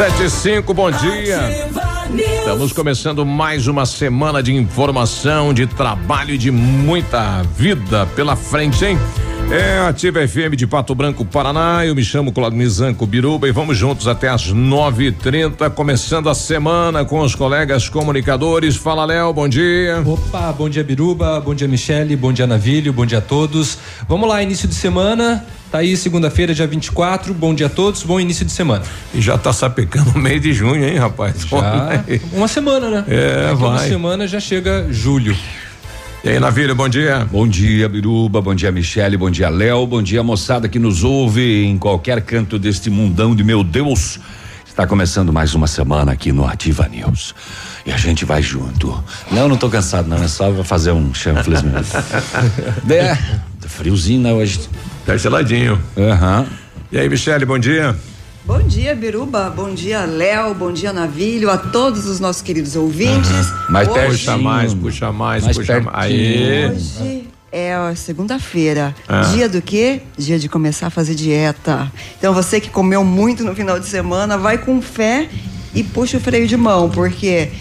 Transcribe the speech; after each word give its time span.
Sete 0.00 0.22
e 0.22 0.30
cinco, 0.30 0.72
bom 0.72 0.90
dia. 0.90 1.68
Estamos 2.38 2.72
começando 2.72 3.26
mais 3.26 3.66
uma 3.66 3.84
semana 3.84 4.42
de 4.42 4.50
informação, 4.50 5.52
de 5.52 5.66
trabalho 5.66 6.32
e 6.32 6.38
de 6.38 6.50
muita 6.50 7.42
vida 7.54 8.06
pela 8.16 8.34
frente, 8.34 8.82
hein? 8.82 8.98
É 9.52 9.80
Ativa 9.80 10.26
FM 10.26 10.54
de 10.54 10.64
Pato 10.64 10.94
Branco, 10.94 11.24
Paraná. 11.24 11.84
Eu 11.84 11.92
me 11.92 12.04
chamo 12.04 12.30
Claudio 12.30 12.56
Mizanco 12.56 13.04
Biruba 13.04 13.48
e 13.48 13.52
vamos 13.52 13.76
juntos 13.76 14.06
até 14.06 14.28
e 15.00 15.10
trinta, 15.10 15.68
começando 15.68 16.30
a 16.30 16.34
semana 16.36 17.04
com 17.04 17.18
os 17.18 17.34
colegas 17.34 17.88
comunicadores. 17.88 18.76
Fala, 18.76 19.04
Léo, 19.04 19.32
bom 19.32 19.48
dia. 19.48 20.02
Opa, 20.06 20.52
bom 20.52 20.68
dia, 20.68 20.84
Biruba, 20.84 21.40
bom 21.40 21.52
dia, 21.52 21.66
Michele, 21.66 22.14
bom 22.14 22.32
dia, 22.32 22.46
Navilho, 22.46 22.92
bom 22.92 23.04
dia 23.04 23.18
a 23.18 23.20
todos. 23.20 23.76
Vamos 24.08 24.28
lá, 24.28 24.40
início 24.40 24.68
de 24.68 24.74
semana. 24.76 25.44
Tá 25.68 25.78
aí 25.78 25.96
segunda-feira, 25.96 26.54
dia 26.54 26.68
24. 26.68 27.34
Bom 27.34 27.52
dia 27.52 27.66
a 27.66 27.70
todos, 27.70 28.04
bom 28.04 28.20
início 28.20 28.46
de 28.46 28.52
semana. 28.52 28.84
E 29.12 29.20
já 29.20 29.36
tá 29.36 29.52
sapecando 29.52 30.10
o 30.10 30.18
mês 30.18 30.40
de 30.40 30.52
junho, 30.52 30.84
hein, 30.84 30.96
rapaz? 30.96 31.40
Já, 31.40 32.04
uma 32.32 32.46
semana, 32.46 32.88
né? 32.88 33.04
É, 33.08 33.48
Daqui 33.48 33.54
vai. 33.56 33.70
Uma 33.70 33.78
semana 33.80 34.28
já 34.28 34.38
chega 34.38 34.86
julho. 34.90 35.36
E 36.22 36.28
aí, 36.28 36.38
Navilho, 36.38 36.74
bom 36.74 36.88
dia. 36.88 37.26
Bom 37.30 37.48
dia, 37.48 37.88
Biruba, 37.88 38.42
bom 38.42 38.54
dia, 38.54 38.70
Michele, 38.70 39.16
bom 39.16 39.30
dia, 39.30 39.48
Léo, 39.48 39.86
bom 39.86 40.02
dia, 40.02 40.22
moçada 40.22 40.68
que 40.68 40.78
nos 40.78 41.02
ouve 41.02 41.64
em 41.64 41.78
qualquer 41.78 42.20
canto 42.20 42.58
deste 42.58 42.90
mundão 42.90 43.34
de 43.34 43.42
meu 43.42 43.64
Deus. 43.64 44.20
Está 44.66 44.86
começando 44.86 45.32
mais 45.32 45.54
uma 45.54 45.66
semana 45.66 46.12
aqui 46.12 46.30
no 46.30 46.46
Ativa 46.46 46.86
News. 46.88 47.34
E 47.86 47.90
a 47.90 47.96
gente 47.96 48.26
vai 48.26 48.42
junto. 48.42 49.02
Não, 49.30 49.48
não 49.48 49.56
tô 49.56 49.70
cansado, 49.70 50.08
não, 50.08 50.22
é 50.22 50.28
só 50.28 50.52
fazer 50.62 50.92
um 50.92 51.14
chanfles 51.14 51.62
mesmo. 51.64 51.98
é, 52.90 53.14
tá 53.58 53.68
friozinho, 53.68 54.20
né, 54.20 54.32
hoje? 54.32 54.60
Tá 55.06 55.16
geladinho. 55.16 55.80
Aham. 55.96 56.46
E 56.92 56.98
aí, 56.98 57.08
Michele, 57.08 57.46
bom 57.46 57.58
dia. 57.58 57.96
Bom 58.50 58.62
dia, 58.62 58.96
Biruba. 58.96 59.48
Bom 59.48 59.72
dia, 59.72 60.04
Léo. 60.04 60.52
Bom 60.54 60.72
dia, 60.72 60.92
Navilho. 60.92 61.48
A 61.48 61.56
todos 61.56 62.04
os 62.06 62.18
nossos 62.18 62.42
queridos 62.42 62.74
ouvintes. 62.74 63.30
Mais 63.68 63.86
Hoje-. 63.86 64.08
Puxa 64.08 64.36
mais, 64.36 64.74
puxa 64.74 65.12
mais, 65.12 65.44
Mais 65.44 65.56
puxa 65.56 65.80
mais. 65.80 65.94
Aí. 65.94 66.68
Hoje 66.68 67.28
é 67.52 67.94
segunda-feira. 67.94 68.92
Ah. 69.06 69.20
Dia 69.32 69.48
do 69.48 69.62
quê? 69.62 70.02
Dia 70.18 70.36
de 70.36 70.48
começar 70.48 70.88
a 70.88 70.90
fazer 70.90 71.14
dieta. 71.14 71.92
Então 72.18 72.34
você 72.34 72.60
que 72.60 72.68
comeu 72.68 73.04
muito 73.04 73.44
no 73.44 73.54
final 73.54 73.78
de 73.78 73.86
semana, 73.86 74.36
vai 74.36 74.58
com 74.58 74.82
fé 74.82 75.28
e 75.72 75.84
puxa 75.84 76.16
o 76.16 76.20
freio 76.20 76.48
de 76.48 76.56
mão, 76.56 76.90
porque 76.90 77.52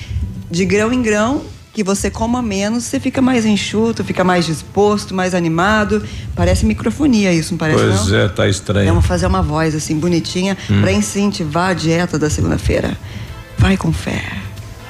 de 0.49 0.65
grão 0.65 0.91
em 0.91 1.03
grão, 1.03 1.43
que 1.79 1.83
você 1.83 2.11
coma 2.11 2.41
menos, 2.41 2.83
você 2.83 2.99
fica 2.99 3.21
mais 3.21 3.45
enxuto, 3.45 4.03
fica 4.03 4.21
mais 4.21 4.45
disposto, 4.45 5.13
mais 5.15 5.33
animado. 5.33 6.03
Parece 6.35 6.65
microfonia 6.65 7.31
isso, 7.31 7.51
não 7.53 7.57
parece 7.57 7.79
Pois 7.81 8.07
não? 8.07 8.17
é, 8.19 8.27
tá 8.27 8.49
estranho. 8.49 8.89
Vamos 8.89 9.05
fazer 9.05 9.25
uma 9.27 9.41
voz 9.41 9.73
assim 9.73 9.97
bonitinha 9.97 10.57
pra 10.81 10.91
incentivar 10.91 11.69
a 11.69 11.73
dieta 11.73 12.19
da 12.19 12.29
segunda-feira. 12.29 12.97
Vai 13.57 13.77
com 13.77 13.93
fé. 13.93 14.21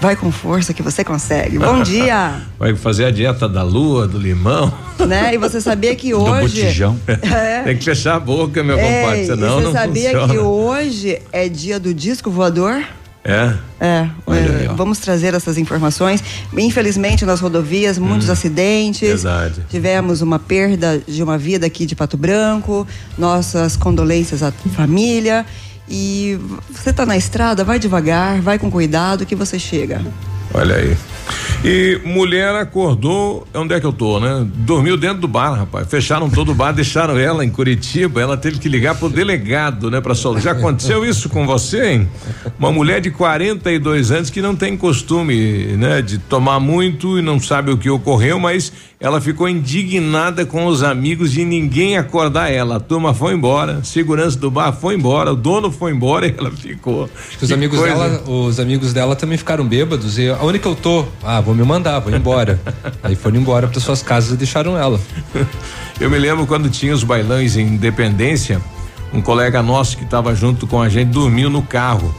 Vai 0.02 0.16
com 0.16 0.32
força 0.32 0.74
que 0.74 0.82
você 0.82 1.04
consegue. 1.04 1.60
Bom 1.60 1.82
dia! 1.84 2.42
Vai 2.58 2.76
fazer 2.76 3.06
a 3.06 3.12
dieta 3.12 3.48
da 3.48 3.62
lua, 3.62 4.08
do 4.08 4.18
limão. 4.18 4.74
né? 5.08 5.36
E 5.36 5.38
você 5.38 5.62
sabia 5.62 5.96
que 5.96 6.10
Do 6.12 6.22
hoje. 6.24 6.62
botijão. 6.62 7.00
É. 7.08 7.62
Tem 7.66 7.78
que 7.78 7.84
fechar 7.84 8.16
a 8.16 8.20
boca, 8.20 8.64
meu 8.64 8.80
Ei, 8.80 9.02
compadre, 9.02 9.26
senão 9.28 9.56
você 9.60 9.64
não 9.66 9.74
sabia 9.74 10.10
funciona. 10.10 10.34
que 10.34 10.40
hoje 10.40 11.22
é 11.32 11.48
dia 11.48 11.80
do 11.80 11.94
disco 11.94 12.32
voador? 12.32 12.84
É. 13.30 13.70
É, 13.80 14.10
é, 14.28 14.74
vamos 14.76 14.98
trazer 14.98 15.34
essas 15.34 15.58
informações. 15.58 16.24
Infelizmente, 16.58 17.24
nas 17.26 17.40
rodovias, 17.40 17.98
muitos 17.98 18.30
acidentes. 18.30 19.24
Hum. 19.24 19.30
verdade. 19.30 19.64
Tivemos 19.70 20.22
uma 20.22 20.40
perda 20.40 21.02
de 21.08 21.22
uma 21.22 21.38
vida 21.38 21.68
aqui 21.68 21.86
de 21.86 21.96
Pato 21.96 22.18
Branco. 22.18 22.88
Nossas 23.18 23.78
condolências 23.78 24.42
à 24.42 24.52
família. 24.52 25.46
E 25.88 26.40
você 26.70 26.90
está 26.90 27.06
na 27.06 27.18
estrada, 27.18 27.64
vai 27.64 27.80
devagar, 27.80 28.42
vai 28.42 28.60
com 28.60 28.70
cuidado 28.70 29.26
que 29.26 29.36
você 29.36 29.58
chega. 29.58 30.02
Olha 30.54 30.76
aí. 30.76 30.98
E 31.64 32.00
mulher 32.06 32.56
acordou, 32.56 33.46
onde 33.54 33.74
é 33.74 33.80
que 33.80 33.86
eu 33.86 33.92
tô, 33.92 34.20
né? 34.20 34.48
Dormiu 34.56 34.96
dentro 34.96 35.20
do 35.20 35.28
bar, 35.28 35.54
rapaz. 35.54 35.88
Fecharam 35.88 36.30
todo 36.30 36.54
o 36.54 36.56
bar, 36.56 36.72
deixaram 36.74 37.18
ela 37.18 37.44
em 37.44 37.50
Curitiba. 37.50 38.22
Ela 38.22 38.38
teve 38.38 38.60
que 38.60 38.70
ligar 38.70 38.96
pro 38.96 39.10
delegado, 39.10 39.92
né, 39.92 40.00
para 40.00 40.16
soltar. 40.16 40.42
Já 40.42 40.52
aconteceu 40.52 41.06
isso 41.06 41.28
com 41.28 41.46
você, 41.46 41.92
hein? 41.92 42.10
Uma 42.58 42.72
mulher 42.72 43.02
de 43.02 43.12
42 43.12 44.12
anos 44.12 44.30
que 44.30 44.42
não 44.42 44.56
tem 44.56 44.78
costume, 44.78 45.76
né, 45.78 46.02
de 46.02 46.18
tomar 46.18 46.60
muito 46.60 47.20
e 47.20 47.22
não 47.22 47.40
sabe 47.40 47.72
o 47.72 47.78
que 47.78 47.90
ocorreu, 47.90 48.40
mas 48.40 48.72
ela 49.00 49.22
ficou 49.22 49.48
indignada 49.48 50.46
com 50.46 50.66
os 50.66 50.84
amigos 50.84 51.32
de 51.32 51.46
ninguém 51.46 51.98
acordar 51.98 52.52
ela. 52.52 52.76
A 52.76 52.80
turma 52.82 53.14
foi 53.14 53.34
embora, 53.34 53.82
segurança 53.82 54.38
do 54.38 54.52
bar 54.52 54.74
foi 54.74 54.96
embora, 54.96 55.32
o 55.32 55.36
dono 55.38 55.72
foi 55.72 55.94
embora 55.94 56.28
e 56.28 56.36
ela 56.38 56.52
ficou. 56.52 57.06
Acho 57.06 57.38
que 57.38 57.44
os 57.46 57.48
Que 57.48 57.54
amigos 57.54 57.80
coisa. 57.80 57.96
dela, 57.96 58.24
os 58.30 58.60
amigos 58.60 58.92
dela 58.92 59.16
também 59.16 59.38
ficaram 59.38 59.66
bêbados 59.66 60.18
e 60.18 60.30
a 60.30 60.44
única 60.44 60.64
que 60.64 60.68
eu 60.68 60.76
tô, 60.76 61.06
ah, 61.24 61.40
vou 61.40 61.56
me 61.56 61.64
mandar, 61.64 62.00
vou 62.00 62.14
embora. 62.14 62.60
Aí 63.02 63.16
foram 63.16 63.38
embora 63.38 63.70
para 63.70 63.80
suas 63.80 64.04
casas 64.04 64.34
e 64.34 64.38
deixaram 64.38 64.78
ela. 64.78 65.00
Eu 65.98 66.10
me 66.10 66.20
lembro 66.20 66.46
quando 66.46 66.70
tinha 66.70 66.94
os 66.94 67.04
bailões 67.04 67.56
em 67.56 67.68
Independência, 67.68 68.62
um 69.14 69.22
colega 69.22 69.64
nosso 69.64 69.98
que 69.98 70.04
estava 70.04 70.36
junto 70.36 70.68
com 70.68 70.82
a 70.82 70.90
gente 70.90 71.08
dormiu 71.08 71.50
no 71.50 71.62
carro. 71.62 72.14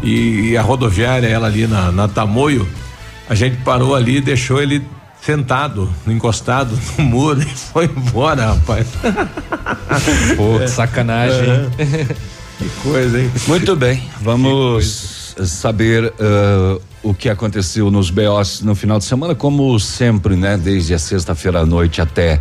E, 0.00 0.50
e 0.50 0.56
a 0.56 0.62
rodoviária, 0.62 1.26
ela 1.26 1.48
ali 1.48 1.66
na, 1.66 1.90
na 1.90 2.06
Tamoio, 2.06 2.68
a 3.28 3.34
gente 3.34 3.56
parou 3.58 3.96
ali 3.96 4.18
e 4.18 4.20
deixou 4.20 4.62
ele 4.62 4.80
sentado, 5.22 5.92
encostado 6.06 6.78
no 6.98 7.04
muro 7.04 7.40
e 7.42 7.46
foi 7.46 7.84
embora, 7.84 8.52
rapaz. 8.54 8.86
Pô, 10.36 10.58
que 10.58 10.68
sacanagem. 10.68 11.48
hein? 11.50 11.70
Que 12.58 12.68
coisa, 12.82 13.20
hein? 13.20 13.30
Muito 13.46 13.74
bem, 13.74 14.02
vamos 14.20 15.34
saber 15.46 16.12
ah, 16.20 16.78
o 17.02 17.14
que 17.14 17.28
aconteceu 17.28 17.90
nos 17.90 18.10
BOs 18.10 18.60
no 18.62 18.74
final 18.74 18.98
de 18.98 19.04
semana, 19.04 19.34
como 19.34 19.78
sempre, 19.78 20.36
né? 20.36 20.56
Desde 20.56 20.94
a 20.94 20.98
sexta-feira 20.98 21.60
à 21.60 21.66
noite 21.66 22.00
até 22.00 22.40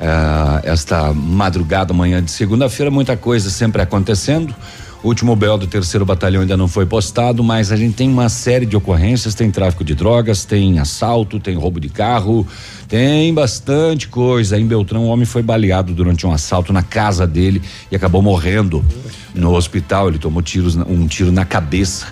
ah, 0.00 0.60
esta 0.64 1.12
madrugada, 1.12 1.92
manhã 1.92 2.22
de 2.22 2.30
segunda-feira, 2.30 2.90
muita 2.90 3.16
coisa 3.16 3.50
sempre 3.50 3.82
acontecendo. 3.82 4.54
O 5.00 5.08
último 5.08 5.36
BO 5.36 5.56
do 5.56 5.66
terceiro 5.68 6.04
batalhão 6.04 6.42
ainda 6.42 6.56
não 6.56 6.66
foi 6.66 6.84
postado, 6.84 7.44
mas 7.44 7.70
a 7.70 7.76
gente 7.76 7.94
tem 7.94 8.08
uma 8.10 8.28
série 8.28 8.66
de 8.66 8.76
ocorrências, 8.76 9.32
tem 9.32 9.48
tráfico 9.48 9.84
de 9.84 9.94
drogas, 9.94 10.44
tem 10.44 10.80
assalto, 10.80 11.38
tem 11.38 11.54
roubo 11.54 11.78
de 11.78 11.88
carro, 11.88 12.44
tem 12.88 13.32
bastante 13.32 14.08
coisa. 14.08 14.58
Em 14.58 14.66
Beltrão, 14.66 15.04
um 15.04 15.08
homem 15.08 15.24
foi 15.24 15.40
baleado 15.40 15.94
durante 15.94 16.26
um 16.26 16.32
assalto 16.32 16.72
na 16.72 16.82
casa 16.82 17.28
dele 17.28 17.62
e 17.92 17.96
acabou 17.96 18.20
morrendo 18.20 18.84
no 19.32 19.54
hospital. 19.54 20.08
Ele 20.08 20.18
tomou 20.18 20.42
tiros, 20.42 20.74
um 20.74 21.06
tiro 21.06 21.30
na 21.30 21.44
cabeça. 21.44 22.08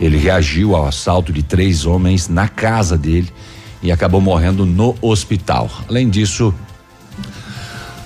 Ele 0.00 0.16
reagiu 0.16 0.76
ao 0.76 0.86
assalto 0.86 1.32
de 1.32 1.42
três 1.42 1.86
homens 1.86 2.28
na 2.28 2.46
casa 2.46 2.96
dele 2.96 3.32
e 3.82 3.90
acabou 3.90 4.20
morrendo 4.20 4.64
no 4.64 4.94
hospital. 5.02 5.68
Além 5.88 6.08
disso, 6.08 6.54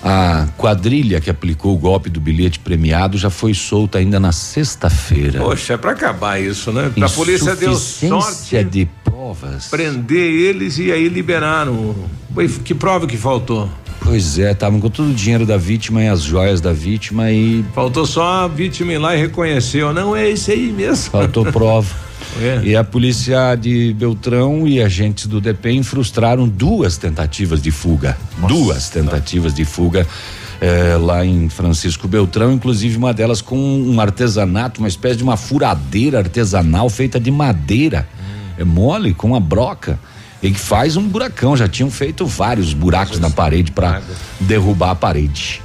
a 0.03 0.49
quadrilha 0.57 1.21
que 1.21 1.31
aplicou 1.31 1.75
o 1.75 1.79
golpe 1.79 2.11
do 2.11 2.21
bilhete 2.21 2.59
premiado 2.59 3.17
já 3.17 3.31
foi 3.31 3.55
solta 3.55 3.99
ainda 3.99 4.19
na 4.19 4.33
sexta-feira. 4.33 5.39
Poxa, 5.41 5.75
é 5.75 5.77
pra 5.77 5.93
acabar 5.93 6.41
isso, 6.41 6.73
né? 6.73 6.91
A 7.01 7.09
polícia 7.09 7.55
deu 7.55 7.75
sorte 7.75 8.65
de 8.65 8.89
provas. 9.05 9.67
prender 9.69 10.19
eles 10.33 10.79
e 10.79 10.91
aí 10.91 11.09
liberaram. 11.09 11.95
Que 12.65 12.75
prova 12.75 13.07
que 13.07 13.17
faltou? 13.17 13.69
Pois 14.05 14.37
é, 14.39 14.51
estavam 14.51 14.81
com 14.81 14.91
todo 14.91 15.11
o 15.11 15.15
dinheiro 15.15 15.47
da 15.47 15.57
vítima 15.57 16.03
e 16.03 16.09
as 16.09 16.23
joias 16.23 16.61
da 16.61 16.73
vítima 16.73 17.31
e 17.31 17.65
Faltou 17.73 18.05
só 18.05 18.45
a 18.45 18.49
vítima 18.49 18.93
ir 18.93 18.99
lá 18.99 19.15
e 19.15 19.21
reconheceu. 19.21 19.93
Não, 19.95 20.17
é 20.17 20.29
isso 20.31 20.51
aí 20.51 20.73
mesmo. 20.73 21.11
faltou 21.11 21.45
prova. 21.53 21.89
É. 22.41 22.61
E 22.65 22.77
a 22.77 22.83
polícia 22.83 23.55
de 23.55 23.93
Beltrão 23.95 24.67
e 24.67 24.81
agentes 24.83 25.27
do 25.27 25.41
DPEM 25.41 25.83
frustraram 25.83 26.49
duas 26.49 26.97
tentativas 26.97 27.61
de 27.61 27.71
fuga. 27.71 28.17
duas 28.49 28.89
tentativas 28.89 29.55
de 29.55 29.65
fuga 29.65 30.07
é, 30.61 30.97
lá 30.97 31.27
em 31.27 31.49
Francisco 31.49 32.07
Beltrão, 32.07 32.53
inclusive 32.53 32.97
uma 32.97 33.13
delas 33.13 33.41
com 33.43 33.59
um 33.59 34.01
artesanato, 34.01 34.81
uma 34.81 34.89
espécie 34.89 35.17
de 35.17 35.25
uma 35.25 35.37
furadeira 35.37 36.19
artesanal 36.19 36.89
feita 36.89 37.19
de 37.19 37.33
madeira. 37.33 38.07
Hum. 38.17 38.53
É 38.59 38.65
mole, 38.65 39.13
com 39.13 39.29
uma 39.29 39.41
broca. 39.41 39.99
E 40.41 40.51
que 40.51 40.59
faz 40.59 40.97
um 40.97 41.07
buracão. 41.07 41.57
Já 41.57 41.69
tinham 41.69 41.91
feito 41.91 42.27
vários 42.27 42.73
buracos 42.75 43.19
na 43.19 43.31
parede 43.31 43.71
para 43.71 44.01
derrubar 44.41 44.91
a 44.91 44.95
parede. 44.95 45.61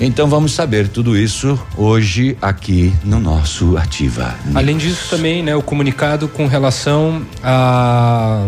Então 0.00 0.28
vamos 0.28 0.52
saber 0.52 0.88
tudo 0.88 1.16
isso 1.16 1.58
hoje 1.76 2.36
aqui 2.40 2.92
no 3.02 3.18
nosso 3.18 3.76
Ativa. 3.78 4.34
Além 4.54 4.76
disso 4.76 5.08
também, 5.08 5.42
né, 5.42 5.56
o 5.56 5.62
comunicado 5.62 6.28
com 6.28 6.46
relação 6.46 7.22
a, 7.42 8.46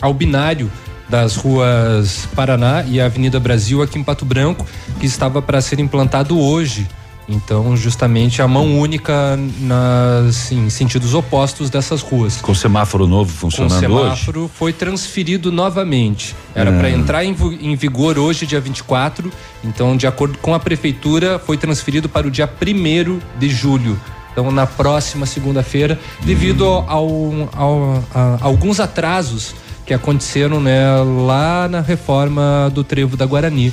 ao 0.00 0.12
binário 0.12 0.70
das 1.08 1.36
ruas 1.36 2.28
Paraná 2.34 2.84
e 2.86 3.00
Avenida 3.00 3.38
Brasil 3.38 3.82
aqui 3.82 3.98
em 3.98 4.02
Pato 4.02 4.24
Branco, 4.24 4.66
que 4.98 5.06
estava 5.06 5.40
para 5.40 5.60
ser 5.60 5.78
implantado 5.80 6.38
hoje 6.38 6.86
então, 7.30 7.76
justamente 7.76 8.42
a 8.42 8.48
mão 8.48 8.78
única 8.78 9.38
nas, 9.60 10.50
em 10.50 10.68
sentidos 10.68 11.14
opostos 11.14 11.70
dessas 11.70 12.02
ruas. 12.02 12.40
Com 12.40 12.54
semáforo 12.54 13.06
novo 13.06 13.32
funcionando 13.32 13.72
hoje? 13.72 13.86
Com 13.86 13.98
semáforo 13.98 14.40
hoje? 14.42 14.50
foi 14.54 14.72
transferido 14.72 15.52
novamente. 15.52 16.34
Era 16.54 16.72
para 16.72 16.88
hum. 16.88 16.92
entrar 16.92 17.24
em, 17.24 17.36
em, 17.60 17.76
vigor 17.76 18.18
hoje, 18.18 18.46
dia 18.46 18.60
24. 18.60 19.32
Então, 19.62 19.96
de 19.96 20.06
acordo 20.06 20.38
com 20.38 20.54
a 20.54 20.58
prefeitura, 20.58 21.38
foi 21.38 21.56
transferido 21.56 22.08
para 22.08 22.26
o 22.26 22.30
dia 22.30 22.48
1 22.48 23.20
de 23.38 23.48
julho. 23.48 23.98
Então, 24.32 24.50
na 24.50 24.66
próxima 24.66 25.24
segunda-feira, 25.24 25.98
devido 26.22 26.64
hum. 26.64 26.84
ao, 26.88 27.08
ao, 27.54 28.04
a, 28.12 28.20
a 28.20 28.44
alguns 28.44 28.80
atrasos 28.80 29.54
que 29.86 29.94
aconteceram 29.94 30.60
né, 30.60 30.84
lá 31.26 31.68
na 31.68 31.80
reforma 31.80 32.70
do 32.74 32.82
trevo 32.82 33.16
da 33.16 33.26
Guarani. 33.26 33.72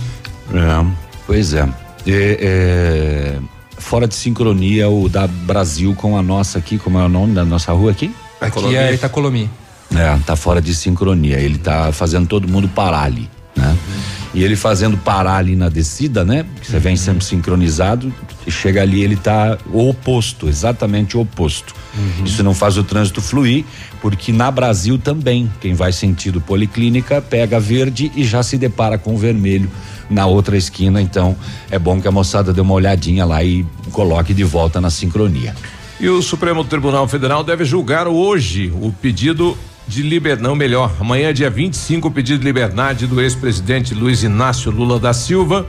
É, 0.53 0.85
pois 1.25 1.53
é. 1.53 1.86
É, 2.07 2.37
é, 2.41 3.39
fora 3.77 4.07
de 4.07 4.15
sincronia 4.15 4.89
o 4.89 5.09
da 5.09 5.27
Brasil 5.27 5.93
com 5.95 6.17
a 6.17 6.23
nossa 6.23 6.57
aqui, 6.57 6.77
como 6.77 6.97
é 6.97 7.05
o 7.05 7.09
nome 7.09 7.33
da 7.33 7.43
nossa 7.43 7.71
rua 7.73 7.91
aqui? 7.91 8.13
Aqui 8.39 8.75
é 8.75 8.93
Itacolomi. 8.93 9.49
É, 9.95 10.17
tá 10.25 10.35
fora 10.35 10.61
de 10.61 10.75
sincronia. 10.75 11.39
Ele 11.39 11.57
tá 11.57 11.91
fazendo 11.91 12.27
todo 12.27 12.47
mundo 12.47 12.67
parar 12.67 13.03
ali, 13.03 13.29
né? 13.55 13.69
Uhum. 13.69 14.16
E 14.37 14.43
ele 14.43 14.55
fazendo 14.55 14.95
parar 14.97 15.37
ali 15.37 15.55
na 15.55 15.67
descida, 15.67 16.23
né? 16.23 16.45
Você 16.61 16.75
uhum. 16.75 16.79
vem 16.79 16.95
sempre 16.95 17.25
sincronizado, 17.25 18.13
e 18.45 18.51
chega 18.51 18.83
ali 18.83 19.01
ele 19.01 19.15
tá 19.15 19.57
o 19.73 19.89
oposto, 19.89 20.47
exatamente 20.47 21.17
o 21.17 21.21
oposto. 21.21 21.73
Uhum. 21.97 22.23
Isso 22.23 22.43
não 22.43 22.53
faz 22.53 22.77
o 22.77 22.83
trânsito 22.83 23.19
fluir, 23.19 23.65
porque 23.99 24.31
na 24.31 24.51
Brasil 24.51 24.99
também, 24.99 25.51
quem 25.59 25.73
vai 25.73 25.91
sentido 25.91 26.39
policlínica 26.39 27.19
pega 27.19 27.59
verde 27.59 28.11
e 28.15 28.23
já 28.23 28.43
se 28.43 28.59
depara 28.59 28.99
com 28.99 29.17
vermelho 29.17 29.71
na 30.07 30.27
outra 30.27 30.55
esquina. 30.55 31.01
Então 31.01 31.35
é 31.71 31.79
bom 31.79 31.99
que 31.99 32.07
a 32.07 32.11
moçada 32.11 32.53
dê 32.53 32.61
uma 32.61 32.75
olhadinha 32.75 33.25
lá 33.25 33.43
e 33.43 33.65
coloque 33.91 34.35
de 34.35 34.43
volta 34.43 34.79
na 34.79 34.91
sincronia. 34.91 35.55
E 35.99 36.07
o 36.07 36.21
Supremo 36.21 36.63
Tribunal 36.63 37.07
Federal 37.07 37.43
deve 37.43 37.65
julgar 37.65 38.07
hoje 38.07 38.71
o 38.79 38.91
pedido 38.91 39.57
de 39.87 40.01
liberdade, 40.01 40.43
não 40.43 40.55
melhor, 40.55 40.93
amanhã 40.99 41.33
dia 41.33 41.49
25 41.49 42.07
o 42.07 42.11
pedido 42.11 42.39
de 42.39 42.45
liberdade 42.45 43.07
do 43.07 43.21
ex-presidente 43.21 43.93
Luiz 43.93 44.21
Inácio 44.21 44.69
Lula 44.69 44.99
da 44.99 45.13
Silva, 45.13 45.65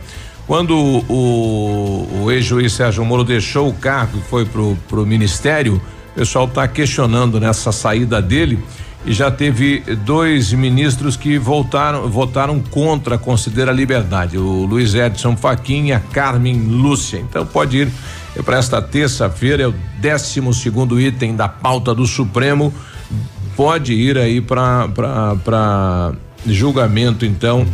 quando 0.47 0.76
o, 0.76 2.25
o 2.25 2.31
ex-juiz 2.31 2.73
Sérgio 2.73 3.05
Moro 3.05 3.23
deixou 3.23 3.69
o 3.69 3.75
cargo 3.75 4.19
e 4.19 4.23
foi 4.23 4.44
pro, 4.44 4.76
pro 4.88 5.06
ministério, 5.06 5.81
o 6.12 6.15
pessoal 6.19 6.47
está 6.47 6.67
questionando 6.67 7.38
nessa 7.38 7.70
saída 7.70 8.20
dele 8.20 8.59
e 9.06 9.12
já 9.12 9.31
teve 9.31 9.81
dois 10.05 10.53
ministros 10.53 11.17
que 11.17 11.38
voltaram, 11.38 12.09
votaram 12.09 12.61
contra 12.61 13.17
considera 13.17 13.70
a 13.70 13.75
liberdade, 13.75 14.37
o 14.37 14.65
Luiz 14.65 14.94
Edson 14.94 15.37
Fachin 15.37 15.87
e 15.87 15.93
a 15.93 16.00
Carmen 16.00 16.59
Lúcia. 16.59 17.20
Então 17.20 17.47
pode 17.47 17.79
ir 17.79 17.93
para 18.44 18.59
esta 18.59 18.82
terça-feira, 18.82 19.62
é 19.62 19.67
o 19.69 19.75
12 20.00 20.61
segundo 20.61 21.00
item 21.00 21.37
da 21.37 21.49
pauta 21.49 21.94
do 21.94 22.06
Supremo. 22.06 22.73
Pode 23.58 23.93
ir 23.93 24.16
aí 24.16 24.40
para 24.40 26.12
julgamento, 26.46 27.26
então, 27.26 27.66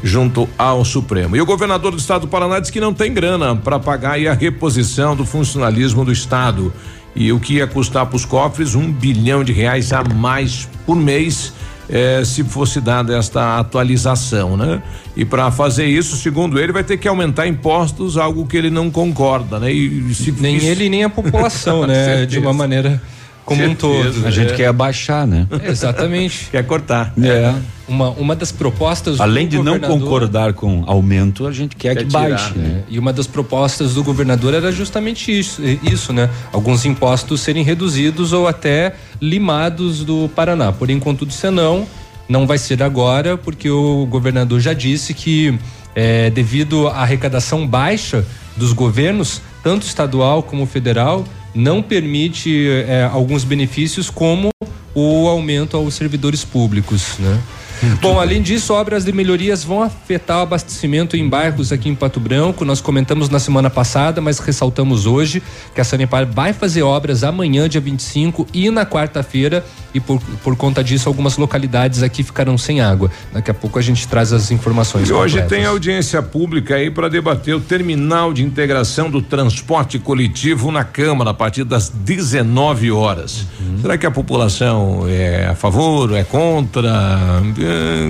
junto 0.00 0.48
ao 0.56 0.84
Supremo. 0.84 1.34
E 1.34 1.40
o 1.40 1.44
governador 1.44 1.90
do 1.90 1.98
estado 1.98 2.20
do 2.20 2.28
Paraná 2.28 2.60
diz 2.60 2.70
que 2.70 2.80
não 2.80 2.94
tem 2.94 3.12
grana 3.12 3.56
para 3.56 3.80
pagar 3.80 4.24
a 4.24 4.34
reposição 4.34 5.16
do 5.16 5.26
funcionalismo 5.26 6.04
do 6.04 6.12
estado 6.12 6.72
e 7.16 7.32
o 7.32 7.40
que 7.40 7.54
ia 7.54 7.66
custar 7.66 8.06
para 8.06 8.14
os 8.14 8.24
cofres 8.24 8.76
um 8.76 8.92
bilhão 8.92 9.42
de 9.42 9.52
reais 9.52 9.92
a 9.92 10.04
mais 10.04 10.68
por 10.86 10.94
mês. 10.94 11.52
Eh, 11.90 12.22
se 12.24 12.44
fosse 12.44 12.80
dada 12.80 13.18
esta 13.18 13.58
atualização, 13.58 14.56
né? 14.56 14.80
E 15.16 15.24
para 15.24 15.50
fazer 15.50 15.86
isso, 15.86 16.16
segundo 16.16 16.56
ele, 16.60 16.72
vai 16.72 16.84
ter 16.84 16.96
que 16.96 17.08
aumentar 17.08 17.48
impostos, 17.48 18.16
algo 18.16 18.46
que 18.46 18.56
ele 18.56 18.70
não 18.70 18.88
concorda, 18.92 19.58
né? 19.58 19.72
E 19.72 20.14
se, 20.14 20.30
nem 20.30 20.56
isso... 20.56 20.66
ele 20.66 20.88
nem 20.88 21.02
a 21.02 21.10
população, 21.10 21.84
né? 21.84 22.24
de 22.26 22.38
uma 22.38 22.52
maneira 22.52 23.02
como 23.44 23.60
Certeza, 23.60 23.86
um 23.86 24.12
todo. 24.12 24.26
A 24.26 24.30
gente 24.30 24.52
é. 24.52 24.56
quer 24.56 24.66
abaixar, 24.66 25.26
né? 25.26 25.46
Exatamente. 25.64 26.48
quer 26.50 26.64
cortar. 26.64 27.12
É. 27.20 27.54
Uma, 27.88 28.10
uma 28.10 28.36
das 28.36 28.52
propostas. 28.52 29.20
Além 29.20 29.48
de 29.48 29.58
não 29.58 29.78
concordar 29.78 30.52
com 30.52 30.84
aumento, 30.86 31.46
a 31.46 31.52
gente 31.52 31.74
quer, 31.76 31.94
quer 31.94 32.04
que 32.04 32.08
tirar, 32.08 32.30
baixe. 32.30 32.56
Né? 32.56 32.68
né? 32.68 32.84
E 32.88 32.98
uma 32.98 33.12
das 33.12 33.26
propostas 33.26 33.94
do 33.94 34.04
governador 34.04 34.54
era 34.54 34.70
justamente 34.70 35.36
isso, 35.36 35.60
isso, 35.82 36.12
né? 36.12 36.30
Alguns 36.52 36.84
impostos 36.84 37.40
serem 37.40 37.64
reduzidos 37.64 38.32
ou 38.32 38.46
até 38.46 38.94
limados 39.20 40.04
do 40.04 40.30
Paraná. 40.34 40.72
Porém, 40.72 40.98
contudo, 41.00 41.32
senão, 41.32 41.86
não 42.28 42.46
vai 42.46 42.58
ser 42.58 42.82
agora, 42.82 43.36
porque 43.36 43.68
o 43.68 44.06
governador 44.06 44.60
já 44.60 44.72
disse 44.72 45.12
que, 45.12 45.58
é, 45.94 46.30
devido 46.30 46.88
à 46.88 47.02
arrecadação 47.02 47.66
baixa 47.66 48.24
dos 48.56 48.72
governos, 48.72 49.42
tanto 49.62 49.86
estadual 49.86 50.42
como 50.42 50.66
federal, 50.66 51.24
não 51.54 51.82
permite 51.82 52.68
é, 52.86 53.04
alguns 53.04 53.44
benefícios 53.44 54.08
como 54.08 54.50
o 54.94 55.28
aumento 55.28 55.76
aos 55.76 55.94
servidores 55.94 56.44
públicos, 56.44 57.18
né? 57.18 57.40
Bom, 58.00 58.20
além 58.20 58.42
disso, 58.42 58.72
obras 58.72 59.04
de 59.04 59.12
melhorias 59.12 59.64
vão 59.64 59.82
afetar 59.82 60.38
o 60.38 60.42
abastecimento 60.42 61.16
em 61.16 61.28
bairros 61.28 61.72
aqui 61.72 61.88
em 61.88 61.94
Pato 61.94 62.20
Branco. 62.20 62.64
Nós 62.64 62.80
comentamos 62.80 63.28
na 63.28 63.38
semana 63.38 63.68
passada, 63.68 64.20
mas 64.20 64.38
ressaltamos 64.38 65.06
hoje 65.06 65.42
que 65.74 65.80
a 65.80 65.84
Sanepar 65.84 66.26
vai 66.26 66.52
fazer 66.52 66.82
obras 66.82 67.24
amanhã, 67.24 67.68
dia 67.68 67.80
25, 67.80 68.46
e 68.52 68.70
na 68.70 68.86
quarta-feira. 68.86 69.64
E 69.94 70.00
por, 70.00 70.20
por 70.42 70.56
conta 70.56 70.82
disso, 70.82 71.08
algumas 71.08 71.36
localidades 71.36 72.02
aqui 72.02 72.22
ficarão 72.22 72.56
sem 72.56 72.80
água. 72.80 73.10
Daqui 73.32 73.50
a 73.50 73.54
pouco 73.54 73.78
a 73.78 73.82
gente 73.82 74.08
traz 74.08 74.32
as 74.32 74.50
informações. 74.50 75.08
E 75.08 75.12
hoje 75.12 75.42
tem 75.42 75.64
audiência 75.64 76.22
pública 76.22 76.76
aí 76.76 76.90
para 76.90 77.08
debater 77.08 77.54
o 77.54 77.60
terminal 77.60 78.32
de 78.32 78.42
integração 78.42 79.10
do 79.10 79.20
transporte 79.20 79.98
coletivo 79.98 80.70
na 80.70 80.84
Câmara 80.84 81.30
a 81.30 81.34
partir 81.34 81.64
das 81.64 81.90
19 81.90 82.90
horas. 82.90 83.46
Uhum. 83.60 83.78
Será 83.82 83.98
que 83.98 84.06
a 84.06 84.10
população 84.10 85.06
é 85.08 85.48
a 85.48 85.54
favor, 85.54 86.14
é 86.14 86.24
contra? 86.24 87.42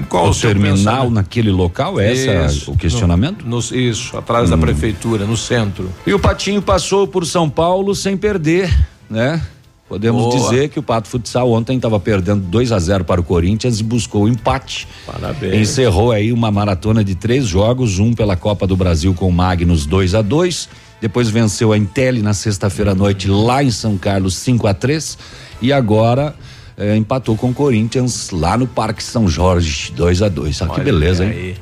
Qual 0.09 0.27
o, 0.27 0.31
o 0.31 0.35
terminal 0.35 1.11
naquele 1.11 1.51
local? 1.51 2.01
É 2.01 2.13
esse 2.13 2.71
o 2.71 2.77
questionamento? 2.77 3.45
No, 3.45 3.57
no, 3.57 3.77
isso, 3.77 4.17
atrás 4.17 4.49
hum. 4.49 4.51
da 4.51 4.59
prefeitura, 4.59 5.25
no 5.25 5.37
centro. 5.37 5.91
E 6.07 6.13
o 6.13 6.19
Patinho 6.19 6.63
passou 6.63 7.07
por 7.07 7.27
São 7.27 7.49
Paulo 7.49 7.95
sem 7.95 8.17
perder, 8.17 8.73
né? 9.09 9.43
Podemos 9.89 10.23
Boa. 10.23 10.39
dizer 10.39 10.71
que 10.71 10.79
o 10.79 10.83
Pato 10.83 11.07
Futsal 11.07 11.51
ontem 11.53 11.77
estava 11.77 12.01
perdendo 12.01 12.41
2 12.41 12.73
a 12.73 12.79
0 12.79 13.05
para 13.05 13.21
o 13.21 13.25
Corinthians 13.25 13.79
e 13.79 13.83
buscou 13.83 14.25
o 14.25 14.29
empate. 14.29 14.89
Parabéns. 15.07 15.55
Encerrou 15.55 16.13
aí 16.13 16.33
uma 16.33 16.51
maratona 16.51 17.05
de 17.05 17.15
três 17.15 17.47
jogos, 17.47 17.99
um 17.99 18.15
pela 18.15 18.35
Copa 18.35 18.67
do 18.67 18.75
Brasil 18.75 19.13
com 19.13 19.29
o 19.29 19.33
Magnus 19.33 19.85
2 19.85 20.15
a 20.15 20.23
2 20.23 20.69
depois 21.03 21.29
venceu 21.29 21.73
a 21.73 21.77
Intelli 21.77 22.23
na 22.23 22.33
sexta-feira 22.33 22.93
à 22.93 22.95
noite 22.95 23.27
lá 23.27 23.61
em 23.61 23.73
São 23.73 23.99
Carlos 23.99 24.37
5 24.37 24.69
a 24.69 24.73
3 24.73 25.19
e 25.61 25.73
agora 25.73 26.33
é, 26.77 26.97
empatou 26.97 27.37
com 27.37 27.51
o 27.51 27.55
Corinthians 27.55 28.31
lá 28.31 28.57
no 28.57 28.67
Parque 28.67 29.03
São 29.03 29.29
Jorge, 29.29 29.93
2 29.93 30.23
a 30.23 30.29
2 30.29 30.63
ah, 30.63 30.69
Que 30.69 30.81
beleza, 30.81 31.25
aí. 31.25 31.51
hein? 31.51 31.57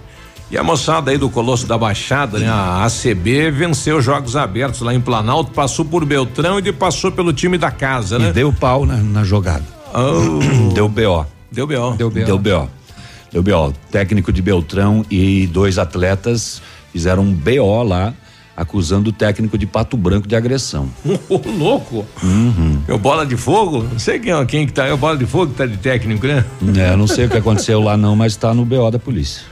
E 0.50 0.58
a 0.58 0.64
moçada 0.64 1.12
aí 1.12 1.18
do 1.18 1.30
Colosso 1.30 1.64
da 1.64 1.78
Baixada, 1.78 2.38
né? 2.38 2.48
A 2.48 2.84
ACB 2.84 3.52
venceu 3.52 4.02
jogos 4.02 4.34
abertos 4.34 4.80
lá 4.80 4.92
em 4.92 5.00
Planalto, 5.00 5.52
passou 5.52 5.84
por 5.84 6.04
Beltrão 6.04 6.58
e 6.58 6.72
passou 6.72 7.12
pelo 7.12 7.32
time 7.32 7.56
da 7.56 7.70
casa, 7.70 8.18
né? 8.18 8.30
E 8.30 8.32
deu 8.32 8.52
pau 8.52 8.84
na, 8.84 8.96
na 8.96 9.22
jogada. 9.22 9.64
Oh. 9.94 10.40
Deu 10.74 10.88
BO. 10.88 11.24
Deu 11.52 11.66
BO. 11.66 11.94
Deu 11.96 12.10
BO. 12.10 12.24
Deu 12.24 12.38
BO. 12.38 12.70
Deu 13.32 13.42
BO. 13.42 13.72
Técnico 13.92 14.32
de 14.32 14.42
Beltrão 14.42 15.04
e 15.08 15.46
dois 15.46 15.78
atletas 15.78 16.60
fizeram 16.92 17.22
um 17.22 17.32
BO 17.32 17.84
lá 17.84 18.12
acusando 18.60 19.08
o 19.08 19.12
técnico 19.12 19.56
de 19.56 19.66
Pato 19.66 19.96
Branco 19.96 20.28
de 20.28 20.36
agressão. 20.36 20.88
Ô, 21.28 21.40
louco! 21.58 22.04
Uhum. 22.22 22.82
É 22.86 22.92
o 22.92 22.98
Bola 22.98 23.24
de 23.24 23.36
Fogo? 23.36 23.82
Não 23.90 23.98
sei 23.98 24.18
quem, 24.18 24.46
quem 24.46 24.66
que 24.66 24.72
tá, 24.72 24.84
é 24.84 24.92
o 24.92 24.98
Bola 24.98 25.16
de 25.16 25.24
Fogo 25.24 25.52
que 25.52 25.56
tá 25.58 25.64
de 25.64 25.78
técnico, 25.78 26.26
né? 26.26 26.44
É, 26.76 26.94
não 26.94 27.06
sei 27.06 27.24
o 27.24 27.30
que 27.30 27.38
aconteceu 27.38 27.80
lá 27.80 27.96
não, 27.96 28.14
mas 28.14 28.36
tá 28.36 28.52
no 28.52 28.66
BO 28.66 28.90
da 28.90 28.98
polícia. 28.98 29.42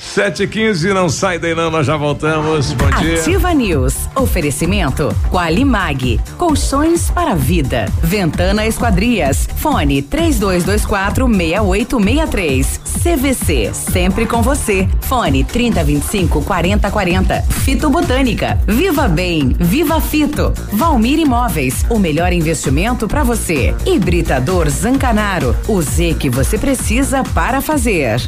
Sete 0.00 0.44
e 0.44 0.46
quinze, 0.46 0.92
não 0.92 1.08
sai 1.08 1.38
daí 1.38 1.54
não, 1.54 1.70
nós 1.70 1.86
já 1.86 1.96
voltamos. 1.96 2.72
Bom 2.72 2.90
dia. 3.00 3.20
Ativa 3.20 3.52
News. 3.52 3.94
Oferecimento 4.14 5.14
Qualimag. 5.30 6.20
Colchões 6.36 7.10
para 7.10 7.34
vida. 7.34 7.86
Ventana 8.02 8.66
Esquadrias. 8.66 9.48
Fone 9.56 10.02
3224 10.02 11.26
6863. 11.26 12.80
CVC. 13.02 13.70
Sempre 13.74 14.26
com 14.26 14.40
você. 14.42 14.88
Fone 15.02 15.44
3025 15.44 16.42
4040. 16.42 17.42
Fito 17.42 17.90
Botânica. 17.90 18.58
Viva 18.66 19.08
Bem. 19.08 19.54
Viva 19.58 20.00
Fito. 20.00 20.52
Valmir 20.72 21.18
Imóveis. 21.18 21.84
O 21.90 21.98
melhor 21.98 22.32
investimento 22.32 23.08
para 23.08 23.24
você. 23.24 23.74
Hibridador 23.84 24.68
Zancanaro. 24.68 25.54
O 25.66 25.82
Z 25.82 26.16
que 26.18 26.30
você 26.30 26.56
precisa 26.56 27.22
para 27.34 27.60
fazer. 27.60 28.20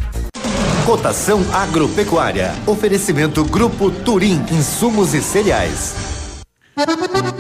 Cotação 0.90 1.40
agropecuária. 1.52 2.52
Oferecimento 2.66 3.44
Grupo 3.44 3.92
Turim, 3.92 4.44
insumos 4.50 5.14
e 5.14 5.23
cereais. 5.23 6.19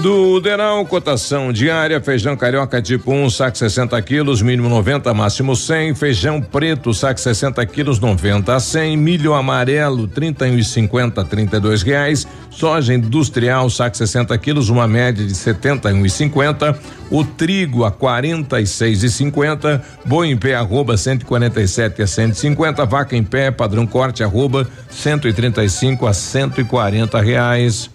Do 0.02 0.40
Deral, 0.40 0.84
cotação 0.86 1.52
diária, 1.52 2.00
feijão 2.00 2.36
carioca 2.36 2.80
tipo 2.80 3.12
1, 3.12 3.24
um, 3.24 3.30
saco 3.30 3.56
60 3.56 4.00
quilos, 4.02 4.42
mínimo 4.42 4.68
90, 4.68 5.12
máximo 5.14 5.54
100. 5.54 5.94
Feijão 5.94 6.40
preto, 6.40 6.92
saco 6.92 7.20
60 7.20 7.64
quilos, 7.66 7.98
90 7.98 8.54
a 8.54 8.60
100. 8.60 8.96
Milho 8.96 9.34
amarelo, 9.34 10.08
31 10.08 10.58
e 10.58 10.64
50, 10.64 11.24
32 11.24 11.82
reais. 11.82 12.26
Soja 12.50 12.94
industrial, 12.94 13.68
saco 13.70 13.96
60 13.96 14.36
quilos, 14.38 14.68
uma 14.68 14.88
média 14.88 15.26
de 15.26 15.34
71 15.34 16.04
e 16.04 16.10
50. 16.10 16.78
O 17.10 17.24
trigo 17.24 17.84
a 17.84 17.90
46 17.90 19.02
e 19.02 19.10
50. 19.10 19.82
Boi 20.04 20.28
em 20.28 20.36
pé, 20.36 20.54
arroba 20.54 20.96
147 20.96 22.02
a 22.02 22.06
150. 22.06 22.84
Vaca 22.86 23.16
em 23.16 23.24
pé, 23.24 23.50
padrão 23.50 23.86
corte, 23.86 24.22
arroba 24.22 24.66
135 24.90 26.06
a 26.06 26.12
140 26.14 27.20
reais. 27.20 27.90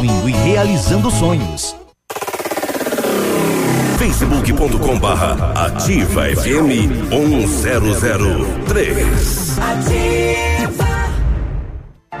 Evoluindo 0.00 0.30
e 0.30 0.32
realizando 0.32 1.10
sonhos. 1.10 1.76
facebook.com 3.98 4.98
barra 4.98 5.52
ativa 5.66 6.24
FM 6.24 6.88
1003. 7.10 9.58
Ativa. 9.58 10.79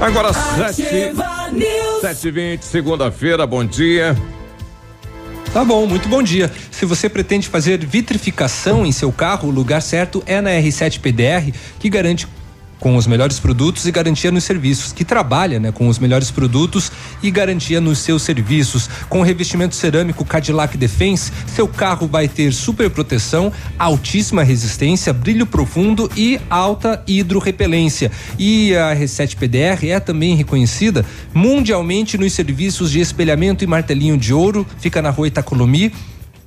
Agora 0.00 0.30
sete, 0.32 0.84
sete 2.00 2.28
e 2.28 2.30
vinte, 2.30 2.64
segunda-feira, 2.64 3.46
bom 3.46 3.64
dia. 3.64 4.14
Tá 5.54 5.64
bom, 5.64 5.86
muito 5.86 6.06
bom 6.06 6.22
dia. 6.22 6.52
Se 6.70 6.84
você 6.84 7.08
pretende 7.08 7.48
fazer 7.48 7.84
vitrificação 7.84 8.84
em 8.84 8.92
seu 8.92 9.10
carro, 9.10 9.48
o 9.48 9.50
lugar 9.50 9.80
certo 9.80 10.22
é 10.26 10.38
na 10.40 10.50
R7 10.50 11.00
PDR, 11.00 11.50
que 11.78 11.88
garante 11.88 12.28
com 12.78 12.96
os 12.96 13.06
melhores 13.06 13.38
produtos 13.38 13.86
e 13.86 13.92
garantia 13.92 14.30
nos 14.30 14.44
serviços, 14.44 14.92
que 14.92 15.04
trabalha 15.04 15.58
né, 15.58 15.72
com 15.72 15.88
os 15.88 15.98
melhores 15.98 16.30
produtos 16.30 16.90
e 17.22 17.30
garantia 17.30 17.80
nos 17.80 17.98
seus 17.98 18.22
serviços. 18.22 18.88
Com 19.08 19.20
o 19.20 19.22
revestimento 19.22 19.74
cerâmico 19.74 20.24
Cadillac 20.24 20.76
Defense, 20.76 21.32
seu 21.46 21.66
carro 21.66 22.06
vai 22.06 22.28
ter 22.28 22.52
super 22.52 22.90
proteção, 22.90 23.52
altíssima 23.78 24.42
resistência, 24.42 25.12
brilho 25.12 25.46
profundo 25.46 26.10
e 26.16 26.40
alta 26.50 27.02
hidrorrepelência. 27.06 28.10
E 28.38 28.74
a 28.76 28.94
R7 28.94 29.36
PDR 29.36 29.86
é 29.88 30.00
também 30.00 30.34
reconhecida 30.34 31.04
mundialmente 31.32 32.18
nos 32.18 32.32
serviços 32.32 32.90
de 32.90 33.00
espelhamento 33.00 33.64
e 33.64 33.66
martelinho 33.66 34.16
de 34.16 34.32
ouro, 34.32 34.66
fica 34.78 35.00
na 35.00 35.10
rua 35.10 35.28
Itacolomi 35.28 35.92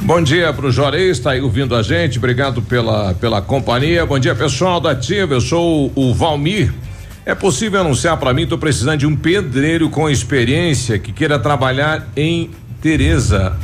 Bom 0.02 0.22
dia 0.22 0.54
pro 0.54 0.72
Juarez, 0.72 1.18
está 1.18 1.32
aí 1.32 1.42
ouvindo 1.42 1.76
a 1.76 1.84
gente, 1.84 2.18
obrigado 2.18 2.62
pela, 2.62 3.14
pela 3.16 3.42
companhia. 3.42 4.06
Bom 4.06 4.18
dia 4.18 4.34
pessoal 4.34 4.80
da 4.80 4.92
Ativa, 4.92 5.34
eu 5.34 5.42
sou 5.42 5.92
o, 5.94 6.10
o 6.10 6.14
Valmir. 6.14 6.74
É 7.26 7.36
possível 7.36 7.82
anunciar 7.82 8.16
para 8.16 8.34
mim, 8.34 8.48
tô 8.48 8.58
precisando 8.58 9.00
de 9.00 9.06
um 9.06 9.14
pedreiro 9.14 9.90
com 9.90 10.10
experiência 10.10 10.98
que 10.98 11.12
queira 11.12 11.38
trabalhar 11.38 12.08
em 12.16 12.50
Tereza. 12.82 13.58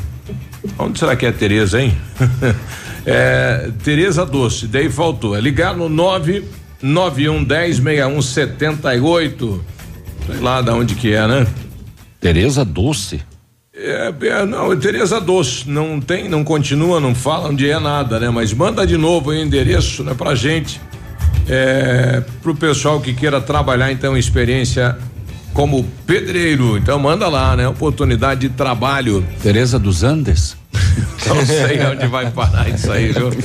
Onde 0.77 0.99
será 0.99 1.15
que 1.15 1.25
é 1.25 1.31
Tereza, 1.31 1.81
hein? 1.81 1.97
é, 3.07 3.71
Tereza 3.81 4.25
Doce, 4.25 4.67
daí 4.67 4.89
faltou. 4.89 5.37
É 5.37 5.41
ligar 5.41 5.73
no 5.75 5.87
99110 5.87 7.77
6178. 7.77 9.65
Sei 10.27 10.39
lá 10.41 10.61
da 10.61 10.73
onde 10.75 10.95
que 10.95 11.13
é, 11.13 11.25
né? 11.25 11.47
Tereza 12.19 12.65
Doce. 12.65 13.21
É, 13.77 14.13
é, 14.21 14.45
não, 14.45 14.77
Tereza 14.77 15.19
Doce, 15.19 15.69
não 15.69 15.99
tem, 15.99 16.29
não 16.29 16.45
continua, 16.45 16.99
não 16.99 17.13
fala 17.13 17.49
onde 17.49 17.69
é 17.69 17.77
nada, 17.77 18.19
né? 18.19 18.29
Mas 18.29 18.53
manda 18.53 18.87
de 18.87 18.95
novo 18.95 19.31
o 19.31 19.33
endereço, 19.33 20.01
né, 20.01 20.13
pra 20.13 20.33
gente, 20.33 20.79
é, 21.47 22.23
pro 22.41 22.55
pessoal 22.55 23.01
que 23.01 23.13
queira 23.13 23.41
trabalhar, 23.41 23.91
então, 23.91 24.17
experiência 24.17 24.97
como 25.53 25.83
pedreiro, 26.05 26.77
então 26.77 26.97
manda 26.99 27.27
lá, 27.27 27.55
né? 27.55 27.67
Oportunidade 27.67 28.41
de 28.41 28.49
trabalho. 28.49 29.25
Tereza 29.41 29.77
dos 29.77 30.03
Andes? 30.03 30.55
Não 31.27 31.45
sei 31.45 31.79
onde 31.85 32.07
vai 32.07 32.29
parar 32.31 32.69
isso 32.69 32.91
aí, 32.91 33.11
viu? 33.11 33.29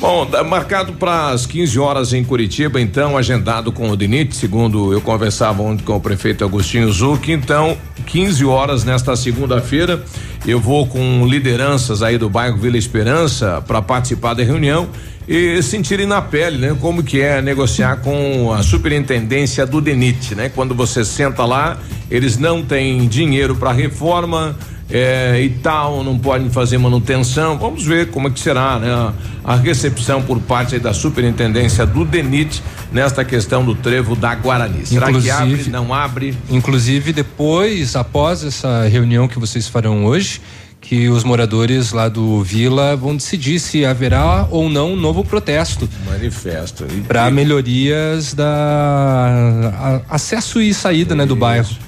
Bom, 0.00 0.24
tá 0.26 0.44
marcado 0.44 0.92
para 0.92 1.30
as 1.30 1.44
15 1.44 1.76
horas 1.80 2.12
em 2.12 2.22
Curitiba, 2.22 2.80
então, 2.80 3.18
agendado 3.18 3.72
com 3.72 3.90
o 3.90 3.96
DINIT, 3.96 4.36
segundo 4.36 4.92
eu 4.92 5.00
conversava 5.00 5.60
ontem 5.60 5.82
com 5.82 5.96
o 5.96 6.00
prefeito 6.00 6.44
Agostinho 6.44 6.90
Zucchi, 6.92 7.32
então, 7.32 7.76
15 8.06 8.44
horas 8.44 8.84
nesta 8.84 9.16
segunda-feira, 9.16 10.04
eu 10.46 10.60
vou 10.60 10.86
com 10.86 11.26
lideranças 11.26 12.00
aí 12.00 12.16
do 12.16 12.30
bairro 12.30 12.56
Vila 12.56 12.78
Esperança 12.78 13.60
para 13.66 13.82
participar 13.82 14.34
da 14.34 14.44
reunião 14.44 14.88
e 15.26 15.60
sentirem 15.64 16.06
na 16.06 16.22
pele, 16.22 16.58
né? 16.58 16.76
Como 16.80 17.02
que 17.02 17.20
é 17.20 17.42
negociar 17.42 17.96
com 17.96 18.52
a 18.52 18.62
superintendência 18.62 19.66
do 19.66 19.80
DENIT, 19.80 20.36
né? 20.36 20.48
Quando 20.48 20.76
você 20.76 21.04
senta 21.04 21.44
lá, 21.44 21.76
eles 22.08 22.38
não 22.38 22.62
têm 22.62 23.08
dinheiro 23.08 23.56
para 23.56 23.72
reforma, 23.72 24.56
é, 24.90 25.40
e 25.42 25.50
tal, 25.50 26.02
não 26.02 26.18
podem 26.18 26.48
fazer 26.50 26.78
manutenção. 26.78 27.58
Vamos 27.58 27.84
ver 27.84 28.10
como 28.10 28.28
é 28.28 28.30
que 28.30 28.40
será, 28.40 28.78
né? 28.78 29.12
A, 29.44 29.56
recepção 29.56 30.22
por 30.22 30.40
parte 30.40 30.78
da 30.78 30.92
superintendência 30.92 31.84
do 31.84 32.04
DENIT 32.04 32.62
nesta 32.92 33.24
questão 33.24 33.64
do 33.64 33.74
trevo 33.74 34.16
da 34.16 34.34
Guarani. 34.34 34.86
Será 34.86 35.12
que 35.12 35.30
abre, 35.30 35.70
não 35.70 35.92
abre? 35.92 36.36
Inclusive, 36.50 37.12
depois, 37.12 37.96
após 37.96 38.44
essa 38.44 38.86
reunião 38.88 39.28
que 39.28 39.38
vocês 39.38 39.68
farão 39.68 40.04
hoje, 40.04 40.40
que 40.80 41.08
os 41.08 41.24
moradores 41.24 41.92
lá 41.92 42.08
do 42.08 42.42
Vila 42.42 42.96
vão 42.96 43.16
decidir 43.16 43.58
se 43.58 43.84
haverá 43.84 44.46
ou 44.50 44.70
não 44.70 44.92
um 44.92 44.96
novo 44.96 45.24
protesto. 45.24 45.88
Manifesto. 46.06 46.86
Para 47.06 47.30
melhorias 47.30 48.32
da 48.32 50.00
a, 50.08 50.14
acesso 50.14 50.62
e 50.62 50.72
saída, 50.72 51.14
né, 51.14 51.26
do 51.26 51.36
bairro. 51.36 51.87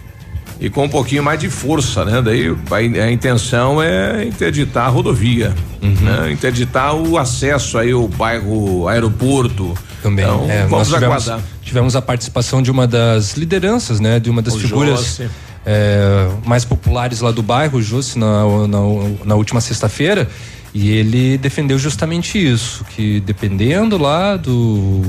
E 0.61 0.69
com 0.69 0.85
um 0.85 0.89
pouquinho 0.89 1.23
mais 1.23 1.41
de 1.41 1.49
força, 1.49 2.05
né? 2.05 2.21
Daí 2.21 2.49
a, 2.49 3.05
a 3.05 3.11
intenção 3.11 3.83
é 3.83 4.25
interditar 4.27 4.87
a 4.87 4.89
rodovia, 4.89 5.55
uhum. 5.81 5.95
né? 6.03 6.31
Interditar 6.31 6.95
o 6.95 7.17
acesso 7.17 7.79
aí 7.79 7.93
ao 7.93 8.07
bairro 8.07 8.87
aeroporto. 8.87 9.75
Também. 10.03 10.25
Então, 10.25 10.47
é, 10.51 10.67
vamos 10.67 10.89
tivemos, 10.89 11.29
aguardar. 11.29 11.41
Tivemos 11.63 11.97
a 11.97 12.03
participação 12.03 12.63
de 12.63 12.71
uma 12.71 12.87
das 12.87 13.39
lideranças, 13.39 14.01
né? 14.01 14.21
De 14.21 14.29
uma 14.29 14.43
das 14.43 14.55
o 14.55 14.59
figuras. 14.59 15.23
É, 15.65 16.29
mais 16.45 16.65
populares 16.65 17.21
lá 17.21 17.31
do 17.31 17.43
bairro, 17.43 17.81
Jussi, 17.81 18.19
na, 18.19 18.45
na, 18.67 18.79
na 19.25 19.35
última 19.35 19.63
sexta-feira. 19.63 20.29
E 20.75 20.91
ele 20.91 21.37
defendeu 21.39 21.79
justamente 21.79 22.39
isso, 22.39 22.85
que 22.85 23.21
dependendo 23.21 23.99
lá 23.99 24.37
do, 24.37 25.03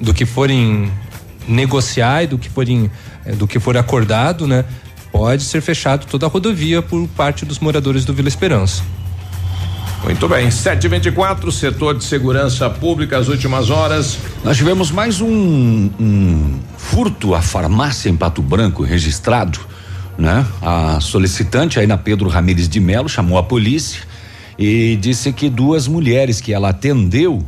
do 0.00 0.14
que 0.14 0.24
forem 0.24 0.90
negociar 1.46 2.22
e 2.22 2.26
do 2.26 2.38
que 2.38 2.48
forem 2.48 2.90
é, 3.24 3.32
do 3.32 3.46
que 3.46 3.58
for 3.58 3.76
acordado, 3.76 4.46
né, 4.46 4.64
pode 5.12 5.42
ser 5.42 5.60
fechado 5.60 6.06
toda 6.06 6.26
a 6.26 6.28
rodovia 6.28 6.82
por 6.82 7.06
parte 7.08 7.44
dos 7.44 7.58
moradores 7.58 8.04
do 8.04 8.12
Vila 8.12 8.28
Esperança. 8.28 8.82
Muito 10.04 10.28
bem, 10.28 10.50
724, 10.50 11.50
setor 11.50 11.96
de 11.96 12.04
segurança 12.04 12.70
pública, 12.70 13.18
as 13.18 13.28
últimas 13.28 13.68
horas. 13.68 14.18
Nós 14.44 14.56
tivemos 14.56 14.90
mais 14.90 15.20
um, 15.20 15.90
um 15.98 16.60
furto 16.76 17.34
à 17.34 17.42
farmácia 17.42 18.08
em 18.08 18.16
Pato 18.16 18.40
Branco 18.40 18.84
registrado 18.84 19.58
né? 20.18 20.44
A 20.60 20.98
solicitante, 21.00 21.78
aí 21.78 21.86
na 21.86 21.96
Pedro 21.96 22.28
Ramires 22.28 22.68
de 22.68 22.80
Melo, 22.80 23.08
chamou 23.08 23.38
a 23.38 23.42
polícia 23.42 24.02
e 24.58 24.98
disse 25.00 25.32
que 25.32 25.48
duas 25.48 25.86
mulheres 25.86 26.40
que 26.40 26.52
ela 26.52 26.70
atendeu, 26.70 27.46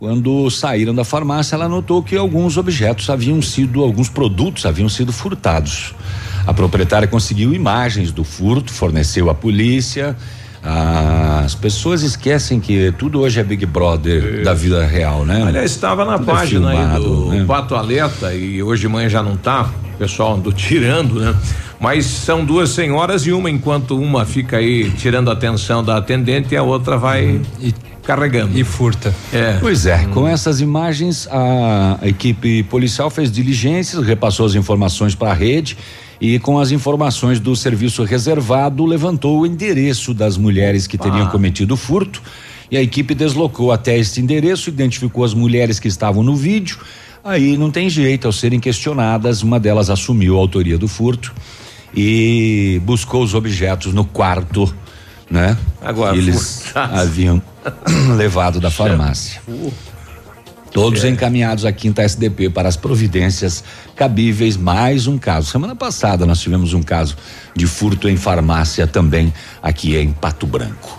quando 0.00 0.50
saíram 0.50 0.92
da 0.92 1.04
farmácia, 1.04 1.54
ela 1.54 1.68
notou 1.68 2.02
que 2.02 2.16
alguns 2.16 2.56
objetos 2.56 3.08
haviam 3.08 3.40
sido, 3.40 3.82
alguns 3.82 4.08
produtos 4.08 4.66
haviam 4.66 4.88
sido 4.88 5.12
furtados. 5.12 5.94
A 6.48 6.54
proprietária 6.54 7.06
conseguiu 7.06 7.52
imagens 7.52 8.10
do 8.10 8.24
furto, 8.24 8.72
forneceu 8.72 9.28
à 9.28 9.34
polícia. 9.34 10.16
As 11.44 11.54
pessoas 11.54 12.02
esquecem 12.02 12.58
que 12.58 12.90
tudo 12.96 13.20
hoje 13.20 13.38
é 13.38 13.44
Big 13.44 13.66
Brother 13.66 14.38
é. 14.40 14.42
da 14.42 14.54
vida 14.54 14.82
real, 14.86 15.26
né? 15.26 15.44
Aliás, 15.46 15.70
estava 15.70 16.06
na 16.06 16.18
tudo 16.18 16.30
é 16.30 16.34
página 16.34 16.72
é 16.72 16.76
filmado, 16.78 16.96
aí 16.96 17.02
do 17.02 17.30
né? 17.32 17.44
Pato 17.46 17.74
Alerta 17.74 18.32
e 18.32 18.62
hoje 18.62 18.80
de 18.80 18.88
manhã 18.88 19.10
já 19.10 19.22
não 19.22 19.36
tá, 19.36 19.68
o 19.94 19.98
pessoal 19.98 20.36
andou 20.36 20.50
tirando, 20.50 21.20
né? 21.20 21.36
Mas 21.78 22.06
são 22.06 22.42
duas 22.42 22.70
senhoras 22.70 23.26
e 23.26 23.32
uma, 23.32 23.50
enquanto 23.50 23.94
uma 24.00 24.24
fica 24.24 24.56
aí 24.56 24.90
tirando 24.92 25.28
a 25.28 25.34
atenção 25.34 25.84
da 25.84 25.98
atendente, 25.98 26.56
a 26.56 26.62
outra 26.62 26.96
vai 26.96 27.42
e, 27.60 27.74
carregando. 28.02 28.58
E 28.58 28.64
furta. 28.64 29.14
É. 29.34 29.58
Pois 29.60 29.84
é, 29.84 29.98
hum. 29.98 30.12
com 30.12 30.26
essas 30.26 30.62
imagens, 30.62 31.28
a, 31.30 31.98
a 32.00 32.08
equipe 32.08 32.62
policial 32.62 33.10
fez 33.10 33.30
diligências, 33.30 34.02
repassou 34.02 34.46
as 34.46 34.54
informações 34.54 35.14
para 35.14 35.30
a 35.30 35.34
rede 35.34 35.76
e 36.20 36.38
com 36.38 36.58
as 36.58 36.70
informações 36.70 37.38
do 37.38 37.54
serviço 37.54 38.02
reservado 38.02 38.84
levantou 38.84 39.40
o 39.40 39.46
endereço 39.46 40.12
das 40.12 40.36
mulheres 40.36 40.86
que 40.86 40.98
teriam 40.98 41.28
cometido 41.28 41.74
o 41.74 41.76
furto 41.76 42.22
e 42.70 42.76
a 42.76 42.82
equipe 42.82 43.14
deslocou 43.14 43.72
até 43.72 43.96
este 43.96 44.20
endereço, 44.20 44.68
identificou 44.68 45.24
as 45.24 45.32
mulheres 45.32 45.78
que 45.80 45.88
estavam 45.88 46.22
no 46.22 46.36
vídeo. 46.36 46.78
Aí 47.24 47.56
não 47.56 47.70
tem 47.70 47.88
jeito, 47.88 48.26
ao 48.26 48.32
serem 48.32 48.60
questionadas, 48.60 49.42
uma 49.42 49.58
delas 49.58 49.90
assumiu 49.90 50.36
a 50.36 50.38
autoria 50.38 50.76
do 50.76 50.86
furto 50.86 51.32
e 51.94 52.80
buscou 52.84 53.22
os 53.22 53.34
objetos 53.34 53.94
no 53.94 54.04
quarto, 54.04 54.72
né? 55.30 55.56
Agora 55.80 56.12
que 56.12 56.18
eles 56.18 56.70
haviam 56.74 57.42
levado 58.16 58.60
da 58.60 58.70
farmácia. 58.70 59.40
Todos 60.72 61.04
é. 61.04 61.08
encaminhados 61.08 61.64
à 61.64 61.72
quinta 61.72 62.02
SDP 62.02 62.50
para 62.50 62.68
as 62.68 62.76
providências 62.76 63.64
cabíveis. 63.96 64.56
Mais 64.56 65.06
um 65.06 65.18
caso. 65.18 65.50
Semana 65.50 65.74
passada 65.74 66.26
nós 66.26 66.40
tivemos 66.40 66.74
um 66.74 66.82
caso 66.82 67.16
de 67.54 67.66
furto 67.66 68.08
em 68.08 68.16
farmácia 68.16 68.86
também 68.86 69.32
aqui 69.62 69.96
em 69.96 70.12
Pato 70.12 70.46
Branco. 70.46 70.98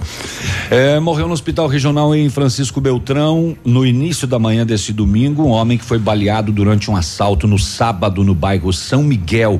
É, 0.70 1.00
morreu 1.00 1.28
no 1.28 1.34
hospital 1.34 1.68
regional 1.68 2.14
em 2.16 2.30
Francisco 2.30 2.82
Beltrão 2.82 3.56
no 3.64 3.86
início 3.86 4.28
da 4.28 4.40
manhã 4.40 4.66
desse 4.66 4.92
domingo 4.92 5.44
um 5.44 5.50
homem 5.50 5.78
que 5.78 5.86
foi 5.86 6.00
baleado 6.00 6.52
durante 6.52 6.92
um 6.92 6.96
assalto 6.96 7.48
no 7.48 7.58
sábado 7.58 8.24
no 8.24 8.36
bairro 8.36 8.74
São 8.74 9.04
Miguel 9.04 9.60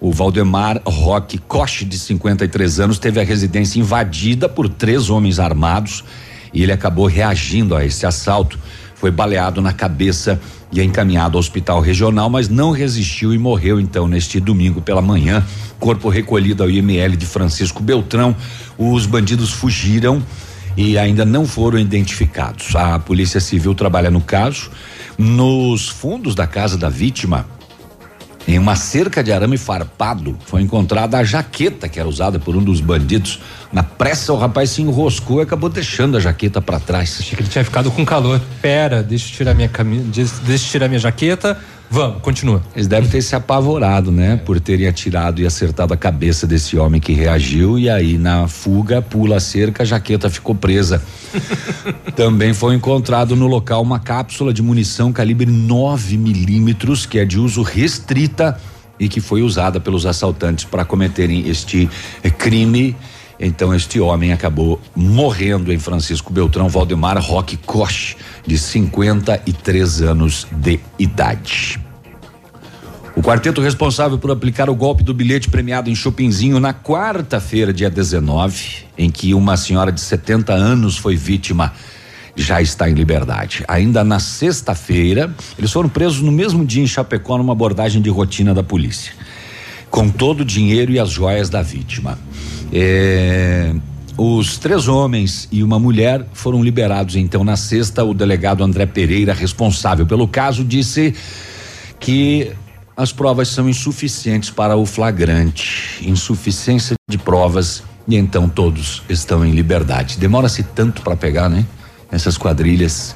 o 0.00 0.12
Valdemar 0.12 0.80
Roque 0.86 1.38
Coche, 1.38 1.84
de 1.84 1.98
53 1.98 2.80
anos, 2.80 2.98
teve 2.98 3.20
a 3.20 3.24
residência 3.24 3.80
invadida 3.80 4.48
por 4.48 4.68
três 4.68 5.10
homens 5.10 5.40
armados 5.40 6.04
e 6.52 6.62
ele 6.62 6.72
acabou 6.72 7.06
reagindo 7.06 7.74
a 7.74 7.84
esse 7.84 8.06
assalto. 8.06 8.58
Foi 9.00 9.10
baleado 9.10 9.60
na 9.60 9.72
cabeça 9.72 10.40
e 10.72 10.80
é 10.80 10.84
encaminhado 10.84 11.36
ao 11.36 11.40
hospital 11.40 11.80
regional, 11.80 12.28
mas 12.28 12.48
não 12.48 12.72
resistiu 12.72 13.32
e 13.32 13.38
morreu 13.38 13.80
então 13.80 14.08
neste 14.08 14.40
domingo 14.40 14.80
pela 14.80 15.00
manhã. 15.00 15.44
Corpo 15.78 16.08
recolhido 16.08 16.62
ao 16.62 16.70
IML 16.70 17.16
de 17.16 17.24
Francisco 17.24 17.82
Beltrão. 17.82 18.34
Os 18.76 19.06
bandidos 19.06 19.50
fugiram 19.50 20.22
e 20.76 20.98
ainda 20.98 21.24
não 21.24 21.46
foram 21.46 21.78
identificados. 21.78 22.74
A 22.74 22.98
Polícia 22.98 23.40
Civil 23.40 23.74
trabalha 23.74 24.10
no 24.10 24.20
caso. 24.20 24.70
Nos 25.16 25.88
fundos 25.88 26.34
da 26.34 26.46
casa 26.46 26.76
da 26.76 26.88
vítima, 26.88 27.46
em 28.48 28.58
uma 28.58 28.76
cerca 28.76 29.22
de 29.22 29.30
arame 29.30 29.58
farpado 29.58 30.38
foi 30.46 30.62
encontrada 30.62 31.18
a 31.18 31.24
jaqueta 31.24 31.88
que 31.88 32.00
era 32.00 32.08
usada 32.08 32.38
por 32.38 32.56
um 32.56 32.62
dos 32.64 32.80
bandidos. 32.80 33.40
Na 33.72 33.82
pressa, 33.82 34.32
o 34.32 34.36
rapaz 34.36 34.70
se 34.70 34.82
enroscou 34.82 35.40
e 35.40 35.42
acabou 35.42 35.68
deixando 35.68 36.16
a 36.16 36.20
jaqueta 36.20 36.60
para 36.60 36.80
trás. 36.80 37.18
Achei 37.20 37.36
que 37.36 37.42
ele 37.42 37.50
tinha 37.50 37.64
ficado 37.64 37.90
com 37.90 38.04
calor. 38.04 38.40
Pera, 38.62 39.02
deixa 39.02 39.28
eu 39.28 39.36
tirar 39.36 39.54
minha 39.54 39.68
camisa, 39.68 40.04
deixa 40.44 40.66
eu 40.66 40.70
tirar 40.70 40.88
minha 40.88 41.00
jaqueta 41.00 41.58
Vamos, 41.90 42.20
continua. 42.20 42.62
Eles 42.74 42.86
devem 42.86 43.08
ter 43.08 43.22
se 43.22 43.34
apavorado, 43.34 44.12
né? 44.12 44.36
Por 44.36 44.60
terem 44.60 44.86
atirado 44.86 45.40
e 45.40 45.46
acertado 45.46 45.94
a 45.94 45.96
cabeça 45.96 46.46
desse 46.46 46.76
homem 46.76 47.00
que 47.00 47.14
reagiu 47.14 47.78
e 47.78 47.88
aí 47.88 48.18
na 48.18 48.46
fuga 48.46 49.00
pula 49.00 49.36
a 49.36 49.40
cerca, 49.40 49.82
a 49.82 49.86
jaqueta 49.86 50.28
ficou 50.28 50.54
presa. 50.54 51.02
Também 52.14 52.52
foi 52.52 52.74
encontrado 52.74 53.34
no 53.34 53.46
local 53.46 53.82
uma 53.82 53.98
cápsula 53.98 54.52
de 54.52 54.62
munição 54.62 55.12
calibre 55.12 55.50
9 55.50 56.18
milímetros 56.18 57.06
que 57.06 57.18
é 57.18 57.24
de 57.24 57.38
uso 57.38 57.62
restrita 57.62 58.60
e 59.00 59.08
que 59.08 59.20
foi 59.20 59.40
usada 59.40 59.80
pelos 59.80 60.04
assaltantes 60.04 60.64
para 60.64 60.84
cometerem 60.84 61.48
este 61.48 61.88
crime. 62.36 62.94
Então 63.40 63.74
este 63.74 64.00
homem 64.00 64.32
acabou 64.32 64.80
morrendo 64.94 65.72
em 65.72 65.78
Francisco 65.78 66.32
Beltrão 66.32 66.68
Valdemar 66.68 67.18
Roque 67.20 67.56
Koch, 67.56 68.16
de 68.46 68.58
53 68.58 70.02
anos 70.02 70.46
de 70.50 70.80
idade. 70.98 71.80
O 73.14 73.20
quarteto 73.20 73.60
responsável 73.60 74.16
por 74.16 74.30
aplicar 74.30 74.70
o 74.70 74.74
golpe 74.74 75.02
do 75.02 75.12
bilhete 75.12 75.50
premiado 75.50 75.90
em 75.90 75.94
Chopinzinho 75.94 76.60
na 76.60 76.72
quarta-feira, 76.72 77.72
dia 77.72 77.90
19, 77.90 78.86
em 78.96 79.10
que 79.10 79.34
uma 79.34 79.56
senhora 79.56 79.90
de 79.90 80.00
70 80.00 80.52
anos 80.52 80.96
foi 80.96 81.16
vítima, 81.16 81.72
já 82.36 82.62
está 82.62 82.88
em 82.88 82.94
liberdade. 82.94 83.64
Ainda 83.66 84.04
na 84.04 84.20
sexta-feira, 84.20 85.34
eles 85.58 85.72
foram 85.72 85.88
presos 85.88 86.20
no 86.20 86.30
mesmo 86.30 86.64
dia 86.64 86.82
em 86.82 86.86
Chapecó 86.86 87.36
numa 87.36 87.52
abordagem 87.52 88.00
de 88.00 88.08
rotina 88.08 88.54
da 88.54 88.62
polícia, 88.62 89.12
com 89.90 90.08
todo 90.08 90.42
o 90.42 90.44
dinheiro 90.44 90.92
e 90.92 91.00
as 91.00 91.10
joias 91.10 91.50
da 91.50 91.60
vítima. 91.60 92.16
É, 92.72 93.74
os 94.16 94.58
três 94.58 94.88
homens 94.88 95.48
e 95.52 95.62
uma 95.62 95.78
mulher 95.78 96.26
foram 96.32 96.62
liberados 96.62 97.16
então 97.16 97.44
na 97.44 97.56
sexta. 97.56 98.04
O 98.04 98.12
delegado 98.12 98.64
André 98.64 98.84
Pereira, 98.84 99.32
responsável 99.32 100.06
pelo 100.06 100.26
caso, 100.26 100.64
disse 100.64 101.14
que 102.00 102.50
as 102.96 103.12
provas 103.12 103.48
são 103.48 103.68
insuficientes 103.68 104.50
para 104.50 104.76
o 104.76 104.84
flagrante. 104.84 105.98
Insuficiência 106.02 106.96
de 107.08 107.16
provas 107.16 107.84
E 108.08 108.16
então 108.16 108.48
todos 108.48 109.02
estão 109.08 109.46
em 109.46 109.52
liberdade. 109.52 110.18
Demora-se 110.18 110.64
tanto 110.64 111.02
para 111.02 111.14
pegar, 111.14 111.48
né? 111.48 111.64
Essas 112.10 112.36
quadrilhas. 112.36 113.14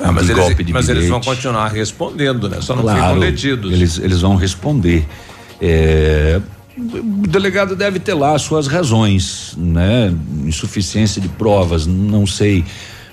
Ah, 0.00 0.12
mas 0.12 0.26
de 0.26 0.32
eles, 0.32 0.44
golpe 0.44 0.64
de 0.64 0.72
mas 0.72 0.88
eles 0.88 1.08
vão 1.08 1.20
continuar 1.20 1.68
respondendo, 1.68 2.48
né? 2.48 2.60
Só 2.60 2.74
não 2.74 2.82
Claro, 2.82 3.16
ficam 3.16 3.18
detidos. 3.18 3.72
Eles, 3.72 3.98
eles 3.98 4.20
vão 4.20 4.36
responder. 4.36 5.06
É, 5.60 6.40
o 6.78 7.26
delegado 7.26 7.74
deve 7.74 7.98
ter 7.98 8.14
lá 8.14 8.38
suas 8.38 8.66
razões, 8.66 9.54
né? 9.56 10.14
Insuficiência 10.44 11.20
de 11.20 11.28
provas, 11.28 11.86
não 11.86 12.26
sei 12.26 12.64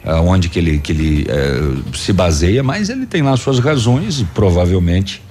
aonde 0.04 0.50
que 0.50 0.60
ele 0.60 0.78
que 0.80 0.92
ele 0.92 1.26
eh, 1.28 1.62
se 1.96 2.14
baseia, 2.14 2.62
mas 2.62 2.90
ele 2.90 3.06
tem 3.06 3.24
lá 3.24 3.36
suas 3.36 3.58
razões 3.60 4.20
e 4.20 4.24
provavelmente, 4.26 5.22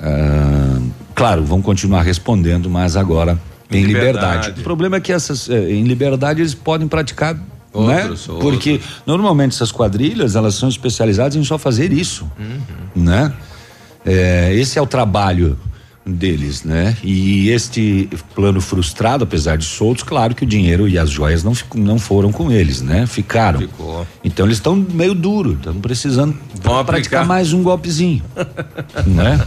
ah, 0.00 0.78
claro, 1.14 1.42
vão 1.44 1.62
continuar 1.62 2.02
respondendo, 2.02 2.68
mas 2.68 2.96
agora 2.96 3.38
em 3.70 3.78
Em 3.78 3.84
liberdade. 3.84 4.26
liberdade. 4.26 4.60
O 4.60 4.64
problema 4.64 4.96
é 4.96 5.00
que 5.00 5.12
essas 5.12 5.48
eh, 5.48 5.72
em 5.72 5.84
liberdade 5.84 6.42
eles 6.42 6.54
podem 6.54 6.86
praticar 6.86 7.34
né? 7.74 8.04
Outros, 8.04 8.26
Porque 8.40 8.80
normalmente 9.06 9.52
essas 9.52 9.70
quadrilhas 9.70 10.34
elas 10.34 10.54
são 10.54 10.66
especializadas 10.68 11.36
em 11.36 11.44
só 11.44 11.58
fazer 11.58 11.92
isso, 11.92 12.26
né? 12.94 13.32
É, 14.04 14.54
esse 14.54 14.78
é 14.78 14.82
o 14.82 14.86
trabalho 14.86 15.58
deles, 16.06 16.62
né? 16.62 16.96
E 17.02 17.50
este 17.50 18.08
plano 18.34 18.60
frustrado, 18.60 19.24
apesar 19.24 19.58
de 19.58 19.64
soltos, 19.64 20.04
claro 20.04 20.34
que 20.34 20.44
o 20.44 20.46
dinheiro 20.46 20.88
e 20.88 20.98
as 20.98 21.10
joias 21.10 21.42
não, 21.42 21.52
não 21.74 21.98
foram 21.98 22.30
com 22.30 22.50
eles, 22.50 22.80
né? 22.80 23.06
Ficaram. 23.06 23.60
Ficou. 23.60 24.06
Então 24.22 24.46
eles 24.46 24.58
estão 24.58 24.76
meio 24.76 25.14
duro, 25.14 25.54
estão 25.54 25.74
precisando 25.80 26.36
Vão 26.62 26.84
praticar 26.84 27.26
mais 27.26 27.52
um 27.52 27.62
golpezinho, 27.62 28.22
né? 29.06 29.44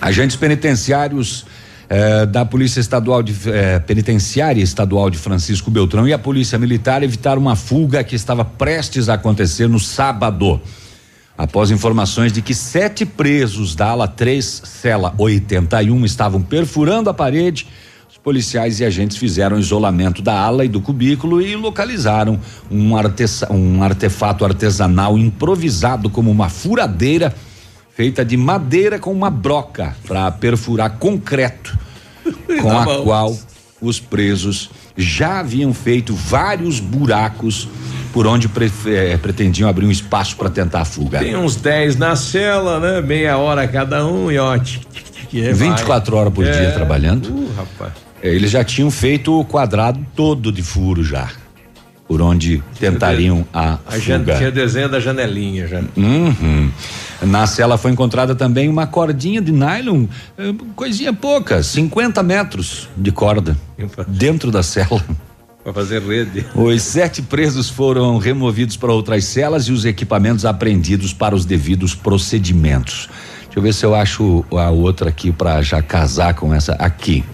Agentes 0.00 0.36
penitenciários 0.36 1.44
eh, 1.90 2.24
da 2.26 2.44
Polícia 2.44 2.80
Estadual 2.80 3.22
de 3.22 3.34
eh, 3.46 3.78
Penitenciária 3.80 4.62
Estadual 4.62 5.10
de 5.10 5.18
Francisco 5.18 5.70
Beltrão 5.70 6.06
e 6.06 6.12
a 6.12 6.18
Polícia 6.18 6.58
Militar 6.58 7.02
evitaram 7.02 7.40
uma 7.40 7.56
fuga 7.56 8.02
que 8.04 8.14
estava 8.14 8.44
prestes 8.44 9.08
a 9.08 9.14
acontecer 9.14 9.68
no 9.68 9.80
sábado. 9.80 10.60
Após 11.38 11.70
informações 11.70 12.32
de 12.32 12.42
que 12.42 12.52
sete 12.52 13.06
presos 13.06 13.76
da 13.76 13.90
ala 13.90 14.08
3, 14.08 14.62
cela 14.64 15.14
81, 15.16 16.04
estavam 16.04 16.42
perfurando 16.42 17.08
a 17.08 17.14
parede, 17.14 17.64
os 18.10 18.16
policiais 18.18 18.80
e 18.80 18.84
agentes 18.84 19.16
fizeram 19.16 19.56
isolamento 19.56 20.20
da 20.20 20.36
ala 20.36 20.64
e 20.64 20.68
do 20.68 20.80
cubículo 20.80 21.40
e 21.40 21.54
localizaram 21.54 22.40
um, 22.68 22.96
artesa- 22.96 23.52
um 23.52 23.80
artefato 23.84 24.44
artesanal 24.44 25.16
improvisado 25.16 26.10
como 26.10 26.28
uma 26.28 26.48
furadeira 26.48 27.32
feita 27.94 28.24
de 28.24 28.36
madeira 28.36 28.98
com 28.98 29.12
uma 29.12 29.30
broca 29.30 29.96
para 30.08 30.28
perfurar 30.32 30.98
concreto, 30.98 31.78
com 32.60 32.68
Tá 32.68 32.82
a 32.82 33.02
qual 33.02 33.38
os 33.80 34.00
presos 34.00 34.70
já 34.96 35.38
haviam 35.38 35.72
feito 35.72 36.12
vários 36.16 36.80
buracos 36.80 37.68
por 38.18 38.26
onde 38.26 38.48
pre- 38.48 38.68
eh, 38.86 39.16
pretendiam 39.16 39.68
abrir 39.70 39.86
um 39.86 39.92
espaço 39.92 40.34
para 40.36 40.50
tentar 40.50 40.80
a 40.80 40.84
fuga. 40.84 41.20
Tem 41.20 41.36
uns 41.36 41.54
10 41.54 41.94
na 41.94 42.16
cela, 42.16 42.80
né? 42.80 43.00
Meia 43.00 43.36
hora 43.38 43.68
cada 43.68 44.04
um 44.04 44.28
e 44.28 44.36
ó. 44.36 44.58
tic, 44.58 44.82
tic, 44.92 45.04
tic, 45.08 45.32
e 45.34 45.40
aí 45.46 45.52
vai. 45.54 45.68
24 45.68 46.16
horas 46.16 46.32
por 46.32 46.42
dia 46.44 46.52
É. 46.52 46.70
trabalhando. 46.72 47.26
Uh, 47.28 47.48
rapaz. 47.56 47.92
Eh, 48.20 48.34
Eles 48.34 48.50
já 48.50 48.64
tinham 48.64 48.90
feito 48.90 49.38
o 49.38 49.44
quadrado 49.44 50.04
todo 50.16 50.50
de 50.50 50.64
furo 50.64 51.04
já, 51.04 51.28
por 52.08 52.20
onde 52.20 52.60
tentariam 52.80 53.46
a 53.54 53.74
A 53.86 53.92
fuga. 53.92 54.34
tinha 54.36 54.50
desenho 54.50 54.88
da 54.88 54.98
janelinha 54.98 55.68
já. 55.68 55.80
Uhum. 55.96 56.72
Na 57.22 57.46
cela 57.46 57.78
foi 57.78 57.92
encontrada 57.92 58.34
também 58.34 58.68
uma 58.68 58.88
cordinha 58.88 59.40
de 59.40 59.52
nylon, 59.52 60.06
eh, 60.36 60.52
coisinha 60.74 61.12
pouca, 61.12 61.62
50 61.62 62.20
metros 62.24 62.88
de 62.96 63.12
corda 63.12 63.56
dentro 64.08 64.50
da 64.50 64.64
cela. 64.64 65.04
Pra 65.62 65.72
fazer 65.72 66.02
rede. 66.02 66.46
Os 66.54 66.82
sete 66.82 67.22
presos 67.22 67.68
foram 67.68 68.18
removidos 68.18 68.76
para 68.76 68.92
outras 68.92 69.24
celas 69.24 69.64
e 69.64 69.72
os 69.72 69.84
equipamentos 69.84 70.44
apreendidos 70.44 71.12
para 71.12 71.34
os 71.34 71.44
devidos 71.44 71.94
procedimentos. 71.94 73.08
Deixa 73.44 73.58
eu 73.58 73.62
ver 73.62 73.74
se 73.74 73.84
eu 73.84 73.94
acho 73.94 74.44
a 74.52 74.70
outra 74.70 75.08
aqui 75.08 75.32
para 75.32 75.60
já 75.62 75.82
casar 75.82 76.34
com 76.34 76.54
essa 76.54 76.72
aqui. 76.74 77.24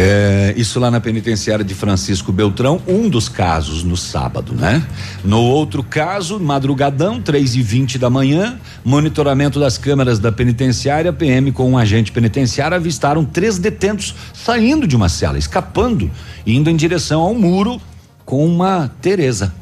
É, 0.00 0.54
isso 0.56 0.78
lá 0.78 0.92
na 0.92 1.00
penitenciária 1.00 1.64
de 1.64 1.74
Francisco 1.74 2.30
Beltrão, 2.30 2.80
um 2.86 3.08
dos 3.08 3.28
casos 3.28 3.82
no 3.82 3.96
sábado, 3.96 4.54
né? 4.54 4.86
No 5.24 5.40
outro 5.40 5.82
caso, 5.82 6.38
madrugadão, 6.38 7.20
3 7.20 7.56
e 7.56 7.62
20 7.62 7.98
da 7.98 8.08
manhã, 8.08 8.60
monitoramento 8.84 9.58
das 9.58 9.76
câmeras 9.76 10.20
da 10.20 10.30
penitenciária, 10.30 11.12
PM 11.12 11.50
com 11.50 11.68
um 11.68 11.76
agente 11.76 12.12
penitenciário 12.12 12.76
avistaram 12.76 13.24
três 13.24 13.58
detentos 13.58 14.14
saindo 14.32 14.86
de 14.86 14.94
uma 14.94 15.08
cela, 15.08 15.36
escapando, 15.36 16.08
indo 16.46 16.70
em 16.70 16.76
direção 16.76 17.20
ao 17.20 17.34
muro 17.34 17.80
com 18.24 18.46
uma 18.46 18.92
Teresa. 19.02 19.52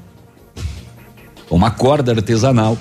Uma 1.49 1.71
corda 1.71 2.13
artesanal 2.13 2.77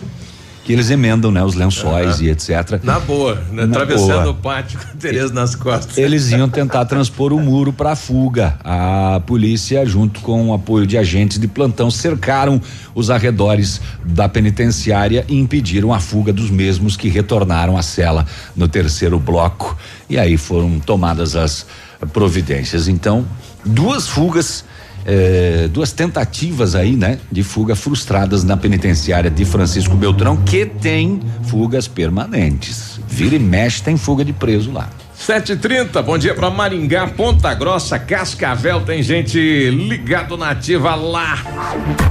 que 0.65 0.73
eles 0.73 0.89
emendam, 0.89 1.31
né? 1.31 1.43
Os 1.43 1.53
lençóis 1.53 2.19
e 2.19 2.27
etc. 2.27 2.79
Na 2.83 2.99
boa, 2.99 3.35
né? 3.51 3.67
Na 3.67 3.77
Atravessando 3.77 4.31
o 4.31 4.33
pátio 4.33 4.79
com 4.79 4.85
a 4.85 4.99
Tereza 4.99 5.31
nas 5.31 5.53
costas. 5.53 5.95
Eles 5.95 6.31
iam 6.31 6.49
tentar 6.49 6.85
transpor 6.85 7.31
o 7.31 7.39
muro 7.39 7.71
para 7.71 7.91
a 7.91 7.95
fuga. 7.95 8.57
A 8.63 9.21
polícia, 9.27 9.85
junto 9.85 10.19
com 10.21 10.49
o 10.49 10.53
apoio 10.55 10.87
de 10.87 10.97
agentes 10.97 11.37
de 11.37 11.47
plantão, 11.47 11.91
cercaram 11.91 12.59
os 12.95 13.11
arredores 13.11 13.79
da 14.03 14.27
penitenciária 14.27 15.23
e 15.29 15.37
impediram 15.37 15.93
a 15.93 15.99
fuga 15.99 16.33
dos 16.33 16.49
mesmos 16.49 16.97
que 16.97 17.09
retornaram 17.09 17.77
à 17.77 17.83
cela 17.83 18.25
no 18.55 18.67
terceiro 18.67 19.19
bloco. 19.19 19.77
E 20.09 20.17
aí 20.17 20.35
foram 20.35 20.79
tomadas 20.79 21.35
as 21.35 21.67
providências. 22.11 22.87
Então, 22.87 23.23
duas 23.63 24.07
fugas. 24.07 24.65
Eh, 25.05 25.69
duas 25.71 25.91
tentativas 25.91 26.75
aí, 26.75 26.95
né, 26.95 27.19
de 27.31 27.43
fuga 27.43 27.75
frustradas 27.75 28.43
na 28.43 28.57
penitenciária 28.57 29.29
de 29.29 29.45
Francisco 29.45 29.95
Beltrão, 29.95 30.37
que 30.37 30.65
tem 30.65 31.19
fugas 31.43 31.87
permanentes. 31.87 32.99
Vira 33.07 33.35
e 33.35 33.39
mexe, 33.39 33.83
tem 33.83 33.97
fuga 33.97 34.25
de 34.25 34.33
preso 34.33 34.71
lá. 34.71 34.89
7h30, 35.25 36.03
bom 36.03 36.19
dia 36.19 36.35
pra 36.35 36.51
Maringá, 36.51 37.07
Ponta 37.07 37.51
Grossa, 37.55 37.97
Cascavel, 37.97 38.81
tem 38.81 39.01
gente 39.01 39.39
ligado 39.71 40.37
na 40.37 40.51
ativa 40.51 40.93
lá. 40.93 41.39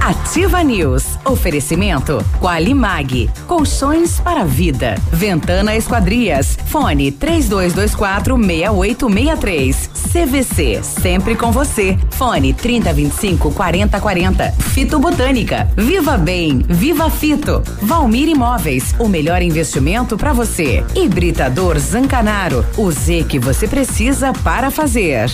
Ativa 0.01 0.61
News. 0.61 1.17
Oferecimento 1.23 2.23
Qualimag. 2.41 3.29
Colchões 3.47 4.19
para 4.19 4.43
vida. 4.43 4.95
Ventana 5.11 5.75
Esquadrias. 5.75 6.57
Fone 6.65 7.09
3224 7.11 8.35
6863. 8.37 9.89
CVC. 10.11 10.83
Sempre 10.83 11.35
com 11.35 11.51
você. 11.51 11.97
Fone 12.11 12.53
3025 12.53 13.51
4040. 13.51 14.51
Fito 14.51 14.99
Botânica. 14.99 15.69
Viva 15.75 16.17
Bem. 16.17 16.59
Viva 16.67 17.09
Fito. 17.09 17.63
Valmir 17.81 18.27
Imóveis. 18.27 18.93
O 18.99 19.07
melhor 19.07 19.41
investimento 19.41 20.17
para 20.17 20.33
você. 20.33 20.83
Hibridador 20.95 21.79
Zancanaro. 21.79 22.65
O 22.77 22.91
Z 23.05 23.23
que 23.29 23.37
você 23.37 23.67
precisa 23.67 24.33
para 24.33 24.71
fazer. 24.71 25.29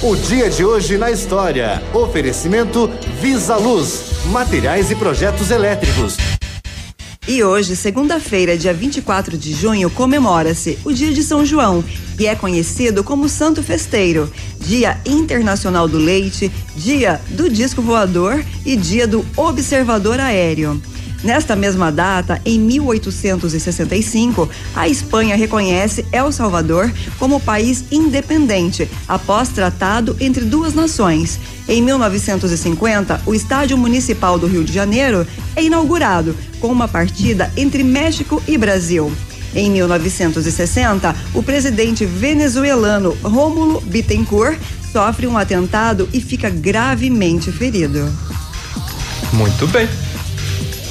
O 0.00 0.16
dia 0.16 0.48
de 0.48 0.64
hoje 0.64 0.96
na 0.96 1.10
história. 1.10 1.82
Oferecimento 1.92 2.90
Visa 3.20 3.56
Luz, 3.56 4.24
materiais 4.32 4.90
e 4.90 4.96
projetos 4.96 5.50
elétricos. 5.50 6.16
E 7.28 7.44
hoje, 7.44 7.76
segunda-feira, 7.76 8.56
dia 8.56 8.72
24 8.72 9.36
de 9.36 9.52
junho, 9.52 9.90
comemora-se 9.90 10.78
o 10.86 10.92
Dia 10.92 11.12
de 11.12 11.22
São 11.22 11.44
João, 11.44 11.84
que 12.16 12.26
é 12.26 12.34
conhecido 12.34 13.04
como 13.04 13.28
Santo 13.28 13.62
Festeiro, 13.62 14.32
Dia 14.58 14.98
Internacional 15.04 15.86
do 15.86 15.98
Leite, 15.98 16.50
Dia 16.74 17.20
do 17.28 17.50
Disco 17.50 17.82
Voador 17.82 18.42
e 18.64 18.74
Dia 18.74 19.06
do 19.06 19.22
Observador 19.36 20.18
Aéreo. 20.18 20.80
Nesta 21.24 21.56
mesma 21.56 21.90
data, 21.90 22.38
em 22.44 22.60
1865, 22.60 24.46
a 24.76 24.86
Espanha 24.86 25.34
reconhece 25.34 26.04
El 26.12 26.30
Salvador 26.30 26.92
como 27.18 27.40
país 27.40 27.82
independente, 27.90 28.86
após 29.08 29.48
tratado 29.48 30.14
entre 30.20 30.44
duas 30.44 30.74
nações. 30.74 31.40
Em 31.66 31.80
1950, 31.80 33.22
o 33.24 33.34
Estádio 33.34 33.78
Municipal 33.78 34.38
do 34.38 34.46
Rio 34.46 34.62
de 34.62 34.72
Janeiro 34.72 35.26
é 35.56 35.64
inaugurado, 35.64 36.36
com 36.60 36.68
uma 36.68 36.86
partida 36.86 37.50
entre 37.56 37.82
México 37.82 38.42
e 38.46 38.58
Brasil. 38.58 39.10
Em 39.54 39.70
1960, 39.70 41.16
o 41.32 41.42
presidente 41.42 42.04
venezuelano 42.04 43.16
Rômulo 43.22 43.80
Bittencourt 43.80 44.58
sofre 44.92 45.26
um 45.26 45.38
atentado 45.38 46.06
e 46.12 46.20
fica 46.20 46.50
gravemente 46.50 47.50
ferido. 47.50 48.12
Muito 49.32 49.66
bem. 49.68 49.88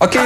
Ok. 0.00 0.20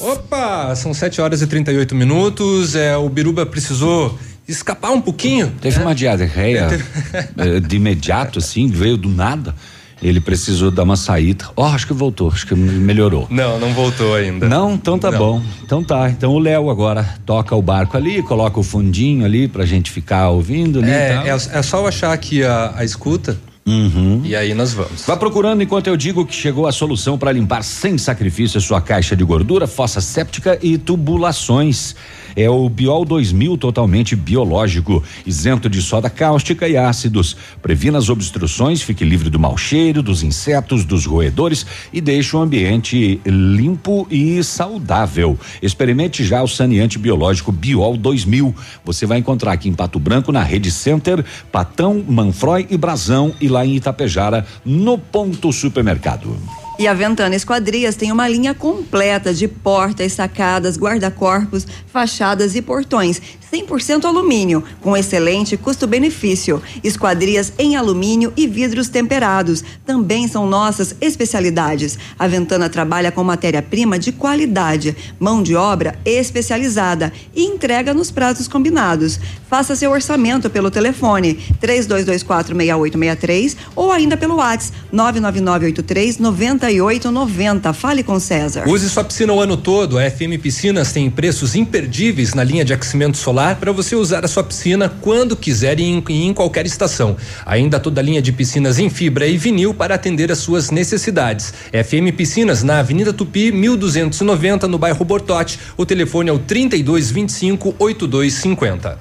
Opa, 0.00 0.74
são 0.74 0.94
7 0.94 1.20
horas 1.20 1.42
e 1.42 1.46
38 1.46 1.94
minutos. 1.94 2.74
É, 2.74 2.96
o 2.96 3.08
Biruba 3.08 3.44
precisou 3.44 4.18
escapar 4.46 4.90
um 4.92 5.00
pouquinho. 5.00 5.52
Teve 5.60 5.80
uma 5.80 5.94
diarreia 5.94 6.68
eh, 7.36 7.60
de 7.60 7.76
imediato, 7.76 8.38
assim, 8.38 8.68
veio 8.68 8.96
do 8.96 9.08
nada. 9.08 9.54
Ele 10.00 10.20
precisou 10.20 10.70
dar 10.70 10.84
uma 10.84 10.96
saída. 10.96 11.46
Ó, 11.56 11.66
acho 11.66 11.84
que 11.88 11.92
voltou, 11.92 12.28
acho 12.30 12.46
que 12.46 12.54
melhorou. 12.54 13.26
Não, 13.28 13.58
não 13.58 13.74
voltou 13.74 14.14
ainda. 14.14 14.48
Não? 14.48 14.74
Então 14.74 14.96
tá 14.96 15.10
Não. 15.10 15.18
bom. 15.18 15.42
Então 15.64 15.82
tá. 15.82 16.08
Então 16.08 16.32
o 16.32 16.38
Léo 16.38 16.70
agora 16.70 17.04
toca 17.26 17.54
o 17.56 17.60
barco 17.60 17.96
ali, 17.96 18.22
coloca 18.22 18.60
o 18.60 18.62
fundinho 18.62 19.24
ali 19.24 19.48
pra 19.48 19.66
gente 19.66 19.90
ficar 19.90 20.30
ouvindo 20.30 20.78
ali. 20.78 20.88
e 20.88 20.92
É, 20.94 21.14
tal. 21.14 21.26
é, 21.26 21.30
é 21.58 21.62
só 21.62 21.78
eu 21.80 21.86
achar 21.88 22.12
aqui 22.12 22.44
a, 22.44 22.74
a 22.76 22.84
escuta 22.84 23.36
Uhum. 23.68 24.22
e 24.24 24.34
aí 24.34 24.54
nós 24.54 24.72
vamos. 24.72 25.04
Vá 25.06 25.16
procurando 25.16 25.62
enquanto 25.62 25.88
eu 25.88 25.96
digo 25.96 26.24
que 26.24 26.34
chegou 26.34 26.66
a 26.66 26.72
solução 26.72 27.18
para 27.18 27.30
limpar 27.32 27.62
sem 27.62 27.98
sacrifício 27.98 28.60
sua 28.60 28.80
caixa 28.80 29.14
de 29.14 29.22
gordura, 29.24 29.66
fossa 29.66 30.00
séptica 30.00 30.58
e 30.62 30.78
tubulações. 30.78 31.94
É 32.38 32.48
o 32.48 32.68
Biol 32.68 33.04
2000 33.04 33.58
totalmente 33.58 34.14
biológico, 34.14 35.02
isento 35.26 35.68
de 35.68 35.82
soda 35.82 36.08
cáustica 36.08 36.68
e 36.68 36.76
ácidos. 36.76 37.36
Previna 37.60 37.98
as 37.98 38.08
obstruções, 38.08 38.80
fique 38.80 39.04
livre 39.04 39.28
do 39.28 39.40
mau 39.40 39.56
cheiro, 39.56 40.04
dos 40.04 40.22
insetos, 40.22 40.84
dos 40.84 41.04
roedores 41.04 41.66
e 41.92 42.00
deixe 42.00 42.36
o 42.36 42.38
ambiente 42.38 43.20
limpo 43.26 44.06
e 44.08 44.40
saudável. 44.44 45.36
Experimente 45.60 46.24
já 46.24 46.40
o 46.40 46.46
saneante 46.46 46.96
biológico 46.96 47.50
Biol 47.50 47.96
2000. 47.96 48.54
Você 48.84 49.04
vai 49.04 49.18
encontrar 49.18 49.50
aqui 49.50 49.68
em 49.68 49.74
Pato 49.74 49.98
Branco, 49.98 50.30
na 50.30 50.44
Rede 50.44 50.70
Center, 50.70 51.24
Patão, 51.50 52.04
Manfroy 52.08 52.68
e 52.70 52.76
Brasão 52.76 53.34
e 53.40 53.48
lá 53.48 53.66
em 53.66 53.74
Itapejara, 53.74 54.46
no 54.64 54.96
Ponto 54.96 55.52
Supermercado. 55.52 56.36
E 56.78 56.86
a 56.86 56.94
Ventana 56.94 57.34
Esquadrias 57.34 57.96
tem 57.96 58.12
uma 58.12 58.28
linha 58.28 58.54
completa 58.54 59.34
de 59.34 59.48
portas, 59.48 60.12
sacadas, 60.12 60.78
guarda-corpos, 60.78 61.66
fachadas 61.88 62.54
e 62.54 62.62
portões. 62.62 63.20
100% 63.52 64.04
alumínio, 64.04 64.62
com 64.80 64.96
excelente 64.96 65.56
custo-benefício. 65.56 66.62
Esquadrias 66.84 67.52
em 67.58 67.76
alumínio 67.76 68.32
e 68.36 68.46
vidros 68.46 68.88
temperados 68.88 69.64
também 69.86 70.28
são 70.28 70.46
nossas 70.46 70.94
especialidades. 71.00 71.98
A 72.18 72.28
Ventana 72.28 72.68
trabalha 72.68 73.10
com 73.10 73.24
matéria-prima 73.24 73.98
de 73.98 74.12
qualidade, 74.12 74.94
mão 75.18 75.42
de 75.42 75.56
obra 75.56 75.98
especializada 76.04 77.10
e 77.34 77.44
entrega 77.44 77.94
nos 77.94 78.10
prazos 78.10 78.46
combinados. 78.46 79.18
Faça 79.48 79.74
seu 79.74 79.90
orçamento 79.90 80.50
pelo 80.50 80.70
telefone 80.70 81.38
32246863 81.62 83.56
ou 83.74 83.90
ainda 83.90 84.14
pelo 84.16 84.36
WhatsApp 84.36 84.76
99983 84.92 86.18
9890. 86.18 87.72
Fale 87.72 88.02
com 88.02 88.20
César. 88.20 88.68
Use 88.68 88.90
sua 88.90 89.04
piscina 89.04 89.32
o 89.32 89.40
ano 89.40 89.56
todo. 89.56 89.98
A 89.98 90.10
FM 90.10 90.38
Piscinas 90.42 90.92
tem 90.92 91.10
preços 91.10 91.54
imperdíveis 91.54 92.34
na 92.34 92.44
linha 92.44 92.64
de 92.64 92.74
aquecimento 92.74 93.16
solar 93.16 93.37
para 93.56 93.72
você 93.72 93.94
usar 93.94 94.24
a 94.24 94.28
sua 94.28 94.42
piscina 94.42 94.88
quando 95.00 95.36
quiser 95.36 95.78
e 95.78 95.84
em, 95.84 96.02
em 96.08 96.34
qualquer 96.34 96.66
estação. 96.66 97.16
Ainda 97.46 97.78
toda 97.78 98.00
a 98.00 98.04
linha 98.04 98.20
de 98.20 98.32
piscinas 98.32 98.78
em 98.78 98.90
fibra 98.90 99.26
e 99.26 99.36
vinil 99.36 99.72
para 99.72 99.94
atender 99.94 100.32
às 100.32 100.38
suas 100.38 100.70
necessidades. 100.70 101.54
FM 101.72 102.14
Piscinas 102.16 102.62
na 102.62 102.80
Avenida 102.80 103.12
Tupi, 103.12 103.52
1290, 103.52 104.66
no 104.66 104.78
bairro 104.78 105.04
Bortote. 105.04 105.58
O 105.76 105.86
telefone 105.86 106.30
é 106.30 106.32
o 106.32 106.38
3225 106.38 107.74
8250. 107.78 108.98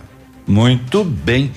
Muito 0.48 1.04
bem. 1.04 1.52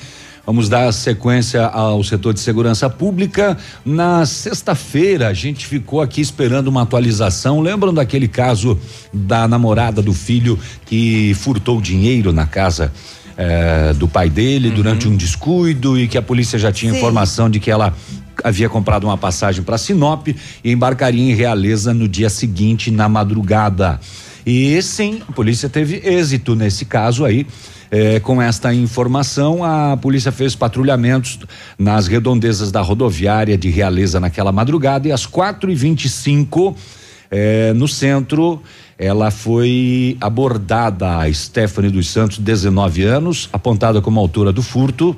Vamos 0.47 0.69
dar 0.69 0.93
sequência 0.93 1.67
ao 1.67 2.03
setor 2.03 2.35
de 2.35 2.41
segurança 2.41 2.89
pública. 2.89 3.57
Na 3.85 4.25
sexta-feira, 4.25 5.29
a 5.29 5.33
gente 5.33 5.67
ficou 5.67 6.01
aqui 6.01 6.21
esperando 6.21 6.69
uma 6.69 6.83
atualização. 6.83 7.61
Lembram 7.61 7.93
daquele 7.93 8.27
caso 8.27 8.79
da 9.13 9.47
namorada 9.47 10.01
do 10.01 10.13
filho 10.13 10.59
que 10.87 11.35
furtou 11.35 11.81
dinheiro 11.81 12.33
na 12.33 12.47
casa 12.47 12.93
eh, 13.37 13.95
do 13.95 14.09
pai 14.09 14.29
dele 14.29 14.71
durante 14.71 15.07
um 15.07 15.17
descuido 15.17 15.99
e 15.99 16.09
que 16.09 16.19
a 16.19 16.23
polícia 16.23 16.59
já 16.59 16.73
tinha 16.73 16.93
Sim. 16.93 16.99
informação 16.99 17.49
de 17.49 17.61
que 17.61 17.71
ela 17.71 17.95
havia 18.43 18.69
comprado 18.69 19.05
uma 19.05 19.17
passagem 19.17 19.63
para 19.63 19.79
Sinop 19.79 20.29
e 20.29 20.37
embarcaria 20.65 21.23
em 21.23 21.35
Realeza 21.35 21.95
no 21.95 22.09
dia 22.09 22.31
seguinte, 22.31 22.91
na 22.91 23.09
madrugada. 23.09 24.01
E 24.45 24.81
sim, 24.83 25.21
a 25.29 25.33
polícia 25.33 25.69
teve 25.69 25.97
êxito 26.05 26.55
nesse 26.55 26.85
caso 26.85 27.25
aí. 27.25 27.47
Eh, 27.91 28.21
com 28.21 28.41
esta 28.41 28.73
informação, 28.73 29.65
a 29.65 29.97
polícia 29.97 30.31
fez 30.31 30.55
patrulhamentos 30.55 31.39
nas 31.79 32.07
redondezas 32.07 32.71
da 32.71 32.81
rodoviária 32.81 33.59
de 33.59 33.69
Realeza 33.69 34.21
naquela 34.21 34.53
madrugada 34.53 35.09
e 35.09 35.13
às 35.13 35.27
quatro 35.27 35.71
e 35.71 35.75
vinte 35.75 36.05
e 36.05 36.09
cinco 36.09 36.77
eh, 37.31 37.73
no 37.75 37.89
centro 37.89 38.63
ela 39.03 39.31
foi 39.31 40.19
abordada 40.21 41.21
a 41.21 41.33
Stephanie 41.33 41.91
dos 41.91 42.11
Santos, 42.11 42.37
19 42.37 43.03
anos, 43.03 43.49
apontada 43.51 44.03
como 44.03 44.21
autora 44.21 44.53
do 44.53 44.63
furto, 44.63 45.17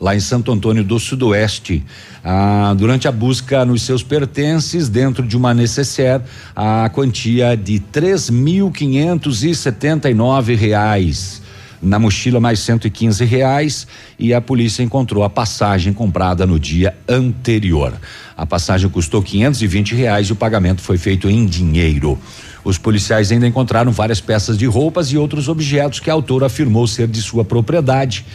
lá 0.00 0.16
em 0.16 0.20
Santo 0.20 0.50
Antônio 0.50 0.82
do 0.82 0.98
Sudoeste. 0.98 1.84
Ah, 2.24 2.74
durante 2.74 3.06
a 3.06 3.12
busca 3.12 3.66
nos 3.66 3.82
seus 3.82 4.02
pertences, 4.02 4.88
dentro 4.88 5.26
de 5.26 5.36
uma 5.36 5.52
necessaire, 5.52 6.24
a 6.56 6.88
quantia 6.88 7.54
de 7.54 7.80
três 7.80 8.30
mil 8.30 8.70
quinhentos 8.70 9.44
e 9.44 9.54
setenta 9.54 10.08
e 10.08 10.14
nove 10.14 10.54
reais. 10.54 11.42
Na 11.82 11.98
mochila 11.98 12.40
mais 12.40 12.60
115 12.60 13.24
reais 13.24 13.86
e 14.18 14.34
a 14.34 14.40
polícia 14.40 14.82
encontrou 14.82 15.24
a 15.24 15.30
passagem 15.30 15.92
comprada 15.92 16.46
no 16.46 16.58
dia 16.58 16.94
anterior. 17.08 17.94
A 18.36 18.44
passagem 18.44 18.88
custou 18.90 19.22
520 19.22 19.94
reais 19.94 20.26
e 20.28 20.32
o 20.32 20.36
pagamento 20.36 20.82
foi 20.82 20.98
feito 20.98 21.28
em 21.28 21.46
dinheiro. 21.46 22.18
Os 22.62 22.76
policiais 22.76 23.32
ainda 23.32 23.46
encontraram 23.46 23.90
várias 23.92 24.20
peças 24.20 24.58
de 24.58 24.66
roupas 24.66 25.10
e 25.10 25.16
outros 25.16 25.48
objetos 25.48 26.00
que 26.00 26.10
a 26.10 26.12
autora 26.12 26.46
afirmou 26.46 26.86
ser 26.86 27.08
de 27.08 27.22
sua 27.22 27.44
propriedade 27.44 28.26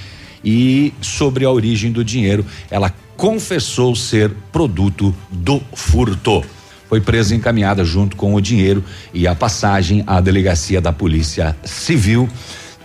e 0.44 0.94
sobre 1.02 1.44
a 1.44 1.52
origem 1.52 1.92
do 1.92 2.04
dinheiro, 2.04 2.46
ela 2.70 2.94
confessou 3.18 3.96
ser 3.96 4.32
produto 4.52 5.14
do 5.32 5.62
furto. 5.74 6.44
Foi 6.88 7.02
presa 7.02 7.34
e 7.34 7.38
encaminhada 7.38 7.84
junto 7.84 8.16
com 8.16 8.36
o 8.36 8.42
dinheiro 8.42 8.84
e 9.14 9.28
a 9.28 9.34
passagem 9.34 10.04
à 10.06 10.22
delegacia 10.22 10.80
da 10.80 10.94
Polícia 10.94 11.56
Civil. 11.64 12.30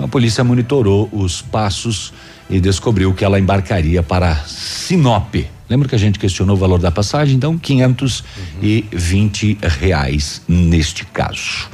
Então, 0.00 0.08
a 0.08 0.10
polícia 0.10 0.42
monitorou 0.42 1.10
os 1.12 1.42
passos 1.42 2.10
e 2.48 2.58
descobriu 2.58 3.12
que 3.12 3.22
ela 3.22 3.38
embarcaria 3.38 4.02
para 4.02 4.34
Sinop. 4.46 5.34
Lembra 5.68 5.86
que 5.86 5.94
a 5.94 5.98
gente 5.98 6.18
questionou 6.18 6.56
o 6.56 6.58
valor 6.58 6.78
da 6.78 6.90
passagem? 6.90 7.36
Então, 7.36 7.58
520 7.58 9.58
reais 9.60 10.40
neste 10.48 11.04
caso. 11.04 11.68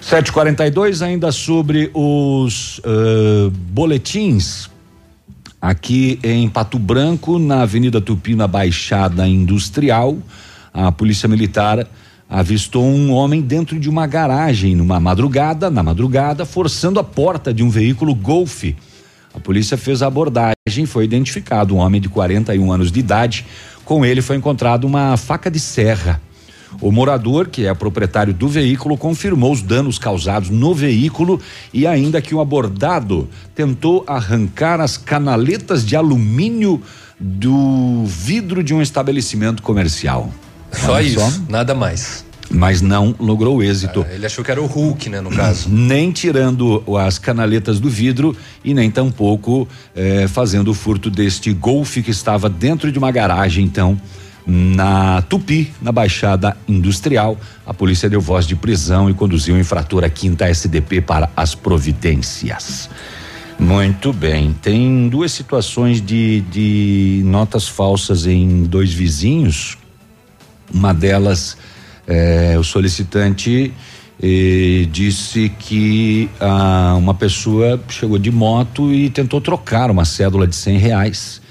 742 0.00 1.00
ainda 1.00 1.30
sobre 1.30 1.92
os 1.94 2.80
eh, 2.82 3.50
boletins 3.70 4.68
aqui 5.62 6.18
em 6.24 6.48
Pato 6.48 6.76
Branco, 6.76 7.38
na 7.38 7.62
Avenida 7.62 8.00
Tupi, 8.00 8.34
na 8.34 8.48
Baixada 8.48 9.28
Industrial, 9.28 10.18
a 10.72 10.90
Polícia 10.90 11.28
Militar 11.28 11.86
avistou 12.34 12.84
um 12.84 13.12
homem 13.12 13.40
dentro 13.40 13.78
de 13.78 13.88
uma 13.88 14.08
garagem 14.08 14.74
numa 14.74 14.98
madrugada, 14.98 15.70
na 15.70 15.84
madrugada, 15.84 16.44
forçando 16.44 16.98
a 16.98 17.04
porta 17.04 17.54
de 17.54 17.62
um 17.62 17.70
veículo 17.70 18.12
Golf. 18.12 18.64
A 19.32 19.38
polícia 19.38 19.76
fez 19.76 20.02
a 20.02 20.08
abordagem, 20.08 20.84
foi 20.84 21.04
identificado 21.04 21.76
um 21.76 21.78
homem 21.78 22.00
de 22.00 22.08
41 22.08 22.72
anos 22.72 22.90
de 22.90 22.98
idade. 22.98 23.46
Com 23.84 24.04
ele 24.04 24.20
foi 24.20 24.34
encontrado 24.34 24.84
uma 24.84 25.16
faca 25.16 25.48
de 25.48 25.60
serra. 25.60 26.20
O 26.80 26.90
morador, 26.90 27.46
que 27.46 27.66
é 27.66 27.74
proprietário 27.74 28.34
do 28.34 28.48
veículo, 28.48 28.98
confirmou 28.98 29.52
os 29.52 29.62
danos 29.62 29.96
causados 29.96 30.50
no 30.50 30.74
veículo 30.74 31.40
e 31.72 31.86
ainda 31.86 32.20
que 32.20 32.34
o 32.34 32.40
abordado 32.40 33.28
tentou 33.54 34.02
arrancar 34.08 34.80
as 34.80 34.96
canaletas 34.96 35.86
de 35.86 35.94
alumínio 35.94 36.82
do 37.16 38.04
vidro 38.06 38.60
de 38.60 38.74
um 38.74 38.82
estabelecimento 38.82 39.62
comercial. 39.62 40.32
Só 40.74 40.92
Olha 40.92 41.06
isso, 41.06 41.44
nada 41.48 41.74
mais. 41.74 42.24
Mas 42.50 42.80
não 42.80 43.14
logrou 43.18 43.62
êxito. 43.62 44.04
Ah, 44.08 44.14
ele 44.14 44.26
achou 44.26 44.44
que 44.44 44.50
era 44.50 44.60
o 44.60 44.66
Hulk, 44.66 45.08
né, 45.08 45.20
no 45.20 45.30
caso. 45.30 45.68
Nem 45.68 46.12
tirando 46.12 46.84
as 46.98 47.18
canaletas 47.18 47.80
do 47.80 47.88
vidro 47.88 48.36
e 48.62 48.74
nem 48.74 48.90
tampouco 48.90 49.66
eh, 49.96 50.28
fazendo 50.28 50.70
o 50.70 50.74
furto 50.74 51.10
deste 51.10 51.52
golfe 51.52 52.02
que 52.02 52.10
estava 52.10 52.48
dentro 52.48 52.92
de 52.92 52.98
uma 52.98 53.10
garagem, 53.10 53.64
então, 53.64 53.98
na 54.46 55.22
Tupi, 55.22 55.72
na 55.80 55.90
Baixada 55.90 56.56
Industrial. 56.68 57.38
A 57.66 57.72
polícia 57.72 58.08
deu 58.08 58.20
voz 58.20 58.46
de 58.46 58.54
prisão 58.54 59.08
e 59.08 59.14
conduziu 59.14 59.54
o 59.54 59.58
infrator 59.58 60.04
à 60.04 60.10
quinta 60.10 60.46
SDP 60.46 61.00
para 61.00 61.30
as 61.36 61.54
providências. 61.54 62.90
Muito 63.58 64.12
bem. 64.12 64.54
Tem 64.60 65.08
duas 65.08 65.32
situações 65.32 66.00
de, 66.00 66.40
de 66.42 67.22
notas 67.24 67.68
falsas 67.68 68.26
em 68.26 68.64
dois 68.64 68.92
vizinhos. 68.92 69.78
Uma 70.72 70.92
delas, 70.92 71.56
eh, 72.06 72.56
o 72.58 72.64
solicitante 72.64 73.72
disse 74.90 75.50
que 75.58 76.30
ah, 76.40 76.94
uma 76.96 77.12
pessoa 77.14 77.82
chegou 77.88 78.18
de 78.18 78.30
moto 78.30 78.92
e 78.92 79.10
tentou 79.10 79.40
trocar 79.40 79.90
uma 79.90 80.04
cédula 80.04 80.46
de 80.46 80.54
cem 80.56 80.78
reais. 80.78 81.42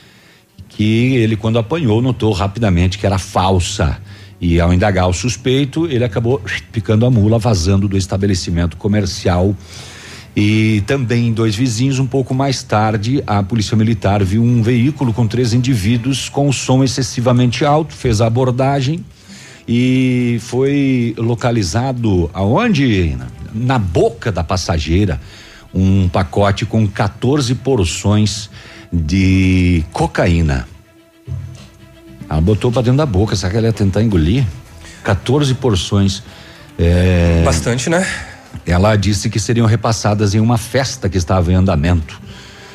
Que 0.69 1.15
ele, 1.17 1.35
quando 1.35 1.59
apanhou, 1.59 2.01
notou 2.01 2.31
rapidamente 2.31 2.97
que 2.97 3.05
era 3.05 3.19
falsa. 3.19 3.99
E 4.41 4.59
ao 4.59 4.73
indagar 4.73 5.07
o 5.07 5.13
suspeito, 5.13 5.85
ele 5.85 6.03
acabou 6.03 6.41
picando 6.71 7.05
a 7.05 7.11
mula, 7.11 7.37
vazando 7.37 7.87
do 7.87 7.97
estabelecimento 7.97 8.75
comercial. 8.75 9.55
E 10.35 10.81
também 10.87 11.31
dois 11.31 11.55
vizinhos, 11.55 11.99
um 11.99 12.07
pouco 12.07 12.33
mais 12.33 12.63
tarde, 12.63 13.23
a 13.27 13.43
polícia 13.43 13.77
militar 13.77 14.23
viu 14.23 14.41
um 14.41 14.63
veículo 14.63 15.13
com 15.13 15.27
três 15.27 15.53
indivíduos 15.53 16.27
com 16.27 16.51
som 16.51 16.83
excessivamente 16.83 17.63
alto, 17.63 17.93
fez 17.93 18.19
a 18.19 18.25
abordagem 18.25 19.05
e 19.67 20.39
foi 20.41 21.13
localizado 21.17 22.29
aonde? 22.33 23.15
Na, 23.53 23.77
boca 23.77 24.31
da 24.31 24.43
passageira, 24.43 25.21
um 25.71 26.09
pacote 26.09 26.65
com 26.65 26.87
14 26.87 27.53
porções 27.55 28.49
de 28.91 29.83
cocaína. 29.93 30.67
Ela 32.27 32.41
botou 32.41 32.71
para 32.71 32.81
dentro 32.81 32.97
da 32.97 33.05
boca, 33.05 33.35
será 33.35 33.51
que 33.51 33.57
ela 33.57 33.67
ia 33.67 33.73
tentar 33.73 34.01
engolir? 34.01 34.43
14 35.03 35.53
porções. 35.53 36.23
É, 36.79 37.43
Bastante, 37.45 37.91
né? 37.91 38.07
Ela 38.65 38.95
disse 38.95 39.29
que 39.29 39.39
seriam 39.39 39.67
repassadas 39.67 40.33
em 40.33 40.39
uma 40.39 40.57
festa 40.57 41.09
que 41.09 41.17
estava 41.17 41.51
em 41.51 41.55
andamento. 41.55 42.21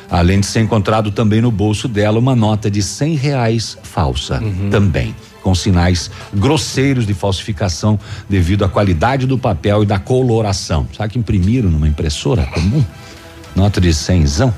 Além 0.09 0.39
de 0.39 0.45
ser 0.45 0.61
encontrado 0.61 1.11
também 1.11 1.39
no 1.39 1.51
bolso 1.51 1.87
dela 1.87 2.17
uma 2.17 2.35
nota 2.35 2.69
de 2.69 2.81
cem 2.81 3.15
reais 3.15 3.77
falsa, 3.83 4.41
também, 4.71 5.15
com 5.43 5.53
sinais 5.53 6.09
grosseiros 6.33 7.05
de 7.05 7.13
falsificação 7.13 7.99
devido 8.27 8.65
à 8.65 8.69
qualidade 8.69 9.27
do 9.27 9.37
papel 9.37 9.83
e 9.83 9.85
da 9.85 9.99
coloração. 9.99 10.87
Sabe 10.97 11.13
que 11.13 11.19
imprimiram 11.19 11.69
numa 11.69 11.87
impressora 11.87 12.45
comum? 12.47 12.83
Nota 13.55 13.79
de 13.79 13.93
cenzão. 13.93 14.53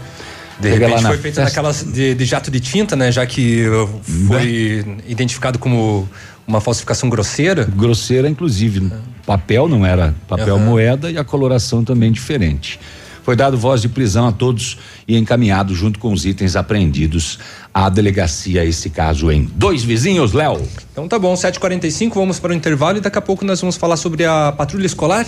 De 0.62 0.70
lá 0.70 0.88
repente 0.88 1.08
foi 1.08 1.18
feita 1.18 1.44
naquelas 1.44 1.84
de, 1.84 2.14
de 2.14 2.26
jato 2.26 2.52
de 2.52 2.60
tinta, 2.60 2.96
né? 2.96 3.12
Já 3.12 3.26
que 3.26 3.68
uh, 3.68 4.02
foi 4.28 4.86
identificado 5.08 5.58
como 5.58 6.08
uma 6.48 6.62
falsificação 6.62 7.10
grosseira. 7.10 7.66
grosseira, 7.66 8.30
inclusive. 8.30 8.92
Papel 9.26 9.68
não 9.68 9.86
era 9.86 10.14
papel 10.28 10.56
Aham. 10.56 10.66
moeda 10.66 11.12
e 11.12 11.18
a 11.18 11.24
coloração 11.24 11.84
também 11.84 12.12
diferente. 12.12 12.80
Foi 13.24 13.36
dado 13.36 13.58
voz 13.58 13.82
de 13.82 13.88
prisão 13.88 14.28
a 14.28 14.32
todos 14.32 14.78
e 15.08 15.16
encaminhado 15.16 15.76
junto 15.76 16.00
com 16.00 16.12
os 16.12 16.26
itens 16.26 16.56
apreendidos 16.56 17.38
à 17.74 17.88
delegacia, 17.88 18.66
esse 18.66 18.90
caso 18.90 19.32
em 19.32 19.44
dois 19.44 19.84
vizinhos, 19.84 20.34
Léo. 20.34 20.62
Então 20.92 21.08
tá 21.08 21.20
bom, 21.20 21.34
7h45, 21.36 22.14
vamos 22.16 22.40
para 22.40 22.52
o 22.52 22.56
intervalo 22.56 22.98
e 22.98 23.02
daqui 23.02 23.18
a 23.18 23.22
pouco 23.22 23.46
nós 23.46 23.62
vamos 23.62 23.78
falar 23.78 23.98
sobre 23.98 24.26
a 24.26 24.52
patrulha 24.52 24.86
escolar. 24.88 25.28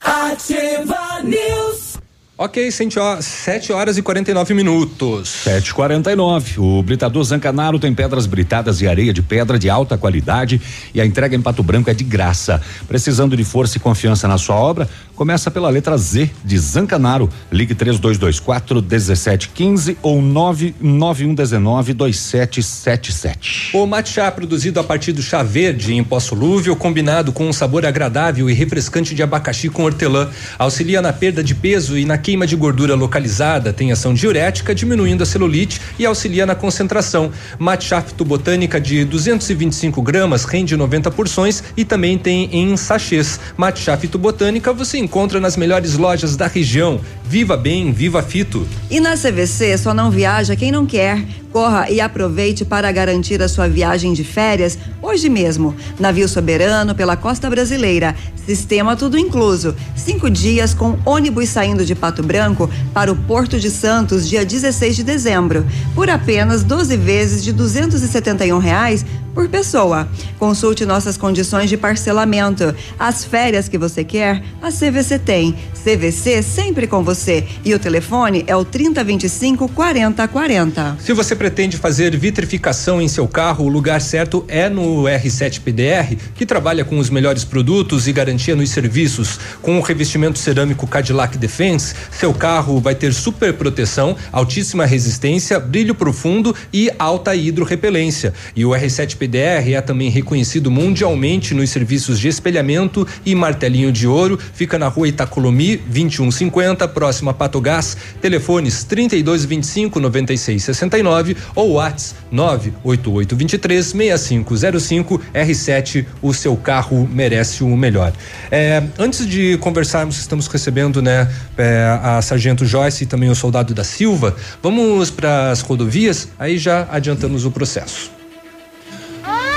Ativa 0.00 1.20
News. 1.22 1.98
Ok, 2.40 2.70
7 2.70 3.72
horas 3.72 3.98
e 3.98 4.02
49 4.02 4.54
minutos. 4.54 5.28
749. 5.28 6.60
O 6.60 6.80
Britador 6.84 7.24
Zancanaro 7.24 7.80
tem 7.80 7.92
pedras 7.92 8.26
britadas 8.26 8.80
e 8.80 8.86
areia 8.86 9.12
de 9.12 9.20
pedra 9.20 9.58
de 9.58 9.68
alta 9.68 9.98
qualidade 9.98 10.62
e 10.94 11.00
a 11.00 11.04
entrega 11.04 11.34
em 11.34 11.42
Pato 11.42 11.64
Branco 11.64 11.90
é 11.90 11.94
de 11.94 12.04
graça. 12.04 12.62
Precisando 12.86 13.36
de 13.36 13.42
força 13.42 13.76
e 13.76 13.80
confiança 13.80 14.28
na 14.28 14.38
sua 14.38 14.54
obra? 14.54 14.88
Começa 15.18 15.50
pela 15.50 15.68
letra 15.68 15.98
Z 15.98 16.30
de 16.44 16.56
Zancanaro. 16.56 17.28
Ligue 17.50 17.74
3224 17.74 18.80
1715 18.80 19.98
ou 20.00 20.22
99119 20.22 21.92
2777. 21.92 23.76
O 23.76 23.84
matcha 23.84 24.30
produzido 24.30 24.78
a 24.78 24.84
partir 24.84 25.10
do 25.10 25.20
chá 25.20 25.42
verde 25.42 25.92
em 25.92 26.04
pó 26.04 26.20
solúvel, 26.20 26.76
combinado 26.76 27.32
com 27.32 27.48
um 27.48 27.52
sabor 27.52 27.84
agradável 27.84 28.48
e 28.48 28.52
refrescante 28.52 29.12
de 29.12 29.20
abacaxi 29.20 29.68
com 29.68 29.82
hortelã, 29.82 30.30
auxilia 30.56 31.02
na 31.02 31.12
perda 31.12 31.42
de 31.42 31.52
peso 31.52 31.98
e 31.98 32.04
na 32.04 32.16
queima 32.16 32.46
de 32.46 32.54
gordura 32.54 32.94
localizada, 32.94 33.72
tem 33.72 33.90
ação 33.90 34.14
diurética, 34.14 34.72
diminuindo 34.72 35.24
a 35.24 35.26
celulite 35.26 35.80
e 35.98 36.06
auxilia 36.06 36.46
na 36.46 36.54
concentração. 36.54 37.32
Matcha 37.58 38.00
fitobotânica 38.00 38.80
de 38.80 39.04
225 39.04 40.00
gramas 40.00 40.44
rende 40.44 40.76
90 40.76 41.10
porções 41.10 41.64
e 41.76 41.84
também 41.84 42.16
tem 42.16 42.48
em 42.52 42.76
sachês. 42.76 43.40
Matcha 43.56 43.96
fitobotânica 43.96 44.72
você 44.72 44.96
encontra 44.96 45.07
nas 45.40 45.56
melhores 45.56 45.96
lojas 45.96 46.36
da 46.36 46.46
região. 46.46 47.00
Viva 47.28 47.58
bem, 47.58 47.92
viva 47.92 48.22
fito. 48.22 48.66
E 48.90 48.98
na 49.00 49.14
CVC 49.14 49.76
só 49.76 49.92
não 49.92 50.10
viaja 50.10 50.56
quem 50.56 50.72
não 50.72 50.86
quer. 50.86 51.22
Corra 51.52 51.90
e 51.90 52.00
aproveite 52.00 52.64
para 52.64 52.90
garantir 52.90 53.42
a 53.42 53.48
sua 53.48 53.68
viagem 53.68 54.14
de 54.14 54.24
férias 54.24 54.78
hoje 55.02 55.28
mesmo. 55.28 55.76
Navio 56.00 56.26
soberano 56.26 56.94
pela 56.94 57.18
costa 57.18 57.50
brasileira. 57.50 58.16
Sistema 58.46 58.96
tudo 58.96 59.18
incluso. 59.18 59.76
Cinco 59.94 60.30
dias 60.30 60.72
com 60.72 60.98
ônibus 61.04 61.50
saindo 61.50 61.84
de 61.84 61.94
Pato 61.94 62.22
Branco 62.22 62.70
para 62.94 63.12
o 63.12 63.16
Porto 63.16 63.60
de 63.60 63.70
Santos, 63.70 64.26
dia 64.26 64.42
16 64.42 64.96
de 64.96 65.02
dezembro. 65.04 65.66
Por 65.94 66.08
apenas 66.08 66.62
12 66.62 66.96
vezes 66.96 67.44
de 67.44 67.52
271 67.52 68.58
reais 68.58 69.04
por 69.34 69.48
pessoa. 69.48 70.08
Consulte 70.38 70.84
nossas 70.86 71.16
condições 71.16 71.68
de 71.68 71.76
parcelamento. 71.76 72.74
As 72.98 73.24
férias 73.24 73.68
que 73.68 73.78
você 73.78 74.02
quer, 74.02 74.42
a 74.62 74.70
CVC 74.70 75.18
tem. 75.18 75.54
CVC 75.74 76.42
sempre 76.42 76.86
com 76.86 77.04
você. 77.04 77.17
E 77.64 77.74
o 77.74 77.78
telefone 77.78 78.44
é 78.46 78.54
o 78.54 78.64
3025 78.64 79.68
4040. 79.68 80.98
Se 81.00 81.12
você 81.12 81.34
pretende 81.34 81.76
fazer 81.76 82.16
vitrificação 82.16 83.02
em 83.02 83.08
seu 83.08 83.26
carro, 83.26 83.64
o 83.64 83.68
lugar 83.68 84.00
certo 84.00 84.44
é 84.46 84.68
no 84.68 85.02
R7 85.02 85.60
PDR, 85.60 86.16
que 86.34 86.46
trabalha 86.46 86.84
com 86.84 86.98
os 86.98 87.10
melhores 87.10 87.44
produtos 87.44 88.06
e 88.06 88.12
garantia 88.12 88.54
nos 88.54 88.70
serviços. 88.70 89.38
Com 89.60 89.78
o 89.78 89.82
revestimento 89.82 90.38
cerâmico 90.38 90.86
Cadillac 90.86 91.36
Defense, 91.36 91.94
seu 92.12 92.32
carro 92.32 92.80
vai 92.80 92.94
ter 92.94 93.12
super 93.12 93.52
proteção, 93.52 94.16
altíssima 94.30 94.86
resistência, 94.86 95.58
brilho 95.58 95.94
profundo 95.94 96.54
e 96.72 96.90
alta 96.98 97.34
hidrorrepelência. 97.34 98.32
E 98.54 98.64
o 98.64 98.70
R7 98.70 99.16
PDR 99.16 99.74
é 99.74 99.80
também 99.80 100.08
reconhecido 100.08 100.70
mundialmente 100.70 101.52
nos 101.52 101.70
serviços 101.70 102.18
de 102.20 102.28
espelhamento 102.28 103.06
e 103.26 103.34
martelinho 103.34 103.90
de 103.90 104.06
ouro. 104.06 104.38
Fica 104.54 104.78
na 104.78 104.86
rua 104.86 105.08
Itacolomi 105.08 105.76
2150, 105.76 106.86
próximo 106.88 107.07
próximo 107.08 107.30
a 107.30 107.34
Patogás, 107.34 107.96
telefones 108.20 108.84
3225 108.84 109.98
9669 109.98 111.36
ou 111.54 111.72
Whats 111.74 112.14
98823 112.30 113.86
6505 113.86 115.22
R7. 115.32 116.06
O 116.20 116.34
seu 116.34 116.54
carro 116.54 117.08
merece 117.10 117.64
o 117.64 117.74
melhor. 117.74 118.12
É, 118.50 118.82
antes 118.98 119.26
de 119.26 119.56
conversarmos, 119.56 120.18
estamos 120.18 120.46
recebendo, 120.48 121.00
né, 121.00 121.26
é, 121.56 121.98
a 122.02 122.20
Sargento 122.20 122.66
Joyce 122.66 123.04
e 123.04 123.06
também 123.06 123.30
o 123.30 123.34
soldado 123.34 123.72
da 123.72 123.84
Silva. 123.84 124.36
Vamos 124.62 125.10
para 125.10 125.50
as 125.50 125.62
rodovias, 125.62 126.28
aí 126.38 126.58
já 126.58 126.86
adiantamos 126.90 127.46
o 127.46 127.50
processo. 127.50 128.10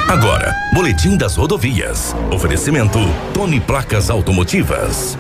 Agora, 0.08 0.56
Boletim 0.74 1.18
das 1.18 1.36
Rodovias. 1.36 2.16
Oferecimento 2.32 3.00
Tony 3.34 3.60
Placas 3.60 4.10
Automotivas. 4.10 5.18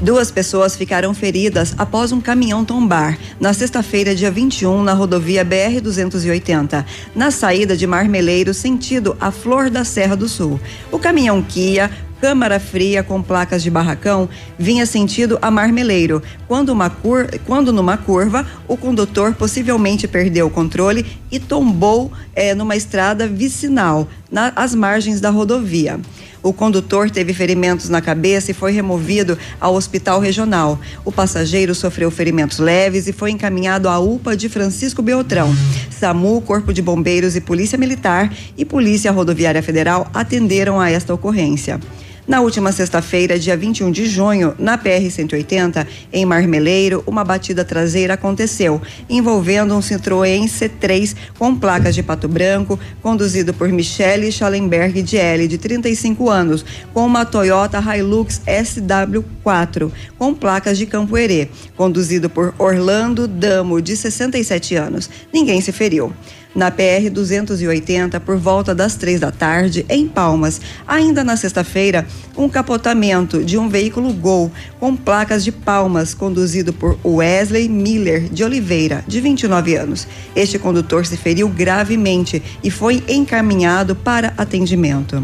Duas 0.00 0.30
pessoas 0.30 0.76
ficaram 0.76 1.14
feridas 1.14 1.74
após 1.78 2.12
um 2.12 2.20
caminhão 2.20 2.66
tombar 2.66 3.18
na 3.40 3.54
sexta-feira, 3.54 4.14
dia 4.14 4.30
21, 4.30 4.82
na 4.82 4.92
rodovia 4.92 5.42
BR-280, 5.42 6.84
na 7.14 7.30
saída 7.30 7.74
de 7.74 7.86
Marmeleiro, 7.86 8.52
sentido 8.52 9.16
a 9.18 9.30
Flor 9.30 9.70
da 9.70 9.84
Serra 9.84 10.14
do 10.14 10.28
Sul. 10.28 10.60
O 10.92 10.98
caminhão 10.98 11.42
Kia 11.42 11.90
Câmara 12.20 12.58
Fria 12.58 13.02
com 13.02 13.22
placas 13.22 13.62
de 13.62 13.70
barracão 13.70 14.28
vinha 14.58 14.84
sentido 14.84 15.38
a 15.40 15.50
Marmeleiro, 15.50 16.22
quando, 16.46 16.70
uma 16.70 16.90
cur... 16.90 17.28
quando 17.46 17.72
numa 17.72 17.96
curva 17.96 18.46
o 18.68 18.76
condutor 18.76 19.34
possivelmente 19.34 20.06
perdeu 20.08 20.46
o 20.46 20.50
controle 20.50 21.06
e 21.30 21.38
tombou 21.38 22.12
eh, 22.34 22.54
numa 22.54 22.76
estrada 22.76 23.26
vicinal, 23.26 24.08
nas 24.30 24.52
às 24.56 24.74
margens 24.74 25.20
da 25.20 25.30
rodovia. 25.30 26.00
O 26.46 26.52
condutor 26.52 27.10
teve 27.10 27.34
ferimentos 27.34 27.88
na 27.88 28.00
cabeça 28.00 28.52
e 28.52 28.54
foi 28.54 28.70
removido 28.70 29.36
ao 29.60 29.74
hospital 29.74 30.20
regional. 30.20 30.78
O 31.04 31.10
passageiro 31.10 31.74
sofreu 31.74 32.08
ferimentos 32.08 32.60
leves 32.60 33.08
e 33.08 33.12
foi 33.12 33.32
encaminhado 33.32 33.88
à 33.88 33.98
UPA 33.98 34.36
de 34.36 34.48
Francisco 34.48 35.02
Beltrão. 35.02 35.52
SAMU, 35.90 36.40
Corpo 36.42 36.72
de 36.72 36.80
Bombeiros 36.80 37.34
e 37.34 37.40
Polícia 37.40 37.76
Militar 37.76 38.32
e 38.56 38.64
Polícia 38.64 39.10
Rodoviária 39.10 39.60
Federal 39.60 40.08
atenderam 40.14 40.80
a 40.80 40.88
esta 40.88 41.12
ocorrência. 41.12 41.80
Na 42.26 42.40
última 42.40 42.72
sexta-feira, 42.72 43.38
dia 43.38 43.56
21 43.56 43.92
de 43.92 44.04
junho, 44.04 44.52
na 44.58 44.76
PR-180, 44.76 45.86
em 46.12 46.26
Marmeleiro, 46.26 47.04
uma 47.06 47.22
batida 47.22 47.64
traseira 47.64 48.14
aconteceu, 48.14 48.82
envolvendo 49.08 49.72
um 49.76 49.78
Citroën 49.78 50.44
C3 50.46 51.14
com 51.38 51.54
placas 51.54 51.94
de 51.94 52.02
pato 52.02 52.26
branco, 52.26 52.80
conduzido 53.00 53.54
por 53.54 53.68
Michele 53.68 54.32
Schallenberg 54.32 55.02
de 55.02 55.16
L, 55.16 55.46
de 55.46 55.56
35 55.56 56.28
anos, 56.28 56.64
com 56.92 57.06
uma 57.06 57.24
Toyota 57.24 57.78
Hilux 57.78 58.42
SW4, 58.44 59.92
com 60.18 60.34
placas 60.34 60.76
de 60.78 60.86
Campo 60.86 61.16
Herê, 61.16 61.48
conduzido 61.76 62.28
por 62.28 62.52
Orlando 62.58 63.28
Damo, 63.28 63.80
de 63.80 63.96
67 63.96 64.74
anos. 64.74 65.08
Ninguém 65.32 65.60
se 65.60 65.70
feriu 65.70 66.12
na 66.56 66.70
PR 66.70 67.10
280 67.12 68.18
por 68.18 68.38
volta 68.38 68.74
das 68.74 68.96
três 68.96 69.20
da 69.20 69.30
tarde 69.30 69.84
em 69.90 70.08
Palmas. 70.08 70.58
Ainda 70.86 71.22
na 71.22 71.36
sexta-feira, 71.36 72.06
um 72.36 72.48
capotamento 72.48 73.44
de 73.44 73.58
um 73.58 73.68
veículo 73.68 74.12
Gol 74.14 74.50
com 74.80 74.96
placas 74.96 75.44
de 75.44 75.52
Palmas, 75.52 76.14
conduzido 76.14 76.72
por 76.72 76.98
Wesley 77.04 77.68
Miller 77.68 78.22
de 78.30 78.42
Oliveira, 78.42 79.04
de 79.06 79.20
29 79.20 79.76
anos. 79.76 80.08
Este 80.34 80.58
condutor 80.58 81.04
se 81.04 81.16
feriu 81.18 81.48
gravemente 81.48 82.42
e 82.64 82.70
foi 82.70 83.04
encaminhado 83.06 83.94
para 83.94 84.32
atendimento. 84.38 85.22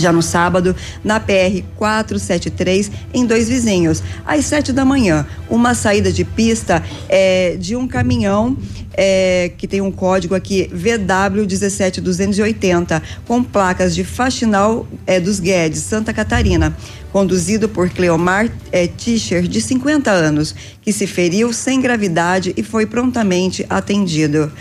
Já 0.00 0.12
no 0.12 0.22
sábado, 0.22 0.74
na 1.04 1.20
PR 1.20 1.62
473, 1.76 2.90
em 3.12 3.26
dois 3.26 3.48
vizinhos, 3.48 4.02
às 4.26 4.44
sete 4.46 4.72
da 4.72 4.84
manhã, 4.84 5.26
uma 5.48 5.74
saída 5.74 6.12
de 6.12 6.24
pista 6.24 6.82
é, 7.08 7.56
de 7.58 7.76
um 7.76 7.86
caminhão 7.86 8.56
é, 8.94 9.52
que 9.56 9.66
tem 9.66 9.80
um 9.80 9.90
código 9.90 10.34
aqui 10.34 10.68
VW 10.72 11.46
17280, 11.46 13.02
com 13.26 13.42
placas 13.42 13.94
de 13.94 14.04
Faxinal 14.04 14.86
é, 15.06 15.20
dos 15.20 15.40
Guedes, 15.40 15.80
Santa 15.80 16.12
Catarina, 16.12 16.76
conduzido 17.12 17.68
por 17.68 17.88
Cleomar 17.90 18.50
é, 18.72 18.86
Tischer, 18.86 19.42
de 19.42 19.60
50 19.60 20.10
anos, 20.10 20.54
que 20.82 20.92
se 20.92 21.06
feriu 21.06 21.52
sem 21.52 21.80
gravidade 21.80 22.52
e 22.56 22.62
foi 22.62 22.86
prontamente 22.86 23.64
atendido 23.68 24.52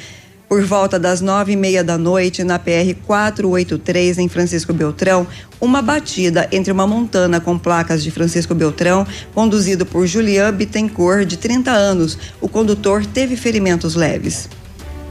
por 0.49 0.63
volta 0.63 0.97
das 0.97 1.21
nove 1.21 1.51
e 1.51 1.55
meia 1.55 1.83
da 1.83 1.95
noite, 1.95 2.43
na 2.43 2.57
PR 2.57 2.95
483, 3.05 4.17
em 4.17 4.27
Francisco 4.27 4.73
Beltrão, 4.73 5.27
uma 5.61 5.79
batida 5.79 6.49
entre 6.51 6.71
uma 6.71 6.87
montana 6.87 7.39
com 7.39 7.55
placas 7.57 8.01
de 8.01 8.09
Francisco 8.09 8.55
Beltrão, 8.55 9.05
conduzido 9.35 9.85
por 9.85 10.07
Julian 10.07 10.51
Bittencourt, 10.51 11.27
de 11.27 11.37
30 11.37 11.69
anos. 11.71 12.17
O 12.41 12.49
condutor 12.49 13.05
teve 13.05 13.35
ferimentos 13.35 13.93
leves. 13.93 14.49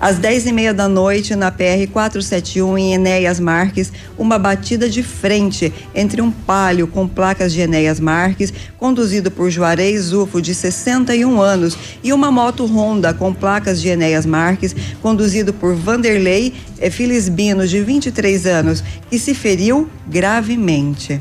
Às 0.01 0.17
10 0.17 0.47
e 0.47 0.53
meia 0.53 0.73
da 0.73 0.87
noite, 0.87 1.35
na 1.35 1.51
PR 1.51 1.91
471, 1.93 2.79
em 2.79 2.95
Enéas 2.95 3.41
Marques, 3.41 3.93
uma 4.17 4.39
batida 4.39 4.89
de 4.89 5.03
frente 5.03 5.73
entre 5.93 6.23
um 6.23 6.31
palio 6.31 6.87
com 6.87 7.09
placas 7.09 7.53
de 7.53 7.61
Enéas 7.61 7.99
Marques, 7.99 8.53
conduzido 8.79 9.29
por 9.29 9.51
Juarez 9.51 10.13
Ufo, 10.13 10.41
de 10.41 10.55
61 10.55 11.41
anos, 11.41 11.77
e 12.05 12.13
uma 12.13 12.31
moto 12.31 12.65
Honda 12.65 13.13
com 13.13 13.35
placas 13.35 13.81
de 13.81 13.89
Enéas 13.89 14.25
Marques, 14.25 14.75
conduzido 15.03 15.53
por 15.53 15.75
Vanderlei 15.75 16.55
Filisbino, 16.93 17.67
de 17.67 17.81
23 17.83 18.47
anos, 18.47 18.85
que 19.11 19.19
se 19.19 19.35
feriu 19.35 19.89
gravemente. 20.07 21.19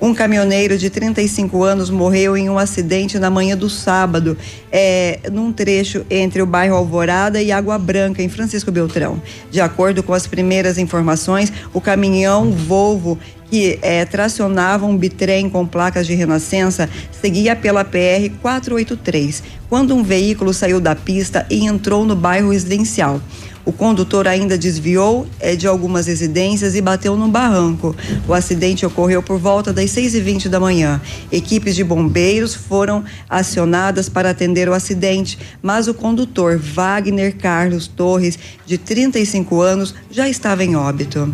Um 0.00 0.14
caminhoneiro 0.14 0.78
de 0.78 0.88
35 0.88 1.62
anos 1.62 1.90
morreu 1.90 2.34
em 2.34 2.48
um 2.48 2.58
acidente 2.58 3.18
na 3.18 3.28
manhã 3.28 3.54
do 3.54 3.68
sábado, 3.68 4.36
é, 4.72 5.20
num 5.30 5.52
trecho 5.52 6.06
entre 6.08 6.40
o 6.40 6.46
bairro 6.46 6.74
Alvorada 6.74 7.42
e 7.42 7.52
Água 7.52 7.78
Branca, 7.78 8.22
em 8.22 8.28
Francisco 8.28 8.72
Beltrão. 8.72 9.20
De 9.50 9.60
acordo 9.60 10.02
com 10.02 10.14
as 10.14 10.26
primeiras 10.26 10.78
informações, 10.78 11.52
o 11.74 11.82
caminhão 11.82 12.50
Volvo 12.50 13.18
que 13.50 13.78
é, 13.82 14.04
tracionava 14.04 14.86
um 14.86 14.96
bitrem 14.96 15.50
com 15.50 15.66
placas 15.66 16.06
de 16.06 16.14
renascença 16.14 16.88
seguia 17.20 17.56
pela 17.56 17.84
PR 17.84 18.30
483, 18.40 19.42
quando 19.68 19.94
um 19.94 20.02
veículo 20.02 20.54
saiu 20.54 20.80
da 20.80 20.94
pista 20.94 21.44
e 21.50 21.66
entrou 21.66 22.06
no 22.06 22.14
bairro 22.14 22.50
residencial. 22.50 23.20
O 23.64 23.72
condutor 23.72 24.26
ainda 24.26 24.56
desviou 24.56 25.26
é, 25.38 25.54
de 25.54 25.66
algumas 25.66 26.06
residências 26.06 26.74
e 26.74 26.80
bateu 26.80 27.14
num 27.14 27.28
barranco. 27.28 27.94
O 28.26 28.32
acidente 28.32 28.86
ocorreu 28.86 29.22
por 29.22 29.38
volta 29.38 29.72
das 29.72 29.90
6 29.90 30.14
e 30.14 30.20
20 30.20 30.48
da 30.48 30.58
manhã. 30.58 31.00
Equipes 31.30 31.76
de 31.76 31.84
bombeiros 31.84 32.54
foram 32.54 33.04
acionadas 33.28 34.08
para 34.08 34.30
atender 34.30 34.68
o 34.68 34.72
acidente, 34.72 35.38
mas 35.62 35.88
o 35.88 35.94
condutor 35.94 36.58
Wagner 36.58 37.36
Carlos 37.36 37.86
Torres, 37.86 38.38
de 38.64 38.78
35 38.78 39.60
anos, 39.60 39.94
já 40.10 40.28
estava 40.28 40.64
em 40.64 40.74
óbito 40.74 41.32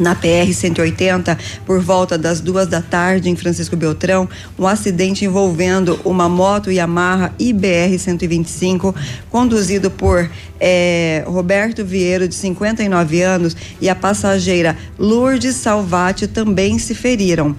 na 0.00 0.16
PR-180, 0.16 1.38
por 1.66 1.80
volta 1.80 2.16
das 2.16 2.40
duas 2.40 2.66
da 2.66 2.80
tarde, 2.80 3.28
em 3.28 3.36
Francisco 3.36 3.76
Beltrão, 3.76 4.28
um 4.58 4.66
acidente 4.66 5.24
envolvendo 5.24 6.00
uma 6.04 6.28
moto 6.28 6.70
Yamaha 6.70 7.32
IBR-125, 7.38 8.94
conduzido 9.30 9.90
por 9.90 10.28
eh, 10.58 11.22
Roberto 11.26 11.84
Vieiro, 11.84 12.26
de 12.26 12.34
59 12.34 13.22
anos, 13.22 13.56
e 13.80 13.88
a 13.88 13.94
passageira 13.94 14.76
Lourdes 14.98 15.56
Salvati 15.56 16.26
também 16.26 16.78
se 16.78 16.94
feriram 16.94 17.54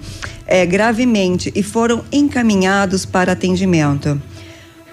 eh, 0.46 0.66
gravemente 0.66 1.52
e 1.54 1.62
foram 1.62 2.04
encaminhados 2.10 3.06
para 3.06 3.32
atendimento. 3.32 4.20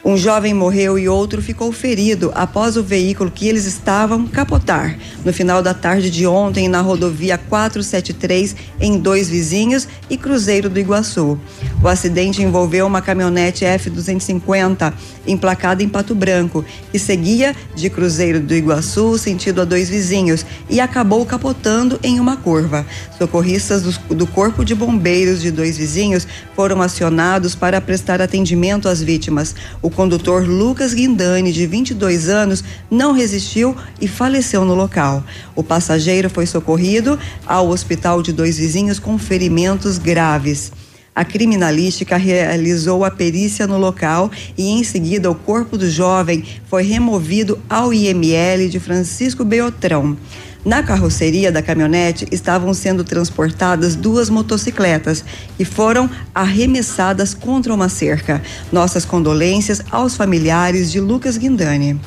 Um 0.04 0.16
jovem 0.16 0.54
morreu 0.54 0.98
e 0.98 1.10
outro 1.10 1.42
ficou 1.42 1.74
ferido 1.74 2.32
após 2.34 2.78
o 2.78 2.84
veículo 2.84 3.30
que 3.30 3.48
eles 3.48 3.66
estavam 3.66 4.26
capotar 4.28 4.98
no 5.26 5.34
final 5.34 5.62
da 5.62 5.74
tarde 5.74 6.10
de 6.10 6.26
ontem 6.26 6.70
na 6.70 6.80
rodovia 6.80 7.38
473 7.38 8.56
em 8.80 8.98
dois 8.98 9.30
vizinhos 9.30 9.88
e 10.10 10.18
Cruzeiro 10.18 10.70
do 10.70 10.80
Iguaçu. 10.80 11.38
O 11.84 11.88
acidente 11.88 12.42
envolveu 12.42 12.88
uma 12.88 13.02
caminhonete 13.02 13.66
F250 13.66 14.94
emplacada 15.32 15.84
em 15.84 15.90
Pato 15.90 16.16
Branco 16.16 16.66
que 16.92 17.00
seguia 17.00 17.56
de 17.76 17.90
Cruzeiro 17.90 18.40
do 18.40 18.54
Iguaçu 18.54 19.18
sentido 19.18 19.62
a 19.62 19.66
dois 19.66 19.90
vizinhos 19.90 20.46
e 20.70 20.80
acabou 20.80 21.26
capotando 21.26 22.00
em 22.04 22.20
uma 22.20 22.38
curva. 22.38 22.86
Socorristas 23.18 23.82
do, 23.82 24.16
do 24.16 24.28
Corpo 24.28 24.66
de 24.66 24.74
Bombeiros 24.74 25.42
de 25.42 25.52
dois 25.52 25.78
vizinhos 25.78 26.28
foram 26.56 26.82
acionados 26.82 27.56
para 27.56 27.80
prestar 27.80 28.22
atendimento 28.22 28.88
às 28.88 29.02
vítimas. 29.02 29.56
O 29.82 29.90
condutor 29.90 30.48
Lucas 30.48 30.94
Guindani, 30.94 31.52
de 31.52 31.66
22 31.66 32.30
anos, 32.30 32.64
não 32.90 33.12
resistiu 33.12 33.76
e 34.02 34.08
faleceu 34.08 34.66
no 34.66 34.74
local. 34.74 35.24
O 35.56 35.64
passageiro 35.64 36.30
foi 36.30 36.46
socorrido 36.46 37.20
ao 37.46 37.70
hospital 37.70 38.22
de 38.22 38.34
dois 38.34 38.58
vizinhos 38.58 39.00
com 39.00 39.18
ferimentos 39.18 39.98
graves. 39.98 40.72
A 41.16 41.26
criminalística 41.26 42.16
realizou 42.18 43.04
a 43.04 43.12
perícia 43.12 43.68
no 43.68 43.78
local 43.78 44.32
e, 44.58 44.70
em 44.70 44.84
seguida, 44.84 45.30
o 45.30 45.36
corpo 45.36 45.78
do 45.78 45.90
jovem 45.90 46.44
foi 46.70 46.84
removido 46.84 47.60
ao 47.70 47.94
IML 47.94 48.70
de 48.70 48.80
Francisco 48.80 49.44
Beltrão. 49.44 50.18
Na 50.64 50.84
carroceria 50.84 51.52
da 51.52 51.62
caminhonete 51.62 52.28
estavam 52.32 52.74
sendo 52.74 53.04
transportadas 53.04 53.96
duas 53.96 54.30
motocicletas 54.30 55.24
que 55.58 55.64
foram 55.64 56.10
arremessadas 56.36 57.34
contra 57.34 57.74
uma 57.74 57.88
cerca. 57.88 58.42
Nossas 58.70 59.06
condolências 59.06 59.82
aos 59.90 60.18
familiares 60.18 60.92
de 60.92 61.00
Lucas 61.00 61.38
Guindani. 61.38 62.00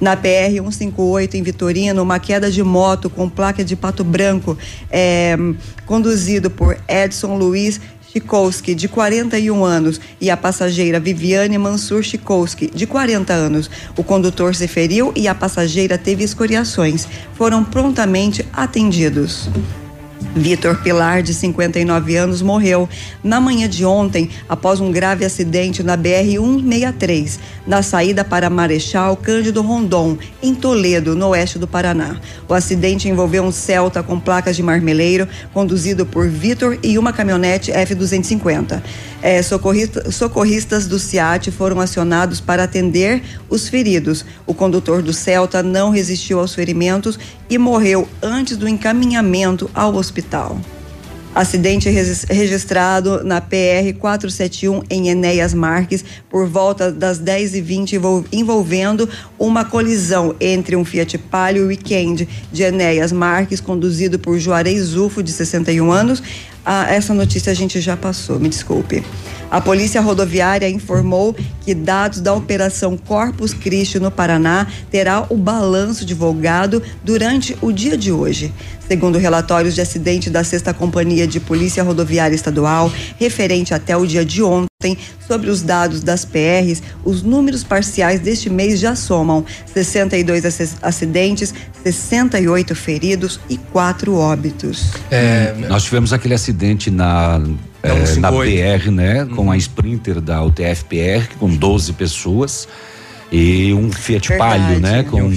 Na 0.00 0.14
PR 0.14 0.52
158 0.52 1.36
em 1.36 1.42
Vitorino, 1.42 2.02
uma 2.02 2.18
queda 2.18 2.50
de 2.50 2.62
moto 2.62 3.08
com 3.08 3.30
placa 3.30 3.64
de 3.64 3.74
pato 3.74 4.04
branco, 4.04 4.56
é, 4.90 5.36
conduzido 5.86 6.50
por 6.50 6.76
Edson 6.86 7.36
Luiz 7.36 7.80
Chikowski, 8.16 8.74
de 8.74 8.88
41 8.88 9.62
anos, 9.62 10.00
e 10.18 10.30
a 10.30 10.36
passageira 10.36 10.98
Viviane 10.98 11.58
Mansur 11.58 12.02
Chikowski, 12.02 12.70
de 12.74 12.86
40 12.86 13.32
anos. 13.32 13.70
O 13.96 14.02
condutor 14.02 14.54
se 14.54 14.66
feriu 14.66 15.12
e 15.14 15.28
a 15.28 15.34
passageira 15.34 15.98
teve 15.98 16.24
escoriações. 16.24 17.06
Foram 17.34 17.62
prontamente 17.62 18.46
atendidos. 18.54 19.50
Vitor 20.36 20.76
Pilar, 20.82 21.22
de 21.22 21.32
59 21.32 22.14
anos, 22.14 22.42
morreu 22.42 22.86
na 23.24 23.40
manhã 23.40 23.66
de 23.66 23.86
ontem 23.86 24.28
após 24.46 24.80
um 24.80 24.92
grave 24.92 25.24
acidente 25.24 25.82
na 25.82 25.96
BR-163, 25.96 27.38
na 27.66 27.82
saída 27.82 28.22
para 28.22 28.50
Marechal 28.50 29.16
Cândido 29.16 29.62
Rondon, 29.62 30.18
em 30.42 30.54
Toledo, 30.54 31.16
no 31.16 31.28
oeste 31.28 31.58
do 31.58 31.66
Paraná. 31.66 32.20
O 32.46 32.52
acidente 32.52 33.08
envolveu 33.08 33.42
um 33.42 33.50
Celta 33.50 34.02
com 34.02 34.20
placas 34.20 34.56
de 34.56 34.62
marmeleiro, 34.62 35.26
conduzido 35.54 36.04
por 36.04 36.28
Vitor 36.28 36.78
e 36.82 36.98
uma 36.98 37.14
caminhonete 37.14 37.72
F-250. 37.72 38.82
É, 39.22 39.42
socorrista, 39.42 40.12
socorristas 40.12 40.86
do 40.86 40.98
SIAT 40.98 41.50
foram 41.50 41.80
acionados 41.80 42.40
para 42.40 42.64
atender 42.64 43.22
os 43.48 43.68
feridos. 43.68 44.24
O 44.46 44.52
condutor 44.52 45.00
do 45.00 45.14
Celta 45.14 45.62
não 45.62 45.90
resistiu 45.90 46.38
aos 46.38 46.54
ferimentos 46.54 47.18
e 47.48 47.56
morreu 47.56 48.06
antes 48.22 48.56
do 48.56 48.68
encaminhamento 48.68 49.70
ao 49.74 49.94
hospital. 49.94 50.25
Acidente 51.36 51.90
registrado 51.90 53.22
na 53.22 53.42
PR 53.42 53.92
471 53.98 54.82
em 54.88 55.10
Enéas 55.10 55.52
Marques 55.52 56.02
por 56.30 56.48
volta 56.48 56.90
das 56.90 57.20
10h20, 57.20 58.24
envolvendo 58.32 59.06
uma 59.38 59.62
colisão 59.62 60.34
entre 60.40 60.74
um 60.76 60.82
Fiat 60.82 61.18
Palio 61.18 61.66
Weekend 61.66 62.26
de 62.50 62.62
Enéas 62.62 63.12
Marques, 63.12 63.60
conduzido 63.60 64.18
por 64.18 64.38
Juarez 64.38 64.80
Zufo, 64.80 65.22
de 65.22 65.30
61 65.30 65.92
anos. 65.92 66.22
Ah, 66.64 66.86
essa 66.90 67.12
notícia 67.12 67.52
a 67.52 67.54
gente 67.54 67.82
já 67.82 67.98
passou, 67.98 68.40
me 68.40 68.48
desculpe. 68.48 69.04
A 69.48 69.60
Polícia 69.60 70.00
Rodoviária 70.00 70.68
informou 70.68 71.36
que 71.60 71.72
dados 71.72 72.20
da 72.20 72.34
Operação 72.34 72.96
Corpus 72.96 73.54
Christi 73.54 74.00
no 74.00 74.10
Paraná 74.10 74.66
terá 74.90 75.24
o 75.30 75.36
balanço 75.36 76.04
divulgado 76.04 76.82
durante 77.04 77.56
o 77.62 77.70
dia 77.70 77.96
de 77.96 78.10
hoje. 78.10 78.52
Segundo 78.88 79.18
relatórios 79.18 79.74
de 79.74 79.80
acidente 79.80 80.30
da 80.30 80.44
Sexta 80.44 80.72
Companhia 80.72 81.26
de 81.26 81.40
Polícia 81.40 81.82
Rodoviária 81.82 82.34
Estadual, 82.34 82.90
referente 83.18 83.74
até 83.74 83.96
o 83.96 84.06
dia 84.06 84.24
de 84.24 84.42
ontem, 84.42 84.96
sobre 85.26 85.50
os 85.50 85.62
dados 85.62 86.02
das 86.02 86.24
PRs, 86.24 86.82
os 87.04 87.22
números 87.22 87.64
parciais 87.64 88.20
deste 88.20 88.48
mês 88.48 88.78
já 88.78 88.94
somam 88.94 89.44
62 89.72 90.44
acidentes, 90.82 91.52
68 91.82 92.74
feridos 92.76 93.40
e 93.48 93.56
4 93.56 94.14
óbitos. 94.14 94.92
É, 95.10 95.54
nós 95.68 95.84
tivemos 95.84 96.12
aquele 96.12 96.34
acidente 96.34 96.90
na 96.90 97.40
é, 97.82 98.16
na 98.16 98.30
BR, 98.30 98.90
né? 98.90 99.24
Uhum. 99.24 99.36
Com 99.36 99.50
a 99.50 99.56
Sprinter 99.56 100.20
da 100.20 100.42
UTF-PR, 100.44 101.36
com 101.38 101.48
12 101.48 101.92
pessoas. 101.92 102.68
E 103.30 103.72
um 103.74 103.90
Fiat 103.90 104.28
Verdade, 104.28 104.62
Palio, 104.62 104.80
né? 104.80 105.02
Com 105.02 105.22
um 105.22 105.32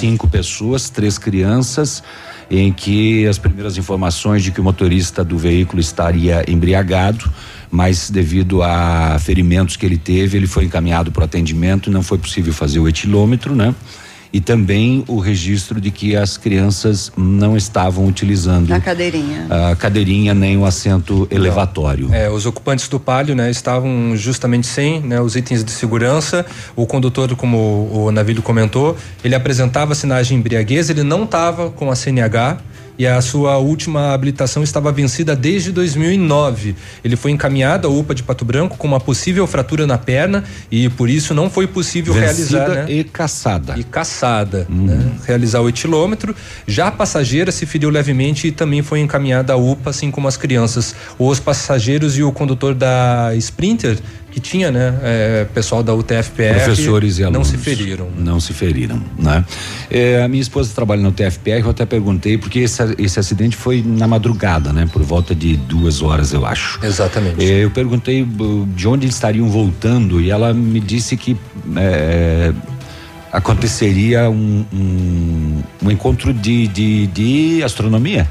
cinco 0.00 0.28
pessoas, 0.28 0.90
três 0.90 1.18
crianças, 1.18 2.02
em 2.50 2.72
que 2.72 3.26
as 3.26 3.38
primeiras 3.38 3.76
informações 3.78 4.42
de 4.42 4.50
que 4.50 4.60
o 4.60 4.64
motorista 4.64 5.24
do 5.24 5.38
veículo 5.38 5.80
estaria 5.80 6.44
embriagado, 6.48 7.30
mas 7.70 8.10
devido 8.10 8.62
a 8.62 9.18
ferimentos 9.18 9.76
que 9.76 9.86
ele 9.86 9.96
teve, 9.96 10.36
ele 10.36 10.46
foi 10.46 10.64
encaminhado 10.64 11.10
para 11.10 11.24
atendimento 11.24 11.88
e 11.88 11.92
não 11.92 12.02
foi 12.02 12.18
possível 12.18 12.52
fazer 12.52 12.78
o 12.78 12.88
etilômetro, 12.88 13.54
né? 13.54 13.74
E 14.32 14.40
também 14.40 15.04
o 15.06 15.18
registro 15.18 15.80
de 15.80 15.90
que 15.90 16.16
as 16.16 16.36
crianças 16.36 17.12
não 17.16 17.56
estavam 17.56 18.06
utilizando 18.06 18.72
a 18.72 18.80
cadeirinha, 18.80 19.46
a 19.70 19.76
cadeirinha 19.76 20.34
nem 20.34 20.56
o 20.56 20.64
assento 20.64 21.28
elevatório. 21.30 22.12
É, 22.12 22.30
os 22.30 22.46
ocupantes 22.46 22.88
do 22.88 22.98
palio, 22.98 23.34
né, 23.34 23.50
estavam 23.50 24.16
justamente 24.16 24.66
sem, 24.66 25.00
né, 25.00 25.20
os 25.20 25.36
itens 25.36 25.62
de 25.62 25.70
segurança. 25.70 26.46
O 26.74 26.86
condutor, 26.86 27.34
como 27.36 27.56
o, 27.56 28.06
o 28.06 28.12
Navilho 28.12 28.42
comentou, 28.42 28.96
ele 29.22 29.34
apresentava 29.34 29.94
sinais 29.94 30.26
de 30.26 30.34
embriaguez, 30.34 30.88
ele 30.88 31.02
não 31.02 31.24
estava 31.24 31.70
com 31.70 31.90
a 31.90 31.96
CNH 31.96 32.58
e 32.98 33.06
a 33.06 33.20
sua 33.20 33.58
última 33.58 34.12
habilitação 34.12 34.62
estava 34.62 34.92
vencida 34.92 35.34
desde 35.34 35.72
2009. 35.72 36.76
Ele 37.04 37.16
foi 37.16 37.30
encaminhado 37.30 37.88
à 37.88 37.90
UPA 37.90 38.14
de 38.14 38.22
Pato 38.22 38.44
Branco 38.44 38.76
com 38.76 38.86
uma 38.86 39.00
possível 39.00 39.46
fratura 39.46 39.86
na 39.86 39.98
perna 39.98 40.44
e 40.70 40.88
por 40.88 41.08
isso 41.08 41.34
não 41.34 41.48
foi 41.48 41.66
possível 41.66 42.14
vencida 42.14 42.58
realizar. 42.58 42.84
Né? 42.86 42.92
E 42.92 43.04
caçada. 43.04 43.74
E 43.78 43.84
caçada. 43.84 44.66
Uhum. 44.68 44.86
Né? 44.86 45.12
Realizar 45.26 45.60
o 45.60 45.68
etilômetro. 45.68 46.34
Já 46.66 46.88
a 46.88 46.92
passageira 46.92 47.50
se 47.50 47.66
feriu 47.66 47.90
levemente 47.90 48.48
e 48.48 48.52
também 48.52 48.82
foi 48.82 49.00
encaminhada 49.00 49.52
à 49.52 49.56
UPA, 49.56 49.90
assim 49.90 50.10
como 50.10 50.28
as 50.28 50.36
crianças. 50.36 50.94
Os 51.18 51.40
passageiros 51.40 52.16
e 52.18 52.22
o 52.22 52.30
condutor 52.32 52.74
da 52.74 53.32
Sprinter 53.36 53.98
que 54.32 54.40
tinha, 54.40 54.70
né, 54.70 54.98
é, 55.02 55.46
pessoal 55.52 55.82
da 55.82 55.94
UTFPR, 55.94 56.64
professores 56.64 57.18
e 57.18 57.24
alunos 57.24 57.52
não 57.52 57.58
se 57.58 57.62
feriram. 57.62 58.06
Né? 58.06 58.12
Não 58.16 58.40
se 58.40 58.52
feriram, 58.54 59.02
né? 59.18 59.44
É, 59.90 60.22
a 60.22 60.28
minha 60.28 60.40
esposa 60.40 60.72
trabalha 60.74 61.02
na 61.02 61.10
UTFPR, 61.10 61.60
eu 61.60 61.70
até 61.70 61.84
perguntei 61.84 62.38
porque 62.38 62.60
esse, 62.60 62.82
esse 62.98 63.20
acidente 63.20 63.54
foi 63.56 63.82
na 63.86 64.08
madrugada, 64.08 64.72
né? 64.72 64.88
Por 64.90 65.02
volta 65.02 65.34
de 65.34 65.56
duas 65.56 66.00
horas, 66.00 66.32
eu 66.32 66.46
acho. 66.46 66.80
Exatamente. 66.82 67.44
É, 67.44 67.62
eu 67.62 67.70
perguntei 67.70 68.26
de 68.74 68.88
onde 68.88 69.04
eles 69.04 69.16
estariam 69.16 69.50
voltando 69.50 70.18
e 70.18 70.30
ela 70.30 70.54
me 70.54 70.80
disse 70.80 71.14
que 71.14 71.36
é, 71.76 72.52
aconteceria 73.30 74.30
um, 74.30 74.64
um, 74.72 75.62
um 75.84 75.90
encontro 75.90 76.32
de, 76.32 76.66
de, 76.68 77.06
de 77.08 77.62
astronomia. 77.62 78.26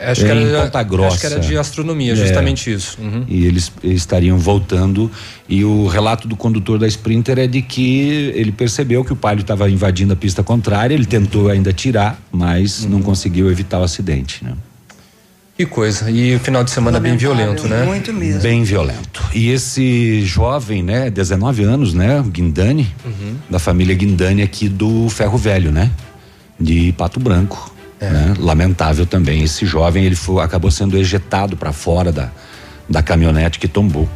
Acho, 0.00 0.24
que 0.24 0.30
era, 0.30 0.62
Ponta 0.62 0.82
Grossa. 0.82 1.08
acho 1.08 1.20
que 1.20 1.26
era 1.26 1.40
de 1.40 1.58
astronomia, 1.58 2.14
justamente 2.14 2.70
é. 2.70 2.74
isso. 2.74 2.98
Uhum. 3.00 3.24
E 3.28 3.46
eles 3.46 3.72
estariam 3.82 4.38
voltando. 4.38 5.10
E 5.48 5.64
o 5.64 5.86
relato 5.86 6.28
do 6.28 6.36
condutor 6.36 6.78
da 6.78 6.86
Sprinter 6.86 7.38
é 7.38 7.46
de 7.46 7.62
que 7.62 8.32
ele 8.34 8.52
percebeu 8.52 9.04
que 9.04 9.12
o 9.12 9.16
palio 9.16 9.42
estava 9.42 9.68
invadindo 9.68 10.12
a 10.12 10.16
pista 10.16 10.42
contrária, 10.42 10.94
ele 10.94 11.06
tentou 11.06 11.48
ainda 11.48 11.72
tirar, 11.72 12.20
mas 12.30 12.84
uhum. 12.84 12.90
não 12.90 13.02
conseguiu 13.02 13.50
evitar 13.50 13.80
o 13.80 13.82
acidente. 13.82 14.44
Né? 14.44 14.52
Que 15.58 15.66
coisa. 15.66 16.08
E 16.08 16.36
o 16.36 16.38
final 16.38 16.62
de 16.62 16.70
semana 16.70 17.00
bem 17.00 17.16
violento, 17.16 17.66
né? 17.66 17.82
Muito 17.84 18.12
mesmo. 18.12 18.40
Bem 18.40 18.62
violento. 18.62 19.24
E 19.34 19.50
esse 19.50 20.24
jovem, 20.24 20.84
né, 20.84 21.10
19 21.10 21.64
anos, 21.64 21.92
né, 21.92 22.22
Guindani, 22.28 22.86
uhum. 23.04 23.34
da 23.50 23.58
família 23.58 23.92
Guindani 23.96 24.42
aqui 24.42 24.68
do 24.68 25.08
Ferro 25.08 25.36
Velho, 25.36 25.72
né? 25.72 25.90
De 26.60 26.94
Pato 26.96 27.18
Branco. 27.18 27.74
É. 28.00 28.10
Né? 28.10 28.34
Lamentável 28.38 29.06
também. 29.06 29.42
Esse 29.42 29.66
jovem 29.66 30.04
ele 30.04 30.14
foi, 30.14 30.42
acabou 30.42 30.70
sendo 30.70 30.96
ejetado 30.96 31.56
para 31.56 31.72
fora 31.72 32.12
da, 32.12 32.30
da 32.88 33.02
caminhonete 33.02 33.58
que 33.58 33.68
tombou 33.68 34.08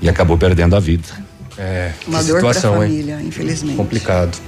e 0.00 0.08
acabou 0.08 0.36
perdendo 0.36 0.74
a 0.76 0.80
vida. 0.80 1.04
É, 1.56 1.92
Uma 2.06 2.20
que 2.20 2.26
dor 2.26 2.36
situação, 2.36 2.74
família, 2.78 3.20
hein? 3.20 3.28
infelizmente. 3.28 3.76
Complicado. 3.76 4.38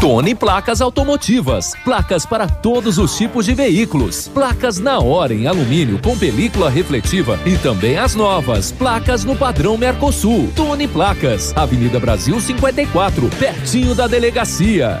Tony 0.00 0.34
Placas 0.34 0.80
Automotivas. 0.80 1.74
Placas 1.84 2.26
para 2.26 2.48
todos 2.48 2.98
os 2.98 3.16
tipos 3.16 3.44
de 3.44 3.54
veículos. 3.54 4.26
Placas 4.26 4.78
na 4.80 4.98
hora 4.98 5.32
em 5.32 5.46
alumínio 5.46 6.00
com 6.02 6.18
película 6.18 6.68
refletiva 6.68 7.38
e 7.46 7.56
também 7.56 7.96
as 7.96 8.16
novas. 8.16 8.72
Placas 8.72 9.22
no 9.22 9.36
padrão 9.36 9.78
Mercosul. 9.78 10.50
Tony 10.56 10.88
Placas. 10.88 11.52
Avenida 11.54 12.00
Brasil 12.00 12.40
54, 12.40 13.30
pertinho 13.38 13.94
da 13.94 14.08
delegacia. 14.08 15.00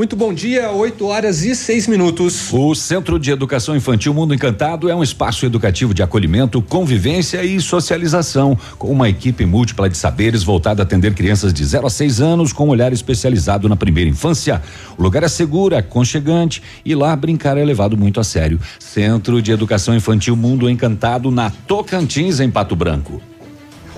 Muito 0.00 0.16
bom 0.16 0.32
dia, 0.32 0.70
8 0.70 1.04
horas 1.04 1.42
e 1.42 1.54
6 1.54 1.86
minutos. 1.86 2.50
O 2.54 2.74
Centro 2.74 3.18
de 3.18 3.30
Educação 3.30 3.76
Infantil 3.76 4.14
Mundo 4.14 4.32
Encantado 4.32 4.88
é 4.88 4.94
um 4.94 5.02
espaço 5.02 5.44
educativo 5.44 5.92
de 5.92 6.02
acolhimento, 6.02 6.62
convivência 6.62 7.44
e 7.44 7.60
socialização, 7.60 8.56
com 8.78 8.90
uma 8.90 9.10
equipe 9.10 9.44
múltipla 9.44 9.90
de 9.90 9.98
saberes 9.98 10.42
voltada 10.42 10.80
a 10.80 10.84
atender 10.84 11.12
crianças 11.12 11.52
de 11.52 11.62
0 11.62 11.86
a 11.86 11.90
6 11.90 12.18
anos 12.18 12.50
com 12.50 12.64
um 12.64 12.70
olhar 12.70 12.94
especializado 12.94 13.68
na 13.68 13.76
primeira 13.76 14.08
infância. 14.08 14.62
O 14.96 15.02
lugar 15.02 15.22
é 15.22 15.28
seguro, 15.28 15.76
aconchegante 15.76 16.62
e 16.82 16.94
lá 16.94 17.14
brincar 17.14 17.58
é 17.58 17.62
levado 17.62 17.94
muito 17.94 18.18
a 18.20 18.24
sério. 18.24 18.58
Centro 18.78 19.42
de 19.42 19.52
Educação 19.52 19.94
Infantil 19.94 20.34
Mundo 20.34 20.70
Encantado 20.70 21.30
na 21.30 21.50
Tocantins, 21.50 22.40
em 22.40 22.50
Pato 22.50 22.74
Branco. 22.74 23.20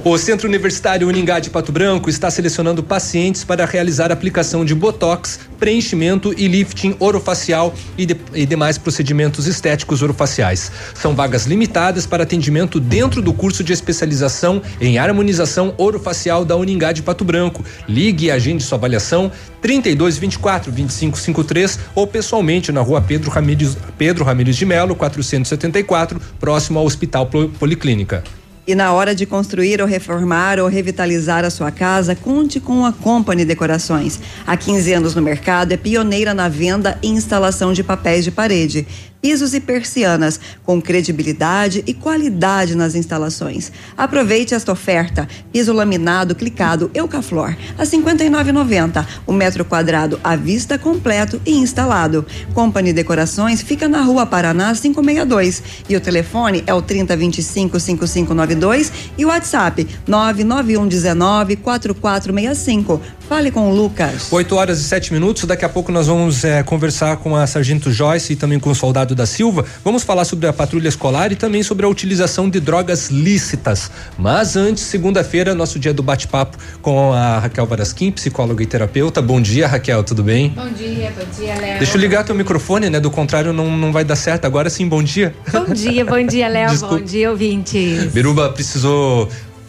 O 0.04 0.18
Centro 0.18 0.48
Universitário 0.48 1.06
Uningá 1.06 1.38
de 1.38 1.48
Pato 1.48 1.70
Branco 1.70 2.10
está 2.10 2.28
selecionando 2.28 2.82
pacientes 2.82 3.44
para 3.44 3.64
realizar 3.64 4.10
aplicação 4.10 4.64
de 4.64 4.74
botox, 4.74 5.38
preenchimento 5.60 6.34
e 6.36 6.48
lifting 6.48 6.96
orofacial 6.98 7.72
e, 7.96 8.04
de, 8.04 8.16
e, 8.34 8.44
demais 8.44 8.76
procedimentos 8.76 9.46
estéticos 9.46 10.02
orofaciais. 10.02 10.72
São 10.92 11.14
vagas 11.14 11.46
limitadas 11.46 12.04
para 12.04 12.24
atendimento 12.24 12.80
dentro 12.80 13.22
do 13.22 13.32
curso 13.32 13.62
de 13.62 13.72
especialização 13.72 14.60
em 14.80 14.98
harmonização 14.98 15.72
orofacial 15.78 16.44
da 16.44 16.56
Uningá 16.56 16.90
de 16.90 17.00
Pato 17.00 17.24
Branco. 17.24 17.64
Ligue 17.88 18.26
e 18.26 18.30
agende 18.32 18.64
sua 18.64 18.78
avaliação 18.78 19.30
3224 19.60 20.72
2553 20.72 21.78
ou 21.94 22.08
pessoalmente 22.08 22.72
na 22.72 22.80
rua 22.80 23.00
Pedro 23.00 23.30
Ramires, 23.30 23.76
Pedro 23.96 24.24
Ramires 24.24 24.56
de 24.56 24.66
Melo, 24.66 24.96
474, 24.96 26.20
próximo 26.40 26.80
ao 26.80 26.86
Hospital 26.86 27.26
Policlínica. 27.26 28.24
E 28.64 28.76
na 28.76 28.92
hora 28.92 29.12
de 29.12 29.26
construir 29.26 29.80
ou 29.80 29.88
reformar 29.88 30.60
ou 30.60 30.68
revitalizar 30.68 31.44
a 31.44 31.50
sua 31.50 31.72
casa, 31.72 32.14
conte 32.14 32.60
com 32.60 32.86
a 32.86 32.92
Company 32.92 33.44
Decorações. 33.44 34.20
Há 34.46 34.56
15 34.56 34.92
anos 34.92 35.14
no 35.16 35.22
mercado, 35.22 35.72
é 35.72 35.76
pioneira 35.76 36.32
na 36.32 36.48
venda 36.48 36.96
e 37.02 37.08
instalação 37.08 37.72
de 37.72 37.82
papéis 37.82 38.24
de 38.24 38.30
parede 38.30 38.86
pisos 39.22 39.54
e 39.54 39.60
persianas, 39.60 40.40
com 40.64 40.82
credibilidade 40.82 41.84
e 41.86 41.94
qualidade 41.94 42.74
nas 42.74 42.96
instalações. 42.96 43.70
Aproveite 43.96 44.52
esta 44.52 44.72
oferta. 44.72 45.28
Piso 45.52 45.72
laminado 45.72 46.34
clicado 46.34 46.90
Eucaflor 46.92 47.56
a 47.78 47.84
59,90. 47.84 49.06
O 49.24 49.32
metro 49.32 49.64
quadrado 49.64 50.18
à 50.24 50.34
vista 50.34 50.76
completo 50.76 51.40
e 51.46 51.52
instalado. 51.52 52.26
Company 52.52 52.92
Decorações 52.92 53.62
fica 53.62 53.88
na 53.88 54.02
Rua 54.02 54.26
Paraná 54.26 54.74
562 54.74 55.62
e 55.88 55.96
o 55.96 56.00
telefone 56.00 56.64
é 56.66 56.74
o 56.74 56.82
3025 56.82 57.78
5592 57.78 58.92
e 59.16 59.24
o 59.24 59.28
WhatsApp 59.28 59.86
99119 60.06 61.56
4465. 61.56 63.00
Fale 63.32 63.50
com 63.50 63.70
o 63.70 63.74
Lucas. 63.74 64.30
8 64.30 64.54
horas 64.54 64.78
e 64.78 64.84
7 64.84 65.10
minutos. 65.10 65.44
Daqui 65.44 65.64
a 65.64 65.68
pouco 65.70 65.90
nós 65.90 66.06
vamos 66.06 66.44
é, 66.44 66.62
conversar 66.62 67.16
com 67.16 67.34
a 67.34 67.46
Sargento 67.46 67.90
Joyce 67.90 68.34
e 68.34 68.36
também 68.36 68.60
com 68.60 68.68
o 68.68 68.74
soldado 68.74 69.14
da 69.14 69.24
Silva. 69.24 69.64
Vamos 69.82 70.02
falar 70.02 70.26
sobre 70.26 70.46
a 70.46 70.52
patrulha 70.52 70.86
escolar 70.86 71.32
e 71.32 71.34
também 71.34 71.62
sobre 71.62 71.86
a 71.86 71.88
utilização 71.88 72.46
de 72.50 72.60
drogas 72.60 73.08
lícitas. 73.08 73.90
Mas 74.18 74.54
antes, 74.54 74.82
segunda-feira, 74.82 75.54
nosso 75.54 75.78
dia 75.78 75.94
do 75.94 76.02
bate-papo 76.02 76.58
com 76.82 77.14
a 77.14 77.38
Raquel 77.38 77.64
Varasquim, 77.64 78.10
psicóloga 78.10 78.62
e 78.62 78.66
terapeuta. 78.66 79.22
Bom 79.22 79.40
dia, 79.40 79.66
Raquel, 79.66 80.04
tudo 80.04 80.22
bem? 80.22 80.50
Bom 80.50 80.68
dia, 80.68 81.10
bom 81.16 81.24
dia, 81.34 81.54
Léo. 81.54 81.78
Deixa 81.78 81.96
eu 81.96 82.02
ligar 82.02 82.24
teu 82.24 82.34
microfone, 82.34 82.90
né? 82.90 83.00
Do 83.00 83.10
contrário, 83.10 83.50
não, 83.54 83.78
não 83.78 83.92
vai 83.92 84.04
dar 84.04 84.16
certo. 84.16 84.44
Agora 84.44 84.68
sim, 84.68 84.86
bom 84.86 85.02
dia. 85.02 85.34
Bom 85.50 85.72
dia, 85.72 86.04
bom 86.04 86.26
dia, 86.26 86.48
Léo. 86.48 86.78
bom 86.86 87.00
dia, 87.00 87.30
ouvintes. 87.30 88.12
Biruba 88.12 88.50
precisou 88.50 89.26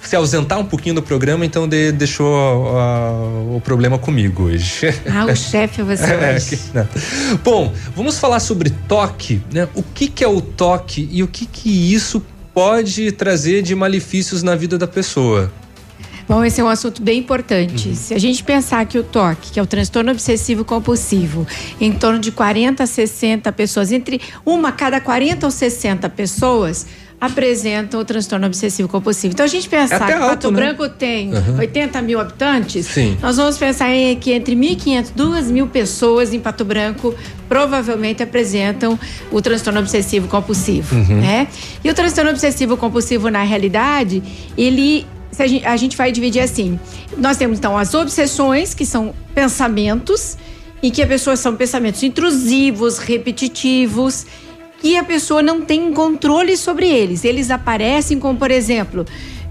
se 0.07 0.15
ausentar 0.15 0.59
um 0.59 0.65
pouquinho 0.65 0.95
do 0.95 1.01
programa, 1.01 1.45
então 1.45 1.67
de, 1.67 1.91
deixou 1.91 2.27
uh, 2.27 3.55
o 3.55 3.61
problema 3.61 3.97
comigo 3.97 4.43
hoje. 4.43 4.93
Ah, 5.09 5.25
o 5.25 5.35
chefe 5.35 5.81
é 5.81 5.83
você 5.83 6.03
é, 6.11 6.35
hoje. 6.35 6.57
Que, 6.57 7.37
Bom, 7.43 7.73
vamos 7.95 8.17
falar 8.17 8.39
sobre 8.39 8.69
toque, 8.87 9.41
né? 9.51 9.67
O 9.75 9.83
que 9.83 10.07
que 10.07 10.23
é 10.23 10.27
o 10.27 10.41
toque 10.41 11.07
e 11.11 11.23
o 11.23 11.27
que 11.27 11.45
que 11.45 11.93
isso 11.93 12.23
pode 12.53 13.11
trazer 13.11 13.61
de 13.61 13.73
malefícios 13.75 14.43
na 14.43 14.55
vida 14.55 14.77
da 14.77 14.87
pessoa? 14.87 15.51
Bom, 16.27 16.43
esse 16.43 16.61
é 16.61 16.63
um 16.63 16.69
assunto 16.69 17.01
bem 17.01 17.19
importante. 17.19 17.89
Uhum. 17.89 17.95
Se 17.95 18.13
a 18.13 18.17
gente 18.17 18.43
pensar 18.43 18.85
que 18.85 18.97
o 18.97 19.03
TOC, 19.03 19.51
que 19.51 19.59
é 19.59 19.63
o 19.63 19.67
transtorno 19.67 20.11
obsessivo 20.11 20.63
compulsivo, 20.63 21.45
em 21.81 21.91
torno 21.91 22.19
de 22.19 22.31
40 22.31 22.83
a 22.83 22.87
60 22.87 23.51
pessoas, 23.51 23.91
entre 23.91 24.21
uma 24.45 24.69
a 24.69 24.71
cada 24.71 25.01
40 25.01 25.45
ou 25.45 25.51
60 25.51 26.07
pessoas, 26.09 26.87
apresentam 27.23 28.01
o 28.01 28.05
transtorno 28.05 28.45
obsessivo 28.45 28.89
compulsivo. 28.89 29.31
Então 29.31 29.45
a 29.45 29.47
gente 29.47 29.69
pensar 29.69 29.95
é 29.95 30.05
que 30.05 30.11
alto, 30.11 30.27
Pato 30.27 30.51
né? 30.51 30.57
Branco 30.57 30.89
tem 30.89 31.33
uhum. 31.33 31.57
80 31.57 32.01
mil 32.01 32.19
habitantes, 32.19 32.85
Sim. 32.87 33.17
nós 33.21 33.37
vamos 33.37 33.57
pensar 33.57 33.89
em 33.95 34.13
que 34.17 34.33
entre 34.33 34.57
1.500 34.57 35.07
e 35.07 35.13
2 35.13 35.51
mil 35.51 35.67
pessoas 35.67 36.33
em 36.33 36.39
Pato 36.41 36.65
Branco 36.65 37.15
provavelmente 37.47 38.21
apresentam 38.21 38.99
o 39.31 39.41
transtorno 39.41 39.79
obsessivo 39.79 40.27
compulsivo, 40.27 40.97
uhum. 40.97 41.21
né? 41.21 41.47
E 41.81 41.89
o 41.89 41.93
transtorno 41.93 42.29
obsessivo 42.29 42.75
compulsivo 42.75 43.29
na 43.29 43.43
realidade, 43.43 44.21
ele 44.57 45.07
a 45.39 45.47
gente, 45.47 45.65
a 45.65 45.77
gente 45.77 45.95
vai 45.95 46.11
dividir 46.11 46.41
assim. 46.41 46.77
Nós 47.17 47.37
temos 47.37 47.57
então 47.57 47.77
as 47.77 47.93
obsessões, 47.93 48.73
que 48.73 48.85
são 48.85 49.15
pensamentos, 49.33 50.37
e 50.81 50.91
que 50.91 51.01
a 51.01 51.07
pessoa 51.07 51.37
são 51.37 51.55
pensamentos 51.55 52.03
intrusivos, 52.03 52.97
repetitivos 52.97 54.25
e 54.83 54.97
a 54.97 55.03
pessoa 55.03 55.41
não 55.41 55.61
tem 55.61 55.93
controle 55.93 56.57
sobre 56.57 56.87
eles. 56.87 57.23
Eles 57.23 57.49
aparecem 57.49 58.19
como, 58.19 58.37
por 58.37 58.51
exemplo, 58.51 59.05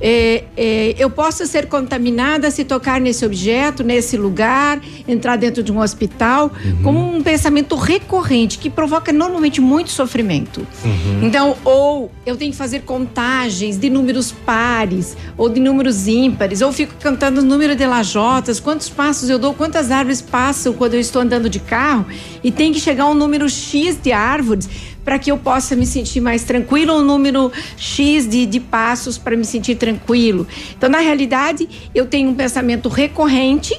é, 0.05 0.43
é, 0.57 0.95
eu 0.99 1.09
posso 1.09 1.47
ser 1.47 1.69
contaminada 1.69 2.51
se 2.51 2.65
tocar 2.65 3.01
nesse 3.01 3.25
objeto, 3.25 3.85
nesse 3.85 4.17
lugar, 4.17 4.81
entrar 5.07 5.37
dentro 5.37 5.63
de 5.63 5.71
um 5.71 5.79
hospital, 5.79 6.51
uhum. 6.65 6.83
como 6.83 7.17
um 7.17 7.23
pensamento 7.23 7.77
recorrente 7.77 8.59
que 8.59 8.69
provoca 8.69 9.13
normalmente 9.13 9.61
muito 9.61 9.93
sofrimento. 9.93 10.67
Uhum. 10.85 11.21
Então, 11.23 11.57
ou 11.65 12.11
eu 12.27 12.37
tenho 12.37 12.51
que 12.51 12.57
fazer 12.59 12.81
contagens 12.81 13.79
de 13.79 13.89
números 13.89 14.33
pares 14.33 15.17
ou 15.39 15.49
de 15.49 15.61
números 15.61 16.09
ímpares, 16.09 16.63
ou 16.63 16.73
fico 16.73 16.95
cantando 16.99 17.41
o 17.41 17.45
número 17.45 17.77
de 17.77 17.87
lajotas, 17.87 18.59
quantos 18.59 18.89
passos 18.89 19.31
eu 19.31 19.39
dou, 19.39 19.55
quantas 19.55 19.93
árvores 19.93 20.21
passam 20.21 20.73
quando 20.73 20.95
eu 20.95 21.01
estou 21.01 21.23
andando 21.23 21.49
de 21.49 21.61
carro, 21.61 22.07
e 22.43 22.51
tem 22.51 22.73
que 22.73 22.81
chegar 22.81 23.07
um 23.07 23.15
número 23.15 23.49
X 23.49 23.97
de 24.03 24.11
árvores 24.11 24.69
para 25.05 25.19
que 25.19 25.31
eu 25.31 25.39
possa 25.39 25.75
me 25.75 25.87
sentir 25.87 26.21
mais 26.21 26.45
tranquilo, 26.45 26.95
um 26.95 27.03
número 27.03 27.51
X 27.77 28.29
de, 28.29 28.47
de 28.47 28.61
passos 28.61 29.19
para 29.19 29.37
me 29.37 29.45
sentir 29.45 29.77
tranquilo. 29.77 30.47
Então, 30.77 30.89
na 30.89 30.99
realidade, 30.99 31.69
eu 31.95 32.07
tenho 32.07 32.31
um 32.31 32.35
pensamento 32.35 32.89
recorrente 32.89 33.79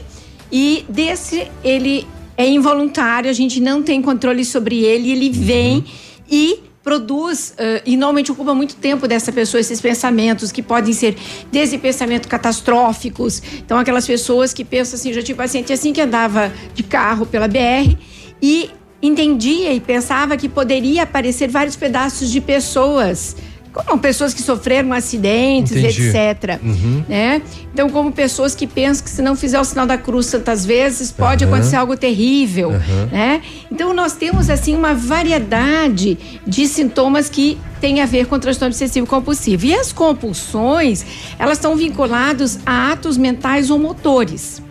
e 0.52 0.86
desse 0.88 1.48
ele 1.64 2.06
é 2.38 2.48
involuntário, 2.48 3.30
a 3.30 3.34
gente 3.34 3.60
não 3.60 3.82
tem 3.82 4.02
controle 4.02 4.44
sobre 4.44 4.84
ele, 4.84 5.12
ele 5.12 5.30
vem 5.30 5.78
uhum. 5.78 5.84
e 6.30 6.60
produz 6.84 7.52
uh, 7.52 7.82
e 7.86 7.96
normalmente 7.96 8.32
ocupa 8.32 8.54
muito 8.54 8.76
tempo 8.76 9.08
dessa 9.08 9.32
pessoa 9.32 9.62
esses 9.62 9.80
pensamentos 9.80 10.52
que 10.52 10.62
podem 10.62 10.94
ser 10.94 11.16
desde 11.52 11.78
pensamento 11.78 12.28
catastróficos. 12.28 13.42
Então 13.60 13.78
aquelas 13.78 14.06
pessoas 14.06 14.54
que 14.54 14.66
pensam 14.66 15.00
assim, 15.00 15.14
já 15.14 15.24
tive 15.24 15.38
paciente 15.38 15.72
assim 15.72 15.94
que 15.94 16.02
andava 16.02 16.52
de 16.74 16.84
carro 16.84 17.26
pela 17.26 17.48
BR 17.48 17.96
e 18.42 18.70
entendia 19.04 19.74
e 19.74 19.80
pensava 19.82 20.38
que 20.38 20.47
poderia 20.47 21.04
aparecer 21.04 21.49
vários 21.49 21.76
pedaços 21.76 22.32
de 22.32 22.39
pessoas 22.39 23.36
como 23.74 23.99
pessoas 23.99 24.36
que 24.36 24.41
sofreram 24.43 24.93
acidentes, 24.93 25.72
Entendi. 25.72 26.10
etc. 26.10 26.60
Uhum. 26.64 27.04
Né? 27.10 27.41
Então, 27.74 27.89
como 27.89 28.12
pessoas 28.12 28.54
que 28.54 28.68
pensam 28.68 29.04
que 29.04 29.10
se 29.10 29.22
não 29.22 29.36
fizer 29.36 29.60
o 29.60 29.64
sinal 29.64 29.88
da 29.88 29.97
cruz 29.97 30.30
tantas 30.30 30.64
vezes, 30.64 31.12
pode 31.12 31.43
uhum. 31.43 31.51
acontecer 31.51 31.76
algo 31.76 31.97
terrível. 31.97 32.70
Uhum. 32.70 33.06
Né? 33.12 33.41
Então, 33.72 33.91
nós 33.91 34.14
temos 34.14 34.47
assim 34.47 34.76
uma 34.76 34.93
variedade 34.93 36.39
de 36.45 36.68
sintomas 36.68 37.30
que 37.30 37.58
tem 37.82 37.99
a 37.99 38.06
ver 38.06 38.28
com 38.28 38.36
o 38.36 38.39
transtorno 38.39 38.72
obsessivo 38.72 39.08
compulsivo. 39.08 39.66
E 39.66 39.74
as 39.74 39.91
compulsões, 39.91 41.04
elas 41.39 41.58
estão 41.58 41.76
vinculadas 41.76 42.60
a 42.66 42.91
atos 42.91 43.18
mentais 43.18 43.72
ou 43.72 43.80
motores. 43.80 44.62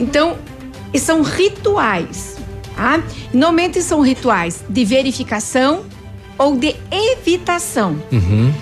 Então, 0.00 0.38
são 0.98 1.20
rituais 1.20 2.31
Tá? 2.76 3.02
Normalmente 3.32 3.82
são 3.82 4.00
rituais 4.00 4.64
de 4.68 4.84
verificação 4.84 5.84
ou 6.38 6.56
de 6.56 6.74
evitação. 6.90 7.96
Uhum. 8.10 8.52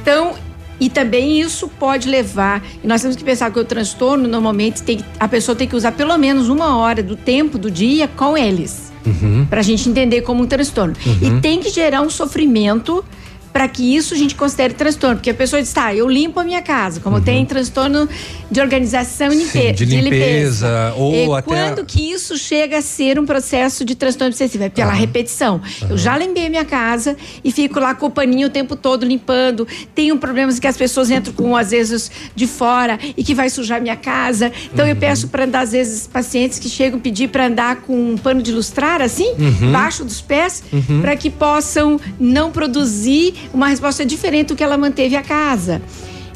Então, 0.00 0.34
e 0.80 0.88
também 0.88 1.40
isso 1.40 1.68
pode 1.68 2.08
levar. 2.08 2.64
E 2.82 2.86
nós 2.86 3.02
temos 3.02 3.16
que 3.16 3.24
pensar 3.24 3.50
que 3.50 3.58
o 3.58 3.64
transtorno, 3.64 4.28
normalmente, 4.28 4.82
tem, 4.82 5.00
a 5.18 5.26
pessoa 5.26 5.56
tem 5.56 5.66
que 5.66 5.74
usar 5.74 5.92
pelo 5.92 6.16
menos 6.16 6.48
uma 6.48 6.76
hora 6.76 7.02
do 7.02 7.16
tempo 7.16 7.58
do 7.58 7.70
dia 7.70 8.08
com 8.08 8.36
eles. 8.36 8.92
Uhum. 9.04 9.46
Para 9.48 9.60
a 9.60 9.62
gente 9.62 9.88
entender 9.88 10.22
como 10.22 10.42
um 10.42 10.46
transtorno. 10.46 10.94
Uhum. 11.04 11.38
E 11.38 11.40
tem 11.40 11.60
que 11.60 11.70
gerar 11.70 12.02
um 12.02 12.10
sofrimento 12.10 13.04
para 13.52 13.66
que 13.68 13.96
isso 13.96 14.14
a 14.14 14.16
gente 14.16 14.34
considere 14.34 14.74
transtorno. 14.74 15.16
Porque 15.16 15.30
a 15.30 15.34
pessoa 15.34 15.60
diz, 15.60 15.72
tá, 15.72 15.94
eu 15.94 16.08
limpo 16.08 16.38
a 16.40 16.44
minha 16.44 16.62
casa, 16.62 17.00
como 17.00 17.20
tem 17.20 17.44
transtorno 17.46 18.08
de 18.50 18.60
organização 18.60 19.32
e 19.32 19.36
limpe 19.36 19.58
Uhum. 19.58 19.64
Sim, 19.64 19.72
de 19.86 20.00
limpeza, 20.00 20.94
ou 20.96 21.14
É, 21.14 21.38
até- 21.38 21.42
Quando 21.48 21.84
que 21.84 22.10
isso 22.12 22.36
chega 22.38 22.78
a 22.78 22.82
ser 22.82 23.18
um 23.18 23.26
processo 23.26 23.84
de 23.84 23.94
transtorno 23.94 24.28
obsessivo? 24.32 24.64
É 24.64 24.68
pela 24.68 24.92
repetição. 24.92 25.60
Eu 25.88 25.96
já 25.98 26.16
limpei 26.16 26.46
a 26.46 26.50
minha 26.50 26.64
casa 26.64 27.16
e 27.42 27.50
fico 27.50 27.78
lá 27.80 27.94
com 27.94 28.06
o 28.06 28.10
paninho 28.10 28.46
o 28.48 28.50
tempo 28.50 28.76
todo 28.76 29.04
limpando. 29.04 29.66
Tenho 29.94 30.16
problemas 30.18 30.58
que 30.58 30.66
as 30.66 30.76
pessoas 30.76 31.10
entram 31.10 31.32
com, 31.34 31.56
às 31.56 31.70
vezes, 31.70 32.10
de 32.34 32.46
fora 32.46 32.98
e 33.16 33.22
que 33.24 33.34
vai 33.34 33.50
sujar 33.50 33.80
minha 33.80 33.96
casa. 33.96 34.52
Então 34.72 34.86
eu 34.86 34.96
peço 34.96 35.28
para 35.28 35.44
andar, 35.44 35.60
às 35.62 35.72
vezes, 35.72 36.06
pacientes 36.06 36.58
que 36.58 36.68
chegam 36.68 36.98
pedir 37.00 37.28
para 37.28 37.46
andar 37.46 37.76
com 37.82 38.12
um 38.12 38.16
pano 38.16 38.42
de 38.42 38.52
lustrar, 38.52 39.00
assim, 39.02 39.32
Uhum. 39.38 39.72
baixo 39.72 40.04
dos 40.04 40.20
pés, 40.20 40.62
Uhum. 40.72 41.00
para 41.00 41.16
que 41.16 41.30
possam 41.30 41.98
não 42.18 42.50
produzir 42.50 43.34
uma 43.52 43.68
resposta 43.68 44.04
diferente 44.04 44.48
do 44.48 44.56
que 44.56 44.64
ela 44.64 44.76
manteve 44.76 45.16
a 45.16 45.22
casa. 45.22 45.80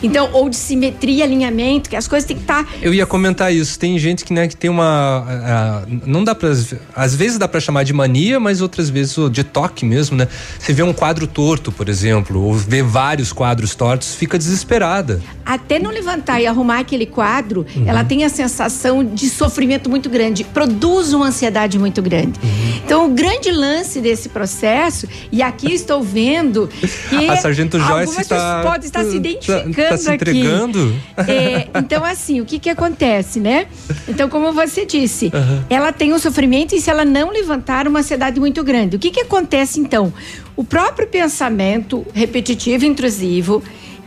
Então, 0.02 0.30
ou 0.32 0.48
de 0.48 0.56
simetria 0.56 1.12
e 1.18 1.22
alinhamento, 1.22 1.88
que 1.90 1.96
as 1.96 2.08
coisas 2.08 2.26
têm 2.26 2.36
que 2.36 2.42
estar 2.42 2.66
Eu 2.80 2.92
ia 2.92 3.06
comentar 3.06 3.52
isso. 3.54 3.78
Tem 3.78 3.98
gente 3.98 4.24
que, 4.24 4.32
né, 4.32 4.48
que 4.48 4.56
tem 4.56 4.70
uma. 4.70 5.24
ah, 5.28 5.82
não 6.06 6.24
dá 6.24 6.34
pra. 6.34 6.50
Às 6.94 7.14
vezes 7.14 7.38
dá 7.38 7.46
pra 7.48 7.60
chamar 7.60 7.84
de 7.84 7.92
mania, 7.92 8.38
mas 8.40 8.60
outras 8.60 8.88
vezes 8.90 9.16
oh, 9.18 9.28
de 9.28 9.44
toque 9.44 9.84
mesmo, 9.84 10.16
né? 10.16 10.28
Você 10.58 10.72
vê 10.72 10.82
um 10.82 10.92
quadro 10.92 11.26
torto, 11.26 11.70
por 11.70 11.88
exemplo, 11.88 12.40
ou 12.42 12.54
vê 12.54 12.82
vários 12.82 13.32
quadros 13.32 13.74
tortos, 13.74 14.14
fica 14.14 14.38
desesperada. 14.38 15.20
até 15.44 15.78
não 15.78 15.90
levantar 15.90 16.40
e 16.40 16.46
arrumar 16.46 16.78
aquele 16.80 17.06
quadro, 17.06 17.66
Uhum. 17.76 17.84
ela 17.86 18.04
tem 18.04 18.24
a 18.24 18.28
sensação 18.28 19.04
de 19.04 19.28
sofrimento 19.28 19.88
muito 19.90 20.08
grande, 20.08 20.44
produz 20.44 21.12
uma 21.12 21.26
ansiedade 21.26 21.78
muito 21.78 22.00
grande. 22.02 22.38
Uhum. 22.42 22.80
Então, 22.84 23.06
o 23.06 23.10
grande 23.10 23.50
lance 23.50 24.00
desse 24.00 24.28
processo, 24.28 25.06
e 25.30 25.42
aqui 25.42 25.72
estou 25.72 26.02
vendo 26.02 26.68
que 27.08 27.28
A 27.28 27.36
Sargento 27.36 27.78
Joyce 27.78 28.14
tá- 28.14 28.20
pessoas 28.20 28.64
podem 28.64 28.86
estar 28.86 29.04
se 29.04 29.10
tá- 29.10 29.16
identificando 29.16 29.74
tá 29.74 29.91
se 29.96 30.08
aqui. 30.08 30.16
entregando? 30.16 30.94
É, 31.16 31.68
então, 31.78 32.04
assim, 32.04 32.40
o 32.40 32.44
que 32.44 32.58
que 32.58 32.70
acontece, 32.70 33.40
né? 33.40 33.66
Então, 34.08 34.28
como 34.28 34.52
você 34.52 34.84
disse, 34.84 35.30
Aham. 35.32 35.64
ela 35.68 35.92
tem 35.92 36.12
um 36.12 36.18
sofrimento 36.18 36.74
e 36.74 36.80
se 36.80 36.90
ela 36.90 37.04
não 37.04 37.30
levantar, 37.30 37.86
uma 37.86 38.00
ansiedade 38.00 38.38
muito 38.40 38.62
grande. 38.62 38.96
O 38.96 38.98
que 38.98 39.10
que 39.10 39.20
acontece, 39.20 39.80
então? 39.80 40.12
O 40.56 40.64
próprio 40.64 41.06
pensamento 41.06 42.06
repetitivo 42.12 42.84
e 42.84 42.88
intrusivo, 42.88 43.62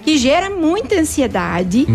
que 0.05 0.17
gera 0.17 0.51
muita 0.51 0.99
ansiedade, 0.99 1.87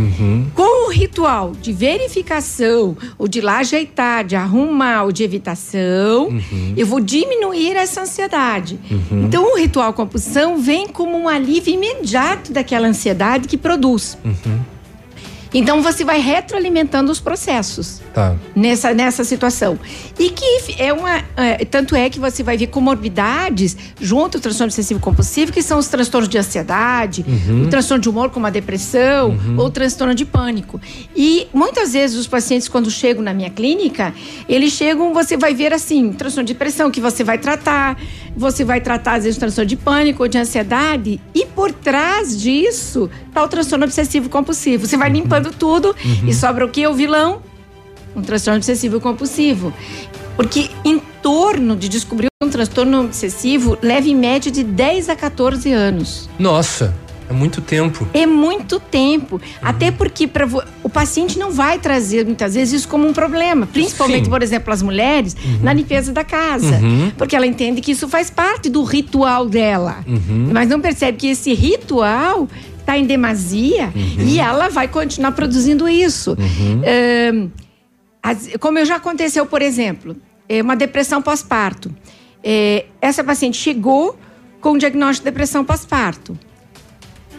com 0.55 0.89
o 0.89 0.91
ritual 0.91 1.53
de 1.53 1.73
verificação, 1.73 2.97
ou 3.17 3.29
de 3.29 3.41
lá 3.41 3.59
ajeitar, 3.59 4.25
de 4.25 4.35
arrumar, 4.35 5.05
ou 5.05 5.13
de 5.13 5.23
evitação, 5.23 6.29
eu 6.77 6.87
vou 6.87 6.99
diminuir 7.01 7.77
essa 7.77 8.03
ansiedade. 8.03 8.81
Uhum. 8.91 9.25
Então, 9.25 9.53
o 9.53 9.57
ritual 9.57 9.93
compulsão 9.93 10.59
vem 10.59 10.89
como 10.89 11.17
um 11.17 11.29
alívio 11.29 11.73
imediato 11.73 12.53
daquela 12.53 12.89
ansiedade 12.89 13.47
que 13.47 13.57
produz. 13.57 14.19
Então, 15.53 15.83
você 15.83 16.05
vai 16.05 16.21
retroalimentando 16.21 17.11
os 17.11 17.21
processos 17.21 18.01
Tá. 18.15 18.35
nessa, 18.55 18.93
nessa 18.95 19.25
situação. 19.25 19.79
E 20.19 20.31
que 20.31 20.75
é 20.79 20.93
uma. 20.93 21.23
é, 21.37 21.65
tanto 21.65 21.95
é 21.97 22.09
que 22.11 22.19
você 22.19 22.43
vai 22.43 22.57
ver 22.57 22.67
comorbidades 22.69 23.77
junto 24.01 24.37
ao 24.37 24.41
transtorno 24.41 24.69
obsessivo 24.69 25.01
compulsivo, 25.01 25.53
que 25.53 25.63
são 25.63 25.79
os 25.79 25.89
transtornos 25.89 26.29
de 26.29 26.39
ansiedade, 26.39 27.25
Uhum. 27.27 27.65
o 27.65 27.69
transtorno 27.69 28.01
de 28.03 28.09
humor, 28.09 28.31
como 28.31 28.47
a 28.47 28.51
depressão, 28.51 29.37
ou 29.57 29.67
o 29.67 29.71
transtorno 29.71 30.15
de 30.15 30.25
pânico. 30.25 30.81
E 31.17 31.47
muitas 31.53 31.93
vezes 31.93 32.17
os 32.17 32.27
pacientes, 32.27 32.69
quando 32.69 32.91
chegam 32.91 33.23
na 33.23 33.33
minha 33.33 33.51
clínica, 33.51 34.13
eles 34.49 34.73
chegam, 34.73 35.13
você 35.15 35.37
vai 35.37 35.55
ver 35.55 35.73
assim, 35.73 36.13
transtorno 36.13 36.47
de 36.47 36.53
depressão, 36.53 36.91
que 36.91 37.01
você 37.01 37.23
vai 37.25 37.39
tratar, 37.39 37.97
você 38.37 38.65
vai 38.65 38.81
tratar, 38.81 39.15
às 39.15 39.25
vezes, 39.25 39.37
o 39.37 39.41
transtorno 39.41 39.69
de 39.69 39.77
pânico 39.77 40.23
ou 40.23 40.29
de 40.29 40.39
ansiedade, 40.39 41.21
e 41.35 41.47
por 41.47 41.73
trás 41.73 42.39
disso 42.41 43.09
está 43.29 43.43
o 43.45 43.49
transtorno 43.49 43.85
obsessivo 43.85 44.29
compulsivo. 44.29 44.87
Você 44.87 44.97
vai 44.97 45.11
limpando 45.11 45.40
tudo 45.51 45.95
Uhum. 46.05 46.29
e 46.29 46.35
sobra 46.35 46.65
o 46.65 46.69
que? 46.69 46.87
O 46.87 46.93
vilão 46.93 47.41
um 48.15 48.23
transtorno 48.23 48.59
obsessivo 48.59 49.01
compulsivo. 49.01 49.73
Porque 50.37 50.69
em 50.85 50.99
torno 51.23 51.77
de 51.77 51.89
descobrir 51.89 52.29
um 52.43 52.49
transtorno 52.49 53.05
obsessivo 53.05 53.79
leva 53.83 54.09
em 54.09 54.17
média 54.17 54.51
de 54.51 54.63
10 54.65 55.09
a 55.09 55.17
14 55.17 55.71
anos. 55.73 56.29
Nossa, 56.39 56.95
é 57.29 57.33
muito 57.33 57.61
tempo. 57.61 58.09
É 58.15 58.27
muito 58.27 58.81
tempo. 58.81 59.41
Até 59.63 59.91
porque 59.91 60.27
pra 60.27 60.49
o 60.83 60.89
paciente 60.89 61.39
não 61.39 61.53
vai 61.53 61.79
trazer 61.79 62.25
muitas 62.25 62.55
vezes 62.55 62.81
isso 62.81 62.89
como 62.89 63.07
um 63.07 63.13
problema. 63.13 63.67
Principalmente, 63.67 64.25
Sim. 64.25 64.31
por 64.31 64.43
exemplo, 64.43 64.73
as 64.73 64.83
mulheres 64.83 65.37
na 65.63 65.73
limpeza 65.73 66.13
da 66.13 66.25
casa. 66.25 66.77
Uhum. 66.79 67.13
Porque 67.17 67.37
ela 67.37 67.47
entende 67.47 67.81
que 67.81 67.93
isso 67.93 68.09
faz 68.09 68.31
parte 68.31 68.69
do 68.69 68.83
ritual 68.83 69.47
dela. 69.47 69.99
Uhum. 70.09 70.51
Mas 70.53 70.69
não 70.69 70.81
percebe 70.81 71.19
que 71.19 71.29
esse 71.29 71.53
ritual 71.55 72.49
está 72.91 72.99
em 72.99 73.05
demasia 73.07 73.93
e 74.19 74.41
ela 74.41 74.69
vai 74.69 74.89
continuar 74.89 75.33
produzindo 75.33 75.89
isso. 75.89 76.37
Ahn, 76.85 77.49
as- 78.23 78.51
como 78.59 78.79
eu 78.79 78.85
já 78.85 78.97
aconteceu, 78.97 79.47
por 79.47 79.63
exemplo, 79.63 80.17
é 80.49 80.61
uma 80.61 80.75
depressão 80.75 81.23
pós-parto. 81.23 81.95
É, 82.43 82.87
essa 83.01 83.23
paciente 83.23 83.57
chegou 83.57 84.19
com 84.61 84.73
o 84.73 84.79
diagnóstico 84.79 85.25
de 85.25 85.31
depressão 85.31 85.65
pós-parto. 85.65 86.37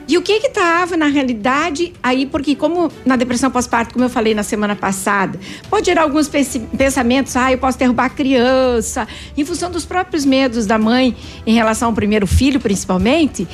E 0.08 0.18
o 0.18 0.22
que 0.22 0.40
que 0.42 0.48
estava 0.48 0.98
na 0.98 1.06
realidade 1.06 1.94
aí, 2.04 2.26
porque 2.26 2.56
como 2.56 2.92
na 3.06 3.16
depressão 3.16 3.50
pós-parto, 3.52 3.94
como 3.94 4.04
eu 4.06 4.10
falei 4.10 4.34
na 4.34 4.44
semana 4.44 4.76
passada, 4.76 5.40
pode 5.70 5.86
gerar 5.86 6.02
alguns 6.04 6.28
pensamentos, 6.78 7.36
ah, 7.38 7.52
eu 7.52 7.58
posso 7.58 7.78
derrubar 7.78 8.06
a 8.06 8.10
criança, 8.10 9.08
em 9.38 9.46
função 9.46 9.70
dos 9.72 9.86
próprios 9.86 10.26
medos 10.26 10.66
da 10.66 10.78
mãe 10.78 11.16
em 11.46 11.54
relação 11.54 11.90
ao 11.90 11.94
primeiro 11.94 12.26
filho, 12.28 12.60
principalmente, 12.60 13.48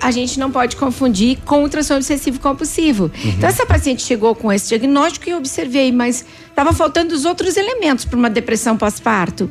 a 0.00 0.10
gente 0.10 0.38
não 0.38 0.50
pode 0.50 0.76
confundir 0.76 1.38
com 1.44 1.62
o 1.64 1.68
transtorno 1.68 2.00
obsessivo 2.00 2.40
compulsivo. 2.40 3.04
Uhum. 3.04 3.30
Então 3.30 3.48
essa 3.48 3.64
paciente 3.64 4.02
chegou 4.02 4.34
com 4.34 4.52
esse 4.52 4.68
diagnóstico 4.68 5.28
e 5.28 5.32
eu 5.32 5.38
observei, 5.38 5.92
mas 5.92 6.24
estava 6.48 6.72
faltando 6.72 7.14
os 7.14 7.24
outros 7.24 7.56
elementos 7.56 8.04
para 8.04 8.18
uma 8.18 8.30
depressão 8.30 8.76
pós-parto. 8.76 9.50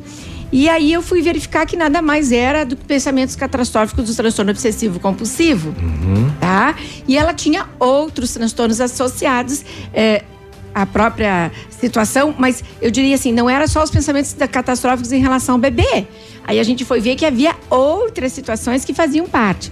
E 0.50 0.68
aí 0.68 0.92
eu 0.92 1.02
fui 1.02 1.20
verificar 1.20 1.66
que 1.66 1.76
nada 1.76 2.00
mais 2.00 2.32
era 2.32 2.64
do 2.64 2.74
que 2.74 2.84
pensamentos 2.84 3.36
catastróficos 3.36 4.06
do 4.06 4.14
transtorno 4.14 4.50
obsessivo 4.50 4.98
compulsivo, 4.98 5.74
tá? 6.40 6.74
E 7.06 7.18
ela 7.18 7.34
tinha 7.34 7.66
outros 7.78 8.32
transtornos 8.32 8.80
associados 8.80 9.62
é, 9.92 10.24
à 10.74 10.86
própria 10.86 11.52
situação, 11.70 12.34
mas 12.38 12.64
eu 12.80 12.90
diria 12.90 13.14
assim, 13.14 13.30
não 13.30 13.48
era 13.48 13.66
só 13.66 13.82
os 13.82 13.90
pensamentos 13.90 14.34
catastróficos 14.50 15.12
em 15.12 15.20
relação 15.20 15.56
ao 15.56 15.60
bebê. 15.60 16.06
Aí 16.48 16.58
a 16.58 16.62
gente 16.62 16.82
foi 16.82 16.98
ver 16.98 17.14
que 17.14 17.26
havia 17.26 17.54
outras 17.68 18.32
situações 18.32 18.82
que 18.82 18.94
faziam 18.94 19.26
parte. 19.28 19.70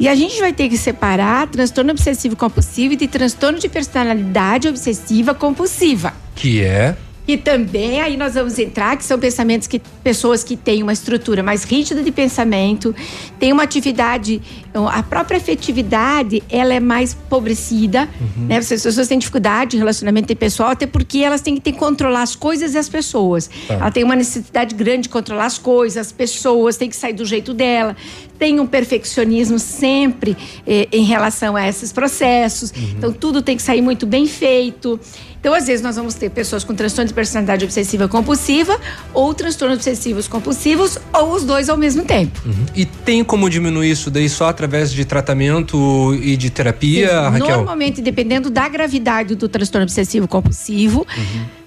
E 0.00 0.08
a 0.08 0.16
gente 0.16 0.40
vai 0.40 0.52
ter 0.52 0.68
que 0.68 0.76
separar 0.76 1.46
transtorno 1.46 1.92
obsessivo 1.92 2.34
compulsivo 2.34 2.96
de 2.96 3.06
transtorno 3.06 3.56
de 3.56 3.68
personalidade 3.68 4.66
obsessiva 4.66 5.32
compulsiva. 5.32 6.12
Que 6.34 6.60
é. 6.64 6.96
E 7.28 7.36
também 7.36 8.00
aí 8.00 8.16
nós 8.16 8.32
vamos 8.32 8.58
entrar, 8.58 8.96
que 8.96 9.04
são 9.04 9.18
pensamentos 9.18 9.68
que 9.68 9.78
pessoas 10.02 10.42
que 10.42 10.56
têm 10.56 10.82
uma 10.82 10.94
estrutura 10.94 11.42
mais 11.42 11.62
rígida 11.62 12.02
de 12.02 12.10
pensamento, 12.10 12.94
têm 13.38 13.52
uma 13.52 13.62
atividade, 13.62 14.40
a 14.72 15.02
própria 15.02 15.36
afetividade, 15.36 16.42
ela 16.48 16.72
é 16.72 16.80
mais 16.80 17.12
empobrecida, 17.12 18.08
né? 18.34 18.56
As 18.56 18.68
pessoas 18.70 19.06
têm 19.06 19.18
dificuldade 19.18 19.76
em 19.76 19.78
relacionamento 19.78 20.34
pessoal, 20.34 20.70
até 20.70 20.86
porque 20.86 21.18
elas 21.18 21.42
têm 21.42 21.56
que 21.56 21.60
ter, 21.60 21.72
controlar 21.72 22.22
as 22.22 22.34
coisas 22.34 22.72
e 22.72 22.78
as 22.78 22.88
pessoas. 22.88 23.50
Tá. 23.66 23.74
Ela 23.74 23.90
tem 23.90 24.04
uma 24.04 24.16
necessidade 24.16 24.74
grande 24.74 25.02
de 25.02 25.08
controlar 25.10 25.46
as 25.46 25.58
coisas, 25.58 25.98
as 25.98 26.12
pessoas, 26.12 26.78
tem 26.78 26.88
que 26.88 26.96
sair 26.96 27.12
do 27.12 27.26
jeito 27.26 27.52
dela. 27.52 27.94
Tem 28.38 28.58
um 28.58 28.66
perfeccionismo 28.66 29.58
sempre 29.58 30.36
eh, 30.66 30.88
em 30.92 31.02
relação 31.04 31.56
a 31.56 31.68
esses 31.68 31.92
processos. 31.92 32.72
Então, 32.96 33.12
tudo 33.12 33.42
tem 33.42 33.56
que 33.56 33.62
sair 33.62 33.82
muito 33.82 34.06
bem 34.06 34.26
feito. 34.26 34.98
Então, 35.40 35.54
às 35.54 35.66
vezes, 35.66 35.82
nós 35.82 35.96
vamos 35.96 36.14
ter 36.14 36.30
pessoas 36.30 36.64
com 36.64 36.74
transtorno 36.74 37.08
de 37.08 37.14
personalidade 37.14 37.64
obsessiva 37.64 38.08
compulsiva 38.08 38.78
ou 39.14 39.32
transtornos 39.32 39.76
obsessivos 39.76 40.26
compulsivos, 40.26 40.98
ou 41.12 41.32
os 41.32 41.44
dois 41.44 41.68
ao 41.68 41.76
mesmo 41.76 42.04
tempo. 42.04 42.40
E 42.74 42.84
tem 42.84 43.22
como 43.22 43.48
diminuir 43.48 43.90
isso 43.90 44.10
daí 44.10 44.28
só 44.28 44.48
através 44.48 44.92
de 44.92 45.04
tratamento 45.04 46.14
e 46.20 46.36
de 46.36 46.50
terapia, 46.50 47.08
Sim, 47.08 47.38
Raquel? 47.38 47.56
Normalmente, 47.56 48.02
dependendo 48.02 48.50
da 48.50 48.68
gravidade 48.68 49.34
do 49.34 49.48
transtorno 49.48 49.84
obsessivo 49.84 50.26
compulsivo, 50.26 51.06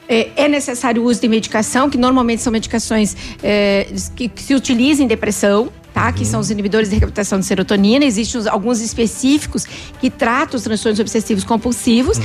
é, 0.07 0.29
é 0.35 0.47
necessário 0.47 1.01
o 1.01 1.05
uso 1.05 1.21
de 1.21 1.27
medicação, 1.29 1.89
que 1.89 1.97
normalmente 1.97 2.41
são 2.41 2.51
medicações 2.51 3.15
é, 3.41 3.87
que, 4.15 4.27
que 4.27 4.43
se 4.43 4.53
utilizam 4.53 5.05
em 5.05 5.07
depressão. 5.07 5.69
Tá, 5.93 6.09
que 6.13 6.23
são 6.23 6.39
os 6.39 6.49
inibidores 6.49 6.87
de 6.89 6.95
recaptação 6.95 7.37
de 7.37 7.45
serotonina. 7.45 8.05
Existem 8.05 8.47
alguns 8.47 8.79
específicos 8.79 9.65
que 9.99 10.09
tratam 10.09 10.55
os 10.55 10.63
transtornos 10.63 10.97
obsessivos 11.01 11.43
compulsivos. 11.43 12.17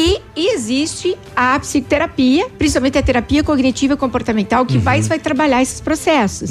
E 0.00 0.20
existe 0.36 1.16
a 1.34 1.58
psicoterapia, 1.58 2.48
principalmente 2.56 2.96
a 2.98 3.02
terapia 3.02 3.42
cognitiva 3.42 3.96
comportamental, 3.96 4.64
que 4.64 4.78
vai, 4.78 5.00
vai 5.02 5.18
trabalhar 5.18 5.60
esses 5.60 5.80
processos. 5.80 6.50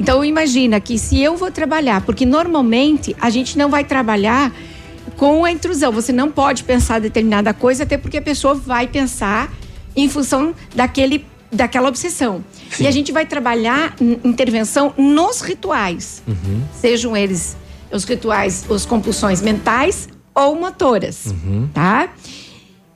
Então 0.00 0.24
imagina 0.24 0.80
que 0.80 0.98
se 0.98 1.20
eu 1.20 1.36
vou 1.36 1.50
trabalhar, 1.50 2.00
porque 2.00 2.24
normalmente 2.24 3.14
a 3.20 3.28
gente 3.28 3.58
não 3.58 3.68
vai 3.68 3.84
trabalhar 3.84 4.50
com 5.18 5.44
a 5.44 5.52
intrusão. 5.52 5.92
Você 5.92 6.10
não 6.10 6.30
pode 6.30 6.64
pensar 6.64 7.00
determinada 7.00 7.52
coisa, 7.52 7.82
até 7.82 7.98
porque 7.98 8.16
a 8.16 8.22
pessoa 8.22 8.54
vai 8.54 8.88
pensar 8.88 9.52
em 9.94 10.08
função 10.08 10.54
daquele, 10.74 11.26
daquela 11.52 11.86
obsessão. 11.86 12.42
E 12.78 12.86
a 12.86 12.90
gente 12.90 13.12
vai 13.12 13.26
trabalhar 13.26 13.94
in- 14.00 14.18
intervenção 14.24 14.94
nos 14.96 15.42
rituais, 15.42 16.22
sejam 16.80 17.14
eles 17.14 17.58
os 17.92 18.04
rituais, 18.04 18.64
as 18.70 18.86
compulsões 18.86 19.42
mentais 19.42 20.08
ou 20.34 20.54
motoras, 20.54 21.26
Uhum. 21.26 21.68
tá? 21.74 22.08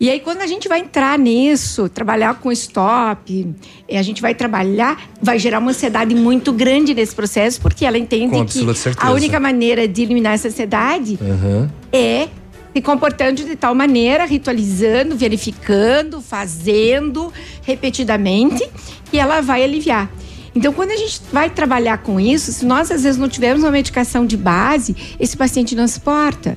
E 0.04 0.10
aí, 0.10 0.20
quando 0.20 0.42
a 0.42 0.46
gente 0.46 0.68
vai 0.68 0.80
entrar 0.80 1.18
nisso, 1.18 1.88
trabalhar 1.88 2.34
com 2.34 2.52
stop, 2.52 3.54
eh, 3.88 3.96
a 3.96 4.02
gente 4.02 4.20
vai 4.20 4.34
trabalhar, 4.34 5.00
vai 5.22 5.38
gerar 5.38 5.60
uma 5.60 5.70
ansiedade 5.70 6.14
muito 6.14 6.52
grande 6.52 6.92
nesse 6.92 7.14
processo, 7.14 7.58
porque 7.58 7.86
ela 7.86 7.96
entende 7.96 8.34
Com 8.36 8.44
que 8.44 8.52
certeza. 8.74 8.98
a 8.98 9.12
única 9.12 9.40
maneira 9.40 9.88
de 9.88 10.02
eliminar 10.02 10.34
essa 10.34 10.48
ansiedade 10.48 11.18
Aham. 11.22 11.70
é 11.90 12.28
se 12.74 12.82
comportando 12.82 13.44
de 13.44 13.56
tal 13.56 13.74
maneira, 13.74 14.26
ritualizando, 14.26 15.16
verificando, 15.16 16.20
fazendo 16.20 17.32
repetidamente, 17.62 18.68
e 19.10 19.18
ela 19.18 19.40
vai 19.40 19.64
aliviar. 19.64 20.10
Então, 20.54 20.72
quando 20.72 20.92
a 20.92 20.96
gente 20.96 21.20
vai 21.32 21.50
trabalhar 21.50 21.98
com 21.98 22.20
isso, 22.20 22.52
se 22.52 22.64
nós 22.64 22.90
às 22.90 23.02
vezes 23.02 23.18
não 23.18 23.28
tivermos 23.28 23.64
uma 23.64 23.72
medicação 23.72 24.24
de 24.24 24.36
base, 24.36 24.94
esse 25.18 25.36
paciente 25.36 25.74
não 25.74 25.88
suporta. 25.88 26.56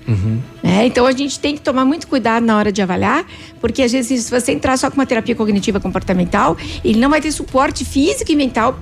né? 0.61 0.85
Então, 0.85 1.05
a 1.07 1.11
gente 1.11 1.39
tem 1.39 1.55
que 1.55 1.61
tomar 1.61 1.83
muito 1.83 2.07
cuidado 2.07 2.45
na 2.45 2.55
hora 2.57 2.71
de 2.71 2.81
avaliar, 2.81 3.25
porque 3.59 3.81
às 3.81 3.91
vezes, 3.91 4.25
se 4.25 4.31
você 4.31 4.51
entrar 4.51 4.77
só 4.77 4.89
com 4.89 4.97
uma 4.97 5.05
terapia 5.05 5.33
cognitiva 5.35 5.79
comportamental, 5.79 6.55
ele 6.83 6.99
não 6.99 7.09
vai 7.09 7.19
ter 7.21 7.31
suporte 7.31 7.83
físico 7.83 8.31
e 8.31 8.35
mental 8.35 8.77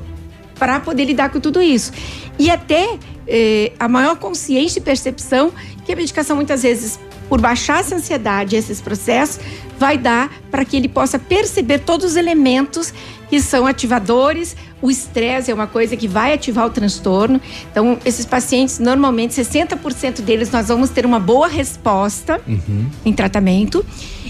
para 0.59 0.79
poder 0.79 1.05
lidar 1.05 1.29
com 1.29 1.39
tudo 1.39 1.61
isso. 1.61 1.91
E 2.39 2.49
até 2.49 2.97
eh, 3.27 3.71
a 3.79 3.87
maior 3.87 4.15
consciência 4.17 4.79
e 4.79 4.81
percepção 4.81 5.51
que 5.85 5.91
a 5.93 5.95
medicação 5.95 6.35
muitas 6.35 6.63
vezes, 6.63 6.99
por 7.29 7.39
baixar 7.41 7.79
essa 7.79 7.95
ansiedade, 7.95 8.55
esses 8.55 8.81
processos, 8.81 9.39
vai 9.77 9.97
dar 9.97 10.31
para 10.49 10.63
que 10.63 10.77
ele 10.77 10.87
possa 10.87 11.19
perceber 11.19 11.79
todos 11.79 12.05
os 12.11 12.15
elementos 12.15 12.93
que 13.29 13.41
são 13.41 13.65
ativadores. 13.65 14.55
O 14.81 14.89
estresse 14.91 15.51
é 15.51 15.53
uma 15.53 15.67
coisa 15.67 15.95
que 15.95 16.07
vai 16.07 16.33
ativar 16.33 16.65
o 16.65 16.69
transtorno. 16.69 17.39
Então, 17.71 17.97
esses 18.05 18.25
pacientes, 18.25 18.79
normalmente, 18.79 19.33
60% 19.33 20.21
deles, 20.21 20.51
nós 20.51 20.67
vamos 20.67 20.89
ter 20.89 21.05
uma 21.05 21.19
boa 21.19 21.47
resposta 21.47 22.41
em 23.03 23.13
tratamento. 23.13 23.85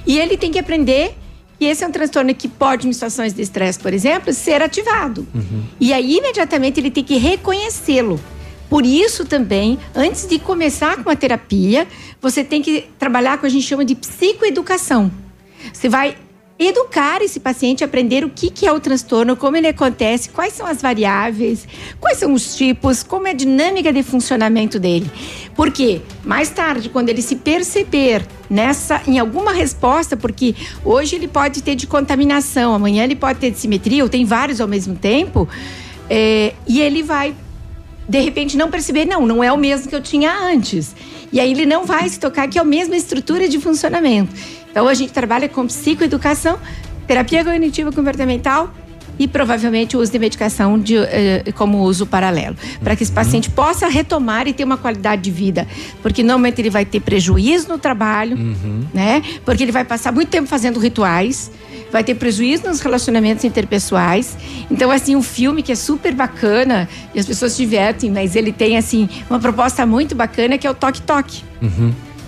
E 0.05 0.17
ele 0.17 0.37
tem 0.37 0.51
que 0.51 0.59
aprender 0.59 1.15
que 1.57 1.65
esse 1.65 1.83
é 1.83 1.87
um 1.87 1.91
transtorno 1.91 2.33
que 2.35 2.47
pode, 2.47 2.87
em 2.87 2.93
situações 2.93 3.33
de 3.33 3.41
estresse, 3.41 3.79
por 3.79 3.93
exemplo, 3.93 4.33
ser 4.33 4.61
ativado. 4.61 5.25
E 5.79 5.93
aí, 5.93 6.17
imediatamente, 6.17 6.79
ele 6.79 6.91
tem 6.91 7.03
que 7.03 7.17
reconhecê-lo. 7.17 8.19
Por 8.69 8.85
isso 8.85 9.25
também, 9.25 9.77
antes 9.95 10.27
de 10.27 10.39
começar 10.39 11.03
com 11.03 11.09
a 11.09 11.15
terapia, 11.15 11.87
você 12.21 12.43
tem 12.43 12.61
que 12.61 12.85
trabalhar 12.97 13.33
com 13.33 13.37
o 13.37 13.41
que 13.41 13.47
a 13.47 13.49
gente 13.49 13.65
chama 13.65 13.85
de 13.85 13.95
psicoeducação. 13.95 15.11
Você 15.71 15.87
vai 15.87 16.17
educar 16.57 17.21
esse 17.21 17.39
paciente, 17.39 17.83
aprender 17.83 18.23
o 18.23 18.29
que, 18.29 18.49
que 18.49 18.65
é 18.65 18.71
o 18.71 18.79
transtorno, 18.79 19.35
como 19.35 19.57
ele 19.57 19.67
acontece, 19.67 20.29
quais 20.29 20.53
são 20.53 20.65
as 20.65 20.81
variáveis, 20.81 21.67
quais 21.99 22.17
são 22.17 22.33
os 22.33 22.55
tipos, 22.55 23.03
como 23.03 23.27
é 23.27 23.31
a 23.31 23.33
dinâmica 23.33 23.91
de 23.91 24.01
funcionamento 24.01 24.79
dele. 24.79 25.09
Porque 25.53 26.01
mais 26.23 26.49
tarde, 26.49 26.87
quando 26.87 27.09
ele 27.09 27.21
se 27.21 27.35
perceber 27.35 28.25
nessa, 28.49 29.01
em 29.05 29.19
alguma 29.19 29.51
resposta, 29.51 30.15
porque 30.15 30.55
hoje 30.83 31.17
ele 31.17 31.27
pode 31.27 31.61
ter 31.61 31.75
de 31.75 31.87
contaminação, 31.87 32.73
amanhã 32.73 33.03
ele 33.03 33.15
pode 33.15 33.39
ter 33.39 33.51
de 33.51 33.59
simetria, 33.59 34.03
ou 34.03 34.09
tem 34.09 34.23
vários 34.23 34.61
ao 34.61 34.67
mesmo 34.67 34.95
tempo, 34.95 35.49
é, 36.09 36.53
e 36.65 36.79
ele 36.79 37.03
vai 37.03 37.35
de 38.07 38.19
repente 38.19 38.55
não 38.55 38.69
perceber, 38.69 39.05
não, 39.05 39.25
não 39.25 39.43
é 39.43 39.51
o 39.51 39.57
mesmo 39.57 39.89
que 39.89 39.95
eu 39.95 40.01
tinha 40.01 40.31
antes. 40.31 40.95
E 41.33 41.39
aí 41.39 41.51
ele 41.51 41.65
não 41.65 41.85
vai 41.85 42.07
se 42.07 42.19
tocar 42.19 42.47
que 42.47 42.57
é 42.57 42.61
a 42.61 42.65
mesma 42.65 42.95
estrutura 42.95 43.47
de 43.49 43.59
funcionamento. 43.59 44.31
Então 44.75 44.89
a 44.89 44.93
gente 44.93 45.13
trabalha 45.13 45.47
com 45.47 45.65
psicoeducação, 45.65 46.59
terapia 47.07 47.45
cognitiva 47.45 47.93
comportamental 47.93 48.73
e 49.17 49.25
provavelmente 49.25 49.95
o 49.95 50.01
uso 50.01 50.11
de 50.11 50.19
medicação 50.19 50.77
de, 50.77 50.97
eh, 50.97 51.45
como 51.55 51.81
uso 51.83 52.05
paralelo, 52.05 52.57
para 52.83 52.93
que 52.93 53.01
esse 53.01 53.11
paciente 53.11 53.49
possa 53.49 53.87
retomar 53.87 54.49
e 54.49 54.53
ter 54.53 54.65
uma 54.65 54.75
qualidade 54.75 55.21
de 55.21 55.31
vida, 55.31 55.65
porque 56.01 56.21
normalmente 56.21 56.59
ele 56.59 56.69
vai 56.69 56.83
ter 56.83 56.99
prejuízo 56.99 57.69
no 57.69 57.77
trabalho, 57.77 58.35
né? 58.93 59.23
Porque 59.45 59.63
ele 59.63 59.71
vai 59.71 59.85
passar 59.85 60.11
muito 60.11 60.27
tempo 60.27 60.45
fazendo 60.45 60.77
rituais, 60.77 61.49
vai 61.89 62.03
ter 62.03 62.15
prejuízo 62.15 62.67
nos 62.67 62.81
relacionamentos 62.81 63.45
interpessoais. 63.45 64.35
Então, 64.69 64.91
assim, 64.91 65.15
um 65.15 65.23
filme 65.23 65.63
que 65.63 65.71
é 65.71 65.75
super 65.75 66.13
bacana 66.13 66.89
e 67.13 67.19
as 67.21 67.25
pessoas 67.25 67.53
se 67.53 67.59
divertem, 67.59 68.11
mas 68.11 68.35
ele 68.35 68.51
tem, 68.51 68.75
assim, 68.75 69.07
uma 69.29 69.39
proposta 69.39 69.85
muito 69.85 70.13
bacana 70.13 70.57
que 70.57 70.67
é 70.67 70.69
o 70.69 70.73
Toque 70.73 71.01
Toque. 71.01 71.43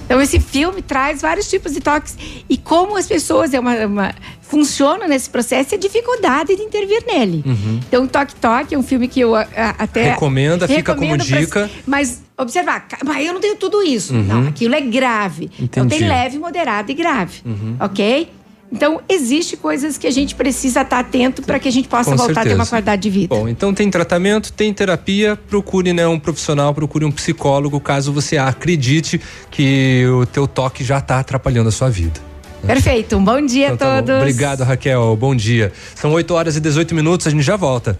Então, 0.07 0.21
esse 0.21 0.39
filme 0.39 0.81
traz 0.81 1.21
vários 1.21 1.49
tipos 1.49 1.73
de 1.73 1.81
toques 1.81 2.17
e 2.49 2.57
como 2.57 2.95
as 2.95 3.05
pessoas 3.05 3.53
é 3.53 3.59
uma, 3.59 3.85
uma- 3.85 4.15
funcionam 4.41 5.05
nesse 5.05 5.29
processo 5.29 5.73
e 5.73 5.75
a 5.75 5.77
dificuldade 5.77 6.55
de 6.55 6.61
intervir 6.61 7.03
nele. 7.05 7.43
Então, 7.85 8.07
Toque 8.07 8.33
Toque 8.35 8.73
é 8.73 8.77
um 8.79 8.83
filme 8.83 9.09
que 9.09 9.19
eu 9.19 9.35
a- 9.35 9.45
a- 9.53 9.75
até. 9.79 10.11
Recomenda, 10.11 10.65
fica 10.65 10.95
como 10.95 11.13
pra- 11.17 11.25
dica. 11.25 11.69
mas 11.85 12.23
observar, 12.37 12.87
mas 13.05 13.27
eu 13.27 13.33
não 13.33 13.41
tenho 13.41 13.57
tudo 13.57 13.83
isso. 13.83 14.13
Uhum. 14.13 14.23
Não, 14.23 14.47
aquilo 14.47 14.73
é 14.75 14.79
grave. 14.79 15.51
Então, 15.59 15.85
tem 15.85 15.97
Entendi. 15.97 16.09
leve, 16.09 16.39
moderado 16.39 16.89
e 16.89 16.95
grave. 16.95 17.41
Uhum. 17.45 17.75
Ok? 17.77 18.29
Então, 18.71 18.99
existe 19.07 19.55
coisas 19.55 19.97
que 19.97 20.05
a 20.05 20.11
gente 20.11 20.35
precisa 20.35 20.81
estar 20.81 20.99
atento 20.99 21.41
para 21.41 21.57
que 21.57 21.67
a 21.67 21.71
gente 21.71 21.87
possa 21.87 22.11
Com 22.11 22.17
voltar 22.17 22.41
a 22.41 22.43
ter 22.43 22.49
uma 22.49 22.65
certeza. 22.65 22.69
qualidade 22.69 23.01
de 23.01 23.09
vida. 23.09 23.33
Bom, 23.35 23.47
então 23.47 23.73
tem 23.73 23.89
tratamento, 23.89 24.51
tem 24.51 24.73
terapia, 24.73 25.37
procure 25.47 25.93
né, 25.93 26.05
um 26.05 26.19
profissional, 26.19 26.73
procure 26.73 27.05
um 27.05 27.11
psicólogo, 27.11 27.79
caso 27.79 28.11
você 28.11 28.37
acredite 28.37 29.21
que 29.49 30.05
o 30.07 30.25
teu 30.25 30.47
toque 30.47 30.83
já 30.83 30.97
está 30.97 31.19
atrapalhando 31.19 31.69
a 31.69 31.71
sua 31.71 31.89
vida. 31.89 32.19
Perfeito. 32.65 33.15
Um 33.15 33.23
bom 33.23 33.39
dia 33.45 33.67
Então 33.67 33.77
tá 33.77 33.97
a 33.97 34.01
bom. 34.01 34.07
todos. 34.07 34.21
Obrigado, 34.21 34.63
Raquel. 34.63 35.15
Bom 35.15 35.33
dia. 35.33 35.71
São 35.95 36.11
8 36.11 36.33
horas 36.33 36.57
e 36.57 36.59
18 36.59 36.93
minutos, 36.93 37.25
a 37.25 37.29
gente 37.29 37.43
já 37.43 37.55
volta. 37.55 37.97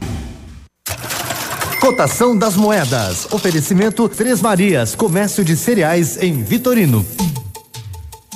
Cotação 1.80 2.36
das 2.38 2.56
moedas. 2.56 3.28
Oferecimento 3.32 4.10
Três 4.10 4.42
Marias, 4.42 4.96
comércio 4.96 5.46
de 5.46 5.56
cereais 5.56 6.22
em 6.22 6.44
Vitorino. 6.44 7.06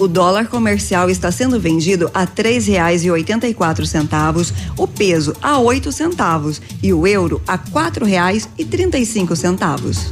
O 0.01 0.07
dólar 0.07 0.47
comercial 0.47 1.11
está 1.11 1.31
sendo 1.31 1.59
vendido 1.59 2.09
a 2.11 2.25
três 2.25 2.65
reais 2.65 3.05
e 3.05 3.11
oitenta 3.11 3.47
e 3.47 3.53
quatro 3.53 3.85
centavos, 3.85 4.51
o 4.75 4.87
peso 4.87 5.35
a 5.39 5.59
oito 5.59 5.91
centavos 5.91 6.59
e 6.81 6.91
o 6.91 7.05
euro 7.05 7.39
a 7.47 7.55
quatro 7.55 8.03
reais 8.03 8.49
e 8.57 8.65
trinta 8.65 8.97
e 8.97 9.05
cinco 9.05 9.35
centavos. 9.35 10.11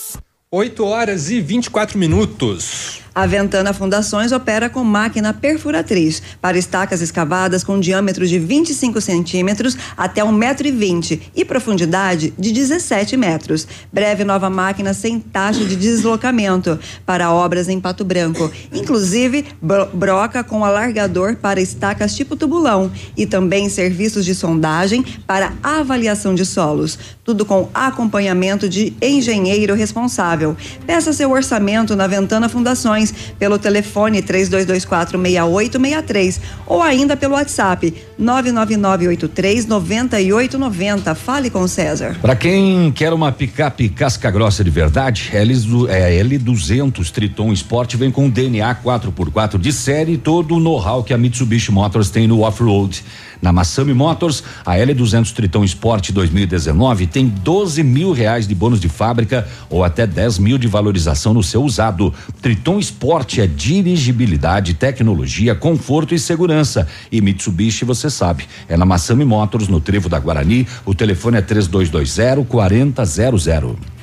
8 0.53 0.83
horas 0.83 1.29
e 1.29 1.39
24 1.39 1.97
minutos. 1.97 3.00
A 3.13 3.25
Ventana 3.25 3.73
Fundações 3.73 4.31
opera 4.31 4.69
com 4.69 4.85
máquina 4.85 5.33
perfuratriz 5.33 6.21
para 6.39 6.57
estacas 6.57 7.01
escavadas 7.01 7.61
com 7.61 7.77
diâmetro 7.77 8.25
de 8.25 8.39
25 8.39 9.01
centímetros 9.01 9.77
até 9.97 10.21
1,20m 10.23 11.19
e 11.35 11.43
profundidade 11.43 12.33
de 12.39 12.53
17 12.53 13.17
metros. 13.17 13.67
Breve 13.91 14.23
nova 14.23 14.49
máquina 14.49 14.93
sem 14.93 15.19
taxa 15.19 15.65
de 15.65 15.75
deslocamento 15.75 16.79
para 17.05 17.29
obras 17.33 17.67
em 17.67 17.81
Pato 17.81 18.05
Branco. 18.05 18.49
Inclusive, 18.71 19.45
bro- 19.61 19.87
broca 19.93 20.41
com 20.41 20.63
alargador 20.63 21.35
para 21.35 21.59
estacas 21.59 22.15
tipo 22.15 22.37
tubulão 22.37 22.89
e 23.17 23.25
também 23.25 23.67
serviços 23.67 24.23
de 24.23 24.33
sondagem 24.33 25.03
para 25.27 25.51
avaliação 25.61 26.33
de 26.33 26.45
solos. 26.45 26.97
Tudo 27.25 27.45
com 27.45 27.69
acompanhamento 27.73 28.69
de 28.69 28.93
engenheiro 29.01 29.73
responsável. 29.75 30.55
Peça 30.87 31.11
seu 31.11 31.29
orçamento 31.31 31.93
na 31.93 32.07
Ventana 32.07 32.47
Fundações 32.47 33.00
informações 33.01 33.13
pelo 33.37 33.57
telefone 33.57 34.21
32246863 34.21 36.39
ou 36.65 36.81
ainda 36.81 37.17
pelo 37.17 37.33
WhatsApp 37.33 37.93
999839890. 38.19 41.15
Fale 41.15 41.49
com 41.49 41.61
o 41.61 41.67
César. 41.67 42.17
Para 42.21 42.35
quem 42.35 42.91
quer 42.91 43.11
uma 43.13 43.31
picape 43.31 43.89
casca 43.89 44.29
grossa 44.29 44.63
de 44.63 44.69
verdade, 44.69 45.31
L, 45.33 45.53
é, 45.89 46.23
L200 46.23 47.09
Triton 47.09 47.51
Sport 47.53 47.95
vem 47.95 48.11
com 48.11 48.29
DNA 48.29 48.75
4x4 48.75 49.57
de 49.57 49.73
série 49.73 50.11
e 50.13 50.17
todo 50.17 50.55
o 50.55 50.59
know-how 50.59 51.03
que 51.03 51.13
a 51.13 51.17
Mitsubishi 51.17 51.71
Motors 51.71 52.09
tem 52.09 52.27
no 52.27 52.41
off-road. 52.41 53.03
Na 53.41 53.51
Massami 53.51 53.93
Motors, 53.93 54.43
a 54.63 54.75
L200 54.75 55.33
Triton 55.33 55.63
Sport 55.63 56.11
2019 56.11 57.07
tem 57.07 57.27
12 57.27 57.81
mil 57.83 58.11
reais 58.11 58.47
de 58.47 58.53
bônus 58.53 58.79
de 58.79 58.87
fábrica 58.87 59.47
ou 59.69 59.83
até 59.83 60.05
10 60.05 60.37
mil 60.37 60.57
de 60.57 60.67
valorização 60.67 61.33
no 61.33 61.41
seu 61.41 61.63
usado. 61.63 62.13
Triton 62.41 62.77
Sport 62.79 63.39
é 63.39 63.47
dirigibilidade, 63.47 64.75
tecnologia, 64.75 65.55
conforto 65.55 66.13
e 66.13 66.19
segurança. 66.19 66.87
E 67.11 67.19
Mitsubishi, 67.19 67.83
você 67.83 68.09
sabe, 68.09 68.45
é 68.69 68.77
na 68.77 68.85
Massami 68.85 69.25
Motors, 69.25 69.67
no 69.67 69.81
Trevo 69.81 70.07
da 70.07 70.19
Guarani. 70.19 70.67
O 70.85 70.93
telefone 70.93 71.37
é 71.37 71.41
3220 71.41 72.45
4000. 72.47 74.00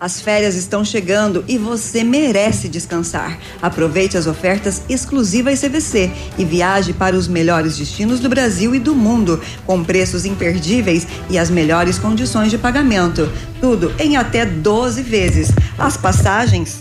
As 0.00 0.18
férias 0.18 0.54
estão 0.54 0.82
chegando 0.82 1.44
e 1.46 1.58
você 1.58 2.02
merece 2.02 2.70
descansar. 2.70 3.38
Aproveite 3.60 4.16
as 4.16 4.26
ofertas 4.26 4.80
exclusivas 4.88 5.60
CVC 5.60 6.10
e 6.38 6.44
viaje 6.44 6.94
para 6.94 7.14
os 7.14 7.28
melhores 7.28 7.76
destinos 7.76 8.18
do 8.18 8.26
Brasil 8.26 8.74
e 8.74 8.78
do 8.78 8.94
mundo, 8.94 9.38
com 9.66 9.84
preços 9.84 10.24
imperdíveis 10.24 11.06
e 11.28 11.36
as 11.36 11.50
melhores 11.50 11.98
condições 11.98 12.50
de 12.50 12.56
pagamento. 12.56 13.30
Tudo 13.60 13.94
em 13.98 14.16
até 14.16 14.46
12 14.46 15.02
vezes. 15.02 15.50
As 15.78 15.98
passagens 15.98 16.80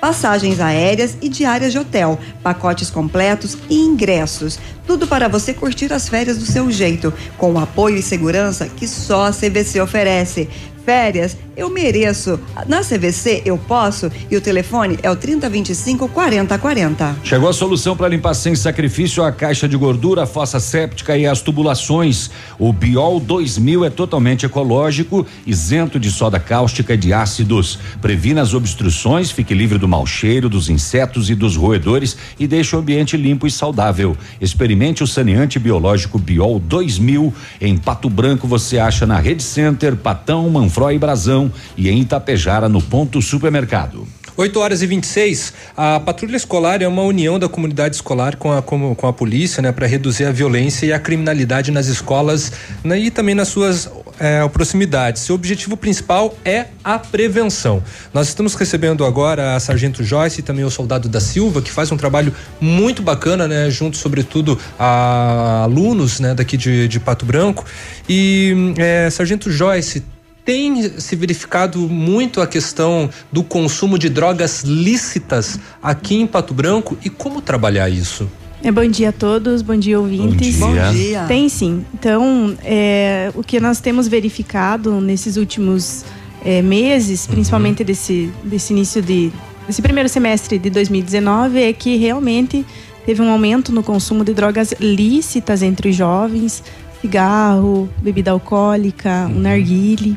passagens 0.00 0.60
aéreas 0.60 1.16
e 1.20 1.28
diárias 1.28 1.72
de 1.72 1.78
hotel, 1.78 2.18
pacotes 2.40 2.88
completos 2.88 3.58
e 3.68 3.74
ingressos. 3.74 4.58
Tudo 4.86 5.06
para 5.06 5.28
você 5.28 5.52
curtir 5.52 5.92
as 5.92 6.08
férias 6.08 6.38
do 6.38 6.46
seu 6.46 6.70
jeito, 6.70 7.12
com 7.36 7.52
o 7.52 7.58
apoio 7.58 7.96
e 7.96 8.02
segurança 8.02 8.68
que 8.68 8.86
só 8.86 9.26
a 9.26 9.32
CVC 9.32 9.80
oferece. 9.80 10.48
Férias, 10.88 11.36
eu 11.54 11.68
mereço. 11.68 12.40
Na 12.66 12.80
CVC 12.80 13.42
eu 13.44 13.58
posso 13.58 14.10
e 14.30 14.36
o 14.38 14.40
telefone 14.40 14.98
é 15.02 15.10
o 15.10 15.16
3025 15.16 16.08
4040. 16.08 17.16
Chegou 17.22 17.46
a 17.46 17.52
solução 17.52 17.94
para 17.94 18.08
limpar 18.08 18.32
sem 18.32 18.54
sacrifício 18.54 19.22
a 19.22 19.30
caixa 19.30 19.68
de 19.68 19.76
gordura, 19.76 20.22
a 20.22 20.26
fossa 20.26 20.58
séptica 20.58 21.14
e 21.18 21.26
as 21.26 21.42
tubulações. 21.42 22.30
O 22.58 22.72
Biol 22.72 23.20
2000 23.20 23.84
é 23.84 23.90
totalmente 23.90 24.46
ecológico, 24.46 25.26
isento 25.46 26.00
de 26.00 26.10
soda 26.10 26.40
cáustica 26.40 26.94
e 26.94 26.96
de 26.96 27.12
ácidos. 27.12 27.78
Previna 28.00 28.40
as 28.40 28.54
obstruções, 28.54 29.30
fique 29.30 29.52
livre 29.52 29.76
do 29.76 29.86
mau 29.86 30.06
cheiro, 30.06 30.48
dos 30.48 30.70
insetos 30.70 31.28
e 31.28 31.34
dos 31.34 31.54
roedores 31.54 32.16
e 32.40 32.46
deixe 32.46 32.74
o 32.74 32.78
ambiente 32.78 33.14
limpo 33.14 33.46
e 33.46 33.50
saudável. 33.50 34.16
Experimente 34.40 35.02
o 35.02 35.06
saneante 35.06 35.58
biológico 35.58 36.18
Biol 36.18 36.58
2000. 36.58 37.34
Em 37.60 37.76
Pato 37.76 38.08
Branco 38.08 38.48
você 38.48 38.78
acha 38.78 39.04
na 39.04 39.18
Rede 39.18 39.42
Center, 39.42 39.94
Patão, 39.94 40.48
Manfroy 40.48 40.77
e 40.92 40.98
Brasão 40.98 41.50
e 41.76 41.88
em 41.88 42.00
Itapejara 42.00 42.68
no 42.68 42.80
Ponto 42.80 43.20
Supermercado. 43.20 44.06
8 44.38 44.60
horas 44.60 44.82
e 44.82 44.86
26. 44.86 45.52
A 45.76 45.98
patrulha 45.98 46.36
escolar 46.36 46.80
é 46.80 46.86
uma 46.86 47.02
união 47.02 47.40
da 47.40 47.48
comunidade 47.48 47.96
escolar 47.96 48.36
com 48.36 48.52
a, 48.52 48.62
com, 48.62 48.94
com 48.94 49.08
a 49.08 49.12
polícia, 49.12 49.60
né, 49.60 49.72
para 49.72 49.84
reduzir 49.84 50.26
a 50.26 50.30
violência 50.30 50.86
e 50.86 50.92
a 50.92 50.98
criminalidade 51.00 51.72
nas 51.72 51.88
escolas 51.88 52.52
né, 52.84 52.96
e 53.00 53.10
também 53.10 53.34
nas 53.34 53.48
suas 53.48 53.90
é, 54.20 54.46
proximidades. 54.48 55.22
Seu 55.22 55.34
objetivo 55.34 55.76
principal 55.76 56.38
é 56.44 56.66
a 56.84 57.00
prevenção. 57.00 57.82
Nós 58.14 58.28
estamos 58.28 58.54
recebendo 58.54 59.04
agora 59.04 59.56
a 59.56 59.60
Sargento 59.60 60.04
Joyce 60.04 60.38
e 60.38 60.42
também 60.44 60.64
o 60.64 60.70
Soldado 60.70 61.08
da 61.08 61.18
Silva, 61.18 61.60
que 61.60 61.72
faz 61.72 61.90
um 61.90 61.96
trabalho 61.96 62.32
muito 62.60 63.02
bacana, 63.02 63.48
né, 63.48 63.68
junto, 63.70 63.96
sobretudo, 63.96 64.56
a 64.78 65.62
alunos 65.64 66.20
né, 66.20 66.32
daqui 66.32 66.56
de, 66.56 66.86
de 66.86 67.00
Pato 67.00 67.26
Branco. 67.26 67.64
E 68.08 68.72
é, 68.78 69.10
Sargento 69.10 69.50
Joyce 69.50 70.04
tem 70.48 70.98
se 70.98 71.14
verificado 71.14 71.78
muito 71.90 72.40
a 72.40 72.46
questão 72.46 73.10
do 73.30 73.44
consumo 73.44 73.98
de 73.98 74.08
drogas 74.08 74.62
lícitas 74.62 75.60
aqui 75.82 76.14
em 76.14 76.26
Pato 76.26 76.54
Branco 76.54 76.96
e 77.04 77.10
como 77.10 77.42
trabalhar 77.42 77.90
isso? 77.90 78.26
É, 78.62 78.72
bom 78.72 78.88
dia 78.88 79.10
a 79.10 79.12
todos, 79.12 79.60
bom 79.60 79.76
dia 79.76 80.00
ouvintes. 80.00 80.56
Bom 80.56 80.72
dia. 80.72 80.86
Bom 80.86 80.92
dia. 80.94 81.24
Tem 81.28 81.50
sim. 81.50 81.84
Então, 81.92 82.56
é, 82.64 83.30
o 83.34 83.44
que 83.44 83.60
nós 83.60 83.78
temos 83.78 84.08
verificado 84.08 85.02
nesses 85.02 85.36
últimos 85.36 86.06
é, 86.42 86.62
meses, 86.62 87.26
Uhum. 87.26 87.34
principalmente 87.34 87.84
desse, 87.84 88.32
desse 88.42 88.72
início 88.72 89.02
de. 89.02 89.30
desse 89.66 89.82
primeiro 89.82 90.08
semestre 90.08 90.58
de 90.58 90.70
2019, 90.70 91.60
é 91.60 91.74
que 91.74 91.96
realmente 91.98 92.64
teve 93.04 93.20
um 93.20 93.30
aumento 93.30 93.70
no 93.70 93.82
consumo 93.82 94.24
de 94.24 94.32
drogas 94.32 94.72
lícitas 94.80 95.60
entre 95.62 95.90
os 95.90 95.94
jovens. 95.94 96.62
Cigarro, 97.00 97.88
bebida 98.02 98.30
alcoólica, 98.30 99.30
um 99.30 99.38
narguile. 99.38 100.16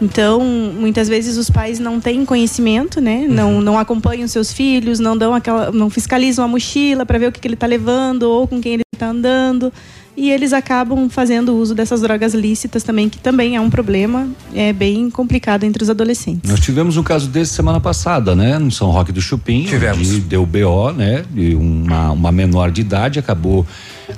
Então, 0.00 0.40
muitas 0.40 1.08
vezes 1.08 1.36
os 1.36 1.50
pais 1.50 1.78
não 1.78 2.00
têm 2.00 2.24
conhecimento, 2.24 3.00
né? 3.00 3.26
Não, 3.28 3.60
não 3.60 3.78
acompanham 3.78 4.26
seus 4.26 4.52
filhos, 4.52 4.98
não 4.98 5.16
dão 5.16 5.34
aquela, 5.34 5.70
não 5.70 5.90
fiscalizam 5.90 6.44
a 6.44 6.48
mochila 6.48 7.04
para 7.04 7.18
ver 7.18 7.28
o 7.28 7.32
que, 7.32 7.40
que 7.40 7.46
ele 7.46 7.54
está 7.54 7.66
levando 7.66 8.22
ou 8.22 8.48
com 8.48 8.60
quem 8.60 8.74
ele 8.74 8.82
está 8.94 9.08
andando. 9.08 9.72
E 10.16 10.32
eles 10.32 10.52
acabam 10.52 11.08
fazendo 11.08 11.56
uso 11.56 11.76
dessas 11.76 12.00
drogas 12.00 12.34
lícitas 12.34 12.82
também, 12.82 13.08
que 13.08 13.18
também 13.18 13.54
é 13.54 13.60
um 13.60 13.70
problema, 13.70 14.26
é 14.52 14.72
bem 14.72 15.08
complicado 15.10 15.62
entre 15.62 15.80
os 15.80 15.88
adolescentes. 15.88 16.50
Nós 16.50 16.58
tivemos 16.58 16.96
um 16.96 17.04
caso 17.04 17.28
desse 17.28 17.54
semana 17.54 17.78
passada, 17.78 18.34
né? 18.34 18.58
No 18.58 18.72
São 18.72 18.90
Roque 18.90 19.12
do 19.12 19.20
Chupim. 19.20 19.62
Tivemos. 19.62 20.08
onde 20.08 20.20
Deu 20.22 20.44
BO, 20.44 20.90
né? 20.90 21.24
De 21.30 21.54
uma, 21.54 22.10
uma 22.10 22.32
menor 22.32 22.72
de 22.72 22.80
idade 22.80 23.20
acabou 23.20 23.64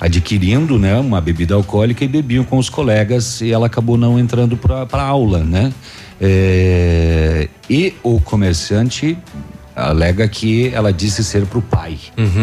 adquirindo, 0.01 0.79
né? 0.79 0.97
Uma 0.97 1.21
bebida 1.21 1.53
alcoólica 1.53 2.03
e 2.03 2.07
bebiam 2.07 2.43
com 2.43 2.57
os 2.57 2.69
colegas 2.69 3.39
e 3.39 3.51
ela 3.51 3.67
acabou 3.67 3.97
não 3.97 4.17
entrando 4.17 4.57
para 4.57 4.87
a 4.91 5.03
aula, 5.03 5.43
né? 5.43 5.71
É, 6.19 7.47
e 7.69 7.93
o 8.01 8.19
comerciante 8.19 9.17
alega 9.75 10.27
que 10.27 10.69
ela 10.73 10.91
disse 10.91 11.23
ser 11.23 11.45
para 11.45 11.59
o 11.59 11.61
pai 11.61 11.97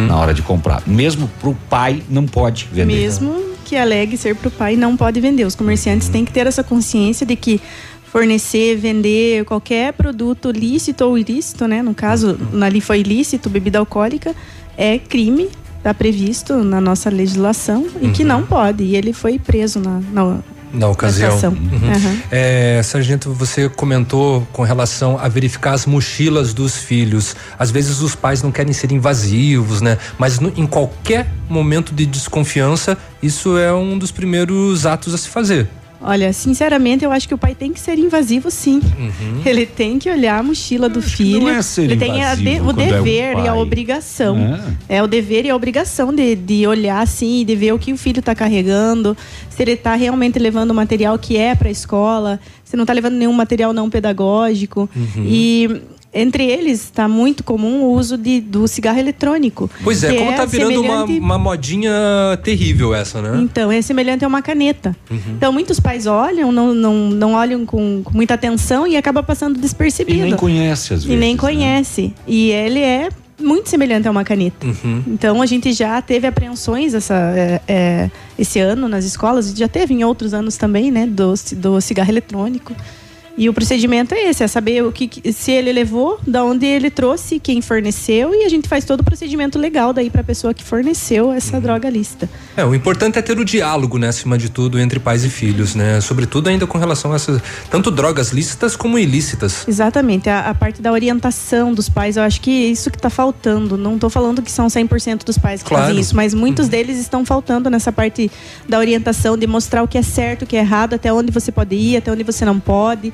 na 0.07 0.17
hora 0.17 0.33
de 0.33 0.41
comprar. 0.41 0.83
Mesmo 0.87 1.29
para 1.41 1.51
o 1.51 1.55
pai 1.69 2.03
não 2.09 2.27
pode 2.27 2.69
vender. 2.73 2.95
Mesmo 2.95 3.49
que 3.65 3.77
alegue 3.77 4.17
ser 4.17 4.35
para 4.37 4.49
o 4.49 4.51
pai, 4.51 4.77
não 4.77 4.97
pode 4.97 5.21
vender. 5.21 5.45
Os 5.45 5.55
comerciantes 5.55 6.09
têm 6.09 6.25
que 6.25 6.33
ter 6.33 6.47
essa 6.47 6.65
consciência 6.65 7.27
de 7.27 7.37
que 7.37 7.61
fornecer, 8.05 8.77
vender 8.77 9.45
qualquer 9.45 9.93
produto 9.93 10.51
lícito 10.51 11.05
ou 11.05 11.19
ilícito, 11.19 11.69
né? 11.69 11.83
No 11.83 11.93
caso, 11.93 12.39
ali 12.63 12.81
foi 12.81 13.01
ilícito, 13.01 13.51
bebida 13.51 13.79
alcoólica, 13.79 14.35
é 14.77 14.99
crime, 14.99 15.49
está 15.89 15.95
previsto 15.95 16.63
na 16.63 16.81
nossa 16.81 17.09
legislação 17.09 17.87
e 18.03 18.11
que 18.11 18.23
não 18.25 18.43
pode. 18.45 18.85
E 18.85 18.95
ele 18.95 19.13
foi 19.13 19.39
preso 19.39 19.81
na, 19.81 20.01
na, 20.13 20.39
Na 20.73 20.89
ocasião. 20.89 21.31
Uhum. 21.51 21.91
Aham. 21.91 22.17
É, 22.31 22.83
Sargento, 22.85 23.33
você 23.33 23.69
comentou 23.71 24.47
com 24.53 24.63
relação 24.63 25.19
a 25.19 25.29
verificar 25.29 25.73
as 25.73 25.87
mochilas 25.87 26.53
dos 26.53 26.77
filhos. 26.77 27.35
Às 27.59 27.71
vezes 27.71 28.01
os 28.03 28.15
pais 28.15 28.43
não 28.43 28.53
querem 28.53 28.73
ser 28.75 28.93
invasivos, 28.93 29.81
né? 29.81 29.97
Mas 30.19 30.39
no- 30.39 30.53
em 30.57 30.67
qualquer 30.67 31.27
momento 31.49 31.95
de 31.95 32.05
desconfiança, 32.05 32.99
isso 33.23 33.57
é 33.57 33.73
um 33.73 33.97
dos 33.97 34.11
primeiros 34.13 34.85
atos 34.85 35.15
a 35.15 35.19
se 35.19 35.29
fazer. 35.31 35.69
Olha, 36.01 36.33
sinceramente, 36.33 37.05
eu 37.05 37.11
acho 37.11 37.27
que 37.27 37.35
o 37.35 37.39
pai 37.39 37.55
tem 37.55 37.73
que 37.73 37.81
ser 37.81 37.99
invasivo, 37.99 38.51
sim. 38.51 38.81
Ele 39.45 39.67
tem 39.67 39.99
que 39.99 40.09
olhar 40.09 40.39
a 40.39 40.43
mochila 40.43 40.89
do 40.89 41.03
filho. 41.03 41.49
é 41.49 41.93
ele 41.93 41.97
tem 41.97 42.23
a 42.25 42.35
de- 42.35 42.61
o 42.61 42.65
quando 42.67 42.81
é 42.81 42.93
dever 42.93 43.37
e 43.45 43.49
a 43.49 43.55
obrigação. 43.55 44.37
É. 44.89 45.03
o 45.03 45.07
dever 45.09 45.45
e 45.45 45.51
a 45.51 45.57
obrigação 45.57 46.15
de, 46.15 46.37
de 46.37 46.67
olhar 46.67 47.01
assim 47.01 47.41
e 47.41 47.45
de 47.45 47.57
ver 47.57 47.73
o 47.73 47.79
que 47.79 47.93
o 47.93 47.97
filho 47.97 48.21
está 48.21 48.35
carregando, 48.35 49.17
se 49.51 49.61
ele 49.63 49.73
está 49.73 49.95
realmente 49.97 50.39
levando 50.39 50.71
o 50.71 50.75
material 50.75 51.19
que 51.19 51.37
é 51.37 51.55
para 51.55 51.69
a 51.69 51.73
escola, 51.73 52.39
se 52.65 52.77
não 52.77 52.85
está 52.85 52.93
levando 52.93 53.15
nenhum 53.15 53.33
material 53.33 53.73
não 53.73 53.91
pedagógico. 53.91 54.89
Uhum. 54.95 55.25
E 55.27 55.81
entre 56.13 56.45
eles 56.47 56.85
está 56.85 57.07
muito 57.07 57.45
comum 57.45 57.83
o 57.83 57.93
uso 57.93 58.17
de, 58.17 58.41
do 58.41 58.67
cigarro 58.67 58.99
eletrônico. 58.99 59.71
Pois 59.85 60.03
é, 60.03 60.15
como 60.15 60.33
tá 60.35 60.45
virando 60.47 60.81
uma, 60.81 61.01
semelhante- 61.01 61.21
uma 61.21 61.39
modinha 61.39 61.93
terrível 62.43 62.95
essa, 62.95 63.21
né? 63.21 63.39
então, 63.43 63.71
é 63.71 63.81
semelhante 63.83 64.25
a 64.25 64.29
uma 64.29 64.41
caneta. 64.41 64.97
Uhum. 65.11 65.19
Então, 65.37 65.53
muitos 65.53 65.79
pais 65.79 66.07
olham, 66.07 66.51
não, 66.51 66.73
não, 66.75 66.95
não 67.11 67.33
olham 67.35 67.67
com, 67.67 68.01
com 68.03 68.13
muita 68.15 68.35
atenção 68.35 68.87
e 68.87 68.97
acaba 68.97 69.23
passando 69.23 69.57
E 69.59 69.61
despercebido. 69.61 70.21
nem 70.25 70.35
conhece 70.37 70.95
às 70.95 71.03
E 71.05 71.07
vezes. 71.09 71.21
nem 71.21 71.35
né? 71.35 71.39
conhece. 71.41 72.15
E 72.27 72.51
ele 72.53 72.81
é 72.81 73.11
muito 73.41 73.69
semelhante 73.69 74.09
a 74.09 74.11
uma 74.11 74.25
caneta. 74.25 74.67
Uhum. 74.67 75.03
Então, 75.07 75.41
a 75.43 75.47
gente 75.47 75.73
já 75.73 76.01
teve 76.03 76.27
apreensões 76.27 76.95
essa, 76.95 77.15
é, 77.37 77.61
é, 77.69 78.11
esse 78.39 78.59
ano 78.59 78.89
nas 78.89 79.05
escolas, 79.05 79.53
já 79.55 79.69
teve 79.69 79.95
em 79.95 80.03
outros 80.05 80.33
anos 80.35 80.57
também, 80.57 80.91
né, 80.91 81.07
do, 81.07 81.35
do 81.57 81.81
cigarro 81.81 82.11
eletrônico. 82.11 82.75
E 83.41 83.49
o 83.49 83.55
procedimento 83.55 84.15
é 84.17 84.29
esse, 84.31 84.43
é 84.43 84.49
saber 84.49 84.83
o 84.85 84.91
que 84.91 85.33
se 85.33 85.53
ele 85.53 85.73
levou, 85.73 86.19
da 86.27 86.43
onde 86.45 86.67
ele 86.67 86.91
trouxe, 86.91 87.39
quem 87.39 87.63
forneceu 87.63 88.35
e 88.35 88.45
a 88.45 88.49
gente 88.49 88.69
faz 88.69 88.85
todo 88.85 89.01
o 89.01 89.05
procedimento 89.05 89.57
legal 89.61 89.93
daí 89.93 90.11
para 90.11 90.23
a 90.23 90.25
pessoa 90.25 90.53
que 90.53 90.65
forneceu 90.65 91.31
essa 91.33 91.55
Uhum. 91.57 91.63
droga 91.63 91.89
lícita. 91.89 92.29
É, 92.57 92.65
o 92.65 92.75
importante 92.75 93.17
é 93.17 93.23
ter 93.23 93.39
o 93.39 93.45
diálogo, 93.45 93.97
né, 93.97 94.09
acima 94.09 94.37
de 94.37 94.49
tudo, 94.49 94.79
entre 94.81 94.99
pais 94.99 95.25
e 95.25 95.29
filhos, 95.31 95.77
né? 95.77 96.01
Sobretudo 96.01 96.49
ainda 96.49 96.67
com 96.67 96.79
relação 96.79 97.13
a 97.13 97.15
essas 97.15 97.41
tanto 97.71 97.93
drogas 97.93 98.31
lícitas 98.33 98.75
como 98.75 98.99
ilícitas. 98.99 99.69
Exatamente, 99.69 100.29
a, 100.29 100.41
a 100.51 100.55
parte 100.55 100.83
da 100.83 100.91
orientação 100.91 101.73
dos 101.73 101.89
pais, 101.89 102.17
eu 102.17 102.25
acho 102.25 102.41
que 102.41 102.51
é 102.51 102.67
isso 102.71 102.91
que 102.91 102.97
está 102.99 103.09
faltando. 103.09 103.77
Não 103.79 103.95
estou 103.95 104.11
falando 104.11 104.43
que 104.43 104.51
são 104.51 104.67
100% 104.67 105.25
dos 105.25 105.39
pais 105.39 105.63
que 105.63 105.69
Claro. 105.69 105.85
fazem 105.87 106.01
isso, 106.01 106.17
mas 106.17 106.35
muitos 106.35 106.67
deles 106.67 106.99
estão 106.99 107.25
faltando 107.25 107.71
nessa 107.71 107.93
parte 107.93 108.29
da 108.69 108.81
orientação, 108.81 109.39
de 109.39 109.47
mostrar 109.47 109.85
o 109.85 109.87
que 109.87 109.97
é 109.97 110.03
certo, 110.03 110.43
o 110.43 110.47
que 110.47 110.57
é 110.57 110.61
errado, 110.61 110.95
até 110.95 111.13
onde 111.13 111.31
você 111.31 111.53
pode 111.53 111.77
ir, 111.77 111.97
até 111.99 112.11
onde 112.11 112.25
você 112.25 112.45
não 112.45 112.59
pode. 112.59 113.13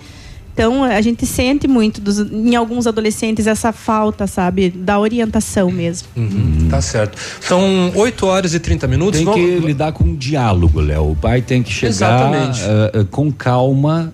Então, 0.55 0.85
a 0.85 1.01
gente 1.01 1.27
sente 1.27 1.67
muito 1.67 2.01
dos- 2.01 2.21
em 2.21 2.55
alguns 2.55 2.87
adolescentes 2.87 3.47
essa 3.49 3.73
falta, 3.73 4.25
sabe, 4.29 4.71
da 4.71 4.99
orientação 5.01 5.69
mesmo. 5.69 6.07
Uhum, 6.17 6.69
Tá 6.71 6.81
certo. 6.81 7.19
São 7.41 7.93
8 7.97 8.25
horas 8.25 8.55
e 8.55 8.61
30 8.61 8.87
minutos. 8.87 9.19
Tem 9.19 9.25
Vamos- 9.25 9.41
que 9.41 9.67
lidar 9.67 9.93
com 9.93 10.05
um 10.05 10.15
diálogo, 10.15 10.81
Léo. 10.81 11.11
O 11.11 11.17
pai 11.17 11.43
tem 11.43 11.61
que 11.63 11.73
chegar 11.73 12.33
eh, 12.95 13.05
com 13.11 13.33
calma. 13.33 14.13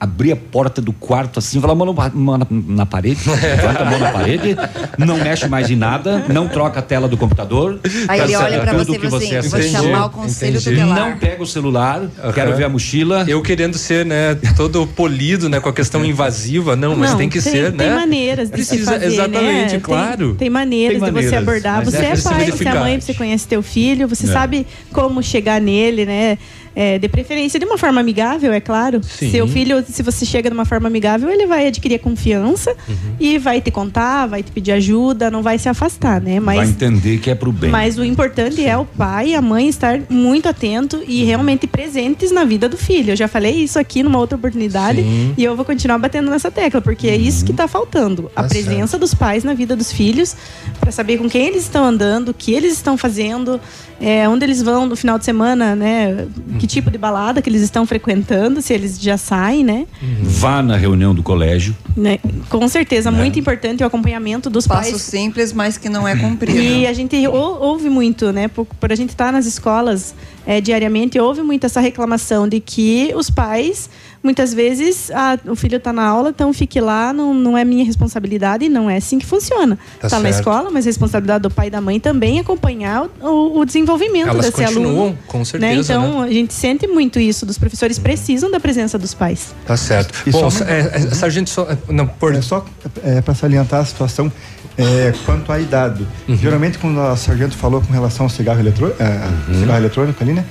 Abrir 0.00 0.32
a 0.32 0.36
porta 0.36 0.80
do 0.80 0.92
quarto 0.92 1.38
assim, 1.38 1.60
falar, 1.60 1.74
mano, 1.74 1.94
mão 2.14 2.38
na, 2.68 2.86
parede, 2.86 3.20
levanta 3.28 3.82
a 3.82 3.84
mão 3.84 3.98
na 3.98 4.10
parede, 4.12 4.56
não 4.98 5.16
mexe 5.18 5.46
mais 5.48 5.70
em 5.70 5.76
nada, 5.76 6.24
não 6.28 6.48
troca 6.48 6.78
a 6.80 6.82
tela 6.82 7.08
do 7.08 7.16
computador. 7.16 7.80
Aí 8.08 8.20
ele 8.20 8.32
tá 8.32 8.44
olha 8.44 8.60
pra 8.60 8.84
tudo 8.84 8.86
você 8.86 8.96
e 8.96 9.10
fala 9.10 9.16
assim, 9.16 9.42
você 9.42 9.48
vou 9.48 9.62
chamar 9.82 10.06
o 10.06 10.10
conselho 10.10 10.58
Entendi. 10.58 10.76
tutelar. 10.76 11.10
Não 11.10 11.18
pega 11.18 11.42
o 11.42 11.46
celular, 11.46 12.02
quero 12.34 12.50
Aham. 12.50 12.56
ver 12.58 12.64
a 12.64 12.68
mochila. 12.68 13.24
Eu 13.28 13.42
querendo 13.42 13.76
ser, 13.78 14.04
né, 14.06 14.34
todo 14.56 14.86
polido, 14.86 15.48
né, 15.48 15.60
com 15.60 15.68
a 15.68 15.72
questão 15.72 16.04
invasiva, 16.04 16.74
não, 16.76 16.94
mas 16.96 17.10
Não, 17.10 17.18
tem 17.18 17.28
que 17.28 17.40
ser, 17.40 17.72
tem 17.72 17.88
né? 17.88 17.94
maneiras 17.94 18.50
de 18.50 18.64
se 18.64 18.68
Precisa- 18.76 18.92
fazer, 18.92 19.06
Exatamente, 19.06 19.74
né? 19.74 19.80
claro. 19.82 20.28
Tem, 20.30 20.36
tem 20.36 20.50
maneiras 20.50 20.98
Tem 21.02 21.04
de 21.12 21.20
você 21.20 21.24
maneiras, 21.30 21.42
abordar. 21.48 21.76
mas 21.84 21.88
Você 21.88 21.96
é 21.96 22.00
é, 22.00 22.16
pai, 22.16 22.50
você 22.50 22.68
é 22.68 22.74
mãe, 22.74 23.00
você 23.00 23.14
conhece 23.14 23.46
teu 23.46 23.62
filho, 23.62 24.08
você 24.08 24.26
É. 24.26 24.32
sabe 24.32 24.66
como 24.92 25.22
chegar 25.22 25.60
nele, 25.60 26.04
né? 26.06 26.38
É, 26.80 26.96
de 26.96 27.08
preferência 27.08 27.58
de 27.58 27.66
uma 27.66 27.76
forma 27.76 28.00
amigável, 28.00 28.52
é 28.52 28.60
claro. 28.60 29.00
Sim. 29.02 29.32
Seu 29.32 29.48
filho, 29.48 29.84
se 29.90 30.00
você 30.00 30.24
chega 30.24 30.48
de 30.48 30.54
uma 30.54 30.64
forma 30.64 30.86
amigável, 30.86 31.28
ele 31.28 31.44
vai 31.44 31.66
adquirir 31.66 31.98
confiança 31.98 32.70
Uhum. 32.88 32.94
e 33.18 33.36
vai 33.36 33.60
te 33.60 33.68
contar, 33.72 34.26
vai 34.26 34.44
te 34.44 34.52
pedir 34.52 34.70
ajuda, 34.70 35.28
não 35.28 35.42
vai 35.42 35.58
se 35.58 35.68
afastar, 35.68 36.20
né? 36.20 36.38
Vai 36.38 36.56
Mas 36.58 36.70
entender 36.70 37.18
que 37.18 37.30
é 37.30 37.34
pro 37.34 37.50
bem. 37.50 37.68
mas 37.70 37.98
o 37.98 38.04
importante 38.04 38.64
é 38.64 38.76
o 38.78 38.84
pai 38.84 39.30
e 39.30 39.34
a 39.34 39.42
mãe 39.42 39.68
estar 39.68 40.00
muito 40.08 40.48
atento 40.48 41.02
e 41.08 41.24
realmente 41.24 41.66
presentes 41.66 42.30
na 42.30 42.44
vida 42.44 42.68
do 42.68 42.76
filho. 42.76 43.10
Eu 43.10 43.16
já 43.16 43.26
falei 43.26 43.54
isso 43.56 43.76
aqui 43.76 44.04
numa 44.04 44.18
outra 44.20 44.36
oportunidade 44.38 45.02
Sim. 45.02 45.34
e 45.36 45.42
eu 45.42 45.56
vou 45.56 45.64
continuar 45.64 45.98
batendo 45.98 46.30
nessa 46.30 46.48
tecla, 46.50 46.80
porque 46.80 47.08
é 47.08 47.16
isso 47.16 47.44
que 47.44 47.50
está 47.50 47.66
faltando. 47.66 48.30
a 48.36 48.42
Tá 48.44 48.48
presença 48.48 48.96
dos 48.96 49.14
pais 49.14 49.42
na 49.42 49.52
vida 49.52 49.74
dos 49.74 49.90
filhos, 49.90 50.36
para 50.78 50.92
saber 50.92 51.18
com 51.18 51.28
quem 51.28 51.46
eles 51.48 51.62
estão 51.64 51.84
andando, 51.84 52.28
o 52.28 52.34
que 52.34 52.52
eles 52.52 52.72
estão 52.74 52.96
fazendo, 52.96 53.60
é, 54.00 54.28
onde 54.28 54.44
eles 54.44 54.62
vão 54.62 54.86
no 54.86 54.94
final 54.94 55.18
de 55.18 55.24
semana, 55.24 55.74
né? 55.74 56.26
Que 56.60 56.67
tipo 56.68 56.90
de 56.90 56.96
balada 56.98 57.42
que 57.42 57.50
eles 57.50 57.62
estão 57.62 57.84
frequentando, 57.84 58.62
se 58.62 58.72
eles 58.72 59.00
já 59.00 59.16
saem, 59.16 59.64
né? 59.64 59.86
Vá 60.22 60.62
na 60.62 60.76
reunião 60.76 61.12
do 61.14 61.22
colégio. 61.22 61.74
Né? 61.96 62.18
Com 62.48 62.68
certeza, 62.68 63.10
muito 63.10 63.38
importante 63.40 63.82
o 63.82 63.86
acompanhamento 63.86 64.48
dos 64.48 64.66
Passo 64.68 64.90
pais. 64.90 65.02
simples, 65.02 65.52
mas 65.52 65.76
que 65.76 65.88
não 65.88 66.06
é 66.06 66.14
cumprido. 66.14 66.56
E 66.58 66.86
a 66.86 66.92
gente 66.92 67.16
ou- 67.26 67.60
ouve 67.60 67.88
muito, 67.90 68.32
né? 68.32 68.46
Por, 68.46 68.64
por 68.66 68.92
a 68.92 68.94
gente 68.94 69.10
estar 69.10 69.32
nas 69.32 69.46
escolas 69.46 70.14
é, 70.46 70.60
diariamente, 70.60 71.18
ouve 71.18 71.42
muito 71.42 71.64
essa 71.66 71.80
reclamação 71.80 72.46
de 72.46 72.60
que 72.60 73.12
os 73.16 73.28
pais, 73.30 73.90
muitas 74.22 74.52
vezes, 74.52 75.10
ah, 75.14 75.38
o 75.46 75.54
filho 75.56 75.76
está 75.76 75.92
na 75.92 76.04
aula, 76.04 76.30
então 76.30 76.52
fique 76.52 76.80
lá, 76.80 77.12
não, 77.12 77.32
não 77.32 77.56
é 77.56 77.64
minha 77.64 77.84
responsabilidade, 77.84 78.64
e 78.64 78.68
não 78.68 78.88
é 78.90 78.96
assim 78.96 79.18
que 79.18 79.26
funciona. 79.26 79.76
Tá 80.00 80.06
Está 80.06 80.18
na 80.18 80.24
certo. 80.24 80.38
escola, 80.38 80.70
mas 80.70 80.84
a 80.86 80.88
responsabilidade 80.88 81.42
do 81.42 81.50
pai 81.50 81.68
e 81.68 81.70
da 81.70 81.80
mãe 81.80 81.98
também 82.00 82.38
é 82.38 82.40
acompanhar 82.40 83.06
o, 83.20 83.60
o 83.60 83.64
desenvolvimento 83.64 84.28
Elas 84.28 84.46
desse 84.46 84.64
continuam, 84.64 85.00
aluno. 85.00 85.18
com 85.26 85.38
Né? 85.38 85.44
certeza, 85.44 85.92
Então, 85.94 86.22
a 86.22 86.30
gente 86.30 86.52
sente 86.54 86.86
muito 86.86 87.18
isso, 87.18 87.46
dos 87.46 87.58
professores 87.58 87.98
precisam 87.98 88.50
da 88.50 88.60
presença 88.60 88.98
dos 88.98 89.14
pais. 89.14 89.54
Tá 89.66 89.76
certo. 89.76 90.14
E 90.26 90.30
Bom, 90.30 90.50
só 90.50 90.64
é, 90.64 90.78
é, 90.94 91.00
sargento, 91.14 91.50
só, 91.50 91.66
não, 91.88 92.06
por, 92.06 92.34
É 92.34 92.42
só 92.42 92.64
é, 93.02 93.20
para 93.20 93.34
salientar 93.34 93.80
a 93.80 93.84
situação 93.84 94.30
é, 94.76 95.12
quanto 95.26 95.50
à 95.50 95.58
idade. 95.58 96.06
Geralmente, 96.28 96.78
quando 96.78 97.00
a 97.00 97.16
sargento 97.16 97.56
falou 97.56 97.80
com 97.80 97.92
relação 97.92 98.26
ao 98.26 98.30
cigarro, 98.30 98.60
eletrô 98.60 98.88
é, 98.88 99.54
cigarro 99.58 99.78
eletrônico 99.78 100.22
ali, 100.22 100.32
né? 100.34 100.44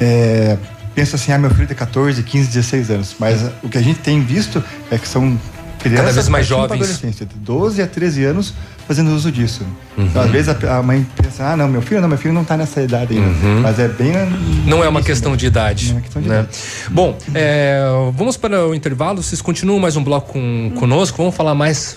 é, 0.00 0.58
pensa 0.94 1.16
assim, 1.16 1.32
ah, 1.32 1.38
meu 1.38 1.50
filho 1.50 1.66
tem 1.66 1.76
14, 1.76 2.22
15, 2.22 2.48
16 2.48 2.90
anos. 2.90 3.16
Mas 3.18 3.44
ah, 3.44 3.52
o 3.62 3.68
que 3.68 3.78
a 3.78 3.82
gente 3.82 4.00
tem 4.00 4.20
visto 4.22 4.62
é 4.90 4.98
que 4.98 5.08
são 5.08 5.38
crianças 5.78 6.00
Cada 6.04 6.12
vez 6.12 6.28
mais 6.28 6.46
jovens. 6.46 7.00
de 7.00 7.24
12 7.34 7.82
a 7.82 7.86
13 7.86 8.24
anos 8.24 8.54
fazendo 8.86 9.10
uso 9.14 9.30
disso. 9.32 9.64
Uhum. 9.96 10.04
Então, 10.06 10.22
às 10.22 10.30
vezes 10.30 10.48
a, 10.48 10.78
a 10.78 10.82
mãe 10.82 11.06
pensa, 11.20 11.44
ah, 11.44 11.56
não, 11.56 11.66
meu 11.68 11.80
filho 11.82 12.00
não, 12.00 12.08
meu 12.08 12.18
filho 12.18 12.34
não 12.34 12.44
tá 12.44 12.56
nessa 12.56 12.82
idade 12.82 13.14
ainda. 13.16 13.60
Mas 13.60 13.78
é 13.78 13.88
bem... 13.88 14.12
na- 14.12 14.26
Não 14.66 14.82
é 14.84 14.88
uma 14.88 15.02
questão 15.02 15.36
de 15.36 15.46
idade. 15.46 15.86
Não 15.86 15.92
é 15.92 15.94
uma 15.96 16.02
questão 16.02 16.22
de 16.22 16.28
né? 16.28 16.34
idade. 16.40 16.58
Bom, 16.90 17.16
é, 17.34 17.80
vamos 18.14 18.36
para 18.36 18.66
o 18.66 18.74
intervalo. 18.74 19.22
Vocês 19.22 19.40
continuam 19.40 19.78
mais 19.80 19.96
um 19.96 20.04
bloco 20.04 20.32
com, 20.32 20.72
conosco. 20.78 21.16
Vamos 21.16 21.34
falar 21.34 21.54
mais, 21.54 21.96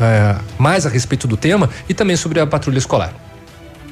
é, 0.00 0.36
mais 0.58 0.86
a 0.86 0.88
respeito 0.88 1.26
do 1.28 1.36
tema 1.36 1.68
e 1.88 1.94
também 1.94 2.16
sobre 2.16 2.40
a 2.40 2.46
patrulha 2.46 2.78
escolar. 2.78 3.12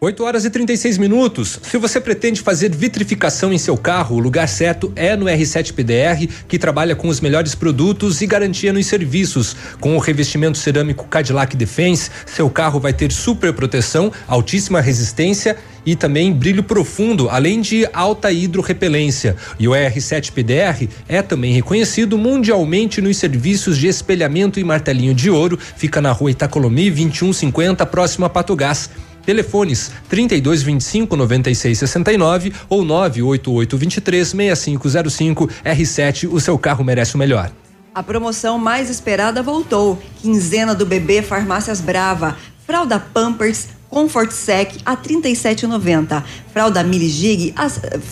8 0.00 0.22
horas 0.22 0.44
e 0.44 0.50
36 0.50 0.96
minutos. 0.96 1.58
Se 1.60 1.76
você 1.76 2.00
pretende 2.00 2.40
fazer 2.40 2.72
vitrificação 2.72 3.52
em 3.52 3.58
seu 3.58 3.76
carro, 3.76 4.14
o 4.14 4.20
lugar 4.20 4.48
certo 4.48 4.92
é 4.94 5.16
no 5.16 5.26
R7 5.26 5.72
PDR, 5.72 6.32
que 6.46 6.56
trabalha 6.56 6.94
com 6.94 7.08
os 7.08 7.20
melhores 7.20 7.56
produtos 7.56 8.22
e 8.22 8.26
garantia 8.28 8.72
nos 8.72 8.86
serviços. 8.86 9.56
Com 9.80 9.96
o 9.96 9.98
revestimento 9.98 10.56
cerâmico 10.56 11.08
Cadillac 11.08 11.56
Defense, 11.56 12.12
seu 12.26 12.48
carro 12.48 12.78
vai 12.78 12.92
ter 12.92 13.10
super 13.10 13.52
proteção, 13.52 14.12
altíssima 14.28 14.80
resistência 14.80 15.56
e 15.84 15.96
também 15.96 16.32
brilho 16.32 16.62
profundo, 16.62 17.28
além 17.28 17.60
de 17.60 17.84
alta 17.92 18.30
hidrorrepelência. 18.30 19.34
E 19.58 19.66
o 19.66 19.72
R7 19.72 20.30
PDR 20.30 20.88
é 21.08 21.22
também 21.22 21.52
reconhecido 21.52 22.16
mundialmente 22.16 23.00
nos 23.00 23.16
serviços 23.16 23.76
de 23.76 23.88
espelhamento 23.88 24.60
e 24.60 24.64
martelinho 24.64 25.12
de 25.12 25.28
ouro. 25.28 25.58
Fica 25.58 26.00
na 26.00 26.12
rua 26.12 26.30
Itacolomi 26.30 26.88
2150, 26.88 27.84
próximo 27.86 28.26
a 28.26 28.30
Pato 28.30 28.54
Gás. 28.54 28.88
Telefones 29.28 29.92
3225 30.08 31.14
9669 31.14 32.50
ou 32.66 32.82
988 32.82 33.76
23 33.76 34.26
6505 34.26 35.50
R7, 35.62 36.32
o 36.32 36.40
seu 36.40 36.58
carro 36.58 36.82
merece 36.82 37.14
o 37.14 37.18
melhor. 37.18 37.52
A 37.94 38.02
promoção 38.02 38.58
mais 38.58 38.88
esperada 38.88 39.42
voltou. 39.42 40.02
Quinzena 40.22 40.74
do 40.74 40.86
bebê 40.86 41.20
Farmácias 41.20 41.78
Brava. 41.78 42.38
Fralda 42.66 42.98
Pampers 42.98 43.68
Comfort 43.90 44.32
Sec 44.32 44.76
a 44.84 44.96
37,90. 44.96 46.22
Fralda 46.52 46.82
Mili 46.82 47.08
Gig, 47.08 47.54
a, 47.56 47.68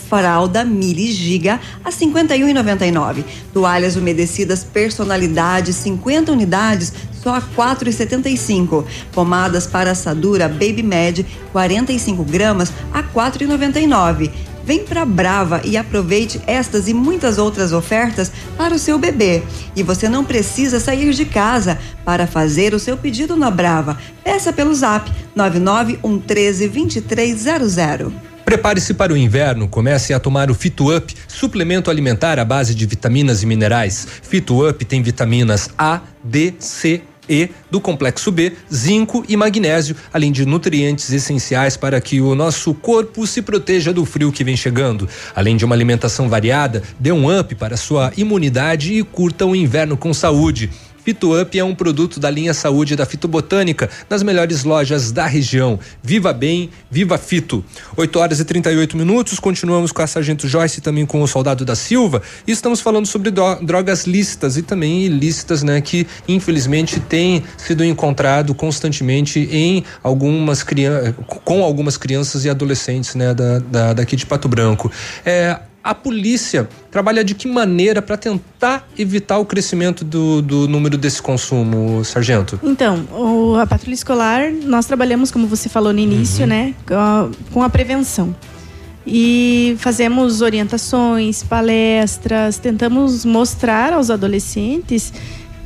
fralda 0.08 0.64
Mili 0.64 1.12
Giga 1.12 1.60
a 1.84 1.90
51,99. 1.90 3.24
Toalhas 3.52 3.96
umedecidas 3.96 4.64
personalidade 4.64 5.72
50 5.72 6.32
unidades 6.32 6.92
só 7.22 7.34
a 7.34 7.42
4,75. 7.42 8.84
Pomadas 9.12 9.66
para 9.66 9.90
assadura 9.90 10.48
Baby 10.48 10.82
Med 10.82 11.26
45 11.52 12.24
gramas 12.24 12.72
a 12.92 13.02
4,99. 13.02 14.55
Vem 14.66 14.84
pra 14.84 15.04
Brava 15.04 15.60
e 15.64 15.76
aproveite 15.76 16.40
estas 16.44 16.88
e 16.88 16.92
muitas 16.92 17.38
outras 17.38 17.72
ofertas 17.72 18.32
para 18.58 18.74
o 18.74 18.78
seu 18.80 18.98
bebê. 18.98 19.44
E 19.76 19.84
você 19.84 20.08
não 20.08 20.24
precisa 20.24 20.80
sair 20.80 21.12
de 21.12 21.24
casa 21.24 21.78
para 22.04 22.26
fazer 22.26 22.74
o 22.74 22.80
seu 22.80 22.96
pedido 22.96 23.36
na 23.36 23.48
Brava. 23.48 23.96
Peça 24.24 24.52
pelo 24.52 24.74
zap 24.74 25.08
991132300. 25.36 28.12
Prepare-se 28.44 28.92
para 28.94 29.12
o 29.12 29.16
inverno, 29.16 29.68
comece 29.68 30.12
a 30.12 30.18
tomar 30.18 30.50
o 30.50 30.54
Fito 30.54 30.92
Up, 30.96 31.14
suplemento 31.28 31.88
alimentar 31.88 32.40
à 32.40 32.44
base 32.44 32.74
de 32.74 32.84
vitaminas 32.86 33.44
e 33.44 33.46
minerais. 33.46 34.08
Fito 34.22 34.68
Up 34.68 34.84
tem 34.84 35.00
vitaminas 35.00 35.70
A, 35.78 36.00
D, 36.24 36.54
C, 36.58 37.02
E 37.28 37.50
do 37.70 37.80
complexo 37.80 38.30
B, 38.30 38.52
zinco 38.72 39.24
e 39.28 39.36
magnésio, 39.36 39.96
além 40.12 40.30
de 40.30 40.46
nutrientes 40.46 41.12
essenciais 41.12 41.76
para 41.76 42.00
que 42.00 42.20
o 42.20 42.34
nosso 42.34 42.72
corpo 42.74 43.26
se 43.26 43.42
proteja 43.42 43.92
do 43.92 44.04
frio 44.04 44.32
que 44.32 44.44
vem 44.44 44.56
chegando. 44.56 45.08
Além 45.34 45.56
de 45.56 45.64
uma 45.64 45.74
alimentação 45.74 46.28
variada, 46.28 46.82
dê 46.98 47.12
um 47.12 47.38
up 47.38 47.54
para 47.54 47.76
sua 47.76 48.12
imunidade 48.16 48.94
e 48.94 49.02
curta 49.02 49.44
o 49.44 49.56
inverno 49.56 49.96
com 49.96 50.12
saúde. 50.14 50.70
Fito 51.07 51.40
Up 51.40 51.57
é 51.57 51.62
um 51.62 51.72
produto 51.72 52.18
da 52.18 52.28
linha 52.28 52.52
Saúde 52.52 52.96
da 52.96 53.07
Fitobotânica, 53.07 53.88
nas 54.11 54.24
melhores 54.24 54.64
lojas 54.64 55.12
da 55.12 55.24
região. 55.24 55.78
Viva 56.02 56.32
bem, 56.32 56.68
viva 56.90 57.16
Fito. 57.16 57.64
8 57.96 58.18
horas 58.18 58.40
e 58.40 58.44
38 58.44 58.96
minutos, 58.96 59.38
continuamos 59.38 59.92
com 59.92 60.02
a 60.02 60.07
Sargento 60.09 60.48
Joyce 60.48 60.80
também 60.80 61.07
com 61.07 61.22
o 61.22 61.28
Soldado 61.28 61.64
da 61.64 61.76
Silva. 61.76 62.22
E 62.44 62.50
estamos 62.50 62.80
falando 62.80 63.07
sobre 63.07 63.30
drogas 63.30 64.04
lícitas 64.04 64.57
e 64.57 64.62
também 64.62 65.04
ilícitas, 65.04 65.62
né? 65.62 65.80
Que 65.80 66.09
infelizmente 66.26 66.98
tem 66.98 67.44
sido 67.57 67.84
encontrado 67.84 68.52
constantemente 68.52 69.48
em 69.52 69.84
algumas 70.02 70.64
crianças, 70.64 71.14
com 71.44 71.62
algumas 71.62 71.96
crianças 71.96 72.44
e 72.44 72.50
adolescentes, 72.50 73.14
né? 73.14 73.32
Da, 73.32 73.61
da, 73.61 73.92
daqui 73.92 74.16
de 74.16 74.26
Pato 74.26 74.48
Branco. 74.48 74.90
É, 75.24 75.57
a 75.87 75.95
polícia 75.95 76.68
trabalha 76.91 77.22
de 77.22 77.32
que 77.32 77.47
maneira 77.47 78.03
para 78.03 78.16
tentar 78.16 78.89
evitar 78.99 79.39
o 79.39 79.45
crescimento 79.45 80.05
do, 80.05 80.42
do 80.42 80.67
número 80.67 80.99
desse 80.99 81.22
consumo, 81.22 82.04
sargento? 82.04 82.58
Então, 82.61 83.07
o, 83.13 83.54
a 83.54 83.64
patrulha 83.64 83.95
escolar, 83.95 84.50
nós 84.50 84.87
trabalhamos, 84.87 85.30
como 85.30 85.46
você 85.46 85.68
falou 85.68 85.92
no 85.92 86.00
início, 86.00 86.42
uhum. 86.42 86.49
né, 86.49 86.75
com 86.84 86.95
a, 86.95 87.30
com 87.53 87.63
a 87.63 87.71
prevenção. 87.71 88.34
E 89.07 89.76
fazemos 89.79 90.41
orientações, 90.41 91.45
palestras, 91.45 92.58
tentamos 92.58 93.25
mostrar 93.25 93.92
aos 93.92 94.11
adolescentes 94.11 95.13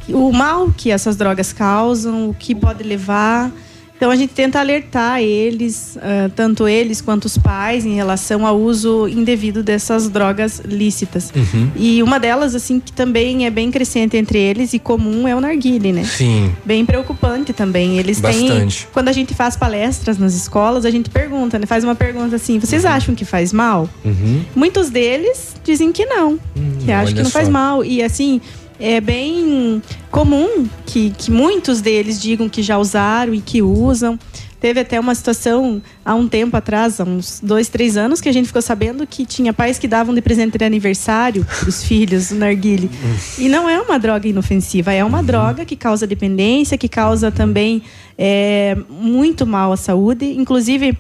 o 0.07 0.31
mal 0.31 0.71
que 0.77 0.91
essas 0.91 1.17
drogas 1.17 1.51
causam, 1.51 2.29
o 2.29 2.35
que 2.35 2.55
pode 2.55 2.83
levar 2.83 3.51
então 4.01 4.11
a 4.11 4.17
gente 4.17 4.33
tenta 4.33 4.59
alertar 4.59 5.21
eles, 5.21 5.95
uh, 5.97 6.31
tanto 6.35 6.67
eles 6.67 7.03
quanto 7.03 7.27
os 7.27 7.37
pais, 7.37 7.85
em 7.85 7.95
relação 7.97 8.47
ao 8.47 8.59
uso 8.59 9.07
indevido 9.07 9.63
dessas 9.63 10.09
drogas 10.09 10.63
lícitas. 10.65 11.31
Uhum. 11.37 11.71
E 11.77 12.03
uma 12.03 12.19
delas, 12.19 12.55
assim, 12.55 12.81
que 12.81 12.93
também 12.93 13.45
é 13.45 13.51
bem 13.51 13.71
crescente 13.71 14.17
entre 14.17 14.39
eles 14.39 14.73
e 14.73 14.79
comum 14.79 15.29
é 15.29 15.37
o 15.37 15.41
narguile, 15.43 15.93
né? 15.93 16.05
Sim. 16.05 16.51
Bem 16.65 16.87
preocupante 16.87 17.53
também. 17.53 17.99
Eles 17.99 18.19
Bastante. 18.23 18.79
têm. 18.85 18.89
Quando 18.91 19.09
a 19.09 19.13
gente 19.13 19.35
faz 19.35 19.55
palestras 19.55 20.17
nas 20.17 20.33
escolas, 20.33 20.87
a 20.87 20.91
gente 20.91 21.11
pergunta, 21.11 21.59
né? 21.59 21.67
Faz 21.67 21.85
uma 21.85 21.95
pergunta 21.95 22.37
assim: 22.37 22.59
vocês 22.59 22.85
uhum. 22.85 22.91
acham 22.91 23.15
que 23.15 23.27
faz 23.27 23.53
mal? 23.53 23.87
Uhum. 24.03 24.43
Muitos 24.57 24.89
deles 24.89 25.55
dizem 25.63 25.93
que 25.93 26.07
não, 26.07 26.39
hum, 26.57 26.79
que 26.83 26.91
acham 26.91 27.13
que 27.13 27.23
não 27.23 27.29
só. 27.29 27.33
faz 27.33 27.51
mal. 27.51 27.85
E 27.85 28.03
assim 28.03 28.41
é 28.81 29.01
bem 29.01 29.83
comum 30.11 30.67
que, 30.87 31.11
que 31.11 31.31
muitos 31.31 31.81
deles 31.81 32.21
digam 32.21 32.49
que 32.49 32.63
já 32.63 32.79
usaram 32.79 33.35
e 33.35 33.41
que 33.41 33.61
usam. 33.61 34.19
Teve 34.59 34.81
até 34.81 35.01
uma 35.01 35.15
situação 35.15 35.81
há 36.05 36.15
um 36.15 36.29
tempo 36.29 36.55
atrás, 36.55 37.01
há 37.01 37.05
uns 37.05 37.41
dois, 37.43 37.69
três 37.69 37.97
anos, 37.97 38.21
que 38.21 38.29
a 38.29 38.33
gente 38.33 38.47
ficou 38.47 38.61
sabendo 38.61 39.07
que 39.07 39.25
tinha 39.25 39.55
pais 39.55 39.79
que 39.79 39.89
davam 39.89 40.15
de 40.15 40.21
presente 40.21 40.59
de 40.59 40.65
aniversário 40.65 41.47
os 41.67 41.83
filhos 41.83 42.31
o 42.31 42.35
narguile. 42.35 42.91
E 43.39 43.49
não 43.49 43.69
é 43.69 43.81
uma 43.81 43.99
droga 43.99 44.29
inofensiva, 44.29 44.93
é 44.93 45.03
uma 45.03 45.23
droga 45.23 45.65
que 45.65 45.77
causa 45.77 46.07
dependência, 46.07 46.77
que 46.77 46.89
causa 46.89 47.31
também 47.31 47.83
é, 48.19 48.77
muito 48.89 49.47
mal 49.47 49.73
à 49.73 49.79
saúde. 49.79 50.27
Inclusive, 50.27 50.97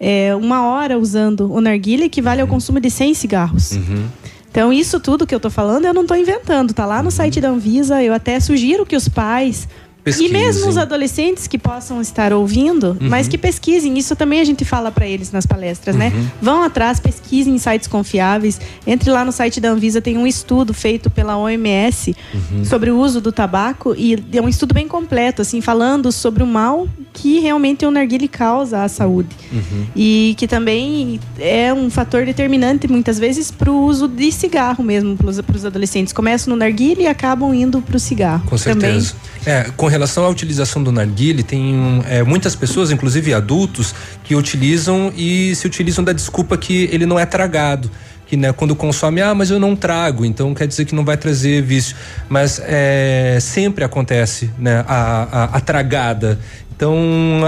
é, 0.00 0.34
uma 0.34 0.66
hora 0.66 0.98
usando 0.98 1.52
o 1.52 1.60
narguile 1.60 2.04
equivale 2.04 2.40
ao 2.40 2.48
consumo 2.48 2.80
de 2.80 2.90
100 2.90 3.14
cigarros. 3.14 3.72
Uhum. 3.72 4.06
Então, 4.54 4.72
isso 4.72 5.00
tudo 5.00 5.26
que 5.26 5.34
eu 5.34 5.38
estou 5.38 5.50
falando, 5.50 5.84
eu 5.84 5.92
não 5.92 6.02
estou 6.02 6.16
inventando. 6.16 6.70
Está 6.70 6.86
lá 6.86 7.02
no 7.02 7.10
site 7.10 7.40
da 7.40 7.48
Anvisa. 7.48 8.00
Eu 8.00 8.14
até 8.14 8.38
sugiro 8.38 8.86
que 8.86 8.94
os 8.94 9.08
pais 9.08 9.66
Pesquisem. 10.04 10.28
E 10.28 10.32
mesmo 10.32 10.68
os 10.68 10.76
adolescentes 10.76 11.46
que 11.46 11.56
possam 11.56 11.98
estar 12.02 12.30
ouvindo, 12.30 12.96
uhum. 13.00 13.08
mas 13.08 13.26
que 13.26 13.38
pesquisem. 13.38 13.96
Isso 13.96 14.14
também 14.14 14.38
a 14.38 14.44
gente 14.44 14.62
fala 14.62 14.92
para 14.92 15.06
eles 15.06 15.32
nas 15.32 15.46
palestras, 15.46 15.96
né? 15.96 16.12
uhum. 16.14 16.22
né? 16.22 16.32
Vão 16.42 16.62
atrás, 16.62 17.00
pesquisem 17.00 17.54
em 17.54 17.58
sites 17.58 17.88
confiáveis. 17.88 18.60
Entre 18.86 19.10
lá 19.10 19.24
no 19.24 19.32
site 19.32 19.62
da 19.62 19.70
Anvisa, 19.70 20.02
tem 20.02 20.18
um 20.18 20.26
estudo 20.26 20.74
feito 20.74 21.08
pela 21.08 21.38
OMS 21.38 22.14
uhum. 22.34 22.64
sobre 22.66 22.90
o 22.90 22.98
uso 22.98 23.18
do 23.18 23.32
tabaco 23.32 23.94
e 23.96 24.22
é 24.30 24.42
um 24.42 24.48
estudo 24.48 24.74
bem 24.74 24.86
completo, 24.86 25.40
assim, 25.40 25.62
falando 25.62 26.12
sobre 26.12 26.42
o 26.42 26.46
mal 26.46 26.86
que 27.14 27.38
realmente 27.38 27.86
o 27.86 27.90
narguile 27.90 28.28
causa 28.28 28.82
à 28.82 28.88
saúde. 28.88 29.34
Uhum. 29.50 29.86
E 29.96 30.34
que 30.36 30.46
também 30.46 31.18
é 31.38 31.72
um 31.72 31.88
fator 31.88 32.26
determinante, 32.26 32.86
muitas 32.88 33.18
vezes, 33.18 33.50
para 33.50 33.70
o 33.70 33.84
uso 33.84 34.06
de 34.06 34.30
cigarro 34.30 34.84
mesmo, 34.84 35.16
para 35.16 35.56
os 35.56 35.64
adolescentes. 35.64 36.12
Começam 36.12 36.50
no 36.50 36.58
narguile 36.58 37.04
e 37.04 37.06
acabam 37.06 37.54
indo 37.54 37.80
para 37.80 37.96
o 37.96 38.00
cigarro. 38.00 38.44
Com 38.46 38.58
certeza. 38.58 39.14
Também. 39.14 39.34
É, 39.46 39.70
com 39.76 39.93
relação 39.94 40.24
à 40.24 40.28
utilização 40.28 40.82
do 40.82 40.90
narguile, 40.90 41.42
tem 41.42 42.02
é, 42.08 42.22
muitas 42.22 42.56
pessoas, 42.56 42.90
inclusive 42.90 43.32
adultos, 43.32 43.94
que 44.24 44.34
utilizam 44.34 45.12
e 45.16 45.54
se 45.54 45.66
utilizam 45.66 46.04
da 46.04 46.12
desculpa 46.12 46.56
que 46.56 46.88
ele 46.92 47.06
não 47.06 47.18
é 47.18 47.24
tragado 47.24 47.90
que 48.26 48.38
né, 48.38 48.52
quando 48.52 48.74
consome, 48.74 49.20
ah, 49.20 49.34
mas 49.34 49.50
eu 49.50 49.60
não 49.60 49.76
trago, 49.76 50.24
então 50.24 50.54
quer 50.54 50.66
dizer 50.66 50.86
que 50.86 50.94
não 50.94 51.04
vai 51.04 51.16
trazer 51.16 51.62
vício. 51.62 51.94
Mas 52.26 52.60
é, 52.64 53.38
sempre 53.38 53.84
acontece 53.84 54.50
né, 54.58 54.82
a, 54.88 55.28
a, 55.30 55.44
a, 55.56 55.60
tragada. 55.60 56.38
Então 56.74 56.96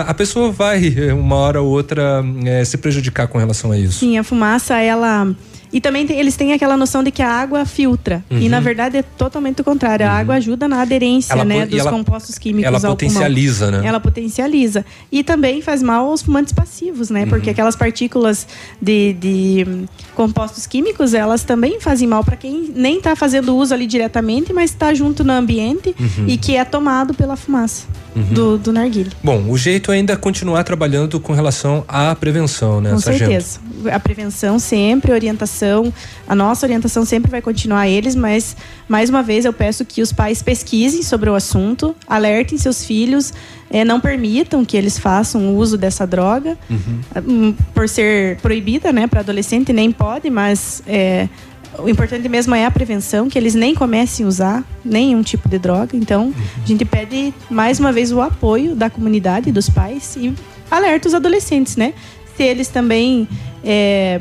a 0.07 0.13
pessoa 0.13 0.53
vai, 0.53 0.95
uma 1.17 1.37
hora 1.37 1.63
ou 1.63 1.69
outra, 1.71 2.23
é, 2.45 2.63
se 2.63 2.77
prejudicar 2.77 3.27
com 3.27 3.39
relação 3.39 3.73
a 3.73 3.79
isso. 3.79 4.01
Sim, 4.01 4.19
a 4.19 4.23
fumaça, 4.23 4.79
ela 4.79 5.35
e 5.73 5.81
também 5.81 6.07
tem, 6.07 6.19
eles 6.19 6.37
têm 6.37 6.53
aquela 6.53 6.77
noção 6.77 7.03
de 7.03 7.11
que 7.11 7.23
a 7.23 7.29
água 7.29 7.65
filtra. 7.65 8.25
Uhum. 8.31 8.39
E 8.39 8.49
na 8.49 8.61
verdade 8.61 8.99
é 8.99 9.03
totalmente 9.03 9.61
o 9.61 9.65
contrário. 9.65 10.07
Uhum. 10.07 10.13
A 10.13 10.15
água 10.15 10.35
ajuda 10.37 10.69
na 10.69 10.81
aderência 10.81 11.33
ela, 11.33 11.45
né, 11.45 11.67
dos 11.67 11.81
ela, 11.81 11.91
compostos 11.91 12.39
químicos 12.39 12.67
ela 12.67 12.79
ao 12.79 12.95
potencializa, 12.95 13.67
pulmão. 13.67 13.83
né? 13.83 13.89
Ela 13.89 14.01
potencializa. 14.01 14.85
E 15.11 15.23
também 15.23 15.61
faz 15.61 15.83
mal 15.83 16.07
aos 16.09 16.23
fumantes 16.23 16.53
passivos, 16.53 17.11
né? 17.11 17.23
Uhum. 17.23 17.29
Porque 17.29 17.51
aquelas 17.51 17.77
partículas 17.77 18.47
de, 18.81 19.13
de 19.15 19.67
compostos 20.15 20.67
químicos, 20.67 21.15
elas 21.15 21.43
também 21.43 21.81
fazem 21.81 22.07
mal 22.07 22.25
para 22.25 22.37
quem 22.37 22.71
nem 22.75 22.99
está 22.99 23.17
fazendo 23.17 23.57
uso 23.57 23.75
ali 23.75 23.87
diretamente, 23.87 24.53
mas 24.53 24.71
está 24.71 24.95
junto 24.95 25.25
no 25.25 25.33
ambiente 25.33 25.95
uhum. 25.99 26.27
e 26.27 26.37
que 26.37 26.57
é 26.57 26.65
tomado 26.65 27.15
pela 27.15 27.37
fumaça 27.37 27.87
uhum. 28.15 28.23
do, 28.33 28.59
do 28.59 28.73
narguilho. 28.73 29.13
Bom, 29.23 29.45
o 29.49 29.59
jeito 29.59 29.93
ainda 29.93 30.13
é 30.13 30.17
continuar 30.17 30.65
trabalhando 30.65 31.21
com 31.21 31.33
relação 31.33 31.85
à 31.87 32.15
prevenção, 32.15 32.81
né, 32.81 32.91
Com 32.91 32.99
certeza. 32.99 33.61
A 33.93 34.01
prevenção 34.01 34.59
sempre, 34.59 35.13
orientação. 35.13 35.56
A 36.27 36.35
nossa 36.35 36.67
orientação 36.67 37.05
sempre 37.05 37.31
vai 37.31 37.41
continuar 37.41 37.81
a 37.81 37.89
eles, 37.89 38.15
mas 38.15 38.57
mais 38.89 39.09
uma 39.11 39.23
vez 39.23 39.45
eu 39.45 39.53
peço 39.53 39.85
que 39.85 40.03
os 40.03 40.13
pais 40.13 40.43
pesquisem 40.43 41.03
sobre 41.03 41.31
o 41.31 41.35
assunto, 41.35 41.95
alertem 42.07 42.59
seus 42.59 42.85
filhos, 42.85 43.33
é, 43.71 43.85
não 43.85 44.01
permitam 44.01 44.65
que 44.65 44.77
eles 44.77 44.99
façam 44.99 45.57
uso 45.57 45.77
dessa 45.77 46.07
droga, 46.07 46.57
uhum. 46.69 47.55
por 47.75 47.89
ser 47.89 48.39
proibida, 48.39 48.93
né, 48.93 49.07
para 49.07 49.21
adolescente 49.21 49.73
nem 49.73 49.91
pode, 49.91 50.31
mas 50.31 50.83
é, 50.87 51.29
o 51.79 51.89
importante 51.89 52.29
mesmo 52.29 52.55
é 52.55 52.65
a 52.65 52.71
prevenção, 52.71 53.29
que 53.29 53.39
eles 53.39 53.55
nem 53.55 53.75
comecem 53.75 54.25
a 54.25 54.29
usar 54.29 54.65
nenhum 54.85 55.23
tipo 55.23 55.49
de 55.49 55.59
droga. 55.59 55.97
Então, 55.97 56.33
a 56.63 56.67
gente 56.67 56.85
pede 56.85 57.35
mais 57.51 57.79
uma 57.79 57.93
vez 57.93 58.13
o 58.13 58.21
apoio 58.21 58.75
da 58.75 58.89
comunidade, 58.89 59.53
dos 59.53 59.69
pais 59.69 60.17
e 60.17 60.33
alerta 60.71 61.09
os 61.09 61.15
adolescentes, 61.15 61.77
né? 61.77 61.93
Se 62.37 62.43
eles 62.43 62.69
também 62.69 63.29
é, 63.65 64.21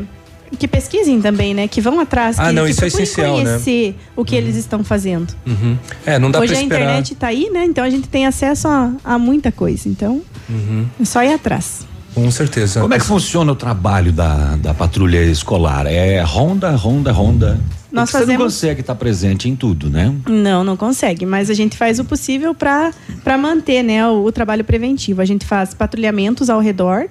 que 0.58 0.68
pesquisem 0.68 1.22
também, 1.22 1.54
né? 1.54 1.68
Que 1.68 1.82
vão 1.82 2.00
atrás, 2.00 2.40
ah, 2.40 2.48
que, 2.48 2.52
não, 2.54 2.66
que 2.66 2.72
isso 2.72 2.84
é 2.84 2.88
essencial, 2.88 3.38
né? 3.38 3.44
conhecer 3.44 3.90
né? 3.90 3.96
o 4.16 4.24
que 4.24 4.36
uhum. 4.36 4.42
eles 4.42 4.56
estão 4.56 4.84
fazendo. 4.84 5.34
Uhum. 5.46 5.78
É, 6.06 6.20
não 6.20 6.32
dá 6.32 6.40
Hoje 6.40 6.56
a 6.56 6.62
internet 6.62 7.14
está 7.14 7.28
aí, 7.28 7.50
né? 7.50 7.66
Então 7.66 7.84
a 7.84 7.90
gente 7.90 8.08
tem 8.08 8.26
acesso 8.26 8.68
a, 8.68 8.94
a 9.04 9.18
muita 9.18 9.52
coisa. 9.52 9.88
Então, 9.90 10.22
uhum. 10.50 10.86
é 11.00 11.06
só 11.06 11.24
ir 11.24 11.34
atrás. 11.34 11.86
Com 12.14 12.32
certeza. 12.32 12.80
Como 12.80 12.94
é 12.94 12.98
que 12.98 13.06
funciona 13.06 13.52
o 13.52 13.56
trabalho 13.56 14.14
da, 14.14 14.56
da 14.56 14.74
patrulha 14.74 15.22
escolar? 15.24 15.86
É 15.86 16.22
ronda, 16.22 16.72
ronda, 16.72 17.12
ronda? 17.12 17.60
Nós 17.92 18.10
Você 18.10 18.20
fazemos... 18.20 18.40
não 18.40 18.46
consegue 18.46 18.82
estar 18.82 18.96
presente 18.96 19.50
em 19.50 19.56
tudo, 19.56 19.90
né? 19.90 20.14
Não, 20.28 20.64
não 20.64 20.76
consegue, 20.76 21.26
mas 21.26 21.50
a 21.50 21.54
gente 21.54 21.78
faz 21.78 22.00
o 22.00 22.04
possível 22.04 22.54
para 22.54 22.94
manter 23.38 23.84
né, 23.84 24.06
o, 24.08 24.24
o, 24.26 24.32
trabalho 24.32 24.64
preventivo. 24.64 25.22
A 25.22 25.26
gente 25.26 25.46
faz 25.46 25.74
patrulhamentos 25.74 26.50
ao 26.50 26.60
redor 26.60 27.08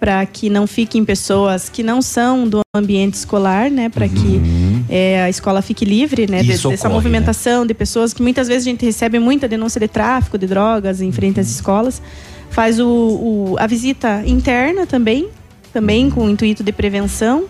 para 0.00 0.24
que 0.26 0.48
não 0.48 0.66
fiquem 0.66 1.04
pessoas 1.04 1.68
que 1.68 1.82
não 1.82 2.00
são 2.00 2.48
do 2.48 2.60
ambiente 2.74 3.14
escolar, 3.14 3.70
né? 3.70 3.88
Para 3.88 4.06
uhum. 4.06 4.12
que 4.12 4.40
é, 4.88 5.22
a 5.22 5.28
escola 5.28 5.60
fique 5.60 5.84
livre 5.84 6.26
né, 6.26 6.42
de, 6.42 6.48
dessa 6.48 6.68
ocorre, 6.68 6.88
né? 6.88 6.94
movimentação 6.94 7.60
né? 7.60 7.68
de 7.68 7.74
pessoas 7.74 8.14
que 8.14 8.22
muitas 8.22 8.48
vezes 8.48 8.66
a 8.66 8.70
gente 8.70 8.84
recebe 8.84 9.18
muita 9.18 9.46
denúncia 9.46 9.78
de 9.78 9.86
tráfico 9.86 10.38
de 10.38 10.46
drogas 10.46 11.02
em 11.02 11.12
frente 11.12 11.38
às 11.38 11.46
uhum. 11.46 11.54
escolas 11.54 12.02
faz 12.50 12.80
o, 12.80 12.86
o, 12.86 13.56
a 13.58 13.66
visita 13.66 14.22
interna 14.26 14.86
também, 14.86 15.28
também 15.72 16.10
com 16.10 16.26
o 16.26 16.30
intuito 16.30 16.62
de 16.62 16.72
prevenção, 16.72 17.44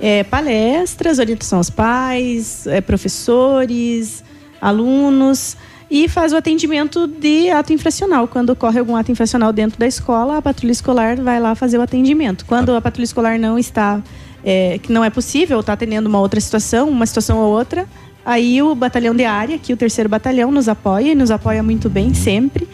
é, 0.00 0.22
palestras, 0.22 1.18
orientação 1.18 1.58
aos 1.58 1.70
pais, 1.70 2.66
é, 2.66 2.80
professores, 2.80 4.22
alunos 4.60 5.56
e 5.90 6.08
faz 6.08 6.32
o 6.32 6.36
atendimento 6.36 7.06
de 7.06 7.50
ato 7.50 7.72
infracional. 7.72 8.28
Quando 8.28 8.50
ocorre 8.50 8.78
algum 8.78 8.94
ato 8.94 9.10
infracional 9.10 9.52
dentro 9.52 9.78
da 9.78 9.86
escola, 9.86 10.38
a 10.38 10.42
patrulha 10.42 10.72
escolar 10.72 11.16
vai 11.16 11.40
lá 11.40 11.54
fazer 11.54 11.78
o 11.78 11.82
atendimento. 11.82 12.44
Quando 12.44 12.74
a 12.74 12.80
patrulha 12.80 13.04
escolar 13.04 13.38
não 13.38 13.58
está, 13.58 14.02
é, 14.44 14.78
que 14.78 14.92
não 14.92 15.04
é 15.04 15.10
possível, 15.10 15.60
está 15.60 15.72
atendendo 15.72 16.08
uma 16.08 16.20
outra 16.20 16.40
situação, 16.40 16.88
uma 16.88 17.06
situação 17.06 17.38
ou 17.38 17.50
outra, 17.50 17.86
Aí 18.28 18.60
o 18.60 18.74
batalhão 18.74 19.14
de 19.14 19.24
área, 19.24 19.56
aqui 19.56 19.72
o 19.72 19.76
terceiro 19.76 20.06
batalhão, 20.06 20.52
nos 20.52 20.68
apoia 20.68 21.12
e 21.12 21.14
nos 21.14 21.30
apoia 21.30 21.62
muito 21.62 21.88
bem 21.88 22.12
sempre 22.12 22.68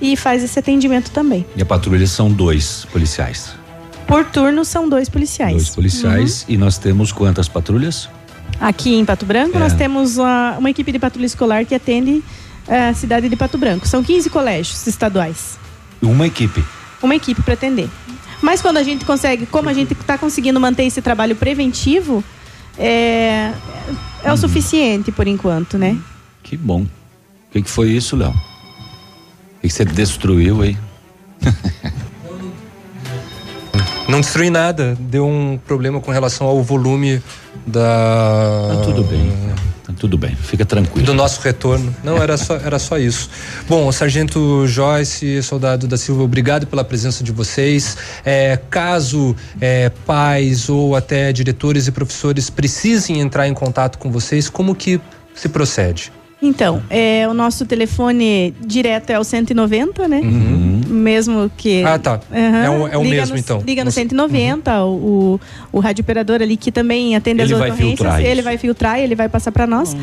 e 0.00 0.16
faz 0.16 0.42
esse 0.42 0.58
atendimento 0.58 1.12
também. 1.12 1.46
E 1.56 1.62
a 1.62 1.64
patrulha 1.64 2.04
são 2.08 2.28
dois 2.28 2.84
policiais. 2.90 3.54
Por 4.04 4.24
turno 4.24 4.64
são 4.64 4.88
dois 4.88 5.08
policiais. 5.08 5.52
Dois 5.52 5.70
policiais 5.70 6.44
e 6.48 6.56
nós 6.56 6.76
temos 6.76 7.12
quantas 7.12 7.48
patrulhas? 7.48 8.08
Aqui 8.60 8.96
em 8.96 9.04
Pato 9.04 9.24
Branco, 9.24 9.56
É. 9.56 9.60
nós 9.60 9.74
temos 9.74 10.16
uma, 10.16 10.56
uma 10.58 10.70
equipe 10.70 10.90
de 10.90 10.98
patrulha 10.98 11.26
escolar 11.26 11.64
que 11.64 11.76
atende 11.76 12.20
a 12.68 12.94
cidade 12.94 13.28
de 13.28 13.36
Pato 13.36 13.58
Branco. 13.58 13.86
São 13.86 14.02
15 14.02 14.30
colégios 14.30 14.86
estaduais. 14.86 15.58
Uma 16.02 16.26
equipe. 16.26 16.64
Uma 17.02 17.14
equipe 17.14 17.42
para 17.42 17.54
atender. 17.54 17.88
Mas 18.42 18.60
quando 18.60 18.76
a 18.76 18.82
gente 18.82 19.04
consegue, 19.04 19.46
como 19.46 19.68
a 19.68 19.72
gente 19.72 19.92
está 19.92 20.18
conseguindo 20.18 20.60
manter 20.60 20.84
esse 20.84 21.00
trabalho 21.00 21.34
preventivo, 21.36 22.22
é, 22.78 23.52
é 24.22 24.32
o 24.32 24.36
suficiente 24.36 25.10
por 25.10 25.26
enquanto, 25.26 25.78
né? 25.78 25.98
Que 26.42 26.56
bom. 26.56 26.82
O 26.82 26.88
que, 27.52 27.62
que 27.62 27.70
foi 27.70 27.90
isso, 27.90 28.16
Léo? 28.16 28.30
O 28.30 28.34
que, 29.62 29.68
que 29.68 29.70
você 29.70 29.84
destruiu 29.84 30.62
aí? 30.62 30.76
Não 34.08 34.20
destruí 34.20 34.50
nada, 34.50 34.96
deu 35.00 35.26
um 35.26 35.58
problema 35.66 36.00
com 36.00 36.12
relação 36.12 36.46
ao 36.46 36.62
volume 36.62 37.20
da. 37.66 38.68
Tá 38.68 38.82
tudo 38.84 39.02
bem. 39.02 39.32
Tudo 39.98 40.18
bem, 40.18 40.34
fica 40.34 40.64
tranquilo. 40.64 41.06
Do 41.06 41.14
nosso 41.14 41.40
retorno. 41.40 41.94
Não, 42.04 42.22
era 42.22 42.36
só, 42.36 42.56
era 42.56 42.78
só 42.78 42.98
isso. 42.98 43.30
Bom, 43.68 43.90
Sargento 43.90 44.66
Joyce, 44.66 45.42
soldado 45.42 45.86
da 45.86 45.96
Silva, 45.96 46.22
obrigado 46.22 46.66
pela 46.66 46.84
presença 46.84 47.24
de 47.24 47.32
vocês. 47.32 47.96
É, 48.24 48.58
caso 48.68 49.34
é, 49.60 49.88
pais 50.04 50.68
ou 50.68 50.94
até 50.94 51.32
diretores 51.32 51.86
e 51.86 51.92
professores 51.92 52.50
precisem 52.50 53.20
entrar 53.20 53.48
em 53.48 53.54
contato 53.54 53.98
com 53.98 54.10
vocês, 54.10 54.50
como 54.50 54.74
que 54.74 55.00
se 55.34 55.48
procede? 55.48 56.12
Então, 56.40 56.82
é, 56.90 57.26
o 57.28 57.32
nosso 57.32 57.64
telefone 57.64 58.54
direto 58.60 59.08
é 59.10 59.18
o 59.18 59.24
190, 59.24 60.06
né? 60.06 60.20
Mesmo 60.86 61.50
que. 61.56 61.82
Ah, 61.82 61.98
tá. 61.98 62.20
Aham. 62.30 62.64
É 62.64 62.70
o- 62.70 62.88
é 62.88 62.96
o 62.98 63.02
mesmo, 63.04 63.34
no- 63.34 63.40
então. 63.40 63.62
Liga 63.66 63.82
no 63.82 63.86
No- 63.86 63.92
190, 63.92 64.84
o, 64.84 65.40
o 65.72 65.80
rádio 65.80 66.02
operador 66.02 66.42
ali 66.42 66.56
que 66.56 66.70
também 66.70 67.16
atende 67.16 67.40
Ele 67.40 67.52
as 67.54 67.58
filtrar 67.76 68.20
ele 68.30 68.42
vai 68.42 68.58
filtrar 68.58 69.00
e 69.00 69.02
ele 69.02 69.14
vai 69.14 69.28
passar 69.28 69.50
para 69.50 69.66
nós. 69.66 69.96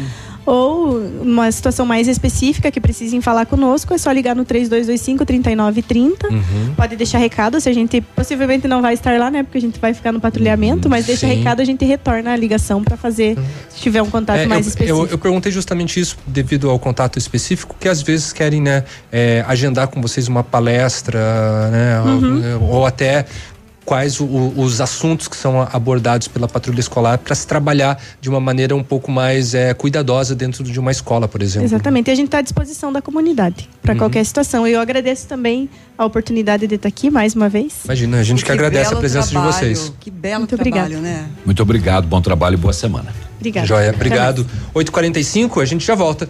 Ou 0.45 0.97
uma 1.21 1.51
situação 1.51 1.85
mais 1.85 2.07
específica 2.07 2.69
que 2.69 2.81
precisem 2.81 3.21
falar 3.21 3.45
conosco, 3.45 3.93
é 3.93 3.97
só 3.97 4.11
ligar 4.11 4.35
no 4.35 4.43
3225 4.43 5.25
3930. 5.25 6.27
Uhum. 6.27 6.73
Pode 6.75 6.95
deixar 6.95 7.17
recado, 7.17 7.59
se 7.61 7.69
a 7.69 7.73
gente 7.73 8.01
possivelmente 8.01 8.67
não 8.67 8.81
vai 8.81 8.93
estar 8.93 9.17
lá, 9.17 9.31
né? 9.31 9.43
Porque 9.43 9.57
a 9.57 9.61
gente 9.61 9.79
vai 9.79 9.93
ficar 9.93 10.11
no 10.11 10.19
patrulhamento, 10.19 10.89
mas 10.89 11.05
deixa 11.05 11.27
sim. 11.27 11.33
recado, 11.35 11.61
a 11.61 11.65
gente 11.65 11.85
retorna 11.85 12.31
a 12.33 12.35
ligação 12.35 12.83
para 12.83 12.97
fazer, 12.97 13.37
se 13.69 13.79
tiver 13.81 14.01
um 14.01 14.09
contato 14.09 14.39
É, 14.39 14.45
mais 14.45 14.65
eu, 14.65 14.69
específico. 14.69 14.99
eu, 15.05 15.07
eu 15.11 15.17
perguntei 15.17 15.51
justamente 15.51 15.99
isso 15.99 16.17
devido 16.27 16.69
ao 16.69 16.77
contato 16.77 17.17
específico, 17.17 17.75
que 17.79 17.87
às 17.87 18.01
vezes 18.01 18.33
querem 18.33 18.61
né, 18.61 18.83
é, 19.11 19.43
agendar 19.47 19.87
com 19.87 20.01
vocês 20.01 20.27
uma 20.27 20.43
palestra, 20.43 21.19
né, 21.71 22.01
Uhum. 22.03 22.61
ou, 22.61 22.69
ou 22.69 22.85
até 22.85 23.25
quais 23.85 24.19
o- 24.19 24.53
os 24.55 24.79
assuntos 24.81 25.27
que 25.27 25.35
são 25.35 25.61
abordados 25.61 26.27
pela 26.27 26.47
patrulha 26.47 26.79
escolar 26.79 27.17
para 27.17 27.35
se 27.35 27.45
trabalhar 27.45 28.01
de 28.21 28.29
uma 28.29 28.39
maneira 28.39 28.75
um 28.75 28.83
pouco 28.83 29.11
mais 29.11 29.53
é, 29.53 29.73
cuidadosa 29.73 30.33
dentro 30.35 30.63
de 30.63 30.79
uma 30.79 30.91
escola, 30.91 31.27
por 31.27 31.41
exemplo. 31.41 31.65
Exatamente, 31.67 32.09
e 32.09 32.11
a 32.11 32.15
gente 32.15 32.25
está 32.27 32.37
à 32.39 32.41
disposição 32.41 32.91
da 32.93 33.01
comunidade 33.01 33.69
para 33.81 33.93
Uhum. 33.93 33.99
qualquer 33.99 34.23
situação. 34.25 34.67
E 34.67 34.71
eu 34.73 34.79
agradeço 34.79 35.27
também 35.27 35.69
a 35.97 36.05
oportunidade 36.05 36.65
de 36.65 36.75
estar 36.75 36.87
aqui 36.87 37.09
mais 37.09 37.35
uma 37.35 37.49
vez. 37.49 37.73
Imagina, 37.85 38.19
a 38.19 38.23
gente 38.23 38.43
que, 38.45 38.51
agradece 38.51 38.93
a 38.93 38.97
presença 38.97 39.29
trabalho, 39.29 39.51
de 39.51 39.57
vocês. 39.59 39.93
Que 39.99 40.09
belo 40.09 40.39
Muito 40.41 40.55
trabalho, 40.55 40.97
obrigada. 40.97 41.01
né? 41.01 41.25
Muito 41.45 41.61
obrigado, 41.61 42.07
bom 42.07 42.21
trabalho 42.21 42.53
e 42.55 42.57
boa 42.57 42.73
semana. 42.73 43.13
Obrigada. 43.37 43.67
Joia, 43.67 43.91
obrigado. 43.93 44.47
8h45, 44.73 45.61
a 45.61 45.65
gente 45.65 45.85
já 45.85 45.95
volta. 45.95 46.29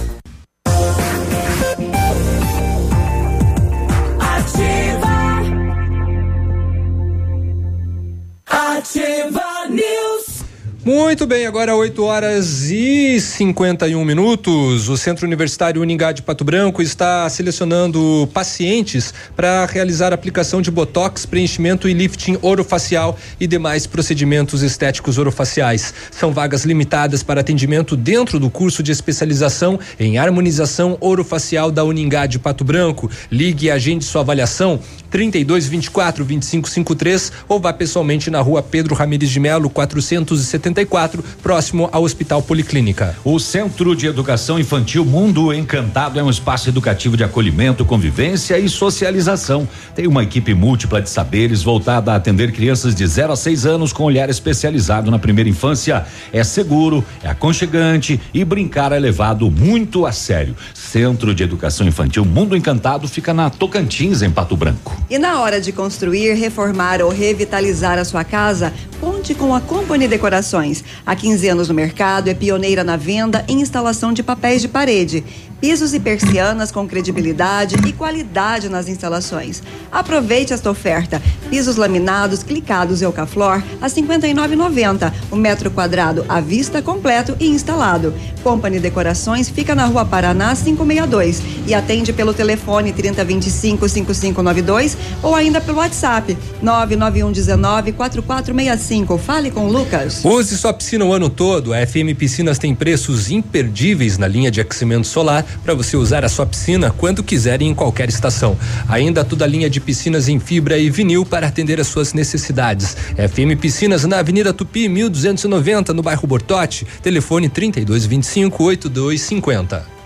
Muito 11.03 11.25
bem, 11.25 11.47
agora 11.47 11.75
8 11.75 12.03
horas 12.03 12.69
e 12.69 13.19
51 13.19 14.05
minutos. 14.05 14.87
O 14.87 14.95
Centro 14.95 15.25
Universitário 15.25 15.81
Uningá 15.81 16.11
de 16.11 16.21
Pato 16.21 16.45
Branco 16.45 16.79
está 16.81 17.27
selecionando 17.27 18.29
pacientes 18.33 19.11
para 19.35 19.65
realizar 19.65 20.13
aplicação 20.13 20.61
de 20.61 20.69
botox, 20.69 21.25
preenchimento 21.25 21.89
e 21.89 21.93
lifting 21.93 22.37
orofacial 22.41 23.17
e 23.39 23.47
demais 23.47 23.87
procedimentos 23.87 24.61
estéticos 24.61 25.17
orofaciais. 25.17 25.91
São 26.11 26.31
vagas 26.31 26.65
limitadas 26.65 27.23
para 27.23 27.41
atendimento 27.41 27.97
dentro 27.97 28.39
do 28.39 28.49
curso 28.49 28.83
de 28.83 28.91
especialização 28.91 29.79
em 29.99 30.19
harmonização 30.19 30.97
orofacial 31.01 31.71
da 31.71 31.83
Uningá 31.83 32.25
de 32.27 32.37
Pato 32.39 32.63
Branco. 32.63 33.09
Ligue 33.29 33.65
e 33.65 33.71
agende 33.71 34.05
sua 34.05 34.21
avaliação 34.21 34.79
32 35.11 35.67
24 35.67 36.23
25 36.23 36.69
53 36.69 37.31
ou 37.47 37.59
vá 37.59 37.73
pessoalmente 37.73 38.31
na 38.31 38.39
rua 38.39 38.63
Pedro 38.63 38.95
Ramires 38.95 39.29
de 39.29 39.39
Melo 39.39 39.69
474, 39.69 41.23
próximo 41.43 41.89
ao 41.91 42.03
Hospital 42.03 42.41
Policlínica. 42.41 43.15
O 43.23 43.37
Centro 43.37 43.93
de 43.95 44.07
Educação 44.07 44.57
Infantil 44.57 45.03
Mundo 45.03 45.53
Encantado 45.53 46.17
é 46.17 46.23
um 46.23 46.29
espaço 46.29 46.69
educativo 46.69 47.17
de 47.17 47.23
acolhimento, 47.23 47.83
convivência 47.83 48.57
e 48.57 48.69
socialização. 48.69 49.67
Tem 49.93 50.07
uma 50.07 50.23
equipe 50.23 50.53
múltipla 50.53 51.01
de 51.01 51.09
saberes 51.09 51.61
voltada 51.61 52.13
a 52.13 52.15
atender 52.15 52.53
crianças 52.53 52.95
de 52.95 53.05
0 53.05 53.33
a 53.33 53.35
6 53.35 53.65
anos 53.65 53.91
com 53.91 54.03
olhar 54.03 54.29
especializado 54.29 55.11
na 55.11 55.19
primeira 55.19 55.49
infância. 55.49 56.05
É 56.31 56.43
seguro, 56.43 57.03
é 57.21 57.27
aconchegante 57.27 58.19
e 58.33 58.45
brincar 58.45 58.93
é 58.93 58.99
levado 58.99 59.51
muito 59.51 60.05
a 60.05 60.13
sério. 60.13 60.55
Centro 60.73 61.35
de 61.35 61.43
Educação 61.43 61.85
Infantil 61.85 62.23
Mundo 62.23 62.55
Encantado 62.55 63.07
fica 63.07 63.33
na 63.33 63.49
Tocantins, 63.49 64.21
em 64.21 64.29
Pato 64.29 64.55
Branco. 64.55 65.00
E 65.09 65.19
na 65.19 65.41
hora 65.41 65.59
de 65.59 65.71
construir, 65.71 66.33
reformar 66.33 67.01
ou 67.01 67.09
revitalizar 67.09 67.97
a 67.99 68.05
sua 68.05 68.23
casa, 68.23 68.73
conte 68.99 69.35
com 69.35 69.53
a 69.53 69.59
Company 69.59 70.07
Decorações. 70.07 70.83
Há 71.05 71.15
15 71.15 71.49
anos 71.49 71.67
no 71.67 71.73
mercado, 71.73 72.29
é 72.29 72.33
pioneira 72.33 72.83
na 72.83 72.95
venda 72.95 73.43
e 73.47 73.53
instalação 73.53 74.13
de 74.13 74.23
papéis 74.23 74.61
de 74.61 74.67
parede, 74.67 75.23
pisos 75.61 75.93
e 75.93 75.99
persianas 75.99 76.71
com 76.71 76.87
credibilidade 76.87 77.75
e 77.87 77.93
qualidade 77.93 78.67
nas 78.67 78.89
instalações. 78.89 79.61
Aproveite 79.91 80.53
esta 80.53 80.71
oferta. 80.71 81.21
Pisos 81.51 81.75
laminados, 81.75 82.41
clicados 82.41 83.01
e 83.01 83.05
Eucaflor 83.05 83.61
a 83.79 83.87
R$ 83.87 83.93
59,90. 83.93 85.13
O 85.29 85.35
metro 85.35 85.69
quadrado 85.69 86.25
à 86.27 86.41
vista, 86.41 86.81
completo 86.81 87.37
e 87.39 87.47
instalado. 87.47 88.13
Company 88.43 88.79
Decorações 88.79 89.49
fica 89.49 89.75
na 89.75 89.85
Rua 89.85 90.03
Paraná 90.03 90.55
562 90.55 91.43
e 91.67 91.75
atende 91.75 92.11
pelo 92.11 92.33
telefone 92.33 92.91
3025 92.91 93.87
5592 93.87 94.97
ou 95.21 95.35
ainda 95.35 95.61
pelo 95.61 95.77
WhatsApp 95.77 96.35
99119 96.61 97.91
4465. 97.91 99.17
Fale 99.19 99.51
com 99.51 99.67
o 99.67 99.71
Lucas. 99.71 100.25
Use 100.25 100.57
sua 100.57 100.73
piscina 100.73 101.05
o 101.05 101.13
ano 101.13 101.29
todo. 101.29 101.71
A 101.71 101.85
FM 101.85 102.17
Piscinas 102.17 102.57
tem 102.57 102.73
preços 102.73 103.29
imperdíveis 103.29 104.17
na 104.17 104.27
linha 104.27 104.49
de 104.49 104.59
aquecimento 104.59 105.05
solar 105.05 105.45
para 105.63 105.73
você 105.73 105.97
usar 105.97 106.23
a 106.25 106.29
sua 106.29 106.45
piscina 106.45 106.91
quando 106.91 107.23
quiser 107.23 107.61
e 107.61 107.65
em 107.65 107.73
qualquer 107.73 108.09
estação. 108.09 108.57
Ainda 108.87 109.23
toda 109.23 109.45
a 109.45 109.47
linha 109.47 109.69
de 109.69 109.79
piscinas 109.79 110.27
em 110.27 110.39
fibra 110.39 110.77
e 110.77 110.89
vinil 110.89 111.25
para 111.25 111.47
atender 111.47 111.79
às 111.79 111.87
suas 111.87 112.13
necessidades. 112.13 112.95
FM 113.15 113.59
Piscinas 113.59 114.05
na 114.05 114.19
Avenida 114.19 114.53
Tupi 114.53 114.87
1290 114.87 115.93
no 115.93 116.01
bairro 116.01 116.27
Bortote. 116.27 116.85
Telefone 117.01 117.49
3225 117.49 118.63
8250. 118.63 120.01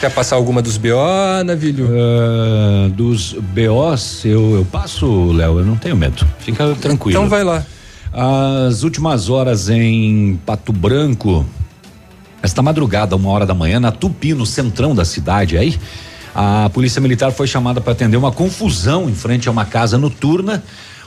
Quer 0.00 0.10
passar 0.12 0.36
alguma 0.36 0.62
dos 0.62 0.78
BO, 0.78 0.88
Navilho? 1.44 1.88
Ah, 1.92 2.88
dos 2.88 3.34
BOs, 3.34 4.24
eu, 4.24 4.54
eu 4.54 4.64
passo, 4.64 5.30
Léo, 5.32 5.58
eu 5.58 5.64
não 5.64 5.76
tenho 5.76 5.94
medo. 5.94 6.26
Fica 6.38 6.74
tranquilo. 6.76 7.18
Então 7.18 7.28
vai 7.28 7.44
lá. 7.44 7.64
As 8.12 8.82
últimas 8.82 9.28
horas 9.28 9.68
em 9.68 10.38
Pato 10.44 10.72
Branco, 10.72 11.46
esta 12.42 12.60
madrugada, 12.60 13.14
uma 13.14 13.30
hora 13.30 13.46
da 13.46 13.54
manhã, 13.54 13.78
na 13.78 13.92
Tupi, 13.92 14.34
no 14.34 14.44
centrão 14.44 14.94
da 14.94 15.04
cidade 15.04 15.56
aí, 15.56 15.78
a 16.34 16.68
polícia 16.70 17.00
militar 17.00 17.30
foi 17.30 17.46
chamada 17.46 17.80
para 17.80 17.92
atender 17.92 18.16
uma 18.16 18.32
confusão 18.32 19.08
em 19.08 19.14
frente 19.14 19.48
a 19.48 19.52
uma 19.52 19.64
casa 19.64 19.96
noturna. 19.96 20.62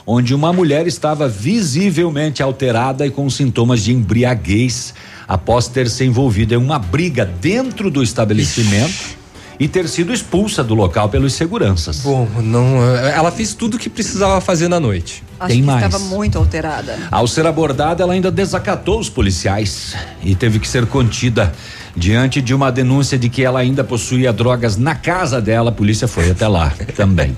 onde 0.06 0.34
uma 0.34 0.52
mulher 0.52 0.86
estava 0.86 1.28
visivelmente 1.28 2.42
alterada 2.42 3.06
e 3.06 3.10
com 3.10 3.28
sintomas 3.30 3.82
de 3.82 3.92
embriaguez 3.92 4.94
após 5.26 5.66
ter 5.66 5.88
se 5.88 6.04
envolvido 6.04 6.54
em 6.54 6.58
uma 6.58 6.78
briga 6.78 7.24
dentro 7.24 7.90
do 7.90 8.02
estabelecimento 8.02 9.16
e 9.58 9.68
ter 9.68 9.88
sido 9.88 10.12
expulsa 10.12 10.62
do 10.62 10.74
local 10.74 11.08
pelos 11.08 11.32
seguranças. 11.32 12.00
Bom, 12.00 12.28
não, 12.42 12.82
ela 12.96 13.30
fez 13.30 13.54
tudo 13.54 13.76
o 13.76 13.78
que 13.78 13.88
precisava 13.88 14.40
fazer 14.40 14.68
na 14.68 14.80
noite. 14.80 15.22
Acho 15.44 15.52
Tem 15.54 15.60
que 15.60 15.66
mais. 15.66 15.84
estava 15.84 16.02
muito 16.04 16.38
alterada. 16.38 16.96
Ao 17.10 17.26
ser 17.26 17.46
abordada, 17.46 18.02
ela 18.02 18.12
ainda 18.12 18.30
desacatou 18.30 18.98
os 18.98 19.08
policiais 19.08 19.94
e 20.22 20.34
teve 20.34 20.58
que 20.58 20.68
ser 20.68 20.86
contida. 20.86 21.52
Diante 21.96 22.40
de 22.42 22.52
uma 22.52 22.72
denúncia 22.72 23.16
de 23.16 23.28
que 23.28 23.44
ela 23.44 23.60
ainda 23.60 23.84
possuía 23.84 24.32
drogas 24.32 24.76
na 24.76 24.96
casa 24.96 25.40
dela, 25.40 25.70
a 25.70 25.72
polícia 25.72 26.08
foi 26.08 26.28
até 26.30 26.48
lá 26.48 26.72
também. 26.96 27.36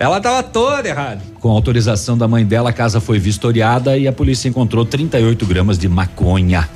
ela 0.00 0.16
estava 0.16 0.42
toda 0.42 0.88
errada. 0.88 1.20
Com 1.38 1.50
autorização 1.50 2.16
da 2.16 2.26
mãe 2.26 2.44
dela, 2.44 2.70
a 2.70 2.72
casa 2.72 3.00
foi 3.00 3.18
vistoriada 3.18 3.98
e 3.98 4.08
a 4.08 4.12
polícia 4.12 4.48
encontrou 4.48 4.86
38 4.86 5.44
gramas 5.44 5.78
de 5.78 5.88
maconha. 5.88 6.66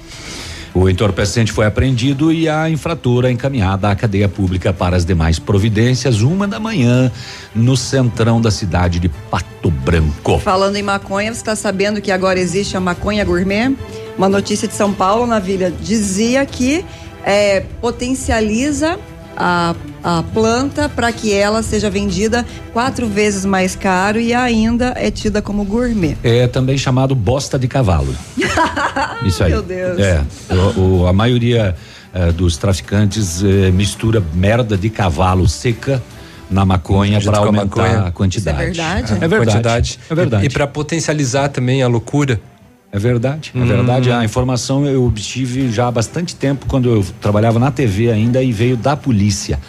O 0.76 0.90
entorpecente 0.90 1.52
foi 1.52 1.64
apreendido 1.64 2.30
e 2.30 2.50
a 2.50 2.68
infratora 2.68 3.32
encaminhada 3.32 3.90
à 3.90 3.96
cadeia 3.96 4.28
pública 4.28 4.74
para 4.74 4.94
as 4.94 5.06
demais 5.06 5.38
providências, 5.38 6.20
uma 6.20 6.46
da 6.46 6.60
manhã, 6.60 7.10
no 7.54 7.78
centrão 7.78 8.42
da 8.42 8.50
cidade 8.50 9.00
de 9.00 9.08
Pato 9.08 9.70
Branco. 9.70 10.38
Falando 10.38 10.76
em 10.76 10.82
maconha, 10.82 11.32
você 11.32 11.38
está 11.38 11.56
sabendo 11.56 12.02
que 12.02 12.12
agora 12.12 12.38
existe 12.38 12.76
a 12.76 12.80
maconha 12.80 13.24
gourmet? 13.24 13.74
Uma 14.18 14.28
notícia 14.28 14.68
de 14.68 14.74
São 14.74 14.92
Paulo 14.92 15.26
na 15.26 15.38
Vila 15.38 15.70
dizia 15.70 16.44
que 16.44 16.84
é, 17.24 17.60
potencializa 17.80 18.98
a, 19.36 19.74
a 20.02 20.22
planta 20.34 20.88
para 20.88 21.12
que 21.12 21.32
ela 21.32 21.62
seja 21.62 21.90
vendida 21.90 22.44
quatro 22.72 23.06
vezes 23.08 23.44
mais 23.44 23.74
caro 23.76 24.18
e 24.18 24.32
ainda 24.34 24.92
é 24.96 25.10
tida 25.10 25.42
como 25.42 25.64
gourmet. 25.64 26.16
É 26.24 26.46
também 26.46 26.78
chamado 26.78 27.14
bosta 27.14 27.58
de 27.58 27.68
cavalo. 27.68 28.14
Isso 29.24 29.42
aí. 29.44 29.50
Meu 29.50 29.62
Deus. 29.62 29.98
É. 29.98 30.22
O, 30.76 30.80
o- 31.02 31.06
a 31.06 31.12
maioria 31.12 31.74
eh, 32.14 32.32
dos 32.32 32.56
traficantes 32.56 33.42
eh, 33.42 33.70
mistura 33.70 34.22
merda 34.34 34.76
de 34.76 34.88
cavalo 34.90 35.48
seca 35.48 36.02
na 36.50 36.64
maconha 36.64 37.20
para 37.20 37.32
com 37.38 37.44
a 37.44 37.46
aumentar 37.46 37.64
maconha. 37.82 37.98
a 38.06 38.12
quantidade. 38.12 38.56
Isso 38.56 38.62
é 38.62 38.66
verdade? 38.94 39.12
É 39.12 39.28
verdade. 39.28 39.50
Quantidade. 39.50 39.98
É 40.08 40.14
verdade. 40.14 40.44
E, 40.44 40.46
e 40.46 40.50
para 40.50 40.66
potencializar 40.66 41.48
também 41.48 41.82
a 41.82 41.88
loucura. 41.88 42.40
É 42.96 42.98
verdade, 42.98 43.52
é 43.54 43.58
Hum. 43.58 43.66
verdade. 43.66 44.10
A 44.10 44.24
informação 44.24 44.86
eu 44.86 45.04
obtive 45.04 45.70
já 45.70 45.86
há 45.88 45.90
bastante 45.90 46.34
tempo, 46.34 46.64
quando 46.64 46.88
eu 46.88 47.04
trabalhava 47.20 47.58
na 47.58 47.70
TV 47.70 48.10
ainda, 48.10 48.42
e 48.42 48.50
veio 48.50 48.74
da 48.74 48.96
polícia. 48.96 49.60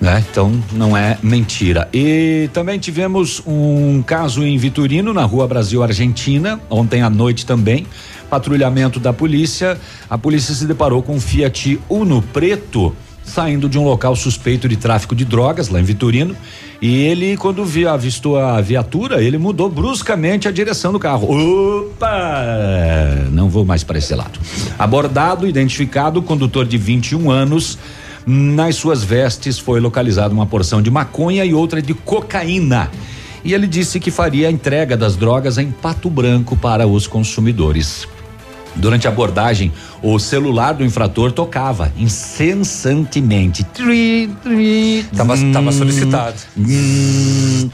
Né? 0.00 0.24
Então 0.30 0.50
não 0.72 0.96
é 0.96 1.18
mentira. 1.22 1.86
E 1.92 2.48
também 2.54 2.78
tivemos 2.78 3.42
um 3.46 4.02
caso 4.02 4.42
em 4.42 4.56
Vitorino, 4.56 5.12
na 5.12 5.22
rua 5.22 5.46
Brasil 5.46 5.82
Argentina, 5.82 6.58
ontem 6.70 7.02
à 7.02 7.10
noite 7.10 7.44
também. 7.44 7.86
Patrulhamento 8.30 8.98
da 8.98 9.12
polícia. 9.12 9.76
A 10.08 10.16
polícia 10.16 10.54
se 10.54 10.64
deparou 10.64 11.02
com 11.02 11.16
um 11.16 11.20
Fiat 11.20 11.78
Uno 11.90 12.22
preto 12.32 12.96
saindo 13.22 13.68
de 13.68 13.78
um 13.78 13.84
local 13.84 14.16
suspeito 14.16 14.66
de 14.66 14.76
tráfico 14.76 15.14
de 15.14 15.26
drogas 15.26 15.68
lá 15.68 15.78
em 15.78 15.84
Vitorino. 15.84 16.34
E 16.80 17.02
ele, 17.02 17.36
quando 17.36 17.62
vi, 17.64 17.86
avistou 17.86 18.38
a 18.38 18.58
viatura, 18.60 19.22
ele 19.22 19.36
mudou 19.36 19.68
bruscamente 19.68 20.48
a 20.48 20.50
direção 20.50 20.92
do 20.92 20.98
carro. 20.98 21.28
Opa! 21.30 23.28
Não 23.30 23.50
vou 23.50 23.66
mais 23.66 23.84
para 23.84 23.98
esse 23.98 24.14
lado. 24.14 24.38
Abordado, 24.78 25.46
identificado, 25.46 26.22
condutor 26.22 26.64
de 26.64 26.78
21 26.78 27.30
anos. 27.30 27.78
Nas 28.26 28.76
suas 28.76 29.04
vestes 29.04 29.58
foi 29.58 29.78
localizada 29.78 30.32
uma 30.32 30.46
porção 30.46 30.80
de 30.80 30.90
maconha 30.90 31.44
e 31.44 31.52
outra 31.52 31.82
de 31.82 31.92
cocaína. 31.92 32.90
E 33.44 33.52
ele 33.52 33.66
disse 33.66 34.00
que 34.00 34.10
faria 34.10 34.48
a 34.48 34.50
entrega 34.50 34.96
das 34.96 35.16
drogas 35.16 35.58
em 35.58 35.70
Pato 35.70 36.08
Branco 36.08 36.56
para 36.56 36.86
os 36.86 37.06
consumidores. 37.06 38.06
Durante 38.76 39.06
a 39.06 39.10
abordagem, 39.10 39.72
o 40.02 40.18
celular 40.18 40.72
do 40.74 40.84
infrator 40.84 41.32
tocava 41.32 41.92
incessantemente. 41.96 43.64
Tri, 43.64 44.30
tri, 44.42 45.04
Tava, 45.16 45.34
hum, 45.34 45.52
tava 45.52 45.72
solicitado. 45.72 46.36
hum. 46.56 47.68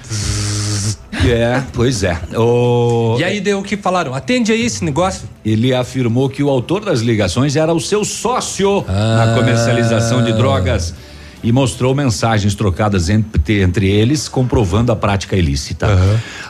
É, 1.29 1.63
pois 1.73 2.03
é. 2.05 2.17
O- 2.37 3.17
E 3.19 3.25
aí 3.25 3.41
deu 3.41 3.59
o 3.59 3.63
que 3.63 3.77
falaram? 3.77 4.15
Atende 4.15 4.53
aí 4.53 4.65
esse 4.67 4.85
negócio. 4.85 5.29
Ele 5.45 5.75
afirmou 5.75 6.29
que 6.29 6.43
o 6.43 6.49
autor 6.51 6.85
das 6.85 7.01
ligações 7.01 7.57
era 7.57 7.73
o 7.73 7.81
seu 7.81 8.05
sócio 8.05 8.85
na 8.87 9.35
comercialização 9.35 10.23
de 10.23 10.33
drogas 10.35 10.95
e 11.47 11.53
mostrou 11.53 11.95
mensagens 11.95 12.57
trocadas 12.57 13.09
entre, 13.09 13.63
entre 13.63 13.89
eles, 13.89 14.27
comprovando 14.27 14.91
a 14.91 14.97
prática 14.97 15.37
ilícita. 15.37 15.87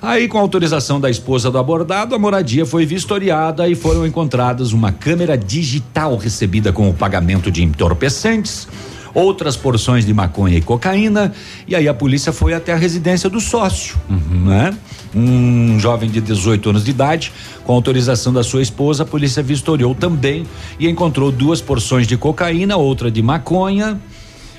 Aí, 0.01 0.27
com 0.27 0.39
autorização 0.39 0.99
da 0.99 1.11
esposa 1.11 1.51
do 1.51 1.59
abordado, 1.59 2.15
a 2.15 2.19
moradia 2.19 2.65
foi 2.65 2.87
vistoriada 2.87 3.69
e 3.69 3.75
foram 3.75 4.07
encontradas 4.07 4.73
uma 4.73 4.93
câmera 4.93 5.37
digital 5.37 6.17
recebida 6.17 6.73
com 6.73 6.89
o 6.89 6.95
pagamento 6.95 7.51
de 7.51 7.63
entorpecentes. 7.63 8.67
Outras 9.13 9.55
porções 9.55 10.07
de 10.07 10.15
maconha 10.15 10.57
e 10.57 10.63
cocaína, 10.63 11.31
e 11.69 11.77
aí 11.77 11.87
a 11.87 11.93
polícia 11.93 12.33
foi 12.33 12.55
até 12.55 12.73
a 12.73 12.77
residência 12.77 13.29
do 13.29 13.39
sócio, 13.41 13.99
né? 14.09 14.75
Um 15.15 15.79
jovem 15.79 16.09
de 16.09 16.23
18 16.23 16.71
anos 16.71 16.85
de 16.85 16.91
idade, 16.91 17.33
com 17.65 17.75
autorização 17.75 18.33
da 18.33 18.43
sua 18.43 18.63
esposa, 18.63 19.03
a 19.03 19.07
polícia 19.07 19.43
vistoriou 19.43 19.95
também 19.95 20.47
e 20.79 20.89
encontrou 20.89 21.31
duas 21.31 21.61
porções 21.61 22.07
de 22.07 22.17
cocaína, 22.17 22.77
outra 22.77 23.11
de 23.11 23.23
maconha, 23.23 24.01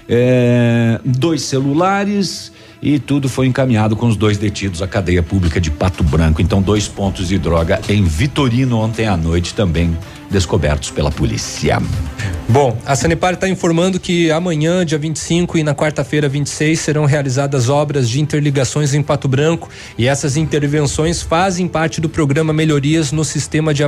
é, 0.10 1.00
dois 1.04 1.42
celulares 1.42 2.52
e 2.82 3.00
tudo 3.00 3.28
foi 3.28 3.48
encaminhado 3.48 3.96
com 3.96 4.08
os 4.08 4.16
dois 4.16 4.38
detidos 4.38 4.82
à 4.82 4.88
cadeia 4.88 5.24
pública 5.24 5.60
de 5.60 5.72
Pato 5.72 6.04
Branco. 6.04 6.42
Então, 6.42 6.62
dois 6.62 6.88
pontos 6.88 7.28
de 7.28 7.38
droga 7.38 7.82
em 7.90 8.04
Vitorino 8.04 8.78
ontem 8.78 9.08
à 9.08 9.18
noite 9.18 9.54
também 9.54 9.98
descobertos 10.30 10.92
pela 10.92 11.12
polícia. 11.12 11.82
Bom, 12.50 12.78
a 12.86 12.96
Sanepar 12.96 13.34
está 13.34 13.48
informando 13.48 14.00
que 14.00 14.32
amanhã, 14.32 14.86
dia 14.86 14.98
25 14.98 15.58
e 15.58 15.64
na 15.64 15.76
quarta-feira, 15.76 16.30
26, 16.30 16.80
serão 16.80 17.06
realizadas 17.06 17.70
obras 17.70 18.10
de 18.10 18.22
interligações 18.22 18.94
em 18.94 19.02
Pato 19.02 19.28
Branco 19.28 19.70
e 19.98 20.08
essas 20.08 20.38
intervenções 20.38 21.22
fazem 21.22 21.68
parte 21.68 22.00
do 22.00 22.08
programa 22.08 22.54
Melhorias 22.54 23.12
no 23.12 23.26
sistema 23.26 23.74
de, 23.74 23.84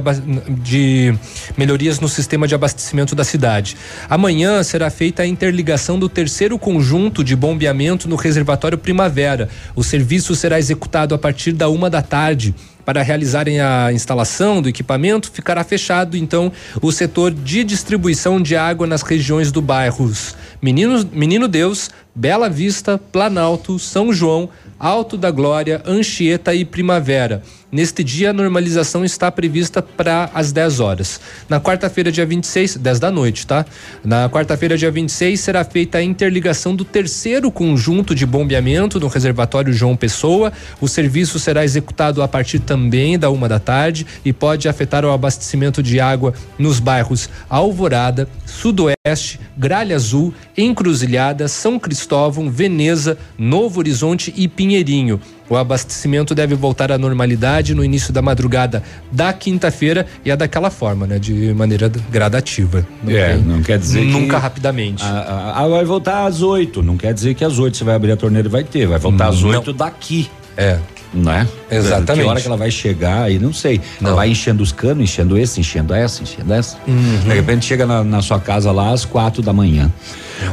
de 0.61 1.13
melhorias 1.57 1.99
no 1.99 2.09
sistema 2.09 2.47
de 2.47 2.55
abastecimento 2.55 3.15
da 3.15 3.23
cidade. 3.23 3.77
Amanhã 4.09 4.61
será 4.63 4.89
feita 4.89 5.23
a 5.23 5.27
interligação 5.27 5.97
do 5.97 6.09
terceiro 6.09 6.57
conjunto 6.59 7.23
de 7.23 7.35
bombeamento 7.35 8.09
no 8.09 8.17
reservatório 8.17 8.77
Primavera. 8.89 9.47
O 9.75 9.83
serviço 9.83 10.35
será 10.35 10.57
executado 10.57 11.13
a 11.13 11.17
partir 11.17 11.51
da 11.51 11.69
uma 11.69 11.91
da 11.91 12.01
tarde. 12.01 12.55
Para 12.83 13.03
realizarem 13.03 13.61
a 13.61 13.93
instalação 13.93 14.63
do 14.63 14.67
equipamento, 14.67 15.29
ficará 15.31 15.63
fechado 15.63 16.17
então 16.17 16.51
o 16.81 16.91
setor 16.91 17.29
de 17.29 17.63
distribuição 17.63 18.41
de 18.41 18.55
água 18.55 18.87
nas 18.87 19.03
regiões 19.03 19.51
do 19.51 19.61
bairros 19.61 20.35
Menino, 20.59 21.07
Menino 21.13 21.47
Deus, 21.47 21.91
Bela 22.15 22.49
Vista, 22.49 22.97
Planalto, 22.97 23.77
São 23.77 24.11
João, 24.11 24.49
Alto 24.79 25.17
da 25.17 25.29
Glória, 25.29 25.81
Anchieta 25.85 26.55
e 26.55 26.63
Primavera. 26.63 27.43
Neste 27.69 28.03
dia, 28.03 28.29
a 28.29 28.33
normalização 28.33 29.03
está 29.03 29.29
prevista 29.29 29.81
para 29.81 30.29
as 30.33 30.51
10 30.51 30.79
horas. 30.79 31.19
Na 31.49 31.59
quarta-feira, 31.59 32.11
dia 32.11 32.25
26, 32.25 32.77
10 32.77 32.99
da 32.99 33.11
noite, 33.11 33.45
tá? 33.45 33.65
Na 34.03 34.27
quarta-feira, 34.29 34.77
dia 34.77 34.89
26, 34.89 35.39
será 35.39 35.63
feita 35.63 35.97
a 35.97 36.03
interligação 36.03 36.73
do 36.73 36.85
terceiro 36.85 37.51
conjunto 37.51 38.15
de 38.15 38.25
bombeamento 38.25 38.99
no 38.99 39.07
reservatório 39.07 39.73
João 39.73 39.95
Pessoa. 39.95 40.51
O 40.79 40.87
serviço 40.87 41.37
será 41.39 41.63
executado 41.63 42.23
a 42.23 42.27
partir 42.27 42.59
também 42.59 43.19
da 43.19 43.29
uma 43.29 43.49
da 43.49 43.59
tarde 43.59 44.07
e 44.23 44.31
pode 44.31 44.69
afetar 44.69 45.03
o 45.03 45.11
abastecimento 45.11 45.83
de 45.83 45.99
água 45.99 46.33
nos 46.57 46.79
bairros 46.79 47.29
Alvorada, 47.49 48.27
Sudoeste, 48.63 49.39
Gralha 49.57 49.95
Azul, 49.95 50.33
Encruzilhada, 50.57 51.47
São 51.47 51.79
Cristóvão, 51.79 52.49
Veneza, 52.49 53.17
Novo 53.37 53.79
Horizonte 53.79 54.33
e 54.35 54.47
Pinheirinho. 54.49 55.19
O 55.49 55.55
abastecimento 55.55 56.35
deve 56.35 56.55
voltar 56.55 56.91
à 56.91 56.97
normalidade 56.97 57.73
no 57.73 57.83
início 57.83 58.11
da 58.13 58.21
madrugada 58.21 58.83
da 59.11 59.31
quinta-feira 59.33 60.05
e 60.25 60.29
é 60.29 60.35
daquela 60.35 60.69
forma, 60.69 61.07
né? 61.07 61.17
De 61.17 61.53
maneira 61.53 61.89
gradativa. 62.11 62.85
É, 63.07 63.33
tem- 63.35 63.43
não 63.43 63.63
quer 63.63 63.79
dizer 63.79 64.01
que- 64.01 64.11
Nunca 64.11 64.37
rapidamente. 64.37 65.03
Ah, 65.03 65.53
ah, 65.55 65.67
vai 65.67 65.85
voltar 65.85 66.25
às 66.25 66.41
oito. 66.41 66.83
Não 66.83 66.97
quer 66.97 67.13
dizer 67.13 67.33
que 67.35 67.43
às 67.45 67.57
oito 67.57 67.77
você 67.77 67.83
vai 67.83 67.95
abrir 67.95 68.11
a 68.11 68.17
torneira 68.17 68.47
e 68.47 68.51
vai 68.51 68.63
ter. 68.63 68.85
Vai 68.87 68.99
voltar 68.99 69.29
às 69.29 69.41
Não. 69.41 69.49
oito 69.51 69.71
daqui. 69.73 70.29
É. 70.57 70.77
Né? 71.13 71.47
Exatamente. 71.71 72.23
Que 72.23 72.29
hora 72.29 72.41
que 72.41 72.47
ela 72.47 72.57
vai 72.57 72.69
chegar 72.69 73.23
aí, 73.23 73.39
não 73.39 73.51
sei. 73.51 73.81
Ela 73.99 74.13
vai 74.13 74.29
enchendo 74.29 74.61
os 74.61 74.71
canos, 74.71 75.03
enchendo 75.03 75.37
esse, 75.37 75.59
enchendo 75.59 75.93
essa, 75.93 76.21
enchendo 76.21 76.53
essa. 76.53 76.77
Uhum. 76.87 77.21
De 77.23 77.33
repente 77.33 77.65
chega 77.65 77.85
na, 77.85 78.03
na 78.03 78.21
sua 78.21 78.39
casa 78.39 78.71
lá 78.71 78.91
às 78.91 79.05
quatro 79.05 79.41
da 79.41 79.51
manhã. 79.51 79.91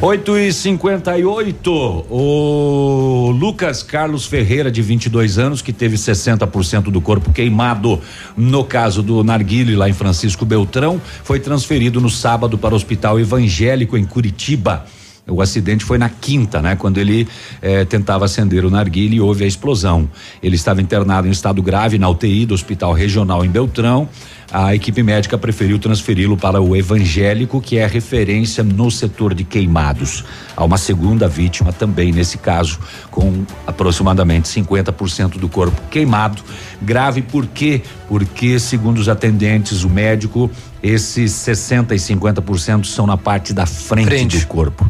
8 0.00 0.38
e 0.38 0.52
58 0.52 1.70
O 2.10 3.30
Lucas 3.38 3.82
Carlos 3.82 4.26
Ferreira, 4.26 4.70
de 4.70 4.82
22 4.82 5.38
anos, 5.38 5.62
que 5.62 5.72
teve 5.72 5.96
60% 5.96 6.84
do 6.84 7.00
corpo 7.00 7.32
queimado 7.32 8.00
no 8.36 8.64
caso 8.64 9.02
do 9.02 9.22
Narguile, 9.22 9.76
lá 9.76 9.88
em 9.88 9.92
Francisco 9.92 10.44
Beltrão, 10.44 11.00
foi 11.22 11.38
transferido 11.38 12.00
no 12.00 12.10
sábado 12.10 12.58
para 12.58 12.74
o 12.74 12.76
Hospital 12.76 13.20
Evangélico 13.20 13.96
em 13.96 14.04
Curitiba. 14.04 14.86
O 15.28 15.42
acidente 15.42 15.84
foi 15.84 15.98
na 15.98 16.08
quinta, 16.08 16.62
né? 16.62 16.76
Quando 16.76 16.98
ele 16.98 17.26
eh, 17.60 17.84
tentava 17.84 18.24
acender 18.24 18.64
o 18.64 18.70
narguile 18.70 19.16
e 19.16 19.20
houve 19.20 19.42
a 19.42 19.46
explosão. 19.46 20.08
Ele 20.40 20.54
estava 20.54 20.80
internado 20.80 21.26
em 21.26 21.32
estado 21.32 21.60
grave 21.60 21.98
na 21.98 22.08
UTI 22.08 22.46
do 22.46 22.54
Hospital 22.54 22.92
Regional 22.92 23.44
em 23.44 23.48
Beltrão. 23.48 24.08
A 24.52 24.72
equipe 24.72 25.02
médica 25.02 25.36
preferiu 25.36 25.80
transferi-lo 25.80 26.36
para 26.36 26.60
o 26.60 26.76
evangélico, 26.76 27.60
que 27.60 27.76
é 27.76 27.86
referência 27.88 28.62
no 28.62 28.88
setor 28.88 29.34
de 29.34 29.42
queimados. 29.42 30.24
Há 30.56 30.64
uma 30.64 30.78
segunda 30.78 31.26
vítima 31.26 31.72
também 31.72 32.12
nesse 32.12 32.38
caso, 32.38 32.78
com 33.10 33.44
aproximadamente 33.66 34.48
50% 34.48 35.38
do 35.38 35.48
corpo 35.48 35.80
queimado. 35.90 36.40
Grave 36.80 37.22
por 37.22 37.48
quê? 37.48 37.82
Porque, 38.06 38.60
segundo 38.60 38.98
os 38.98 39.08
atendentes, 39.08 39.82
o 39.82 39.90
médico, 39.90 40.48
esses 40.88 41.32
60 41.32 41.94
e 41.94 41.98
50% 41.98 42.84
são 42.84 43.06
na 43.06 43.16
parte 43.16 43.52
da 43.52 43.66
frente, 43.66 44.08
Frente. 44.08 44.38
do 44.38 44.46
corpo, 44.46 44.86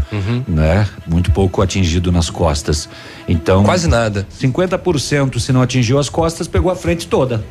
né? 0.47 0.87
Muito 1.07 1.31
pouco 1.31 1.63
atingido 1.63 2.11
nas 2.13 2.29
costas. 2.31 2.89
Então, 3.29 3.65
Quase 3.65 3.89
nada. 3.89 4.27
50% 4.41 5.39
se 5.39 5.53
não 5.53 5.63
atingiu 5.63 5.99
as 5.99 6.09
costas, 6.09 6.47
pegou 6.49 6.71
a 6.71 6.77
frente 6.77 7.07
toda. 7.07 7.45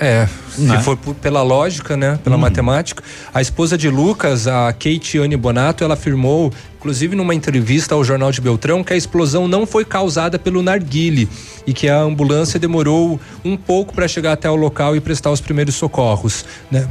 É, 0.00 0.26
se 0.50 0.62
Né? 0.62 0.80
for 0.80 0.96
pela 0.96 1.42
lógica, 1.42 1.94
né, 1.94 2.18
pela 2.24 2.38
matemática, 2.38 3.02
a 3.34 3.42
esposa 3.42 3.76
de 3.76 3.90
Lucas, 3.90 4.46
a 4.46 4.72
Keitiane 4.72 5.36
Bonato, 5.36 5.84
ela 5.84 5.92
afirmou, 5.92 6.50
inclusive 6.78 7.14
numa 7.14 7.34
entrevista 7.34 7.94
ao 7.94 8.02
Jornal 8.02 8.32
de 8.32 8.40
Beltrão, 8.40 8.82
que 8.82 8.94
a 8.94 8.96
explosão 8.96 9.46
não 9.46 9.66
foi 9.66 9.84
causada 9.84 10.38
pelo 10.38 10.62
narguile 10.62 11.28
e 11.66 11.74
que 11.74 11.86
a 11.86 12.00
ambulância 12.00 12.58
demorou 12.58 13.20
um 13.44 13.58
pouco 13.58 13.92
para 13.92 14.08
chegar 14.08 14.32
até 14.32 14.48
o 14.48 14.56
local 14.56 14.96
e 14.96 15.00
prestar 15.00 15.32
os 15.32 15.40
primeiros 15.40 15.74
socorros, 15.74 16.46
né? 16.70 16.88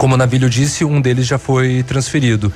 Como 0.00 0.14
o 0.14 0.16
Navilho 0.16 0.48
disse, 0.48 0.82
um 0.82 0.98
deles 0.98 1.26
já 1.26 1.36
foi 1.36 1.82
transferido. 1.82 2.50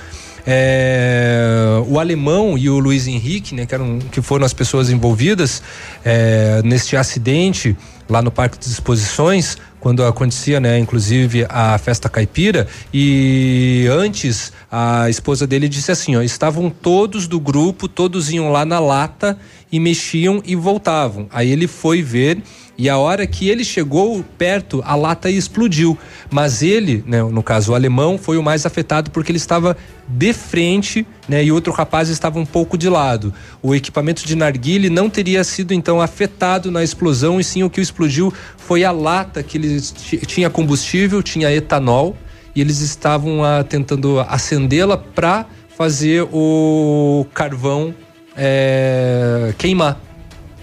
É, 0.46 1.78
o 1.86 2.00
alemão 2.00 2.56
e 2.56 2.70
o 2.70 2.78
Luiz 2.78 3.06
Henrique, 3.06 3.54
né, 3.54 3.66
que, 3.66 3.74
eram, 3.74 3.98
que 3.98 4.22
foram 4.22 4.46
as 4.46 4.54
pessoas 4.54 4.88
envolvidas 4.88 5.62
é, 6.02 6.62
neste 6.64 6.96
acidente 6.96 7.76
lá 8.08 8.22
no 8.22 8.30
Parque 8.30 8.58
de 8.58 8.64
Exposições, 8.64 9.58
quando 9.78 10.02
acontecia, 10.06 10.58
né, 10.58 10.78
inclusive 10.78 11.44
a 11.50 11.76
festa 11.76 12.08
caipira, 12.08 12.66
e 12.94 13.86
antes 13.90 14.50
a 14.72 15.10
esposa 15.10 15.46
dele 15.46 15.68
disse 15.68 15.92
assim, 15.92 16.16
ó, 16.16 16.22
estavam 16.22 16.70
todos 16.70 17.28
do 17.28 17.38
grupo, 17.38 17.88
todos 17.88 18.30
iam 18.30 18.50
lá 18.50 18.64
na 18.64 18.80
lata 18.80 19.38
e 19.70 19.78
mexiam 19.78 20.42
e 20.46 20.56
voltavam. 20.56 21.26
Aí 21.30 21.50
ele 21.50 21.66
foi 21.66 22.00
ver 22.00 22.42
e 22.76 22.88
a 22.88 22.98
hora 22.98 23.26
que 23.26 23.48
ele 23.48 23.64
chegou 23.64 24.24
perto, 24.36 24.82
a 24.84 24.94
lata 24.94 25.30
explodiu. 25.30 25.96
Mas 26.30 26.62
ele, 26.62 27.04
né, 27.06 27.22
no 27.22 27.42
caso 27.42 27.72
o 27.72 27.74
alemão, 27.74 28.18
foi 28.18 28.36
o 28.36 28.42
mais 28.42 28.66
afetado 28.66 29.10
porque 29.10 29.30
ele 29.30 29.38
estava 29.38 29.76
de 30.08 30.32
frente, 30.32 31.06
né, 31.28 31.44
e 31.44 31.52
outro 31.52 31.72
rapaz 31.72 32.08
estava 32.08 32.38
um 32.38 32.44
pouco 32.44 32.76
de 32.76 32.88
lado. 32.88 33.32
O 33.62 33.74
equipamento 33.74 34.26
de 34.26 34.34
narguile 34.34 34.90
não 34.90 35.08
teria 35.08 35.44
sido 35.44 35.72
então 35.72 36.00
afetado 36.00 36.70
na 36.70 36.82
explosão, 36.82 37.38
e 37.38 37.44
sim 37.44 37.62
o 37.62 37.70
que 37.70 37.80
explodiu 37.80 38.32
foi 38.56 38.84
a 38.84 38.90
lata 38.90 39.42
que 39.42 39.56
eles 39.56 39.92
ti- 39.92 40.18
tinha 40.26 40.50
combustível, 40.50 41.22
tinha 41.22 41.52
etanol, 41.52 42.16
e 42.54 42.60
eles 42.60 42.80
estavam 42.80 43.44
ah, 43.44 43.64
tentando 43.64 44.20
acendê-la 44.20 44.96
para 44.96 45.46
fazer 45.76 46.26
o 46.32 47.26
carvão 47.34 47.94
eh, 48.36 49.52
queimar. 49.58 50.00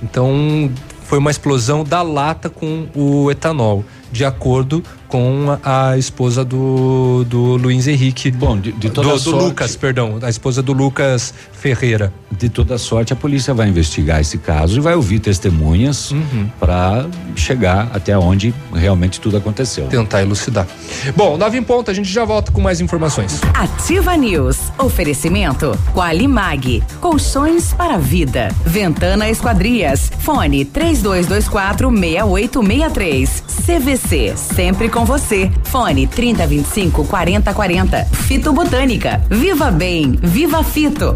Então 0.02 0.72
foi 1.12 1.20
uma 1.20 1.30
explosão 1.30 1.84
da 1.84 2.02
lata 2.02 2.50
com 2.50 2.88
o 2.96 3.30
etanol, 3.30 3.84
de 4.14 4.24
acordo 4.24 4.82
com 5.10 5.58
a, 5.62 5.98
esposa 5.98 6.42
do, 6.46 7.26
do 7.28 7.58
Luiz 7.58 7.86
Henrique. 7.86 8.32
Bom, 8.32 8.58
de, 8.58 8.72
de 8.72 8.90
toda 8.90 9.10
do, 9.10 9.14
do 9.16 9.20
sorte- 9.20 9.44
Lucas, 9.44 9.76
perdão, 9.76 10.20
a 10.22 10.30
esposa 10.30 10.62
do 10.64 10.72
Lucas 10.72 11.34
Ferreira. 11.62 12.12
De 12.32 12.50
toda 12.50 12.76
sorte, 12.80 13.14
a 13.14 13.16
polícia 13.16 13.54
vai 13.54 13.70
investigar 13.70 14.20
esse 14.20 14.40
caso 14.40 14.78
e 14.78 14.80
vai 14.82 14.96
ouvir 14.96 15.20
testemunhas 15.20 16.10
Uhum. 16.12 16.50
para 16.60 17.06
chegar 17.36 17.92
até 17.94 18.18
onde 18.18 18.52
realmente 18.74 19.20
tudo 19.22 19.38
aconteceu. 19.38 19.86
Tentar 19.88 20.24
elucidar. 20.24 20.66
Bom, 21.16 21.38
nove 21.38 21.58
em 21.60 21.64
ponto, 21.64 21.92
a 21.92 21.94
gente 21.94 22.12
já 22.12 22.26
volta 22.26 22.52
com 22.52 22.60
mais 22.60 22.82
informações. 22.82 23.40
Ativa 23.54 24.18
News. 24.18 24.58
Oferecimento 24.80 25.78
Qualimag. 25.94 26.82
Colchões 27.00 27.74
para 27.74 27.98
vida. 28.00 28.50
Ventana 28.66 29.30
Esquadrias. 29.30 30.12
Fone 30.20 30.66
3224 30.66 31.92
6863. 31.92 33.44
CVC. 33.66 34.34
Sempre 34.36 34.90
com 34.90 35.06
você. 35.06 35.52
Fone 35.66 36.08
3025 36.08 37.06
4040. 37.06 38.06
Fito 38.06 38.52
Botânica. 38.52 39.22
Viva 39.30 39.70
Bem. 39.70 40.18
Viva 40.22 40.64
Fito. 40.64 41.16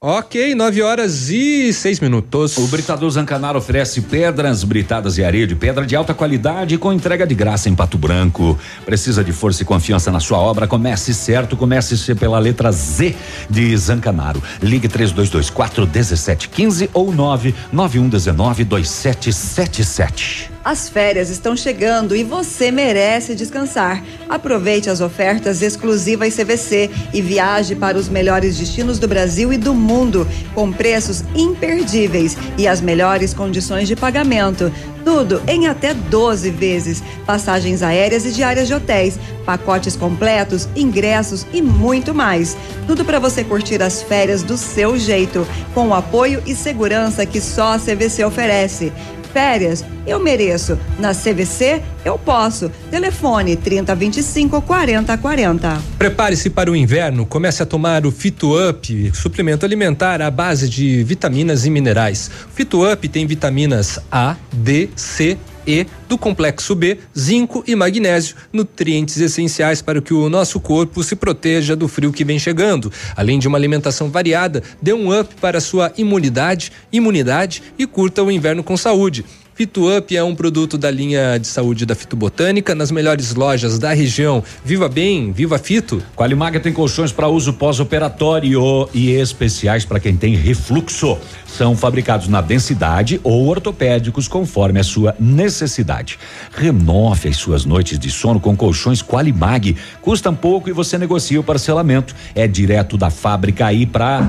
Ok, 0.00 0.54
9 0.54 0.80
horas 0.80 1.28
e 1.28 1.72
6 1.72 1.98
minutos. 1.98 2.56
O 2.56 2.68
Britador 2.68 3.10
Zancanaro 3.10 3.58
oferece 3.58 4.00
pedras 4.00 4.62
britadas 4.62 5.18
e 5.18 5.24
areia 5.24 5.44
de 5.44 5.56
pedra 5.56 5.84
de 5.84 5.96
alta 5.96 6.14
qualidade 6.14 6.78
com 6.78 6.92
entrega 6.92 7.26
de 7.26 7.34
graça 7.34 7.68
em 7.68 7.74
Pato 7.74 7.98
Branco. 7.98 8.56
Precisa 8.84 9.24
de 9.24 9.32
força 9.32 9.64
e 9.64 9.66
confiança 9.66 10.12
na 10.12 10.20
sua 10.20 10.38
obra? 10.38 10.68
Comece 10.68 11.12
certo, 11.12 11.56
comece 11.56 12.14
pela 12.14 12.38
letra 12.38 12.70
Z 12.70 13.16
de 13.50 13.76
Zancanaro. 13.76 14.40
Ligue 14.62 14.86
3224 14.86 15.82
1715 15.82 16.90
ou 16.94 17.12
99119 17.12 18.62
2777. 18.62 20.57
As 20.68 20.86
férias 20.86 21.30
estão 21.30 21.56
chegando 21.56 22.14
e 22.14 22.22
você 22.22 22.70
merece 22.70 23.34
descansar. 23.34 24.04
Aproveite 24.28 24.90
as 24.90 25.00
ofertas 25.00 25.62
exclusivas 25.62 26.36
CVC 26.36 26.90
e 27.14 27.22
viaje 27.22 27.74
para 27.74 27.96
os 27.96 28.06
melhores 28.06 28.58
destinos 28.58 28.98
do 28.98 29.08
Brasil 29.08 29.50
e 29.50 29.56
do 29.56 29.72
mundo, 29.72 30.28
com 30.54 30.70
preços 30.70 31.24
imperdíveis 31.34 32.36
e 32.58 32.68
as 32.68 32.82
melhores 32.82 33.32
condições 33.32 33.88
de 33.88 33.96
pagamento. 33.96 34.70
Tudo 35.06 35.40
em 35.48 35.66
até 35.66 35.94
12 35.94 36.50
vezes. 36.50 37.02
Passagens 37.24 37.82
aéreas 37.82 38.26
e 38.26 38.30
diárias 38.30 38.68
de 38.68 38.74
hotéis, 38.74 39.18
pacotes 39.46 39.96
completos, 39.96 40.68
ingressos 40.76 41.46
e 41.50 41.62
muito 41.62 42.14
mais. 42.14 42.58
Tudo 42.86 43.06
para 43.06 43.18
você 43.18 43.42
curtir 43.42 43.82
as 43.82 44.02
férias 44.02 44.42
do 44.42 44.58
seu 44.58 44.98
jeito, 44.98 45.48
com 45.72 45.88
o 45.88 45.94
apoio 45.94 46.42
e 46.46 46.54
segurança 46.54 47.24
que 47.24 47.40
só 47.40 47.72
a 47.72 47.78
CVC 47.78 48.22
oferece. 48.22 48.92
Férias, 49.32 49.84
eu 50.06 50.18
mereço. 50.18 50.78
Na 50.98 51.14
CVC, 51.14 51.82
eu 52.04 52.18
posso. 52.18 52.70
Telefone 52.90 53.56
3025 53.56 54.62
4040. 54.62 55.80
Prepare-se 55.98 56.50
para 56.50 56.70
o 56.70 56.76
inverno, 56.76 57.26
comece 57.26 57.62
a 57.62 57.66
tomar 57.66 58.06
o 58.06 58.10
Fito 58.10 58.56
Up, 58.58 59.12
suplemento 59.14 59.64
alimentar 59.64 60.22
à 60.22 60.30
base 60.30 60.68
de 60.68 61.02
vitaminas 61.04 61.64
e 61.66 61.70
minerais. 61.70 62.30
O 62.50 62.54
Fito 62.54 62.90
Up 62.90 63.08
tem 63.08 63.26
vitaminas 63.26 63.98
A, 64.10 64.36
D, 64.52 64.88
C, 64.96 65.36
E 65.68 65.86
do 66.08 66.16
complexo 66.16 66.74
B, 66.74 66.96
zinco 67.16 67.62
e 67.66 67.76
magnésio, 67.76 68.34
nutrientes 68.50 69.18
essenciais 69.18 69.82
para 69.82 70.00
que 70.00 70.14
o 70.14 70.30
nosso 70.30 70.58
corpo 70.58 71.04
se 71.04 71.14
proteja 71.14 71.76
do 71.76 71.86
frio 71.86 72.10
que 72.10 72.24
vem 72.24 72.38
chegando. 72.38 72.90
Além 73.14 73.38
de 73.38 73.46
uma 73.46 73.58
alimentação 73.58 74.10
variada, 74.10 74.62
dê 74.80 74.94
um 74.94 75.14
up 75.14 75.34
para 75.42 75.60
sua 75.60 75.92
imunidade, 75.98 76.72
imunidade 76.90 77.62
e 77.78 77.86
curta 77.86 78.22
o 78.22 78.30
inverno 78.30 78.64
com 78.64 78.78
saúde. 78.78 79.26
Fito 79.58 79.92
Up 79.92 80.16
é 80.16 80.22
um 80.22 80.36
produto 80.36 80.78
da 80.78 80.88
linha 80.88 81.36
de 81.36 81.48
saúde 81.48 81.84
da 81.84 81.96
Fitobotânica 81.96 82.76
nas 82.76 82.92
melhores 82.92 83.34
lojas 83.34 83.76
da 83.76 83.92
região. 83.92 84.40
Viva 84.64 84.88
bem, 84.88 85.32
viva 85.32 85.58
Fito. 85.58 86.00
Qualimaga 86.14 86.60
tem 86.60 86.72
colchões 86.72 87.10
para 87.10 87.26
uso 87.26 87.52
pós-operatório 87.52 88.88
e 88.94 89.10
especiais 89.10 89.84
para 89.84 89.98
quem 89.98 90.16
tem 90.16 90.36
refluxo. 90.36 91.18
São 91.44 91.76
fabricados 91.76 92.28
na 92.28 92.40
densidade 92.40 93.20
ou 93.24 93.48
ortopédicos 93.48 94.28
conforme 94.28 94.78
a 94.78 94.84
sua 94.84 95.16
necessidade. 95.18 96.20
Renove 96.54 97.28
as 97.28 97.36
suas 97.36 97.64
noites 97.64 97.98
de 97.98 98.12
sono 98.12 98.38
com 98.38 98.56
colchões 98.56 99.02
Qualimag. 99.02 99.76
Custam 100.00 100.36
pouco 100.36 100.68
e 100.68 100.72
você 100.72 100.96
negocia 100.96 101.40
o 101.40 101.42
parcelamento. 101.42 102.14
É 102.32 102.46
direto 102.46 102.96
da 102.96 103.10
fábrica 103.10 103.66
aí 103.66 103.86
para 103.86 104.24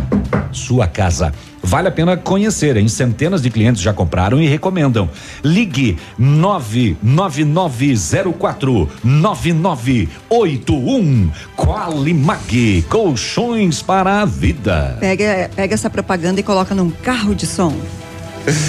sua 0.52 0.88
casa. 0.88 1.32
Vale 1.62 1.90
a 1.90 1.92
pena 1.92 2.18
conhecer, 2.18 2.78
hein? 2.78 2.88
Centenas 2.88 3.42
de 3.42 3.50
clientes 3.50 3.82
já 3.82 3.92
compraram 3.94 4.42
e 4.42 4.48
recomendam. 4.48 5.10
Ligue 5.44 5.98
99904 6.18 8.90
9981 9.04 11.32
Qualimag, 11.56 12.86
colchões 12.90 13.82
para 13.82 14.22
a 14.22 14.26
vida. 14.26 14.98
Pega, 15.00 15.50
pega 15.56 15.74
essa 15.74 15.90
propaganda 15.90 16.40
e 16.40 16.44
coloca 16.44 16.74
num 16.74 16.90
carro 16.90 17.36
de 17.36 17.46
som. 17.46 17.76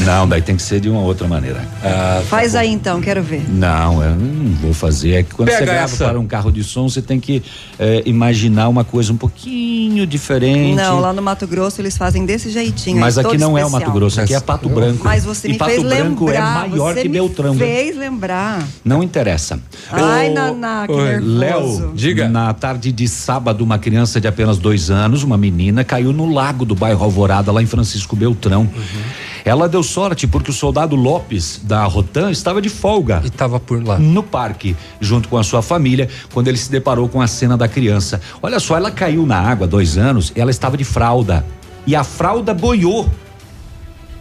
Não, 0.05 0.29
daí 0.29 0.43
tem 0.43 0.57
que 0.57 0.63
ser 0.63 0.81
de 0.81 0.89
uma 0.91 1.01
outra 1.01 1.27
maneira. 1.27 1.67
Ah, 1.83 2.23
Faz 2.29 2.55
aí 2.55 2.69
então, 2.71 3.01
quero 3.01 3.23
ver. 3.23 3.43
Não, 3.49 4.03
eu 4.03 4.15
não 4.15 4.53
vou 4.57 4.75
fazer. 4.75 5.13
É 5.15 5.23
que 5.23 5.35
quando 5.35 5.49
Pega 5.49 5.59
você 5.59 5.65
grava 5.65 5.85
essa. 5.95 6.05
para 6.05 6.19
um 6.21 6.27
carro 6.27 6.51
de 6.53 6.63
som, 6.63 6.89
você 6.89 7.01
tem 7.01 7.19
que 7.19 7.43
eh, 7.79 8.03
imaginar 8.05 8.69
uma 8.69 8.85
coisa 8.85 9.13
um 9.13 9.17
pouquinho 9.17 10.07
diferente. 10.07 10.75
Não, 10.77 11.01
lá 11.01 11.13
no 11.13 11.23
Mato 11.23 11.47
Grosso 11.47 11.81
eles 11.81 11.97
fazem 11.97 12.27
desse 12.27 12.51
jeitinho. 12.51 12.99
Mas 12.99 13.17
aí, 13.17 13.25
aqui 13.25 13.39
não 13.39 13.57
é 13.57 13.63
o 13.63 13.67
especial. 13.67 13.81
Mato 13.81 13.93
Grosso, 13.93 14.21
aqui 14.21 14.35
é 14.35 14.41
Pato 14.41 14.69
Branco. 14.69 15.05
Mas 15.05 15.25
você 15.25 15.49
e 15.49 15.53
me 15.53 15.59
Pato 15.59 15.71
fez 15.71 15.83
Branco 15.83 16.25
lembrar. 16.27 16.67
é 16.67 16.69
maior 16.69 16.95
você 16.95 17.03
que 17.03 17.09
me 17.09 17.15
Beltrão. 17.15 17.55
fez 17.55 17.97
lembrar. 17.97 18.63
Não 18.85 19.03
interessa. 19.03 19.59
Ai, 19.91 20.31
Ô, 20.31 20.35
Naná, 20.35 20.87
que 20.87 20.93
oi, 20.93 21.21
nervoso. 21.21 21.83
Léo, 21.87 21.93
diga. 21.95 22.29
Na 22.29 22.53
tarde 22.53 22.93
de 22.93 23.09
sábado, 23.09 23.65
uma 23.65 23.79
criança 23.79 24.21
de 24.21 24.29
apenas 24.29 24.59
dois 24.59 24.91
anos, 24.91 25.23
uma 25.23 25.39
menina, 25.39 25.85
caiu 25.85 26.13
no 26.13 26.31
lago 26.33 26.65
do 26.67 26.75
bairro 26.75 27.03
Alvorada, 27.03 27.51
lá 27.51 27.63
em 27.63 27.67
Francisco 27.67 28.15
Beltrão. 28.15 28.69
Ela 29.45 29.69
deu 29.69 29.83
sorte 29.83 30.27
porque 30.27 30.51
o 30.51 30.55
soldado 30.55 30.97
Lopes 30.97 31.61
da 31.63 31.85
Rotan 31.85 32.31
estava 32.31 32.61
de 32.61 32.69
folga. 32.69 33.21
E 33.25 33.29
estava 33.29 33.59
por 33.59 33.83
lá. 33.83 33.99
No 33.99 34.23
parque, 34.23 34.77
junto 35.01 35.29
com 35.29 35.39
a 35.39 35.43
sua 35.43 35.63
família, 35.63 36.09
quando 36.33 36.49
ele 36.49 36.59
se 36.59 36.71
deparou 36.71 37.09
com 37.09 37.21
a 37.21 37.27
cena 37.27 37.57
da 37.57 37.69
criança. 37.69 38.21
Olha 38.43 38.61
só, 38.61 38.77
ela 38.77 38.91
caiu 38.91 39.27
na 39.27 39.39
água, 39.39 39.67
dois 39.67 39.97
anos, 39.97 40.33
ela 40.35 40.51
estava 40.51 40.77
de 40.77 40.85
fralda. 40.85 41.45
E 41.87 41.97
a 41.97 42.05
fralda 42.05 42.53
boiou. 42.53 43.09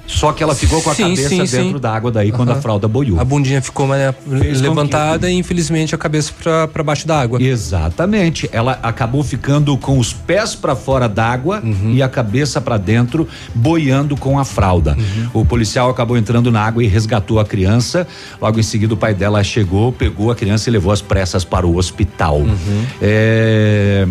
Só 0.10 0.34
que 0.34 0.42
ela 0.42 0.56
ficou 0.56 0.82
com 0.82 0.90
a 0.90 0.96
Sim, 0.96 1.04
cabeça 1.04 1.30
sim, 1.30 1.38
dentro 1.38 1.78
sim. 1.78 1.80
da 1.80 1.94
água 1.94 2.12
daí 2.12 2.32
quando 2.32 2.50
a 2.52 2.56
fralda 2.56 2.88
boiou. 2.88 3.20
A 3.20 3.24
bundinha 3.24 3.62
ficou 3.62 3.88
né, 3.88 4.12
Fez 4.40 4.60
levantada 4.60 5.30
e 5.30 5.36
infelizmente 5.36 5.94
a 5.94 5.98
cabeça 6.00 6.34
para 6.74 6.84
baixo 6.84 7.08
da 7.08 7.20
água. 7.22 7.42
Exatamente. 7.42 8.50
Ela 8.52 8.80
acabou 8.82 9.24
ficando 9.24 9.78
com 9.78 10.00
os 10.00 10.12
pés 10.12 10.56
para 10.56 10.76
fora 10.76 11.08
d'água 11.08 11.62
Uhum. 11.64 11.92
e 11.94 12.02
a 12.02 12.10
cabeça 12.10 12.60
para 12.60 12.78
dentro, 12.78 13.28
boiando 13.54 14.18
com 14.18 14.40
a 14.40 14.44
fralda. 14.44 14.98
Uhum. 14.98 15.42
O 15.42 15.46
policial 15.46 15.90
acabou 15.90 16.18
entrando 16.18 16.52
na 16.52 16.62
água 16.62 16.84
e 16.84 16.88
resgatou 16.88 17.40
a 17.40 17.46
criança. 17.46 18.08
Logo 18.42 18.60
em 18.60 18.64
seguida, 18.64 18.94
o 18.96 18.98
pai 18.98 19.14
dela 19.14 19.44
chegou, 19.44 19.92
pegou 19.92 20.32
a 20.32 20.36
criança 20.36 20.70
e 20.70 20.74
levou 20.74 20.92
às 20.92 21.02
pressas 21.04 21.44
para 21.46 21.68
o 21.68 21.78
hospital. 21.78 22.40
Uhum. 22.40 22.86
É, 23.00 24.08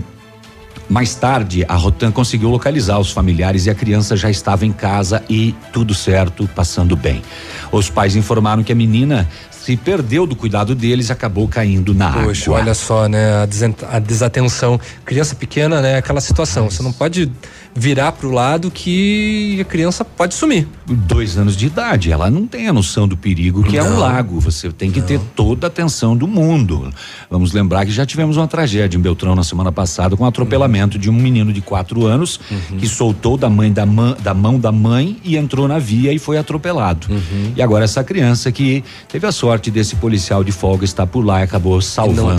Mais 0.88 1.14
tarde, 1.14 1.64
a 1.68 1.74
Rotan 1.74 2.10
conseguiu 2.10 2.48
localizar 2.48 2.98
os 2.98 3.10
familiares 3.10 3.66
e 3.66 3.70
a 3.70 3.74
criança 3.74 4.16
já 4.16 4.30
estava 4.30 4.64
em 4.64 4.72
casa 4.72 5.22
e 5.28 5.54
tudo 5.72 5.94
certo, 5.94 6.48
passando 6.54 6.96
bem. 6.96 7.22
Os 7.70 7.90
pais 7.90 8.16
informaram 8.16 8.64
que 8.64 8.72
a 8.72 8.74
menina 8.74 9.28
se 9.50 9.76
perdeu 9.76 10.26
do 10.26 10.34
cuidado 10.34 10.74
deles 10.74 11.10
e 11.10 11.12
acabou 11.12 11.46
caindo 11.46 11.92
na 11.92 12.10
Poxa, 12.10 12.44
água. 12.50 12.60
olha 12.62 12.74
só, 12.74 13.06
né? 13.06 13.42
A, 13.90 13.98
desatenção. 13.98 14.80
Criança 15.04 15.34
pequena, 15.34 15.82
né? 15.82 15.98
Aquela 15.98 16.22
situação. 16.22 16.70
Você 16.70 16.82
não 16.82 16.90
pode 16.90 17.30
virar 17.74 18.12
pro 18.12 18.30
lado 18.30 18.70
que 18.70 19.58
a 19.60 19.64
criança 19.64 20.04
pode 20.04 20.34
sumir. 20.34 20.66
dois 20.86 21.36
anos 21.36 21.56
de 21.56 21.66
idade, 21.66 22.10
ela 22.10 22.30
não 22.30 22.46
tem 22.46 22.66
a 22.68 22.72
noção 22.72 23.06
do 23.06 23.16
perigo 23.16 23.62
que 23.62 23.76
é 23.76 23.82
um 23.82 23.90
Não. 23.90 23.98
lago. 23.98 24.40
Você 24.40 24.70
tem 24.72 24.90
que 24.90 25.00
ter 25.02 25.20
toda 25.36 25.66
a 25.66 25.68
atenção 25.68 26.16
do 26.16 26.26
mundo. 26.26 26.90
Vamos 27.30 27.52
lembrar 27.52 27.84
que 27.84 27.92
já 27.92 28.06
tivemos 28.06 28.36
uma 28.36 28.46
tragédia 28.48 28.96
em 28.96 29.00
Beltrão 29.00 29.34
na 29.34 29.44
semana 29.44 29.70
passada 29.70 30.16
com 30.16 30.24
o 30.24 30.26
atropelamento 30.26 30.98
de 30.98 31.10
um 31.10 31.12
menino 31.12 31.52
de 31.52 31.60
quatro 31.60 32.06
anos 32.06 32.40
que 32.78 32.88
soltou 32.88 33.36
da 33.36 33.50
mãe 33.50 33.70
da, 33.72 33.84
mã- 33.84 34.16
da 34.22 34.32
mão 34.32 34.58
da 34.58 34.72
mãe 34.72 35.18
e 35.22 35.36
entrou 35.36 35.68
na 35.68 35.78
via 35.78 36.12
e 36.12 36.18
foi 36.18 36.38
atropelado. 36.38 37.06
E 37.54 37.60
agora 37.62 37.84
essa 37.84 38.02
criança 38.02 38.50
que 38.50 38.82
teve 39.08 39.26
a 39.26 39.32
sorte 39.32 39.70
desse 39.70 39.96
policial 39.96 40.42
de 40.42 40.52
folga 40.52 40.84
estar 40.86 41.06
por 41.06 41.22
lá 41.24 41.40
e 41.40 41.42
acabou 41.42 41.80
salvando. 41.82 42.38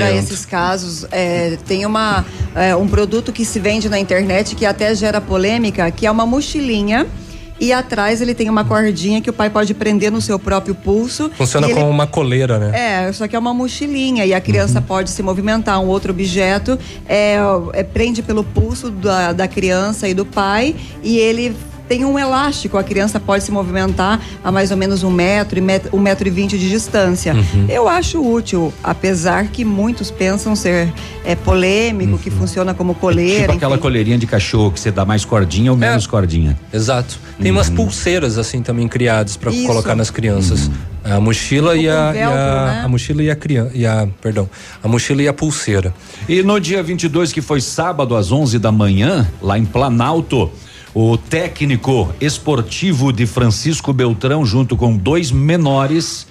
Para 0.00 0.12
esses 0.12 0.44
casos, 0.44 1.06
é, 1.12 1.56
tem 1.66 1.86
uma, 1.86 2.24
é, 2.54 2.74
um 2.74 2.88
produto 2.88 3.32
que 3.32 3.44
se 3.44 3.60
vende 3.60 3.88
na 3.88 3.98
internet 3.98 4.55
que 4.56 4.64
até 4.66 4.94
gera 4.94 5.20
polêmica, 5.20 5.88
que 5.90 6.06
é 6.06 6.10
uma 6.10 6.26
mochilinha. 6.26 7.06
E 7.58 7.72
atrás 7.72 8.20
ele 8.20 8.34
tem 8.34 8.50
uma 8.50 8.64
cordinha 8.66 9.18
que 9.22 9.30
o 9.30 9.32
pai 9.32 9.48
pode 9.48 9.72
prender 9.72 10.12
no 10.12 10.20
seu 10.20 10.38
próprio 10.38 10.74
pulso. 10.74 11.30
Funciona 11.38 11.66
ele- 11.66 11.74
como 11.74 11.88
uma 11.88 12.06
coleira, 12.06 12.58
né? 12.58 13.06
É, 13.08 13.12
só 13.12 13.26
que 13.26 13.34
é 13.34 13.38
uma 13.38 13.54
mochilinha 13.54 14.26
e 14.26 14.34
a 14.34 14.40
criança 14.42 14.82
pode 14.82 15.08
se 15.08 15.22
movimentar. 15.22 15.80
Um 15.80 15.86
outro 15.86 16.12
objeto 16.12 16.78
é, 17.08 17.38
é, 17.72 17.82
prende 17.82 18.20
pelo 18.22 18.44
pulso 18.44 18.90
da, 18.90 19.32
da 19.32 19.48
criança 19.48 20.06
e 20.06 20.12
do 20.12 20.26
pai 20.26 20.76
e 21.02 21.16
ele 21.16 21.56
tem 21.88 22.04
um 22.04 22.18
elástico. 22.18 22.76
A 22.76 22.84
criança 22.84 23.18
pode 23.20 23.44
se 23.44 23.50
movimentar 23.50 24.20
a 24.42 24.50
mais 24.52 24.70
ou 24.70 24.76
menos 24.76 25.02
um 25.02 25.10
metro 25.10 25.58
e 25.58 25.60
met- 25.62 25.88
um 25.92 25.98
metro 25.98 26.26
e 26.26 26.30
vinte 26.30 26.58
de 26.58 26.68
distância. 26.68 27.34
Uhum. 27.34 27.66
Eu 27.68 27.88
acho 27.88 28.20
útil, 28.20 28.72
apesar 28.82 29.48
que 29.48 29.64
muitos 29.64 30.10
pensam 30.10 30.54
ser 30.56 30.92
é, 31.24 31.34
polêmico, 31.34 32.18
que 32.18 32.30
funciona 32.30 32.74
como 32.74 32.94
coleira. 32.94 33.42
Tipo 33.42 33.52
aquela 33.54 33.74
enfim. 33.74 33.82
coleirinha 33.82 34.18
de 34.18 34.26
cachorro 34.26 34.70
que 34.72 34.80
você 34.80 34.90
dá 34.90 35.04
mais 35.04 35.24
cordinha 35.24 35.70
ou 35.70 35.76
menos 35.76 36.06
cordinha. 36.06 36.58
Exato. 36.72 37.18
Tem 37.40 37.50
umas 37.50 37.68
pulseiras 37.68 38.38
assim 38.38 38.62
também 38.62 38.88
criadas 38.88 39.36
para 39.36 39.52
colocar 39.66 39.94
nas 39.94 40.10
crianças. 40.10 40.70
A 41.04 41.20
mochila 41.20 41.76
e 41.76 41.88
a, 41.88 42.10
com 42.12 42.18
e 42.18 42.22
a, 42.22 42.30
velcro, 42.30 42.66
né? 42.66 42.82
a 42.84 42.88
mochila 42.88 43.22
e 43.22 43.30
a 43.30 43.36
criança 43.36 43.70
e 43.74 43.86
a, 43.86 44.08
perdão, 44.20 44.50
a 44.82 44.88
mochila 44.88 45.22
e 45.22 45.28
a 45.28 45.32
pulseira. 45.32 45.94
E 46.28 46.42
no 46.42 46.58
dia 46.58 46.82
22, 46.82 47.32
que 47.32 47.40
foi 47.40 47.60
sábado, 47.60 48.16
às 48.16 48.32
11 48.32 48.58
da 48.58 48.72
manhã, 48.72 49.24
lá 49.40 49.56
em 49.56 49.64
Planalto, 49.64 50.50
o 50.98 51.18
técnico 51.18 52.10
esportivo 52.18 53.12
de 53.12 53.26
Francisco 53.26 53.92
Beltrão, 53.92 54.46
junto 54.46 54.78
com 54.78 54.96
dois 54.96 55.30
menores, 55.30 56.26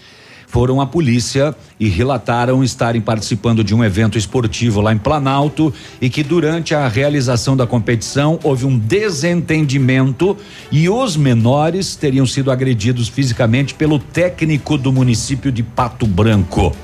foram 0.47 0.81
à 0.81 0.87
polícia 0.87 1.55
e 1.79 1.87
relataram 1.87 2.63
estarem 2.63 2.99
participando 2.99 3.63
de 3.63 3.75
um 3.75 3.83
evento 3.83 4.17
esportivo 4.17 4.81
lá 4.81 4.91
em 4.91 4.97
Planalto 4.97 5.71
e 6.01 6.09
que 6.09 6.23
durante 6.23 6.73
a 6.73 6.87
realização 6.87 7.55
da 7.55 7.67
competição 7.67 8.39
houve 8.41 8.65
um 8.65 8.75
desentendimento 8.75 10.35
e 10.71 10.89
os 10.89 11.15
menores 11.15 11.95
teriam 11.95 12.25
sido 12.25 12.49
agredidos 12.49 13.07
fisicamente 13.07 13.75
pelo 13.75 13.99
técnico 13.99 14.79
do 14.79 14.91
município 14.91 15.51
de 15.51 15.61
Pato 15.61 16.07
Branco 16.07 16.75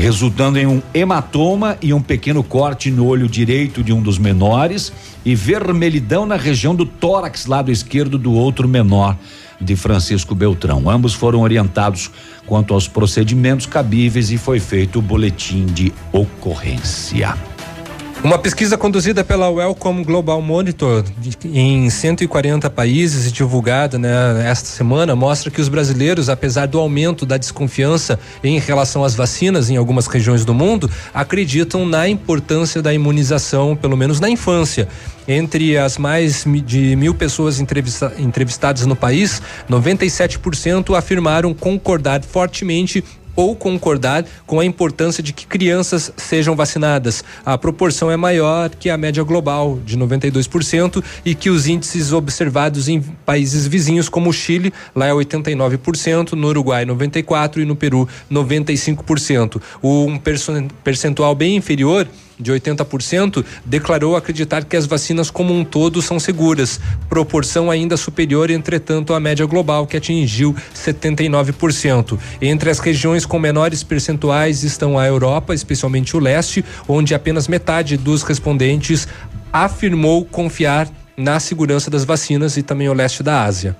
resultando 0.00 0.58
em 0.58 0.66
um 0.66 0.82
hematoma 0.92 1.78
e 1.80 1.92
um 1.92 2.00
pequeno 2.00 2.42
corte 2.42 2.90
no 2.90 3.06
olho 3.06 3.28
direito 3.28 3.82
de 3.82 3.92
um 3.92 4.02
dos 4.02 4.18
menores 4.18 4.92
e 5.24 5.34
vermelhidão 5.34 6.26
na 6.26 6.36
região 6.36 6.74
do 6.74 6.84
tórax 6.84 7.46
lado 7.46 7.70
esquerdo 7.70 8.18
do 8.18 8.32
outro 8.32 8.68
menor 8.68 9.16
de 9.60 9.76
Francisco 9.76 10.34
Beltrão. 10.34 10.90
Ambos 10.90 11.14
foram 11.14 11.40
orientados 11.40 12.10
quanto 12.44 12.74
aos 12.74 12.88
procedimentos 12.88 13.66
cabíveis 13.66 14.30
e 14.30 14.36
foi 14.36 14.58
feito 14.58 14.98
o 14.98 15.02
boletim 15.02 15.66
de 15.66 15.92
ocorrência. 16.12 17.53
Uma 18.24 18.38
pesquisa 18.38 18.78
conduzida 18.78 19.22
pela 19.22 19.50
Wellcome 19.50 20.02
Global 20.02 20.40
Monitor 20.40 21.04
em 21.44 21.90
140 21.90 22.70
países 22.70 23.26
e 23.26 23.30
divulgada 23.30 23.98
né, 23.98 24.08
esta 24.46 24.66
semana 24.66 25.14
mostra 25.14 25.50
que 25.50 25.60
os 25.60 25.68
brasileiros, 25.68 26.30
apesar 26.30 26.64
do 26.64 26.78
aumento 26.78 27.26
da 27.26 27.36
desconfiança 27.36 28.18
em 28.42 28.58
relação 28.58 29.04
às 29.04 29.14
vacinas 29.14 29.68
em 29.68 29.76
algumas 29.76 30.06
regiões 30.06 30.42
do 30.42 30.54
mundo, 30.54 30.90
acreditam 31.12 31.84
na 31.84 32.08
importância 32.08 32.80
da 32.80 32.94
imunização, 32.94 33.76
pelo 33.76 33.94
menos 33.94 34.20
na 34.20 34.30
infância. 34.30 34.88
Entre 35.28 35.76
as 35.76 35.98
mais 35.98 36.46
de 36.64 36.96
mil 36.96 37.14
pessoas 37.14 37.60
entrevista- 37.60 38.14
entrevistadas 38.18 38.86
no 38.86 38.96
país, 38.96 39.42
97% 39.68 40.96
afirmaram 40.96 41.52
concordar 41.52 42.22
fortemente 42.22 43.04
ou 43.36 43.54
concordar 43.56 44.24
com 44.46 44.60
a 44.60 44.64
importância 44.64 45.22
de 45.22 45.32
que 45.32 45.46
crianças 45.46 46.12
sejam 46.16 46.54
vacinadas. 46.54 47.24
A 47.44 47.56
proporção 47.58 48.10
é 48.10 48.16
maior 48.16 48.70
que 48.70 48.90
a 48.90 48.96
média 48.96 49.22
global, 49.22 49.78
de 49.84 49.96
92%, 49.98 51.02
e 51.24 51.34
que 51.34 51.50
os 51.50 51.66
índices 51.66 52.12
observados 52.12 52.88
em 52.88 53.00
países 53.00 53.66
vizinhos, 53.66 54.08
como 54.08 54.30
o 54.30 54.32
Chile, 54.32 54.72
lá 54.94 55.06
é 55.06 55.12
89%, 55.12 56.32
no 56.32 56.48
Uruguai 56.48 56.84
94% 56.84 57.58
e 57.58 57.64
no 57.64 57.76
Peru 57.76 58.08
95%. 58.30 59.60
Um 59.82 60.18
percentual 60.82 61.34
bem 61.34 61.56
inferior 61.56 62.06
de 62.38 62.52
80%, 62.52 63.44
declarou 63.64 64.16
acreditar 64.16 64.64
que 64.64 64.76
as 64.76 64.86
vacinas 64.86 65.30
como 65.30 65.54
um 65.54 65.64
todo 65.64 66.02
são 66.02 66.18
seguras, 66.18 66.80
proporção 67.08 67.70
ainda 67.70 67.96
superior, 67.96 68.50
entretanto, 68.50 69.14
à 69.14 69.20
média 69.20 69.46
global, 69.46 69.86
que 69.86 69.96
atingiu 69.96 70.54
79%. 70.74 72.18
Entre 72.40 72.70
as 72.70 72.78
regiões 72.78 73.24
com 73.24 73.38
menores 73.38 73.82
percentuais 73.82 74.64
estão 74.64 74.98
a 74.98 75.06
Europa, 75.06 75.54
especialmente 75.54 76.16
o 76.16 76.20
leste, 76.20 76.64
onde 76.88 77.14
apenas 77.14 77.48
metade 77.48 77.96
dos 77.96 78.22
respondentes 78.22 79.06
afirmou 79.52 80.24
confiar 80.24 80.88
na 81.16 81.38
segurança 81.38 81.90
das 81.90 82.04
vacinas 82.04 82.56
e 82.56 82.62
também 82.62 82.88
o 82.88 82.92
leste 82.92 83.22
da 83.22 83.44
Ásia. 83.44 83.76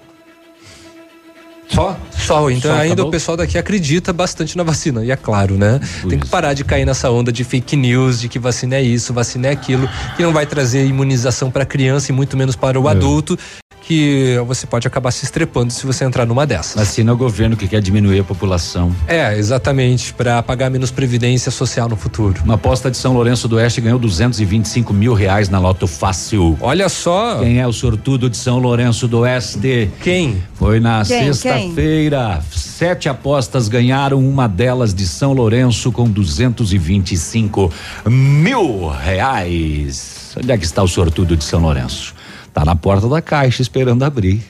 Só? 1.68 1.98
Só, 2.26 2.50
então 2.50 2.72
ainda 2.74 2.94
acabou? 2.94 3.08
o 3.08 3.10
pessoal 3.10 3.36
daqui 3.36 3.58
acredita 3.58 4.12
bastante 4.12 4.56
na 4.56 4.62
vacina. 4.62 5.04
E 5.04 5.10
é 5.10 5.16
claro, 5.16 5.56
né? 5.56 5.80
Tem 6.08 6.18
que 6.18 6.28
parar 6.28 6.54
de 6.54 6.64
cair 6.64 6.84
nessa 6.84 7.10
onda 7.10 7.32
de 7.32 7.44
fake 7.44 7.76
news, 7.76 8.20
de 8.20 8.28
que 8.28 8.38
vacina 8.38 8.76
é 8.76 8.82
isso, 8.82 9.12
vacina 9.12 9.48
é 9.48 9.50
aquilo, 9.50 9.88
que 10.16 10.22
não 10.22 10.32
vai 10.32 10.46
trazer 10.46 10.84
imunização 10.86 11.50
para 11.50 11.64
criança 11.64 12.10
e 12.10 12.14
muito 12.14 12.36
menos 12.36 12.56
para 12.56 12.78
o 12.80 12.88
adulto. 12.88 13.38
Que 13.86 14.38
você 14.46 14.66
pode 14.66 14.86
acabar 14.86 15.10
se 15.10 15.24
estrepando 15.24 15.72
se 15.72 15.86
você 15.86 16.04
entrar 16.04 16.26
numa 16.26 16.46
dessas. 16.46 16.80
Assina 16.80 17.12
o 17.12 17.16
governo 17.16 17.56
que 17.56 17.68
quer 17.68 17.80
diminuir 17.80 18.20
a 18.20 18.24
população. 18.24 18.94
É, 19.06 19.36
exatamente, 19.36 20.12
para 20.14 20.42
pagar 20.42 20.70
menos 20.70 20.90
previdência 20.90 21.50
social 21.50 21.88
no 21.88 21.96
futuro. 21.96 22.42
Uma 22.44 22.54
aposta 22.54 22.90
de 22.90 22.96
São 22.96 23.12
Lourenço 23.12 23.46
do 23.46 23.56
Oeste 23.56 23.80
ganhou 23.80 23.98
225 23.98 24.92
mil 24.92 25.14
reais 25.14 25.48
na 25.48 25.58
Loto 25.58 25.86
Fácil. 25.86 26.56
Olha 26.60 26.88
só. 26.88 27.38
Quem 27.40 27.60
é 27.60 27.66
o 27.66 27.72
sortudo 27.72 28.30
de 28.30 28.36
São 28.36 28.58
Lourenço 28.58 29.06
do 29.06 29.20
Oeste? 29.20 29.90
Quem? 30.02 30.42
Foi 30.54 30.80
na 30.80 31.04
Quem? 31.04 31.32
sexta-feira. 31.32 32.42
Sete 32.50 33.08
apostas 33.08 33.68
ganharam, 33.68 34.18
uma 34.18 34.48
delas 34.48 34.94
de 34.94 35.06
São 35.06 35.32
Lourenço 35.32 35.92
com 35.92 36.08
225 36.08 37.72
mil 38.06 38.88
reais. 38.88 40.34
Onde 40.36 40.50
é 40.50 40.58
que 40.58 40.64
está 40.64 40.82
o 40.82 40.88
sortudo 40.88 41.36
de 41.36 41.44
São 41.44 41.60
Lourenço? 41.60 42.14
Tá 42.54 42.64
na 42.64 42.76
porta 42.76 43.08
da 43.08 43.20
caixa 43.20 43.60
esperando 43.60 44.04
abrir. 44.04 44.42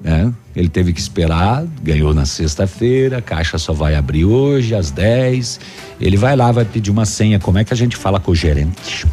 Né? 0.00 0.32
Ele 0.56 0.68
teve 0.68 0.92
que 0.92 1.00
esperar, 1.00 1.64
ganhou 1.82 2.12
na 2.12 2.24
sexta-feira, 2.24 3.18
a 3.18 3.22
caixa 3.22 3.56
só 3.56 3.72
vai 3.72 3.94
abrir 3.94 4.24
hoje 4.24 4.74
às 4.74 4.90
10. 4.90 5.60
Ele 6.00 6.16
vai 6.16 6.34
lá, 6.34 6.50
vai 6.50 6.64
pedir 6.64 6.90
uma 6.90 7.06
senha. 7.06 7.38
Como 7.38 7.58
é 7.58 7.64
que 7.64 7.72
a 7.72 7.76
gente 7.76 7.96
fala 7.96 8.18
com 8.18 8.32
o 8.32 8.34
gerente? 8.34 9.06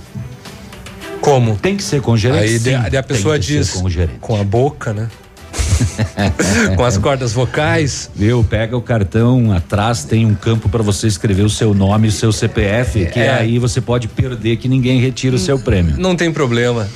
Como? 1.21 1.55
Tem 1.57 1.75
que 1.75 1.83
ser 1.83 2.01
com 2.01 2.13
o 2.13 2.17
gerente. 2.17 2.41
Aí 2.41 2.59
sim, 2.59 2.73
a 2.73 2.89
tem 2.89 3.03
pessoa 3.03 3.37
diz 3.37 3.71
com 3.71 3.85
o 3.85 3.89
gerente. 3.89 4.19
com 4.19 4.39
a 4.39 4.43
boca, 4.43 4.93
né? 4.93 5.09
Com 6.75 6.83
as 6.83 6.97
cordas 6.97 7.33
vocais. 7.33 8.09
Viu? 8.15 8.43
Pega 8.43 8.75
o 8.77 8.81
cartão, 8.81 9.51
atrás 9.51 10.03
tem 10.03 10.25
um 10.25 10.35
campo 10.35 10.69
para 10.69 10.83
você 10.83 11.07
escrever 11.07 11.43
o 11.43 11.49
seu 11.49 11.73
nome 11.73 12.07
e 12.07 12.09
o 12.09 12.11
seu 12.13 12.31
CPF, 12.31 13.05
que 13.07 13.19
É. 13.19 13.31
aí 13.33 13.59
você 13.59 13.81
pode 13.81 14.07
perder 14.07 14.57
que 14.57 14.67
ninguém 14.67 14.99
retira 14.99 15.35
o 15.35 15.39
seu 15.39 15.57
prêmio. 15.59 15.95
Não 15.97 16.15
tem 16.15 16.31
problema. 16.31 16.87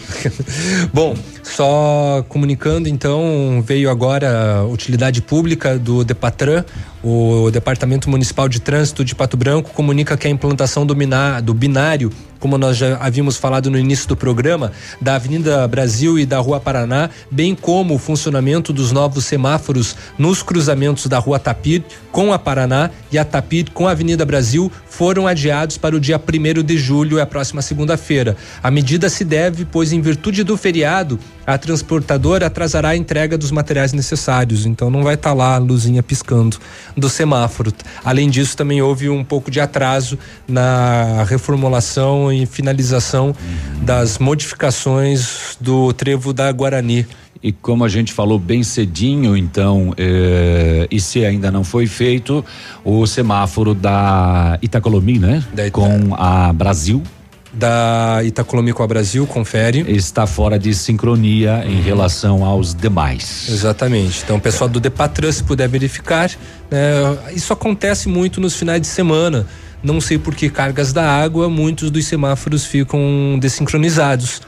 Bom, 0.94 1.16
só 1.44 2.24
comunicando 2.30 2.88
então, 2.88 3.64
veio 3.66 3.90
agora 3.90 4.58
a 4.60 4.64
utilidade 4.66 5.22
pública 5.22 5.78
do 5.78 6.04
Depatran, 6.04 6.64
o 7.04 7.50
Departamento 7.52 8.10
Municipal 8.10 8.48
de 8.48 8.60
Trânsito 8.60 9.04
de 9.04 9.16
Pato 9.16 9.36
Branco 9.36 9.72
comunica 9.72 10.16
que 10.16 10.28
a 10.28 10.30
implantação 10.30 10.86
do, 10.86 10.96
do 11.44 11.54
binário, 11.54 12.12
como 12.40 12.58
nós 12.58 12.78
já 12.78 12.98
havíamos 12.98 13.38
falado 13.38 13.70
no 13.72 13.78
início 13.78 14.08
do 14.08 14.16
programa, 14.16 14.72
da 15.00 15.16
Avenida 15.16 15.68
Brasil 15.68 16.20
e 16.20 16.26
da 16.26 16.40
Rua 16.40 16.60
Paraná, 16.60 17.10
bem 17.30 17.56
como 17.56 17.96
o 17.96 18.00
funcionamento 18.00 18.72
dos 18.72 18.92
novos 18.92 19.26
semáforos 19.26 19.96
nos 20.18 20.44
cruzamentos 20.44 21.08
da 21.08 21.18
Rua 21.18 21.40
Tapir 21.40 21.84
com 22.12 22.34
a 22.34 22.40
Paraná 22.40 22.92
e 23.12 23.18
a 23.18 23.26
Tapir 23.26 23.72
com 23.72 23.88
a 23.88 23.92
Avenida 23.92 24.26
Brasil, 24.26 24.72
foram 24.88 25.28
adiados 25.28 25.78
para 25.78 25.96
o 25.96 26.00
dia 26.00 26.20
1 26.20 26.64
de 26.64 26.78
julho, 26.78 27.18
é 27.18 27.22
a 27.22 27.26
próxima 27.26 27.62
segunda-feira. 27.62 28.36
A 28.62 28.70
medida 28.70 29.10
se 29.10 29.24
deve, 29.24 29.66
pois, 29.66 29.92
em 29.92 30.02
virtude 30.02 30.44
do 30.44 30.58
feriado, 30.58 31.20
a 31.54 31.58
transportadora 31.58 32.46
atrasará 32.48 32.90
a 32.90 32.96
entrega 32.96 33.38
dos 33.38 33.52
materiais 33.52 33.94
necessários, 33.94 34.66
então 34.66 34.90
não 34.90 35.04
vai 35.04 35.16
estar 35.16 35.34
lá 35.34 35.56
a 35.56 35.58
luzinha 35.58 36.02
piscando 36.02 36.58
do 36.96 37.10
semáforo. 37.10 37.74
Além 38.04 38.30
disso, 38.30 38.56
também 38.56 38.82
houve 38.82 39.10
um 39.10 39.24
pouco 39.24 39.52
de 39.52 39.60
atraso 39.60 40.18
na 40.48 41.26
reformulação 41.28 42.32
e 42.32 42.46
finalização 42.46 43.36
das 43.82 44.18
modificações 44.18 45.58
do 45.60 45.92
trevo 45.94 46.34
da 46.34 46.52
Guarani. 46.52 47.06
E 47.44 47.52
como 47.52 47.84
a 47.84 47.90
gente 47.90 48.14
falou 48.14 48.38
bem 48.38 48.62
cedinho, 48.64 49.36
então, 49.36 49.94
eh, 49.98 50.88
e 50.92 51.02
se 51.02 51.26
ainda 51.26 51.50
não 51.50 51.64
foi 51.64 51.88
feito, 51.88 52.46
o 52.86 53.08
semáforo 53.08 53.74
da 53.74 54.60
Itacolomi, 54.62 55.18
né? 55.18 55.44
Com 55.72 56.14
a 56.16 56.54
Brasil. 56.54 57.02
Da 57.54 58.22
Itacolomi 58.24 58.72
com 58.72 58.82
a 58.82 58.88
Brasil, 58.88 59.28
confere. 59.28 59.84
Está 59.88 60.26
fora 60.26 60.58
de 60.58 60.74
sincronia 60.74 61.62
Uhum. 61.66 61.72
em 61.72 61.82
relação 61.82 62.46
aos 62.46 62.74
demais. 62.74 63.48
Exatamente. 63.50 64.22
Então, 64.24 64.38
o 64.38 64.40
pessoal 64.42 64.70
do 64.70 64.80
Depatran, 64.80 65.32
se 65.32 65.44
puder 65.44 65.68
verificar, 65.68 66.30
né, 66.70 67.18
isso 67.36 67.52
acontece 67.52 68.08
muito 68.08 68.40
nos 68.40 68.56
finais 68.56 68.80
de 68.80 68.88
semana. 68.88 69.46
Não 69.84 70.00
sei 70.00 70.18
por 70.18 70.34
que 70.34 70.50
cargas 70.50 70.94
da 70.94 71.04
água, 71.12 71.50
muitos 71.50 71.92
dos 71.92 72.06
semáforos 72.06 72.66
ficam 72.66 73.38
desincronizados. 73.42 74.42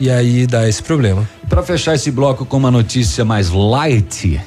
E 0.00 0.10
aí 0.10 0.46
dá 0.46 0.68
esse 0.68 0.82
problema. 0.82 1.28
Para 1.48 1.62
fechar 1.62 1.94
esse 1.94 2.10
bloco 2.10 2.46
com 2.46 2.56
uma 2.56 2.70
notícia 2.70 3.24
mais 3.24 3.50
light, 3.50 4.40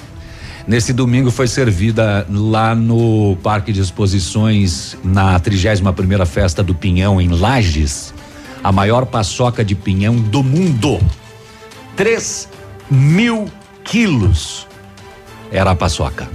nesse 0.69 0.93
domingo 0.93 1.31
foi 1.31 1.47
servida 1.47 2.27
lá 2.29 2.75
no 2.75 3.35
Parque 3.41 3.73
de 3.73 3.81
Exposições, 3.81 4.95
na 5.03 5.39
31 5.39 5.91
primeira 5.93 6.27
festa 6.27 6.61
do 6.61 6.75
Pinhão 6.75 7.19
em 7.19 7.27
Lages, 7.27 8.13
a 8.63 8.71
maior 8.71 9.07
paçoca 9.07 9.65
de 9.65 9.73
pinhão 9.73 10.15
do 10.15 10.43
mundo. 10.43 10.99
3 11.95 12.47
mil 12.91 13.49
quilos 13.83 14.67
era 15.51 15.71
a 15.71 15.75
paçoca. 15.75 16.29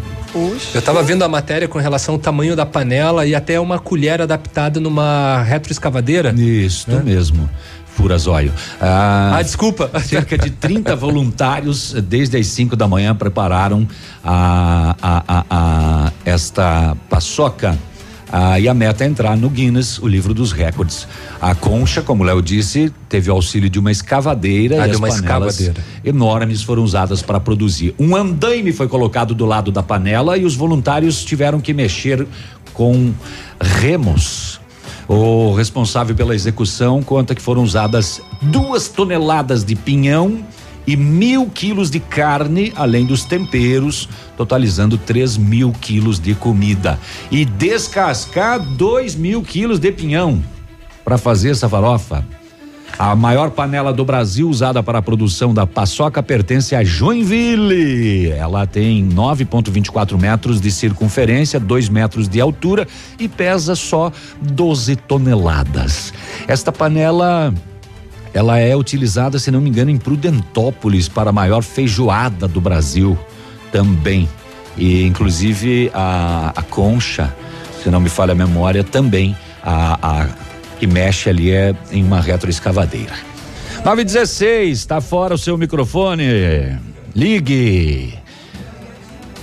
Eu 0.74 0.82
tava 0.82 1.00
vendo 1.00 1.22
a 1.22 1.28
matéria 1.28 1.68
com 1.68 1.78
relação 1.78 2.16
ao 2.16 2.20
tamanho 2.20 2.56
da 2.56 2.66
panela 2.66 3.24
e 3.24 3.36
até 3.36 3.60
uma 3.60 3.78
colher 3.78 4.20
adaptada 4.20 4.80
numa 4.80 5.44
retroescavadeira. 5.44 6.34
Isso 6.36 6.90
mesmo. 7.04 7.48
Furazóio. 7.96 8.52
Ah, 8.80 9.36
Ah, 9.36 9.42
desculpa. 9.42 9.90
Cerca 10.04 10.36
de 10.36 10.50
30 10.50 10.94
voluntários, 10.96 11.92
desde 11.92 12.36
as 12.36 12.46
5 12.48 12.76
da 12.76 12.86
manhã, 12.88 13.14
prepararam 13.14 13.86
a, 14.22 14.94
a, 15.02 15.44
a, 15.50 16.12
esta 16.24 16.96
paçoca. 17.08 17.78
Ah, 18.36 18.58
e 18.58 18.68
a 18.68 18.74
meta 18.74 19.04
é 19.04 19.06
entrar 19.06 19.36
no 19.36 19.48
Guinness, 19.48 19.98
o 20.00 20.08
livro 20.08 20.34
dos 20.34 20.50
recordes. 20.50 21.06
A 21.40 21.54
concha, 21.54 22.02
como 22.02 22.24
o 22.24 22.26
Léo 22.26 22.42
disse, 22.42 22.92
teve 23.08 23.30
o 23.30 23.34
auxílio 23.34 23.70
de 23.70 23.78
uma 23.78 23.92
escavadeira 23.92 24.82
Ah, 24.82 24.86
e 24.86 24.90
de 24.90 24.94
as 24.94 24.98
uma 24.98 25.08
panelas 25.08 25.60
escavadeira. 25.60 25.88
enormes 26.04 26.62
foram 26.62 26.82
usadas 26.82 27.22
para 27.22 27.38
produzir. 27.38 27.94
Um 27.96 28.16
andaime 28.16 28.72
foi 28.72 28.88
colocado 28.88 29.34
do 29.36 29.46
lado 29.46 29.70
da 29.70 29.84
panela 29.84 30.36
e 30.36 30.44
os 30.44 30.56
voluntários 30.56 31.24
tiveram 31.24 31.60
que 31.60 31.72
mexer 31.72 32.26
com 32.72 33.12
remos. 33.60 34.60
O 35.06 35.52
responsável 35.54 36.14
pela 36.14 36.34
execução 36.34 37.02
conta 37.02 37.34
que 37.34 37.42
foram 37.42 37.62
usadas 37.62 38.22
duas 38.40 38.88
toneladas 38.88 39.64
de 39.64 39.74
pinhão 39.74 40.44
e 40.86 40.96
mil 40.96 41.48
quilos 41.48 41.90
de 41.90 42.00
carne, 42.00 42.72
além 42.76 43.06
dos 43.06 43.24
temperos, 43.24 44.08
totalizando 44.36 44.98
três 44.98 45.36
mil 45.36 45.72
quilos 45.72 46.18
de 46.18 46.34
comida. 46.34 46.98
E 47.30 47.44
descascar 47.44 48.58
dois 48.60 49.14
mil 49.14 49.42
quilos 49.42 49.78
de 49.78 49.92
pinhão 49.92 50.42
para 51.04 51.18
fazer 51.18 51.50
essa 51.50 51.68
farofa. 51.68 52.24
A 52.96 53.16
maior 53.16 53.50
panela 53.50 53.92
do 53.92 54.04
Brasil 54.04 54.48
usada 54.48 54.80
para 54.82 54.98
a 54.98 55.02
produção 55.02 55.52
da 55.52 55.66
paçoca 55.66 56.22
pertence 56.22 56.76
a 56.76 56.84
Joinville. 56.84 58.30
Ela 58.30 58.66
tem 58.66 59.08
9,24 59.08 60.18
metros 60.18 60.60
de 60.60 60.70
circunferência, 60.70 61.58
2 61.58 61.88
metros 61.88 62.28
de 62.28 62.40
altura 62.40 62.86
e 63.18 63.28
pesa 63.28 63.74
só 63.74 64.12
12 64.40 64.96
toneladas. 64.96 66.12
Esta 66.46 66.70
panela. 66.70 67.52
Ela 68.32 68.58
é 68.58 68.74
utilizada, 68.74 69.38
se 69.38 69.48
não 69.52 69.60
me 69.60 69.70
engano, 69.70 69.92
em 69.92 69.96
Prudentópolis 69.96 71.08
para 71.08 71.30
a 71.30 71.32
maior 71.32 71.62
feijoada 71.62 72.48
do 72.48 72.60
Brasil 72.60 73.16
também. 73.70 74.28
E 74.76 75.04
inclusive 75.04 75.88
a, 75.94 76.52
a 76.54 76.62
concha, 76.62 77.32
se 77.80 77.90
não 77.90 78.00
me 78.00 78.08
falha 78.08 78.32
a 78.32 78.34
memória, 78.34 78.82
também 78.82 79.36
a, 79.62 79.98
a 80.02 80.28
que 80.78 80.86
mexe 80.86 81.28
ali 81.28 81.50
é 81.50 81.74
em 81.90 82.02
uma 82.04 82.20
retroescavadeira. 82.20 83.14
916, 83.84 84.86
tá 84.86 85.00
fora 85.00 85.34
o 85.34 85.38
seu 85.38 85.56
microfone. 85.58 86.24
Ligue. 87.14 88.14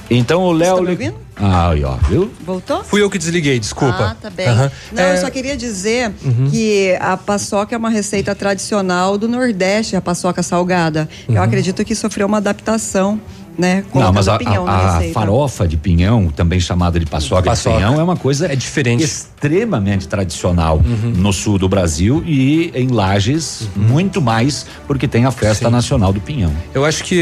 Então 0.09 0.41
o 0.43 0.51
Léo. 0.51 0.75
tá 0.77 0.81
li- 0.83 0.89
ouvindo? 0.91 1.15
Ah, 1.43 1.69
aí, 1.71 1.83
ó, 1.83 1.95
viu? 2.09 2.29
Voltou? 2.45 2.83
Fui 2.83 3.01
eu 3.01 3.09
que 3.09 3.17
desliguei, 3.17 3.57
desculpa. 3.59 4.11
Ah, 4.11 4.15
tá 4.21 4.29
bem. 4.29 4.45
Aham. 4.47 4.71
Não, 4.91 5.01
É, 5.03 5.13
eu 5.13 5.21
só 5.21 5.29
queria 5.29 5.55
dizer 5.57 6.11
Uhum. 6.23 6.49
que 6.51 6.95
a 6.99 7.15
paçoca 7.17 7.73
é 7.73 7.77
uma 7.77 7.89
receita 7.89 8.35
tradicional 8.35 9.17
do 9.17 9.27
Nordeste, 9.27 9.95
a 9.95 10.01
paçoca 10.01 10.43
salgada. 10.43 11.09
Uhum. 11.27 11.35
Eu 11.37 11.41
acredito 11.41 11.83
que 11.85 11.95
sofreu 11.95 12.27
uma 12.27 12.37
adaptação, 12.37 13.19
né? 13.61 13.85
Não, 13.93 14.11
mas 14.11 14.27
a, 14.27 14.37
pinhão 14.37 14.67
a- 14.67 14.71
a 14.71 14.93
receita. 14.97 15.13
farofa 15.13 15.67
de 15.67 15.77
pinhão, 15.77 16.27
também 16.27 16.59
chamada 16.59 16.99
de 16.99 17.05
paçoca, 17.05 17.43
Paçoca. 17.43 17.75
de 17.77 17.81
pinhão, 17.83 17.99
é 17.99 18.03
uma 18.03 18.17
coisa 18.17 18.51
É 18.51 18.55
diferente. 18.55 19.03
extremamente 19.03 20.07
tradicional 20.07 20.77
Uhum. 20.83 21.11
no 21.15 21.31
sul 21.31 21.57
do 21.57 21.69
Brasil 21.69 22.23
e 22.25 22.71
em 22.75 22.87
Lages, 22.87 23.69
muito 23.75 24.21
mais, 24.21 24.65
porque 24.87 25.07
tem 25.07 25.25
a 25.25 25.31
festa 25.31 25.69
nacional 25.69 26.11
do 26.11 26.19
pinhão. 26.19 26.51
Eu 26.73 26.83
acho 26.83 27.03
que. 27.03 27.15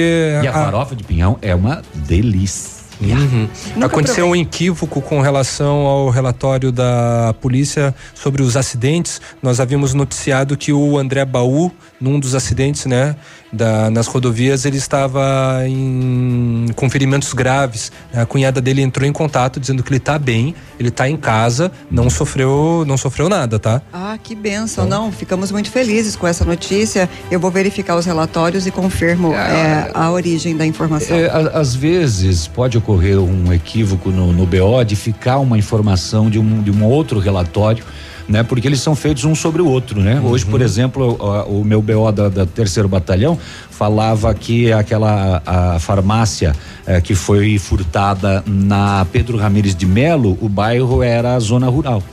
E 0.44 0.48
a 0.48 0.53
farofa 0.53 0.95
de 0.95 1.03
pinhão 1.03 1.38
é 1.41 1.53
uma 1.53 1.82
delícia. 1.94 2.80
Uhum. 3.02 3.48
Aconteceu 3.82 4.26
provei. 4.26 4.41
um 4.41 4.44
equívoco 4.44 4.99
com 5.02 5.22
relação 5.22 5.86
ao 5.86 6.10
relatório 6.10 6.70
da 6.70 7.34
polícia 7.40 7.95
sobre 8.14 8.41
os 8.41 8.57
acidentes. 8.57 9.22
Nós 9.41 9.61
havíamos 9.61 9.94
noticiado 9.94 10.57
que 10.57 10.74
o 10.74 10.98
André 10.98 11.24
Baú, 11.24 11.72
num 11.99 12.20
dos 12.20 12.36
acidentes, 12.36 12.86
né, 12.86 13.16
da- 13.51 13.89
nas 13.89 14.07
rodovias, 14.07 14.65
ele 14.65 14.77
estava 14.77 15.63
em, 15.67 16.67
com 16.76 16.89
ferimentos 16.89 17.34
graves. 17.34 17.91
A 18.13 18.26
cunhada 18.26 18.61
dele 18.61 18.81
entrou 18.81 19.07
em 19.07 19.11
contato 19.13 19.59
dizendo 19.59 19.84
que 19.84 19.89
ele 19.89 19.97
está 19.97 20.17
bem, 20.19 20.53
ele 20.80 20.89
está 20.89 21.09
em 21.09 21.17
casa, 21.17 21.71
não 21.89 22.09
sofreu, 22.09 22.84
não 22.88 22.97
sofreu 22.97 23.30
nada, 23.30 23.59
tá? 23.59 23.81
Ah, 23.91 24.17
que 24.21 24.35
benção. 24.35 24.85
Não, 24.88 25.11
ficamos 25.11 25.51
muito 25.51 25.69
felizes 25.71 26.15
com 26.15 26.27
essa 26.27 26.45
notícia. 26.45 27.09
Eu 27.31 27.39
vou 27.39 27.51
verificar 27.51 27.95
os 27.95 28.05
relatórios 28.05 28.65
e 28.67 28.71
confirmo 28.71 29.34
é, 29.34 29.91
a 29.93 30.11
origem 30.11 30.55
da 30.55 30.65
informação. 30.65 31.15
É, 31.15 31.30
às 31.53 31.76
vezes 31.76 32.47
pode 32.47 32.77
ocorrer 32.77 33.19
um 33.19 33.51
equívoco 33.53 34.09
no, 34.11 34.31
no 34.31 34.45
BO 34.45 34.84
de 34.85 34.95
ficar 34.95 35.39
uma 35.39 35.57
informação 35.57 36.30
de 36.30 36.39
um, 36.39 36.61
de 36.61 36.71
um 36.71 36.84
outro 36.84 37.19
relatório, 37.19 37.84
né? 38.30 38.43
Porque 38.43 38.68
eles 38.68 38.80
são 38.80 38.95
feitos 38.95 39.26
um 39.26 39.34
sobre 39.34 39.61
o 39.61 39.68
outro, 39.68 39.99
né? 39.99 40.22
Hoje, 40.23 40.45
por 40.45 40.61
exemplo, 40.61 41.18
o, 41.19 41.61
o 41.61 41.65
meu 41.65 41.81
BO 41.81 42.11
da, 42.11 42.30
da 42.30 42.45
terceiro 42.45 42.88
batalhão 42.88 43.38
falava 43.72 44.31
que 44.35 44.72
aquela 44.72 45.41
a 45.45 45.80
farmácia 45.80 46.56
eh, 46.85 47.01
que 47.01 47.15
foi 47.15 47.57
furtada 47.57 48.43
na 48.45 49.06
Pedro 49.11 49.38
Ramires 49.38 49.76
de 49.76 49.88
Melo, 49.88 50.38
o 50.39 50.47
bairro 50.47 51.01
era 51.01 51.34
a 51.34 51.39
zona 51.39 51.68
rural. 51.68 52.03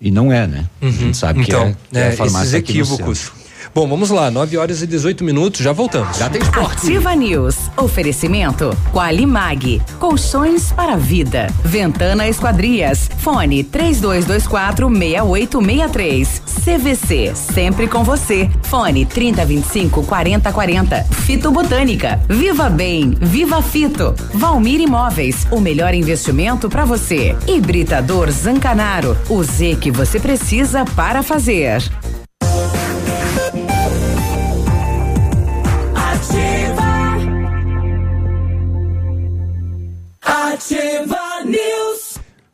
E 0.00 0.10
não 0.10 0.32
é, 0.32 0.46
né? 0.46 0.66
A 0.80 0.90
gente 0.90 1.16
sabe 1.16 1.42
que 1.42 1.50
então, 1.50 1.64
é, 1.64 1.74
que 1.90 1.98
é 1.98 2.02
a 2.02 2.04
é, 2.04 2.08
esses 2.08 2.18
farmácia 2.18 2.58
aqui 2.58 2.74
no 2.74 2.80
equívocos. 2.80 3.32
Bom, 3.76 3.86
vamos 3.86 4.08
lá, 4.08 4.30
9 4.30 4.56
horas 4.56 4.80
e 4.80 4.86
18 4.86 5.22
minutos, 5.22 5.60
já 5.60 5.70
voltamos. 5.70 6.16
Já 6.16 6.30
tem 6.30 6.40
Ativa 6.40 7.14
News. 7.14 7.56
Oferecimento 7.76 8.74
Qualimag. 8.90 9.82
Colchões 9.98 10.72
para 10.72 10.96
vida. 10.96 11.48
Ventana 11.62 12.26
Esquadrias. 12.26 13.10
Fone 13.18 13.62
3224 13.62 14.88
6863. 14.88 16.42
CVC. 16.64 17.32
Sempre 17.34 17.86
com 17.86 18.02
você. 18.02 18.48
Fone 18.62 19.04
3025 19.04 20.04
4040. 20.04 21.04
Fito 21.26 21.50
Botânica. 21.50 22.18
Viva 22.30 22.70
Bem. 22.70 23.10
Viva 23.20 23.60
Fito. 23.60 24.14
Valmir 24.32 24.80
Imóveis. 24.80 25.46
O 25.50 25.60
melhor 25.60 25.92
investimento 25.92 26.70
para 26.70 26.86
você. 26.86 27.36
Hibridador 27.46 28.30
Zancanaro. 28.30 29.14
O 29.28 29.44
Z 29.44 29.76
que 29.78 29.90
você 29.90 30.18
precisa 30.18 30.86
para 30.96 31.22
fazer. 31.22 31.82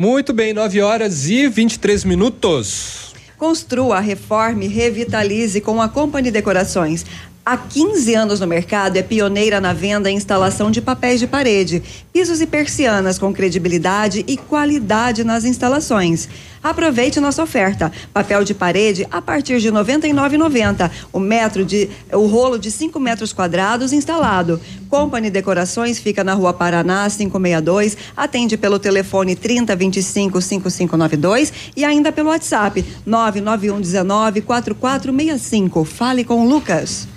Muito 0.02 0.32
bem, 0.32 0.52
9 0.52 0.80
horas 0.80 1.28
e 1.28 1.46
23 1.46 2.02
minutos. 2.02 3.14
Construa, 3.38 4.00
reforme, 4.00 4.66
revitalize 4.66 5.60
com 5.60 5.80
a 5.80 5.88
Company 5.88 6.28
Decorações. 6.28 7.06
Há 7.46 7.56
15 7.56 8.12
anos 8.12 8.40
no 8.40 8.46
mercado, 8.48 8.96
é 8.96 9.02
pioneira 9.02 9.60
na 9.60 9.72
venda 9.72 10.10
e 10.10 10.14
instalação 10.14 10.72
de 10.72 10.80
papéis 10.80 11.20
de 11.20 11.28
parede, 11.28 11.84
pisos 12.12 12.40
e 12.40 12.48
persianas 12.48 13.16
com 13.16 13.32
credibilidade 13.32 14.24
e 14.26 14.36
qualidade 14.36 15.22
nas 15.22 15.44
instalações. 15.44 16.28
Aproveite 16.62 17.18
nossa 17.18 17.42
oferta. 17.42 17.90
Papel 18.12 18.44
de 18.44 18.54
parede 18.54 19.06
a 19.10 19.20
partir 19.20 19.58
de 19.60 19.68
R$ 19.68 19.74
99,90. 19.76 20.90
O 21.12 21.18
metro 21.18 21.64
de 21.64 21.90
o 22.12 22.26
rolo 22.26 22.58
de 22.58 22.70
5 22.70 22.98
metros 23.00 23.32
quadrados 23.32 23.92
instalado. 23.92 24.60
Company 24.88 25.30
Decorações 25.30 25.98
fica 25.98 26.22
na 26.22 26.34
Rua 26.34 26.52
Paraná 26.52 27.08
562. 27.10 27.96
Atende 28.16 28.56
pelo 28.56 28.78
telefone 28.78 29.34
3025 29.34 30.40
5592 30.40 31.52
e 31.76 31.84
ainda 31.84 32.12
pelo 32.12 32.28
WhatsApp 32.28 32.84
991 33.04 33.80
19 33.80 34.42
4465. 34.42 35.84
Fale 35.84 36.24
com 36.24 36.46
o 36.46 36.48
Lucas. 36.48 37.08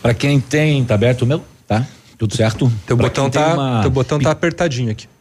Para 0.00 0.14
quem 0.14 0.40
tem, 0.40 0.84
tá 0.84 0.94
aberto 0.94 1.22
o 1.22 1.26
meu? 1.26 1.42
Tá? 1.66 1.86
Tudo 2.18 2.36
certo? 2.36 2.72
Teu 2.86 2.96
Pra 2.96 3.08
botão 3.08 3.28
tá, 3.28 3.54
uma 3.54 3.80
teu 3.82 3.90
botão 3.90 4.18
tá 4.18 4.30
apertadinho 4.30 4.90
aqui. 4.90 5.11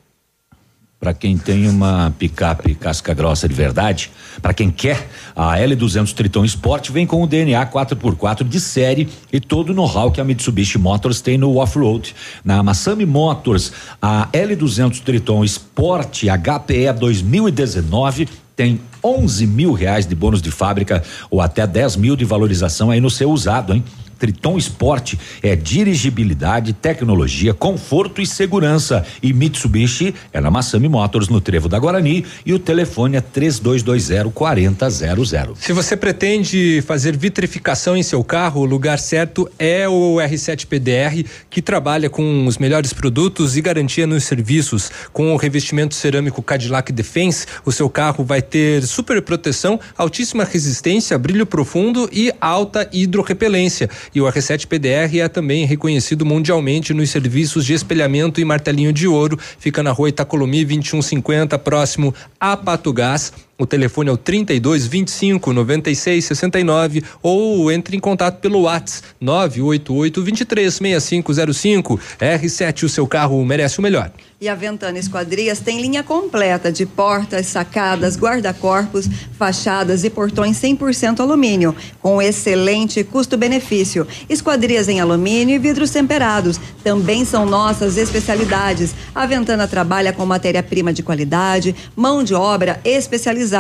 Para 1.02 1.16
quem 1.16 1.36
tem 1.36 1.68
uma 1.68 2.14
picape 2.20 2.76
casca 2.76 3.12
grossa 3.12 3.50
de 3.50 3.56
verdade, 3.56 4.12
para 4.40 4.54
quem 4.54 4.70
quer, 4.70 5.10
a 5.36 5.58
L200 5.58 6.14
Triton 6.14 6.46
Sport 6.46 6.92
vem 6.92 7.08
com 7.08 7.24
o 7.24 7.26
DNA 7.26 7.66
4x4 7.66 8.48
de 8.48 8.60
série 8.60 9.10
e 9.34 9.40
todo 9.40 9.72
o 9.72 9.74
know-how 9.74 10.12
que 10.12 10.22
a 10.22 10.24
Mitsubishi 10.24 10.78
Motors 10.78 11.20
tem 11.20 11.40
no 11.40 11.58
off-road. 11.58 12.16
Na 12.46 12.62
Massami 12.62 13.08
Motors, 13.08 13.72
a 14.00 14.28
L200 14.32 15.00
Triton 15.00 15.44
Sport 15.44 16.26
HPE 16.26 16.94
2019 17.00 18.30
tem 18.56 18.80
11 19.04 19.48
mil 19.48 19.74
reais 19.74 20.06
de 20.06 20.14
bônus 20.14 20.40
de 20.40 20.52
fábrica 20.52 21.02
ou 21.32 21.42
até 21.42 21.66
10 21.66 21.96
mil 21.96 22.16
de 22.16 22.26
valorização 22.26 22.92
aí 22.92 23.02
no 23.02 23.10
seu 23.10 23.32
usado, 23.32 23.74
hein? 23.74 23.84
Triton 24.22 24.58
Sport 24.60 25.16
é 25.42 25.56
dirigibilidade, 25.56 26.74
tecnologia, 26.74 27.56
conforto 27.56 28.22
e 28.22 28.28
segurança. 28.28 29.04
E 29.20 29.34
Mitsubishi 29.34 30.14
é 30.32 30.40
na 30.40 30.52
Massami 30.52 30.88
Motors, 30.88 31.28
no 31.28 31.42
Trevo 31.42 31.68
da 31.68 31.80
Guarani. 31.80 32.24
E 32.46 32.54
o 32.54 32.60
telefone 32.60 33.18
é 33.18 33.22
3220-4000. 33.22 35.56
Se 35.56 35.74
você 35.74 35.98
pretende 35.98 36.84
fazer 36.86 37.18
vitrificação 37.18 37.98
em 37.98 38.04
seu 38.04 38.24
carro, 38.24 38.62
o 38.62 38.66
lugar 38.66 39.00
certo 39.00 39.50
é 39.58 39.90
o 39.90 40.18
R7 40.18 40.68
PDR, 40.68 41.28
que 41.50 41.60
trabalha 41.60 42.08
com 42.08 42.46
os 42.46 42.60
melhores 42.60 42.94
produtos 42.94 43.58
e 43.58 43.62
garantia 43.62 44.06
nos 44.06 44.26
serviços. 44.26 44.92
Com 45.12 45.34
o 45.34 45.38
revestimento 45.38 45.96
cerâmico 45.96 46.44
Cadillac 46.44 46.92
Defense, 46.92 47.48
o 47.66 47.72
seu 47.72 47.90
carro 47.90 48.24
vai 48.24 48.44
ter 48.44 48.84
super 48.84 49.20
proteção, 49.24 49.80
altíssima 49.98 50.44
resistência, 50.44 51.18
brilho 51.18 51.48
profundo 51.48 52.08
e 52.12 52.32
alta 52.40 52.88
hidrorrepelência. 52.94 53.90
E 54.14 54.22
o 54.22 54.26
R7 54.26 54.68
PDR 54.68 55.20
é 55.20 55.28
também 55.28 55.66
reconhecido 55.66 56.26
mundialmente 56.26 56.94
nos 56.94 57.10
serviços 57.10 57.66
de 57.66 57.74
espelhamento 57.74 58.42
e 58.42 58.46
martelinho 58.46 58.92
de 58.92 59.08
ouro. 59.08 59.40
Fica 59.58 59.82
na 59.82 59.92
rua 59.92 60.10
Itacolomi 60.10 60.66
2150, 60.66 61.58
próximo 61.60 62.14
a 62.40 62.58
Pato 62.58 62.92
Gás. 62.92 63.32
O 63.62 63.66
telefone 63.68 64.10
é 64.10 64.12
o 64.12 64.18
32 64.18 64.88
25 64.88 65.54
96 65.54 66.26
69 66.26 67.04
ou 67.22 67.72
entre 67.72 67.96
em 67.96 68.00
contato 68.00 68.40
pelo 68.40 68.62
WhatsApp 68.62 69.10
988 69.22 70.24
23 70.24 70.74
6505. 70.74 72.00
R7, 72.20 72.84
o 72.84 72.90
seu 72.90 73.06
carro 73.06 73.46
merece 73.46 73.78
o 73.78 73.84
melhor. 73.84 74.12
E 74.42 74.50
a 74.50 74.56
Ventana 74.56 74.98
Esquadrias 74.98 75.60
tem 75.60 75.80
linha 75.80 76.02
completa 76.02 76.72
de 76.72 76.84
portas, 76.84 77.46
sacadas, 77.46 78.18
guarda-corpos, 78.18 79.08
fachadas 79.38 80.04
e 80.04 80.10
portões 80.10 80.60
100% 80.60 81.20
alumínio, 81.20 81.76
com 82.02 82.20
excelente 82.20 83.04
custo-benefício. 83.04 84.08
Esquadrias 84.28 84.90
em 84.90 85.00
alumínio 85.00 85.56
e 85.56 85.60
vidros 85.60 85.92
temperados 85.92 86.60
também 86.84 87.24
são 87.24 87.46
nossas 87.46 87.98
especialidades. 87.98 88.96
A 89.14 89.28
Ventana 89.28 89.68
trabalha 89.68 90.12
com 90.12 90.26
matéria-prima 90.26 90.92
de 90.92 91.04
qualidade, 91.04 91.76
mão 91.96 92.24
de 92.24 92.34
obra 92.34 92.82
especializada 92.84 93.51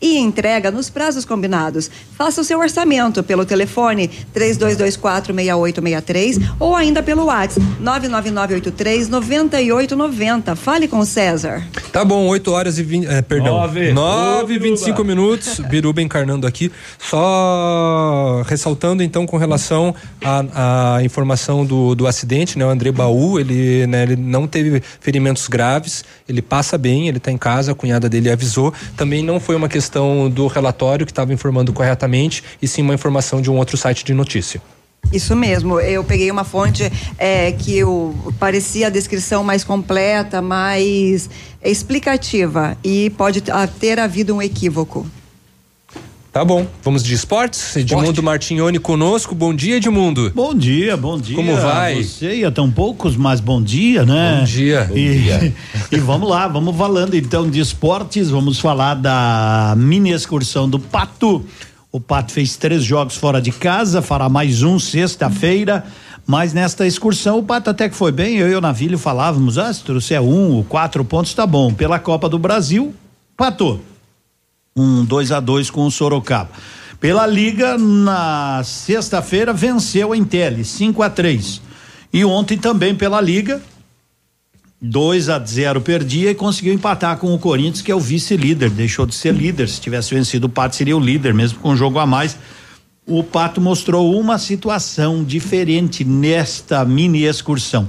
e 0.00 0.18
entrega 0.18 0.70
nos 0.70 0.90
prazos 0.90 1.24
combinados. 1.24 1.90
Faça 2.16 2.40
o 2.40 2.44
seu 2.44 2.58
orçamento 2.58 3.22
pelo 3.22 3.44
telefone 3.44 4.10
32246863 4.34 6.54
ou 6.58 6.74
ainda 6.76 7.02
pelo 7.02 7.24
WhatsApp 7.24 7.66
99983 7.80 9.08
9890. 9.08 10.56
Fale 10.56 10.88
com 10.88 10.98
o 10.98 11.06
César. 11.06 11.62
Tá 11.92 12.04
bom, 12.04 12.26
8 12.28 12.52
horas 12.52 12.78
e 12.78 12.82
20. 12.82 13.06
É, 13.06 13.22
perdão. 13.22 13.56
Nove. 13.56 13.92
9 13.92 14.54
e 14.54 14.56
Ô, 14.56 14.60
25 14.60 15.04
minutos. 15.04 15.60
Biruba 15.70 16.02
encarnando 16.02 16.46
aqui. 16.46 16.70
Só 16.98 18.42
ressaltando, 18.46 19.02
então, 19.02 19.26
com 19.26 19.36
relação 19.36 19.94
à 20.22 20.40
à 20.54 21.02
informação 21.02 21.64
do, 21.64 21.94
do 21.94 22.06
acidente, 22.06 22.58
né? 22.58 22.64
O 22.64 22.68
André 22.68 22.92
Baú, 22.92 23.38
ele, 23.38 23.86
né, 23.86 24.02
ele 24.02 24.16
não 24.16 24.46
teve 24.46 24.82
ferimentos 25.00 25.48
graves, 25.48 26.04
ele 26.28 26.42
passa 26.42 26.76
bem, 26.76 27.08
ele 27.08 27.18
tá 27.18 27.30
em 27.30 27.38
casa, 27.38 27.72
a 27.72 27.74
cunhada 27.74 28.08
dele 28.08 28.30
avisou. 28.30 28.72
Também 28.96 29.19
não 29.22 29.40
foi 29.40 29.56
uma 29.56 29.68
questão 29.68 30.28
do 30.28 30.46
relatório 30.46 31.06
que 31.06 31.12
estava 31.12 31.32
informando 31.32 31.72
corretamente, 31.72 32.42
e 32.60 32.68
sim 32.68 32.82
uma 32.82 32.94
informação 32.94 33.40
de 33.40 33.50
um 33.50 33.56
outro 33.56 33.76
site 33.76 34.04
de 34.04 34.14
notícia. 34.14 34.60
Isso 35.12 35.34
mesmo, 35.34 35.80
eu 35.80 36.04
peguei 36.04 36.30
uma 36.30 36.44
fonte 36.44 36.90
é, 37.18 37.50
que 37.52 37.82
o, 37.82 38.14
parecia 38.38 38.86
a 38.86 38.90
descrição 38.90 39.42
mais 39.42 39.64
completa, 39.64 40.40
mais 40.40 41.28
explicativa 41.64 42.76
e 42.84 43.10
pode 43.10 43.42
ter 43.80 43.98
havido 43.98 44.34
um 44.36 44.42
equívoco. 44.42 45.06
Tá 46.32 46.44
bom, 46.44 46.64
vamos 46.84 47.02
de 47.02 47.12
esportes? 47.12 47.74
Edmundo 47.74 48.22
Martignoni 48.22 48.78
conosco. 48.78 49.34
Bom 49.34 49.52
dia, 49.52 49.78
Edmundo. 49.78 50.30
Bom 50.30 50.54
dia, 50.54 50.96
bom 50.96 51.18
dia. 51.18 51.34
Como 51.34 51.56
vai? 51.56 52.04
Você 52.04 52.36
ia 52.36 52.52
tão 52.52 52.70
poucos, 52.70 53.16
mas 53.16 53.40
bom 53.40 53.60
dia, 53.60 54.06
né? 54.06 54.36
Bom 54.38 54.44
dia. 54.44 54.88
E, 54.94 55.08
Bom 55.08 55.22
dia. 55.22 55.54
e 55.90 55.96
vamos 55.98 56.30
lá, 56.30 56.46
vamos 56.46 56.76
falando 56.76 57.16
então 57.16 57.50
de 57.50 57.58
esportes, 57.58 58.30
vamos 58.30 58.60
falar 58.60 58.94
da 58.94 59.74
mini 59.76 60.12
excursão 60.12 60.68
do 60.68 60.78
Pato. 60.78 61.44
O 61.90 61.98
Pato 61.98 62.30
fez 62.30 62.56
três 62.56 62.84
jogos 62.84 63.16
fora 63.16 63.42
de 63.42 63.50
casa, 63.50 64.00
fará 64.00 64.28
mais 64.28 64.62
um 64.62 64.78
sexta-feira. 64.78 65.84
Mas 66.24 66.52
nesta 66.52 66.86
excursão 66.86 67.40
o 67.40 67.42
Pato 67.42 67.70
até 67.70 67.88
que 67.88 67.96
foi 67.96 68.12
bem. 68.12 68.36
Eu 68.36 68.48
e 68.48 68.54
o 68.54 68.60
Navilho 68.60 68.98
falávamos: 68.98 69.58
ah, 69.58 69.72
se 69.72 69.82
trouxer 69.82 70.20
um 70.20 70.52
ou 70.52 70.62
quatro 70.62 71.04
pontos, 71.04 71.34
tá 71.34 71.44
bom. 71.44 71.74
Pela 71.74 71.98
Copa 71.98 72.28
do 72.28 72.38
Brasil, 72.38 72.94
patou. 73.36 73.80
Um 74.76 75.04
2 75.04 75.32
a 75.32 75.40
2 75.40 75.70
com 75.70 75.86
o 75.86 75.90
Sorocaba. 75.90 76.50
Pela 77.00 77.26
Liga, 77.26 77.78
na 77.78 78.62
sexta-feira, 78.64 79.52
venceu 79.52 80.12
a 80.12 80.16
Intel, 80.16 80.62
5 80.62 81.02
a 81.02 81.08
3 81.08 81.62
E 82.12 82.24
ontem 82.24 82.58
também 82.58 82.94
pela 82.94 83.20
Liga, 83.20 83.60
2 84.82 85.28
a 85.28 85.38
0 85.38 85.80
perdia 85.80 86.30
e 86.30 86.34
conseguiu 86.34 86.72
empatar 86.72 87.18
com 87.18 87.34
o 87.34 87.38
Corinthians, 87.38 87.82
que 87.82 87.92
é 87.92 87.94
o 87.94 88.00
vice-líder. 88.00 88.70
Deixou 88.70 89.04
de 89.04 89.14
ser 89.14 89.34
líder. 89.34 89.68
Se 89.68 89.80
tivesse 89.80 90.14
vencido 90.14 90.46
o 90.46 90.50
Pato, 90.50 90.76
seria 90.76 90.96
o 90.96 91.00
líder, 91.00 91.34
mesmo 91.34 91.58
com 91.58 91.70
um 91.70 91.76
jogo 91.76 91.98
a 91.98 92.06
mais. 92.06 92.36
O 93.06 93.22
Pato 93.22 93.60
mostrou 93.60 94.18
uma 94.18 94.38
situação 94.38 95.24
diferente 95.24 96.04
nesta 96.04 96.84
mini 96.84 97.24
excursão. 97.24 97.88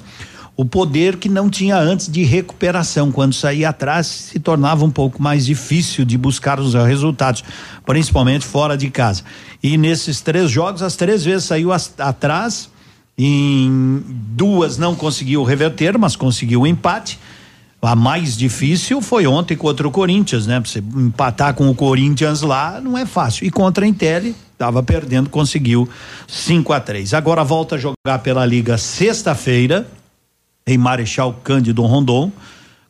O 0.57 0.65
poder 0.65 1.17
que 1.17 1.27
não 1.29 1.49
tinha 1.49 1.77
antes 1.77 2.07
de 2.07 2.23
recuperação. 2.23 3.11
Quando 3.11 3.33
saía 3.33 3.69
atrás, 3.69 4.05
se 4.07 4.39
tornava 4.39 4.85
um 4.85 4.91
pouco 4.91 5.21
mais 5.21 5.45
difícil 5.45 6.05
de 6.05 6.17
buscar 6.17 6.59
os 6.59 6.73
resultados, 6.73 7.43
principalmente 7.85 8.45
fora 8.45 8.77
de 8.77 8.89
casa. 8.89 9.23
E 9.63 9.77
nesses 9.77 10.21
três 10.21 10.51
jogos, 10.51 10.81
as 10.83 10.95
três 10.95 11.23
vezes 11.23 11.45
saiu 11.45 11.71
as- 11.71 11.93
atrás 11.97 12.69
em 13.17 14.03
duas 14.35 14.77
não 14.77 14.95
conseguiu 14.95 15.43
reverter, 15.43 15.97
mas 15.97 16.15
conseguiu 16.15 16.61
o 16.61 16.67
empate. 16.67 17.19
A 17.81 17.95
mais 17.95 18.37
difícil 18.37 19.01
foi 19.01 19.25
ontem 19.25 19.55
contra 19.57 19.87
o 19.87 19.91
Corinthians, 19.91 20.45
né? 20.45 20.59
Você 20.59 20.79
empatar 20.79 21.55
com 21.55 21.67
o 21.69 21.73
Corinthians 21.73 22.41
lá 22.41 22.79
não 22.79 22.95
é 22.95 23.05
fácil. 23.07 23.45
E 23.47 23.49
contra 23.49 23.85
a 23.85 23.87
Intel, 23.87 24.33
estava 24.53 24.83
perdendo, 24.83 25.29
conseguiu 25.31 25.89
5 26.27 26.71
a 26.73 26.79
3 26.79 27.15
Agora 27.15 27.43
volta 27.43 27.75
a 27.75 27.77
jogar 27.79 28.19
pela 28.21 28.45
Liga 28.45 28.77
sexta-feira, 28.77 29.87
em 30.65 30.77
Marechal 30.77 31.39
Cândido 31.43 31.83
Rondon, 31.83 32.31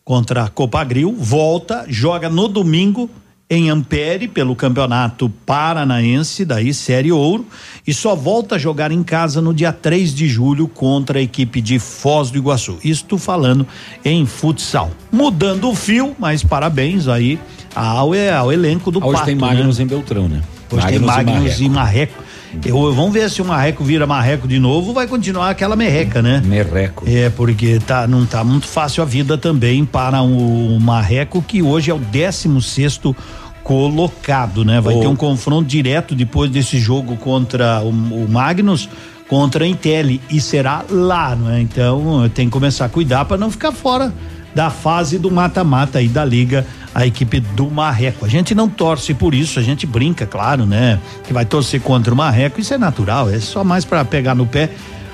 contra 0.03 0.43
a 0.43 0.49
Copagril. 0.49 1.15
Volta, 1.17 1.85
joga 1.87 2.29
no 2.29 2.47
domingo 2.47 3.09
em 3.49 3.69
Ampere 3.69 4.29
pelo 4.29 4.55
Campeonato 4.55 5.29
Paranaense, 5.45 6.45
daí 6.45 6.73
Série 6.73 7.11
Ouro, 7.11 7.45
e 7.85 7.93
só 7.93 8.15
volta 8.15 8.55
a 8.55 8.57
jogar 8.57 8.93
em 8.93 9.03
casa 9.03 9.41
no 9.41 9.53
dia 9.53 9.73
3 9.73 10.15
de 10.15 10.25
julho 10.25 10.69
contra 10.69 11.19
a 11.19 11.21
equipe 11.21 11.59
de 11.59 11.77
Foz 11.77 12.31
do 12.31 12.37
Iguaçu. 12.37 12.79
Isto 12.81 13.17
falando 13.17 13.67
em 14.05 14.25
futsal. 14.25 14.89
Mudando 15.11 15.69
o 15.69 15.75
fio, 15.75 16.15
mas 16.17 16.41
parabéns 16.41 17.09
aí 17.09 17.37
ao, 17.75 18.11
ao 18.13 18.53
elenco 18.53 18.89
do 18.89 18.99
Hoje 19.03 19.11
Pato, 19.11 19.25
tem 19.25 19.35
né? 19.35 19.41
Magnus 19.41 19.81
em 19.81 19.85
Beltrão, 19.85 20.29
né? 20.29 20.41
Hoje 20.71 20.87
tem 20.87 20.99
Magnus 20.99 21.27
e 21.27 21.33
Magnus 21.33 21.59
e 21.59 21.69
Marreco. 21.69 22.23
Eu, 22.65 22.93
vamos 22.93 23.13
ver 23.13 23.29
se 23.29 23.41
o 23.41 23.45
Marreco 23.45 23.83
vira 23.83 24.05
Marreco 24.05 24.47
de 24.47 24.59
novo, 24.59 24.93
vai 24.93 25.07
continuar 25.07 25.49
aquela 25.49 25.75
merreca, 25.75 26.21
né? 26.21 26.41
Merreco. 26.45 27.03
É, 27.07 27.29
porque 27.29 27.79
tá, 27.79 28.05
não 28.07 28.25
tá 28.25 28.43
muito 28.43 28.67
fácil 28.67 29.01
a 29.03 29.05
vida 29.05 29.37
também 29.37 29.85
para 29.85 30.21
o 30.21 30.79
Marreco, 30.79 31.41
que 31.41 31.61
hoje 31.61 31.89
é 31.91 31.93
o 31.93 31.99
16 31.99 32.65
sexto 32.65 33.15
colocado, 33.63 34.63
né? 34.65 34.81
Vai 34.81 34.95
O- 34.95 34.99
ter 34.99 35.07
um 35.07 35.15
confronto 35.15 35.67
direto 35.67 36.13
depois 36.13 36.51
desse 36.51 36.77
jogo 36.79 37.15
contra 37.17 37.81
o, 37.81 37.89
o 37.89 38.27
Magnus 38.29 38.89
contra 39.27 39.63
a 39.63 39.67
Intel 39.67 40.19
e 40.29 40.41
será 40.41 40.83
lá, 40.89 41.33
não 41.35 41.49
é? 41.49 41.61
Então 41.61 42.29
tem 42.33 42.47
que 42.47 42.51
começar 42.51 42.83
a 42.85 42.89
cuidar 42.89 43.23
para 43.25 43.37
não 43.37 43.49
ficar 43.49 43.71
fora 43.71 44.13
da 44.55 44.69
fase 44.69 45.17
do 45.17 45.31
mata-mata 45.31 45.99
aí 45.99 46.07
da 46.07 46.25
liga 46.25 46.65
a 46.93 47.05
equipe 47.05 47.39
do 47.39 47.69
Marreco. 47.71 48.25
A 48.25 48.27
gente 48.27 48.53
não 48.53 48.67
torce 48.67 49.13
por 49.13 49.33
isso, 49.33 49.59
a 49.59 49.63
gente 49.63 49.85
brinca, 49.87 50.25
claro, 50.25 50.65
né? 50.65 50.99
Que 51.23 51.31
vai 51.31 51.45
torcer 51.45 51.79
contra 51.81 52.13
o 52.13 52.17
Marreco, 52.17 52.59
isso 52.59 52.73
é 52.73 52.77
natural, 52.77 53.29
é 53.29 53.39
só 53.39 53.63
mais 53.63 53.85
para 53.85 54.03
pegar 54.03 54.35
no 54.35 54.45
pé. 54.45 54.69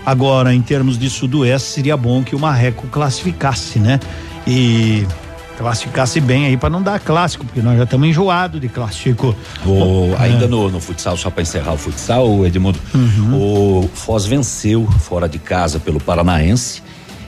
Agora, 0.06 0.54
em 0.56 0.62
termos 0.62 0.98
de 0.98 1.10
sudoeste, 1.10 1.70
seria 1.70 1.96
bom 1.98 2.24
que 2.24 2.36
o 2.36 2.40
Marreco 2.40 2.88
classificasse, 2.88 3.78
né? 3.78 4.00
E 4.48 5.06
classificasse 5.58 6.22
bem 6.22 6.46
aí 6.46 6.56
para 6.56 6.70
não 6.70 6.82
dar 6.82 7.00
clássico, 7.00 7.44
porque 7.46 7.62
nós 7.62 7.78
já 7.78 7.84
estamos 7.84 8.08
enjoados 8.08 8.62
de 8.62 8.70
clássico. 8.70 9.36
O- 9.66 10.14
É. 10.20 10.24
ainda 10.26 10.48
no, 10.48 10.70
no 10.70 10.80
futsal, 10.80 11.18
só 11.18 11.30
para 11.30 11.42
encerrar 11.42 11.74
o 11.74 11.78
futsal, 11.78 12.46
Edmundo, 12.46 12.80
Uhum. 12.94 13.82
o 13.84 13.90
Foz 13.94 14.26
venceu 14.26 14.88
fora 15.02 15.28
de 15.28 15.40
casa 15.40 15.80
pelo 15.80 16.00
Paranaense 16.00 16.82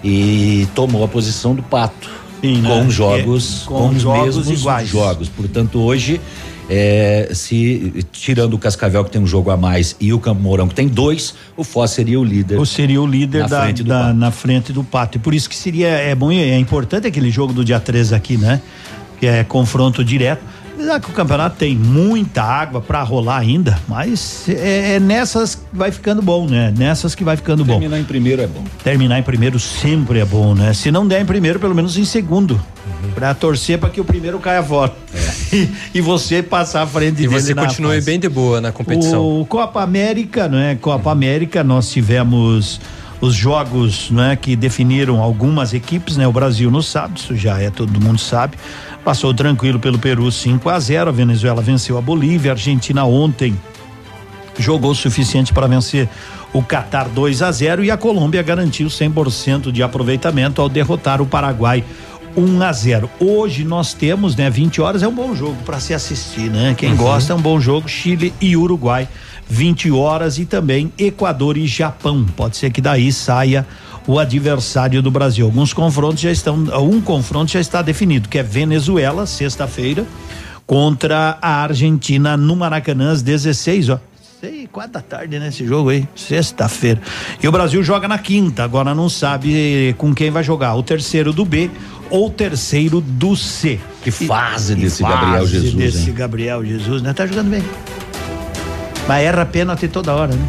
e 0.03 0.67
tomou 0.75 1.03
a 1.03 1.07
posição 1.07 1.53
do 1.55 1.63
Pato. 1.63 2.09
Sim, 2.41 2.61
né? 2.61 2.69
com 2.69 2.89
jogos 2.89 3.63
É, 3.63 3.65
com 3.67 3.75
com, 3.75 3.89
os 3.89 4.01
jogos 4.01 4.37
mesmos 4.37 4.59
iguais. 4.61 4.87
jogos. 4.87 5.27
Portanto, 5.27 5.77
hoje, 5.79 6.21
é, 6.69 7.29
se 7.33 8.05
tirando 8.13 8.53
o 8.53 8.57
Cascavel 8.57 9.03
que 9.03 9.11
tem 9.11 9.21
um 9.21 9.27
jogo 9.27 9.49
a 9.51 9.57
mais 9.57 9.95
e 9.99 10.13
o 10.13 10.19
Campo 10.19 10.41
Mourão 10.41 10.67
que 10.67 10.73
tem 10.75 10.87
dois, 10.87 11.33
o 11.57 11.63
Foz 11.65 11.91
seria 11.91 12.17
o 12.19 12.23
líder. 12.23 12.57
Ou 12.57 12.65
seria 12.65 13.01
o 13.01 13.05
líder 13.05 13.41
na 13.41 13.47
da, 13.47 13.61
frente 13.63 13.83
do 13.83 13.89
da- 13.89 13.99
Pato. 14.03 14.13
na 14.15 14.31
frente 14.31 14.71
do 14.73 14.83
Pato. 14.85 15.17
E 15.17 15.19
por 15.19 15.33
isso 15.33 15.49
que 15.49 15.55
seria 15.55 15.87
é 15.89 16.15
bom 16.15 16.31
e 16.31 16.39
é 16.39 16.57
importante 16.57 17.05
aquele 17.07 17.29
jogo 17.29 17.51
do 17.51 17.65
dia 17.65 17.79
13 17.79 18.15
aqui, 18.15 18.37
né? 18.37 18.61
Que 19.19 19.25
é 19.27 19.43
confronto 19.43 20.01
direto. 20.03 20.41
Apesar 20.79 21.01
que 21.01 21.09
o 21.09 21.13
campeonato 21.13 21.57
tem 21.57 21.75
muita 21.75 22.41
água 22.41 22.79
para 22.79 23.03
rolar 23.03 23.39
ainda, 23.39 23.77
mas 23.85 24.47
é, 24.47 24.93
é 24.93 24.99
nessas 24.99 25.55
que 25.55 25.61
vai 25.73 25.91
ficando 25.91 26.21
bom, 26.21 26.47
né? 26.47 26.73
Nessas 26.77 27.13
que 27.13 27.21
vai 27.21 27.35
ficando 27.35 27.65
bom. 27.65 27.73
Terminar 27.73 27.99
em 27.99 28.05
primeiro 28.05 28.41
é 28.41 28.47
bom. 28.47 28.63
Terminar 28.81 29.19
em 29.19 29.23
primeiro 29.23 29.59
sempre 29.59 30.19
é 30.19 30.25
bom, 30.25 30.55
né? 30.55 30.73
Se 30.73 30.89
não 30.89 31.05
der 31.05 31.19
em 31.19 31.25
primeiro, 31.25 31.59
pelo 31.59 31.75
menos 31.75 31.97
em 31.97 32.05
segundo. 32.05 32.53
Uhum. 32.53 33.11
Pra 33.11 33.33
torcer 33.33 33.77
para 33.77 33.89
que 33.89 33.99
o 33.99 34.05
primeiro 34.05 34.39
caia 34.39 34.63
fora. 34.63 34.93
E, 35.51 35.67
e 35.95 35.99
você 35.99 36.43
passar 36.43 36.83
à 36.83 36.85
frente 36.85 37.23
É. 37.23 37.25
E 37.25 37.27
dele 37.27 37.41
você 37.41 37.55
na 37.55 37.65
continue 37.65 37.99
bem 38.01 38.19
de 38.19 38.29
boa 38.29 38.61
na 38.61 38.71
competição. 38.71 39.41
O 39.41 39.43
Copa 39.47 39.81
América, 39.81 40.47
não 40.47 40.59
é? 40.59 40.75
Copa 40.75 41.11
América, 41.11 41.63
nós 41.63 41.89
tivemos 41.89 42.79
os 43.21 43.35
jogos, 43.35 44.09
não 44.11 44.23
é, 44.23 44.35
que 44.35 44.55
definiram 44.55 45.21
algumas 45.21 45.73
equipes, 45.73 46.15
né? 46.17 46.27
O 46.27 46.31
Brasil 46.31 46.71
no 46.71 46.81
sábado, 46.81 47.17
isso 47.17 47.35
já 47.35 47.59
é 47.61 47.69
todo 47.69 47.99
mundo 47.99 48.17
sabe. 48.19 48.57
Passou 49.03 49.33
tranquilo 49.33 49.79
pelo 49.79 49.97
Peru 49.99 50.31
5 50.31 50.69
a 50.69 50.79
0, 50.79 51.09
a 51.09 51.13
Venezuela 51.13 51.61
venceu 51.61 51.97
a 51.97 52.01
Bolívia, 52.01 52.51
a 52.51 52.53
Argentina 52.53 53.03
ontem 53.05 53.57
jogou 54.57 54.91
o 54.91 54.95
suficiente 54.95 55.53
para 55.53 55.67
vencer 55.67 56.09
o 56.51 56.61
Catar 56.61 57.07
2 57.07 57.41
a 57.41 57.51
0 57.51 57.83
e 57.83 57.91
a 57.91 57.97
Colômbia 57.97 58.41
garantiu 58.41 58.87
100% 58.87 59.71
de 59.71 59.81
aproveitamento 59.83 60.61
ao 60.61 60.67
derrotar 60.67 61.21
o 61.21 61.25
Paraguai 61.25 61.83
1 62.35 62.61
a 62.63 62.71
0. 62.73 63.09
Hoje 63.19 63.63
nós 63.63 63.93
temos, 63.93 64.35
né, 64.35 64.49
20 64.49 64.81
horas 64.81 65.01
é 65.03 65.07
um 65.07 65.13
bom 65.13 65.33
jogo 65.35 65.57
para 65.65 65.79
se 65.79 65.93
assistir, 65.93 66.49
né? 66.49 66.73
Quem 66.77 66.91
Uhum. 66.91 66.97
gosta 66.97 67.33
é 67.33 67.35
um 67.35 67.41
bom 67.41 67.59
jogo, 67.59 67.87
Chile 67.87 68.33
e 68.41 68.55
Uruguai, 68.57 69.07
20 69.49 69.91
horas 69.91 70.37
e 70.37 70.45
também 70.45 70.93
Equador 70.97 71.57
e 71.57 71.65
Japão. 71.65 72.25
Pode 72.37 72.55
ser 72.55 72.71
que 72.71 72.79
daí 72.79 73.11
saia 73.11 73.65
o 74.07 74.19
adversário 74.19 75.01
do 75.01 75.11
Brasil. 75.11 75.45
Alguns 75.45 75.73
confrontos 75.73 76.21
já 76.21 76.31
estão, 76.31 76.55
um 76.81 77.01
confronto 77.01 77.51
já 77.51 77.59
está 77.59 77.81
definido, 77.81 78.29
que 78.29 78.37
é 78.37 78.43
Venezuela, 78.43 79.25
sexta-feira, 79.25 80.05
contra 80.65 81.37
a 81.41 81.63
Argentina 81.63 82.37
no 82.37 82.55
Maracanã 82.55 83.11
às 83.11 83.21
16 83.21 83.89
ó. 83.89 83.99
Sei, 84.39 84.69
quatro 84.71 84.93
da 84.93 85.01
tarde 85.01 85.37
nesse 85.37 85.65
jogo 85.65 85.89
aí, 85.89 86.07
sexta-feira. 86.15 87.01
E 87.43 87.47
o 87.47 87.51
Brasil 87.51 87.83
joga 87.83 88.07
na 88.07 88.17
quinta, 88.17 88.63
agora 88.63 88.95
não 88.95 89.09
sabe 89.09 89.93
com 89.97 90.15
quem 90.15 90.31
vai 90.31 90.43
jogar, 90.43 90.75
o 90.75 90.83
terceiro 90.83 91.33
do 91.33 91.43
B 91.43 91.69
ou 92.09 92.27
o 92.27 92.29
terceiro 92.29 93.01
do 93.01 93.35
C. 93.35 93.79
Que 94.01 94.11
fase 94.11 94.75
Que 94.75 94.81
desse 94.81 95.03
Gabriel 95.03 95.39
fase 95.41 95.51
Jesus, 95.51 95.73
Desse 95.73 96.09
hein? 96.09 96.15
Gabriel 96.15 96.65
Jesus, 96.65 97.01
né? 97.01 97.13
Tá 97.13 97.27
jogando 97.27 97.49
bem. 97.49 97.63
Mas 99.09 99.25
erra 99.25 99.43
pênalti 99.43 99.87
toda 99.87 100.13
hora, 100.13 100.35
né? 100.35 100.47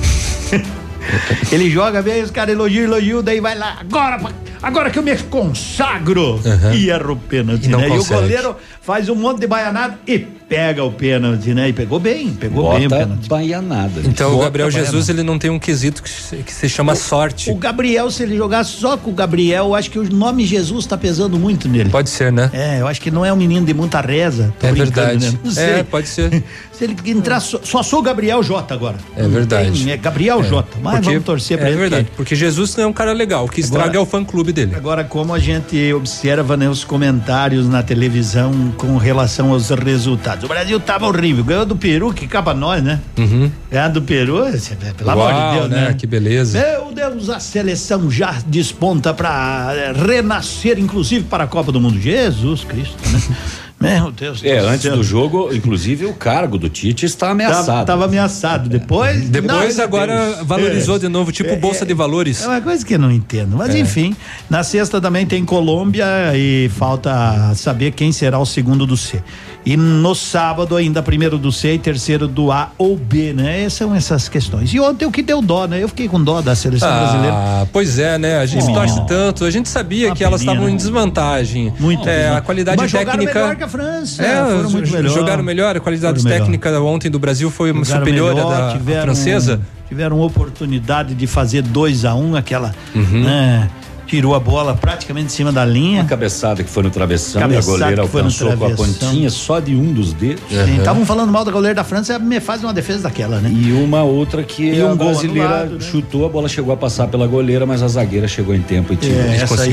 Ele 1.51 1.70
joga 1.70 2.03
bem, 2.03 2.23
os 2.23 2.31
caras 2.31 2.53
elogiam, 2.53 2.85
elogiam, 2.85 3.23
daí 3.23 3.41
vai 3.41 3.57
lá, 3.57 3.78
agora, 3.81 4.20
agora 4.62 4.91
que 4.91 4.99
eu 4.99 5.03
me 5.03 5.16
consagro. 5.16 6.35
Uhum. 6.35 6.74
E 6.74 6.91
erra 6.91 7.11
o 7.11 7.16
pênalti, 7.16 7.65
E 7.65 7.69
não 7.69 7.78
né? 7.81 7.89
E 7.89 7.93
o 7.93 7.97
consegue. 7.97 8.20
goleiro 8.20 8.57
faz 8.82 9.09
um 9.09 9.15
monte 9.15 9.41
de 9.41 9.47
baianada 9.47 9.99
e 10.07 10.28
pega 10.51 10.82
o 10.82 10.90
pênalti, 10.90 11.55
né? 11.55 11.68
E 11.68 11.72
pegou 11.72 12.01
bem, 12.01 12.31
pegou 12.32 12.74
bem 12.74 12.86
o 12.86 12.90
Bota 12.90 13.02
pênalti. 13.05 13.28
baianada. 13.28 14.01
Então 14.05 14.31
o 14.31 14.32
Bota 14.32 14.44
Gabriel 14.47 14.68
pra 14.68 14.81
Jesus 14.82 15.09
ele 15.09 15.22
não 15.22 15.39
tem 15.39 15.48
um 15.48 15.60
quesito 15.60 16.02
que 16.02 16.10
se, 16.10 16.36
que 16.39 16.52
se 16.52 16.68
chama 16.68 16.97
sorte. 16.97 17.51
O 17.51 17.55
Gabriel, 17.55 18.10
se 18.10 18.24
ele 18.24 18.36
jogar 18.36 18.64
só 18.64 18.97
com 18.97 19.10
o 19.10 19.14
Gabriel, 19.14 19.66
eu 19.66 19.74
acho 19.77 19.89
que 19.90 19.98
o 19.98 20.12
nome 20.12 20.44
Jesus 20.44 20.85
tá 20.86 20.98
pesando 20.98 21.39
muito 21.39 21.68
nele. 21.68 21.89
Pode 21.89 22.10
ser, 22.10 22.32
né? 22.32 22.51
É, 22.52 22.81
eu 22.81 22.89
acho 22.89 23.01
que 23.01 23.12
não 23.12 23.24
é 23.24 23.32
um 23.32 23.36
menino 23.36 23.64
de 23.64 23.72
muita 23.72 24.01
reza. 24.01 24.52
Tô 24.59 24.66
É 24.66 24.72
verdade. 24.72 25.31
né? 25.31 25.39
Não 25.44 25.51
É, 25.52 25.55
sei. 25.55 25.85
pode 25.85 26.09
ser. 26.09 26.43
Se 26.81 26.85
ele 26.85 26.97
entrar, 27.05 27.40
só, 27.40 27.60
só 27.62 27.82
sou 27.82 27.98
o 27.98 28.02
Gabriel 28.02 28.43
J 28.43 28.72
agora. 28.72 28.97
É 29.14 29.28
verdade. 29.28 29.85
tem, 29.85 29.93
é 29.93 29.97
Gabriel 29.98 30.40
É. 30.40 30.44
J. 30.44 30.66
Mas 30.82 30.94
Porque- 30.94 31.09
vamos 31.10 31.24
torcer 31.24 31.59
pra 31.59 31.66
É 31.68 31.70
ele. 31.72 31.78
verdade, 31.78 32.09
porque 32.16 32.35
Jesus 32.35 32.74
não 32.74 32.85
é 32.85 32.86
um 32.86 32.93
cara 32.93 33.12
legal. 33.12 33.44
O 33.44 33.48
que 33.51 33.60
estraga 33.60 33.85
Agora- 33.85 33.98
é 33.98 34.01
o 34.01 34.06
fã 34.06 34.24
clube 34.24 34.51
dele. 34.51 34.74
Agora, 34.74 35.05
como 35.05 35.35
a 35.35 35.39
gente 35.39 35.93
observa 35.93 36.56
né, 36.56 36.70
os 36.70 36.82
comentários 36.82 37.68
na 37.68 37.82
televisão 37.82 38.72
com 38.78 38.97
relação 38.97 39.52
aos 39.52 39.68
resultados. 39.68 40.40
O 40.43 40.49
Brasil 40.49 40.81
tava 40.81 41.07
horrível. 41.07 41.45
Ganhou 41.45 41.67
do 41.67 41.77
Peru, 41.77 42.12
que 42.12 42.27
capa 42.27 42.55
nós, 42.55 42.83
né? 42.83 43.01
Uhum. 43.19 43.51
Ganhar 43.71 43.89
do 43.89 44.03
Peru, 44.03 44.47
esse- 44.49 44.75
pelo 44.75 45.11
Uau, 45.11 45.29
amor 45.29 45.53
de 45.53 45.59
Deus, 45.59 45.71
né? 45.71 45.95
Que 45.99 46.07
beleza. 46.07 46.59
Meu 46.61 46.93
Deus, 46.93 47.29
a 47.31 47.39
seleção 47.41 48.11
já 48.11 48.37
desponta 48.47 49.12
para 49.15 49.93
renascer, 50.07 50.79
inclusive 50.79 51.25
para 51.25 51.45
a 51.45 51.47
Copa 51.47 51.71
do 51.73 51.81
Mundo. 51.81 52.01
Jesus 52.01 52.65
Cristo, 52.65 52.97
né? 53.11 53.21
Meu 53.81 54.12
Deus 54.12 54.45
É, 54.45 54.59
antes 54.59 54.83
céu. 54.83 54.95
do 54.95 55.03
jogo, 55.03 55.55
inclusive, 55.55 56.05
o 56.05 56.12
cargo 56.12 56.59
do 56.59 56.69
Tite 56.69 57.07
está 57.07 57.31
ameaçado. 57.31 57.65
Tava, 57.67 57.85
tava 57.87 58.05
ameaçado. 58.05 58.69
Depois. 58.69 59.31
Depois 59.31 59.77
Não, 59.79 59.85
agora 59.85 60.35
Deus. 60.35 60.47
valorizou 60.47 60.97
É. 60.97 60.99
de 60.99 61.09
novo, 61.09 61.33
tipo 61.33 61.49
É, 61.49 61.57
Bolsa 61.57 61.85
é, 61.85 61.87
de 61.87 61.95
Valores. 61.95 62.43
É 62.43 62.47
uma 62.47 62.61
coisa 62.61 62.85
que 62.85 62.93
eu 62.97 62.99
não 62.99 63.11
entendo. 63.11 63.57
Mas 63.57 63.75
É. 63.75 63.79
enfim, 63.79 64.15
na 64.51 64.62
sexta 64.62 65.01
também 65.01 65.25
tem 65.25 65.47
Colômbia 65.47 66.05
e 66.37 66.69
falta 66.77 67.55
saber 67.55 67.93
quem 67.93 68.12
será 68.12 68.39
o 68.39 68.45
segundo 68.45 68.85
do 68.87 68.99
C. 68.99 69.23
E 69.65 69.77
no 69.77 70.15
sábado 70.15 70.74
ainda 70.74 71.03
primeiro 71.03 71.37
do 71.37 71.53
C 71.53 71.74
e 71.74 71.78
terceiro 71.78 72.27
do 72.27 72.51
A 72.51 72.70
ou 72.78 72.97
B, 72.97 73.35
né? 73.35 73.61
Essas 73.61 73.74
são 73.74 73.95
essas 73.95 74.28
questões. 74.28 74.73
E 74.73 74.81
ontem 74.81 75.05
o 75.05 75.11
que 75.12 75.23
deu 75.23 75.43
dó, 75.43 75.66
né? 75.66 75.82
Eu 75.82 75.89
fiquei 75.89 76.09
com 76.09 76.23
dó 76.23 76.41
da 76.41 76.55
seleção 76.55 76.89
brasileira. 76.89 77.35
Ah, 77.37 77.66
pois 77.70 77.99
é, 77.99 78.16
né? 78.19 78.39
A 78.39 78.47
gente 78.47 78.65
Oh. 78.70 78.73
torce 78.73 79.07
tanto. 79.07 79.45
A 79.45 79.51
gente 79.51 79.69
sabia 79.69 80.15
que 80.15 80.24
elas 80.24 80.41
estavam 80.41 80.66
em 80.69 80.73
né? 80.73 80.77
desvantagem. 80.78 81.73
Muito 81.78 82.09
É, 82.09 82.35
a 82.35 82.41
qualidade 82.41 82.78
Mas 82.78 82.91
jogaram 82.91 83.11
técnica. 83.19 83.39
melhor 83.41 83.57
que 83.57 83.65
a 83.65 83.69
França, 83.69 84.23
É, 84.23 84.45
foram 84.45 84.70
muito 84.70 84.91
melhor. 84.93 85.12
jogaram 85.15 85.43
melhor. 85.43 85.77
A 85.77 85.81
qualidade 85.81 86.24
melhor. 86.24 86.39
técnica 86.39 86.81
ontem 86.81 87.11
do 87.11 87.19
Brasil 87.19 87.51
foi 87.51 87.70
uma 87.70 87.85
Jogaram 87.85 88.05
superior 88.07 88.35
melhor, 88.35 88.53
à 88.53 88.61
da 88.66 88.73
tiveram, 88.73 89.03
francesa. 89.03 89.61
Tiveram 89.89 90.20
oportunidade 90.20 91.15
de 91.15 91.27
fazer 91.27 91.62
2 91.62 92.05
a 92.05 92.15
1 92.15 92.31
um, 92.31 92.37
aquela. 92.37 92.74
Uhum. 92.95 93.24
né, 93.24 93.69
tirou 94.11 94.35
a 94.35 94.41
bola 94.41 94.74
praticamente 94.74 95.27
em 95.27 95.31
cima 95.31 95.53
da 95.53 95.65
linha. 95.65 96.01
Uma 96.01 96.09
cabeçada 96.09 96.65
que 96.65 96.69
foi 96.70 96.82
no 96.82 96.91
travessão 96.91 97.41
Cabeçada 97.41 97.66
e 97.70 97.74
a 97.74 97.78
goleira 97.78 98.03
alcançou 98.03 98.57
com 98.57 98.66
a 98.66 98.70
pontinha 98.70 99.31
só 99.31 99.61
de 99.61 99.77
um 99.77 99.93
dos 99.93 100.12
dedos. 100.12 100.43
Estavam 100.77 101.07
falando 101.07 101.31
mal 101.31 101.45
da 101.45 101.53
goleira 101.53 101.77
da 101.77 101.85
França, 101.85 102.19
me 102.19 102.41
faz 102.41 102.65
uma 102.65 102.74
defesa 102.74 103.05
daquela, 103.05 103.39
né? 103.39 103.49
E 103.53 103.73
uma 103.73 104.03
outra 104.03 104.43
que 104.43 104.73
E 104.73 104.81
a 104.81 104.87
um 104.87 104.97
brasileira 104.97 105.49
anulado, 105.49 105.74
né? 105.74 105.81
chutou, 105.81 106.27
a 106.27 106.28
bola 106.28 106.49
chegou 106.49 106.74
a 106.74 106.77
passar 106.77 107.07
pela 107.07 107.27
goleira, 107.27 107.65
mas 107.65 107.82
a 107.82 107.89
zagueira 107.89 108.27
chegou 108.27 108.53
em 108.55 108.62
tempo 108.62 108.93
e 108.93 108.97
tirou. 108.97 109.20
É, 109.20 109.37
essa 109.37 109.62
aí, 109.62 109.70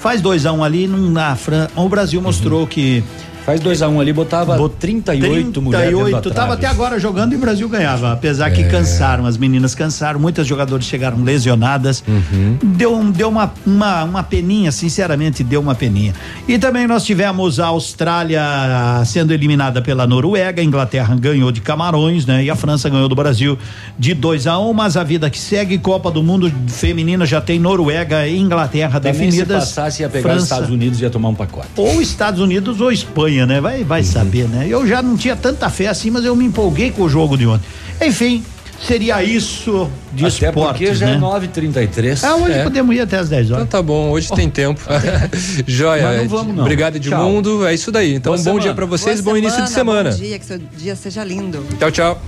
Faz 0.00 0.20
2 0.20 0.46
a 0.46 0.52
1 0.52 0.56
um 0.58 0.64
ali 0.64 0.88
não- 0.88 1.10
na 1.10 1.36
França. 1.36 1.70
O 1.76 1.88
Brasil 1.88 2.20
mostrou 2.20 2.66
que 2.66 3.04
Faz 3.50 3.60
2 3.60 3.82
a 3.82 3.88
1 3.88 3.94
um 3.96 4.00
ali, 4.00 4.12
botava 4.12 4.56
38 4.68 5.60
mulheres 5.60 5.86
dentro 5.88 6.04
da 6.12 6.20
38, 6.20 6.30
tava 6.30 6.54
até 6.54 6.68
agora 6.68 7.00
jogando 7.00 7.32
e 7.32 7.36
o 7.36 7.38
Brasil 7.40 7.68
ganhava. 7.68 8.12
Apesar 8.12 8.48
que 8.52 8.62
É. 8.62 8.68
cansaram, 8.68 9.26
as 9.26 9.36
meninas 9.36 9.74
cansaram, 9.74 10.20
muitas 10.20 10.46
jogadoras 10.46 10.84
chegaram 10.84 11.20
lesionadas. 11.24 12.04
Uhum. 12.06 12.56
Deu, 12.62 12.94
um- 12.94 13.10
deu 13.10 13.28
uma, 13.28 13.52
uma, 13.66 14.04
uma 14.04 14.22
peninha, 14.22 14.70
sinceramente, 14.70 15.42
deu 15.42 15.60
uma 15.60 15.74
peninha. 15.74 16.14
E 16.46 16.58
também 16.60 16.86
nós 16.86 17.04
tivemos 17.04 17.58
a 17.58 17.66
Austrália 17.66 18.40
sendo 19.04 19.32
eliminada 19.32 19.82
pela 19.82 20.06
Noruega, 20.06 20.62
a 20.62 20.64
Inglaterra 20.64 21.16
ganhou 21.16 21.50
de 21.50 21.60
Camarões, 21.60 22.24
né? 22.26 22.44
E 22.44 22.50
a 22.50 22.54
França 22.54 22.88
ganhou 22.88 23.08
do 23.08 23.16
Brasil 23.16 23.58
de 23.98 24.14
2 24.14 24.46
a 24.46 24.58
1 24.60 24.70
um, 24.70 24.72
mas 24.72 24.96
a 24.96 25.02
vida 25.02 25.28
que 25.28 25.38
segue, 25.38 25.76
Copa 25.78 26.08
do 26.10 26.22
Mundo 26.22 26.52
Feminina 26.68 27.26
já 27.26 27.40
tem 27.40 27.58
Noruega 27.58 28.28
e 28.28 28.38
Inglaterra 28.38 29.00
Também 29.00 29.12
definidas. 29.28 29.64
se 29.64 29.74
passasse, 29.74 30.02
ia 30.02 30.08
pegar 30.08 30.28
França- 30.30 30.44
Estados 30.44 30.70
Unidos 30.70 31.00
e 31.00 31.02
ia 31.02 31.10
tomar 31.10 31.30
um 31.30 31.34
pacote. 31.34 31.66
ou 31.76 32.00
Estados 32.00 32.40
Unidos 32.40 32.80
ou 32.80 32.92
Espanha, 32.92 33.39
né? 33.46 33.60
Vai, 33.60 33.84
vai 33.84 34.02
saber, 34.02 34.48
né? 34.48 34.66
Eu 34.68 34.86
já 34.86 35.02
não 35.02 35.16
tinha 35.16 35.36
tanta 35.36 35.68
fé 35.68 35.88
assim, 35.88 36.10
mas 36.10 36.24
eu 36.24 36.34
me 36.34 36.44
empolguei 36.44 36.90
com 36.90 37.02
o 37.02 37.08
jogo 37.08 37.36
de 37.36 37.46
ontem. 37.46 37.66
Enfim, 38.00 38.44
seria 38.86 39.22
isso 39.22 39.90
de 40.12 40.26
Até 40.26 40.48
esportes, 40.48 40.72
porque 40.78 40.94
já 40.94 41.06
né? 41.06 41.14
é 41.14 41.18
9h33. 41.18 42.24
Ah, 42.24 42.36
hoje 42.36 42.52
É. 42.52 42.62
podemos 42.64 42.94
ir 42.96 43.00
até 43.00 43.18
as 43.18 43.28
10 43.28 43.50
horas. 43.50 43.64
Então 43.66 43.80
tá 43.80 43.82
bom, 43.86 44.10
hoje 44.10 44.28
tem 44.34 44.50
tempo. 44.50 44.80
Joia. 45.66 46.02
Mas 46.02 46.16
não 46.22 46.28
vamos, 46.28 46.54
não. 46.54 46.62
Obrigado, 46.64 46.96
Edmundo. 46.96 47.66
É 47.66 47.74
isso 47.74 47.90
daí. 47.92 48.14
Então, 48.14 48.32
Boa 48.32 48.38
bom 48.38 48.42
semana. 48.44 48.60
dia 48.62 48.74
pra 48.74 48.86
vocês, 48.86 49.20
Boa 49.20 49.34
bom 49.34 49.38
início 49.38 49.62
de 49.62 49.70
semana. 49.70 50.10
Bom 50.10 50.16
dia, 50.16 50.38
que 50.38 50.44
seu 50.46 50.58
dia 50.76 50.96
seja 50.96 51.22
lindo. 51.24 51.64
Tchau, 51.78 51.90
tchau. 51.90 52.22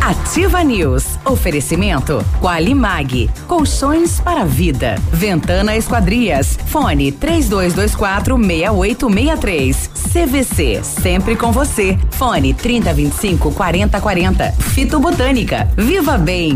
Ativa 0.00 0.62
News. 0.64 1.04
Oferecimento 1.24 2.24
Qualimag. 2.40 3.28
Colchões 3.46 4.18
para 4.20 4.42
a 4.42 4.44
vida. 4.44 4.96
Ventana 5.12 5.76
Esquadrias. 5.76 6.58
Fone 6.66 7.12
3224 7.12 8.36
6863. 8.36 9.90
CVC. 10.12 10.80
Sempre 10.82 11.36
com 11.36 11.52
você. 11.52 11.98
Fone 12.12 12.54
3025 12.54 13.52
4040. 13.52 14.52
Fito 14.52 14.98
Botânica. 14.98 15.68
Viva 15.76 16.16
Bem. 16.16 16.55